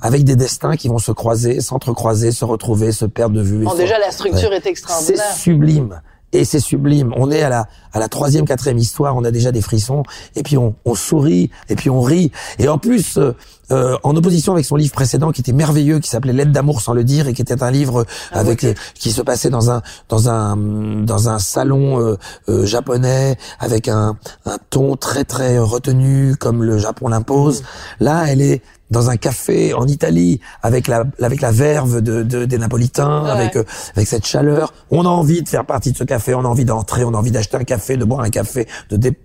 avec 0.00 0.24
des 0.24 0.36
destins 0.36 0.76
qui 0.76 0.88
vont 0.88 0.98
se 0.98 1.12
croiser, 1.12 1.60
s'entrecroiser, 1.60 2.32
se 2.32 2.44
retrouver, 2.44 2.92
se 2.92 3.04
perdre 3.06 3.36
de 3.36 3.42
vue. 3.42 3.64
Bon, 3.64 3.74
déjà, 3.74 3.98
la 3.98 4.10
structure 4.10 4.50
Ouais. 4.50 4.56
est 4.56 4.66
extraordinaire. 4.66 5.22
C'est 5.32 5.38
sublime. 5.40 6.00
Et 6.32 6.44
c'est 6.44 6.60
sublime. 6.60 7.14
On 7.16 7.30
est 7.30 7.40
à 7.42 7.48
la, 7.48 7.66
à 7.92 7.98
la 8.00 8.08
troisième, 8.08 8.44
quatrième 8.46 8.76
histoire, 8.78 9.16
on 9.16 9.24
a 9.24 9.30
déjà 9.30 9.52
des 9.52 9.62
frissons, 9.62 10.02
et 10.34 10.42
puis 10.42 10.58
on, 10.58 10.74
on 10.84 10.94
sourit, 10.94 11.50
et 11.70 11.76
puis 11.76 11.88
on 11.88 12.02
rit. 12.02 12.30
Et 12.58 12.68
en 12.68 12.78
plus, 12.78 13.16
euh, 13.16 13.32
euh, 13.70 13.96
en 14.02 14.14
opposition 14.16 14.52
avec 14.52 14.66
son 14.66 14.74
livre 14.76 14.92
précédent, 14.92 15.30
qui 15.30 15.40
était 15.40 15.52
merveilleux, 15.52 15.98
qui 16.00 16.10
s'appelait 16.10 16.32
L'aide 16.34 16.50
d'amour 16.52 16.80
sans 16.82 16.92
le 16.94 17.04
dire, 17.04 17.28
et 17.28 17.32
qui 17.32 17.40
était 17.42 17.62
un 17.62 17.70
livre 17.70 18.04
Ah 18.32 18.40
avec 18.40 18.66
qui 18.94 19.12
se 19.12 19.22
passait 19.22 19.50
dans 19.50 19.70
un 19.70 19.82
dans 20.08 20.28
un 20.28 20.56
dans 20.56 21.28
un 21.28 21.38
salon 21.38 22.00
euh, 22.00 22.16
euh, 22.48 22.66
japonais, 22.66 23.36
avec 23.60 23.88
un, 23.88 24.16
un 24.44 24.58
ton 24.68 24.96
très 24.96 25.24
très 25.24 25.58
retenu, 25.58 26.34
comme 26.36 26.62
le 26.64 26.76
Japon 26.76 27.08
l'impose. 27.08 27.62
Là, 28.00 28.24
elle 28.28 28.42
est 28.42 28.62
dans 28.90 29.10
un 29.10 29.16
café 29.16 29.74
en 29.74 29.86
Italie 29.86 30.40
avec 30.62 30.86
la 30.88 31.04
avec 31.20 31.40
la 31.40 31.50
verve 31.50 32.00
de, 32.00 32.22
de- 32.22 32.44
des 32.44 32.58
Napolitains, 32.58 33.24
Ouais. 33.24 33.30
avec 33.30 33.56
euh, 33.56 33.64
avec 33.96 34.06
cette 34.08 34.26
chaleur. 34.26 34.72
On 34.90 35.04
a 35.04 35.08
envie 35.08 35.42
de 35.42 35.48
faire 35.48 35.64
partie 35.66 35.92
de 35.92 35.96
ce 35.96 36.04
café, 36.04 36.34
on 36.34 36.44
a 36.44 36.48
envie 36.48 36.64
d'entrer, 36.64 37.04
on 37.04 37.12
a 37.14 37.16
envie 37.16 37.30
d'acheter 37.32 37.56
un 37.56 37.64
café, 37.64 37.96
de 37.96 38.04
boire 38.04 38.20
un 38.20 38.30
café, 38.30 38.68
de 38.90 38.96
dé... 38.96 39.18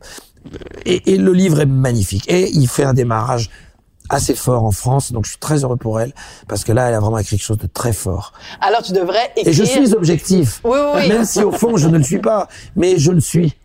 et, 0.86 1.14
et 1.14 1.18
le 1.18 1.34
livre 1.34 1.62
est 1.62 1.66
magnifique. 1.68 2.26
Et 2.28 2.49
il 2.51 2.68
fait 2.68 2.84
un 2.84 2.93
démarrage 2.93 3.49
assez 4.09 4.36
fort 4.36 4.66
en 4.66 4.72
France, 4.72 5.14
donc 5.14 5.24
je 5.26 5.30
suis 5.32 5.39
très 5.39 5.64
heureux 5.64 5.78
pour 5.78 6.01
elle 6.01 6.12
parce 6.49 6.66
que 6.66 6.74
là, 6.74 6.89
elle 6.89 6.95
a 6.95 6.99
vraiment 6.99 7.18
écrit 7.20 7.38
quelque 7.38 7.45
chose 7.45 7.57
de 7.59 7.68
très 7.68 7.93
fort. 7.93 8.34
Alors, 8.59 8.82
tu 8.82 8.91
devrais 8.91 9.32
écrire... 9.38 9.47
Et 9.47 9.53
je 9.53 9.64
suis 9.64 9.93
objectif, 9.93 10.59
Oui, 10.66 10.72
oui, 10.74 11.01
oui. 11.03 11.07
même 11.09 11.24
si 11.24 11.41
au 11.43 11.51
fond 11.51 11.78
je 11.78 11.88
ne 11.88 11.97
le 11.97 12.03
suis 12.03 12.20
pas, 12.20 12.49
mais 12.76 12.97
je 12.97 13.12
le 13.12 13.22
suis. 13.22 13.55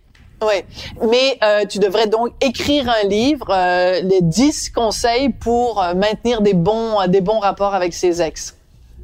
Oui, 0.42 0.62
mais 1.00 1.38
euh, 1.42 1.64
tu 1.64 1.78
devrais 1.78 2.08
donc 2.08 2.32
écrire 2.42 2.90
un 2.90 3.08
livre, 3.08 3.46
euh, 3.50 4.00
les 4.02 4.20
10 4.20 4.70
conseils 4.70 5.30
pour 5.30 5.82
euh, 5.82 5.94
maintenir 5.94 6.42
des 6.42 6.52
bons, 6.52 7.06
des 7.08 7.22
bons 7.22 7.38
rapports 7.38 7.74
avec 7.74 7.94
ses 7.94 8.20
ex. 8.20 8.55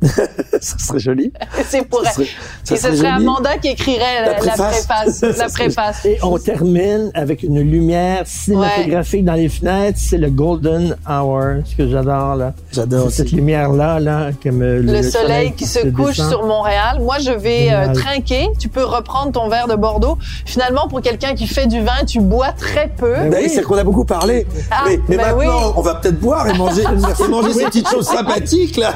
ça 0.60 0.78
serait 0.78 0.98
joli. 0.98 1.32
C'est 1.68 1.82
pour 1.88 2.02
Ça 2.02 2.10
elle. 2.10 2.14
serait- 2.26 2.36
ça 2.64 2.74
Et 2.74 2.76
ce 2.78 2.82
serait 2.88 2.96
serait. 2.96 3.08
Amanda 3.08 3.56
qui 3.58 3.68
écrirait 3.68 4.24
la, 4.26 4.34
préface. 4.34 4.86
préface. 4.86 5.14
Ça 5.18 5.26
la 5.28 5.34
serait- 5.48 5.64
préface. 5.64 6.04
Et 6.04 6.18
on 6.22 6.38
termine 6.38 7.10
avec 7.14 7.42
une 7.42 7.60
lumière 7.60 8.22
cinématographique 8.26 9.24
dans 9.24 9.34
les 9.34 9.48
fenêtres. 9.48 9.98
C'est 10.00 10.18
le 10.18 10.30
golden 10.30 10.96
hour, 11.08 11.62
ce 11.64 11.76
que 11.76 11.88
j'adore 11.88 12.36
là. 12.36 12.52
J'adore 12.72 13.10
Cette 13.10 13.32
lumière-là, 13.32 14.00
là, 14.00 14.30
comme 14.42 14.62
euh, 14.62 14.82
Le, 14.82 15.02
soleil, 15.02 15.52
qui 15.54 15.66
se 15.66 15.86
couche 15.90 16.16
descend. 16.16 16.30
sur 16.30 16.44
Montréal. 16.46 16.98
Moi, 17.00 17.18
je 17.20 17.30
vais 17.30 17.68
euh, 17.72 17.92
trinquer. 17.92 18.48
Tu 18.58 18.68
peux 18.68 18.84
reprendre 18.84 19.32
ton 19.32 19.48
verre 19.48 19.68
de 19.68 19.74
Bordeaux. 19.76 20.18
Finalement, 20.46 20.88
pour 20.88 21.00
quelqu'un 21.00 21.34
qui 21.34 21.46
fait 21.46 21.66
du 21.66 21.80
vin, 21.82 22.04
tu 22.06 22.20
bois 22.20 22.52
très 22.52 22.88
peu. 22.88 23.12
Ben 23.14 23.30
Ben, 23.30 23.40
oui. 23.44 23.50
C'est 23.54 23.62
qu'on 23.62 23.76
a 23.78 23.84
beaucoup 23.84 24.04
parlé. 24.04 24.46
Ah, 24.70 24.82
mais 24.86 24.98
mais 25.08 25.16
ben 25.16 25.22
maintenant, 25.36 25.38
oui. 25.68 25.72
on 25.76 25.80
va 25.82 25.94
peut-être 25.94 26.18
boire 26.20 26.46
et 26.48 26.54
manger, 26.54 26.82
et 27.24 27.28
manger 27.28 27.52
ces 27.52 27.64
petites 27.64 27.88
choses 27.88 28.06
sympathiques 28.06 28.76
là. 28.76 28.94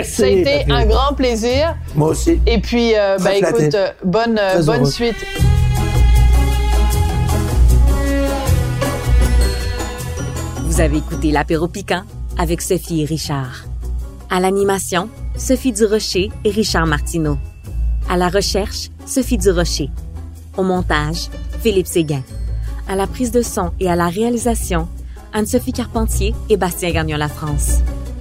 Merci. 0.00 0.16
Ça 0.16 0.24
a 0.24 0.28
été 0.28 0.44
Patrick. 0.44 0.70
un 0.70 0.86
grand 0.86 1.14
plaisir. 1.14 1.76
Moi 1.94 2.08
aussi. 2.08 2.40
Et 2.46 2.58
puis, 2.58 2.94
euh, 2.96 3.18
ben, 3.18 3.38
flatté. 3.38 3.62
écoute, 3.64 3.74
euh, 3.74 3.90
bonne, 4.04 4.38
euh, 4.38 4.62
bonne 4.62 4.76
heureux. 4.80 4.90
suite. 4.90 5.16
Vous 10.64 10.80
avez 10.80 10.98
écouté 10.98 11.30
l'apéro 11.30 11.68
piquant 11.68 12.02
avec 12.38 12.62
Sophie 12.62 13.02
et 13.02 13.04
Richard. 13.04 13.64
À 14.30 14.40
l'animation, 14.40 15.08
Sophie 15.36 15.72
Durocher 15.72 16.30
et 16.44 16.50
Richard 16.50 16.86
Martineau. 16.86 17.36
À 18.08 18.16
la 18.16 18.28
recherche, 18.28 18.88
Sophie 19.04 19.36
Durocher. 19.36 19.90
Au 20.56 20.62
montage, 20.62 21.28
Philippe 21.62 21.86
Séguin. 21.86 22.22
À 22.88 22.96
la 22.96 23.06
prise 23.06 23.30
de 23.32 23.42
son 23.42 23.72
et 23.78 23.90
à 23.90 23.96
la 23.96 24.08
réalisation, 24.08 24.88
Anne-Sophie 25.32 25.72
Carpentier 25.72 26.34
et 26.48 26.56
Bastien 26.56 26.90
Gagnon 26.90 27.18
La 27.18 27.28
France. 27.28 27.80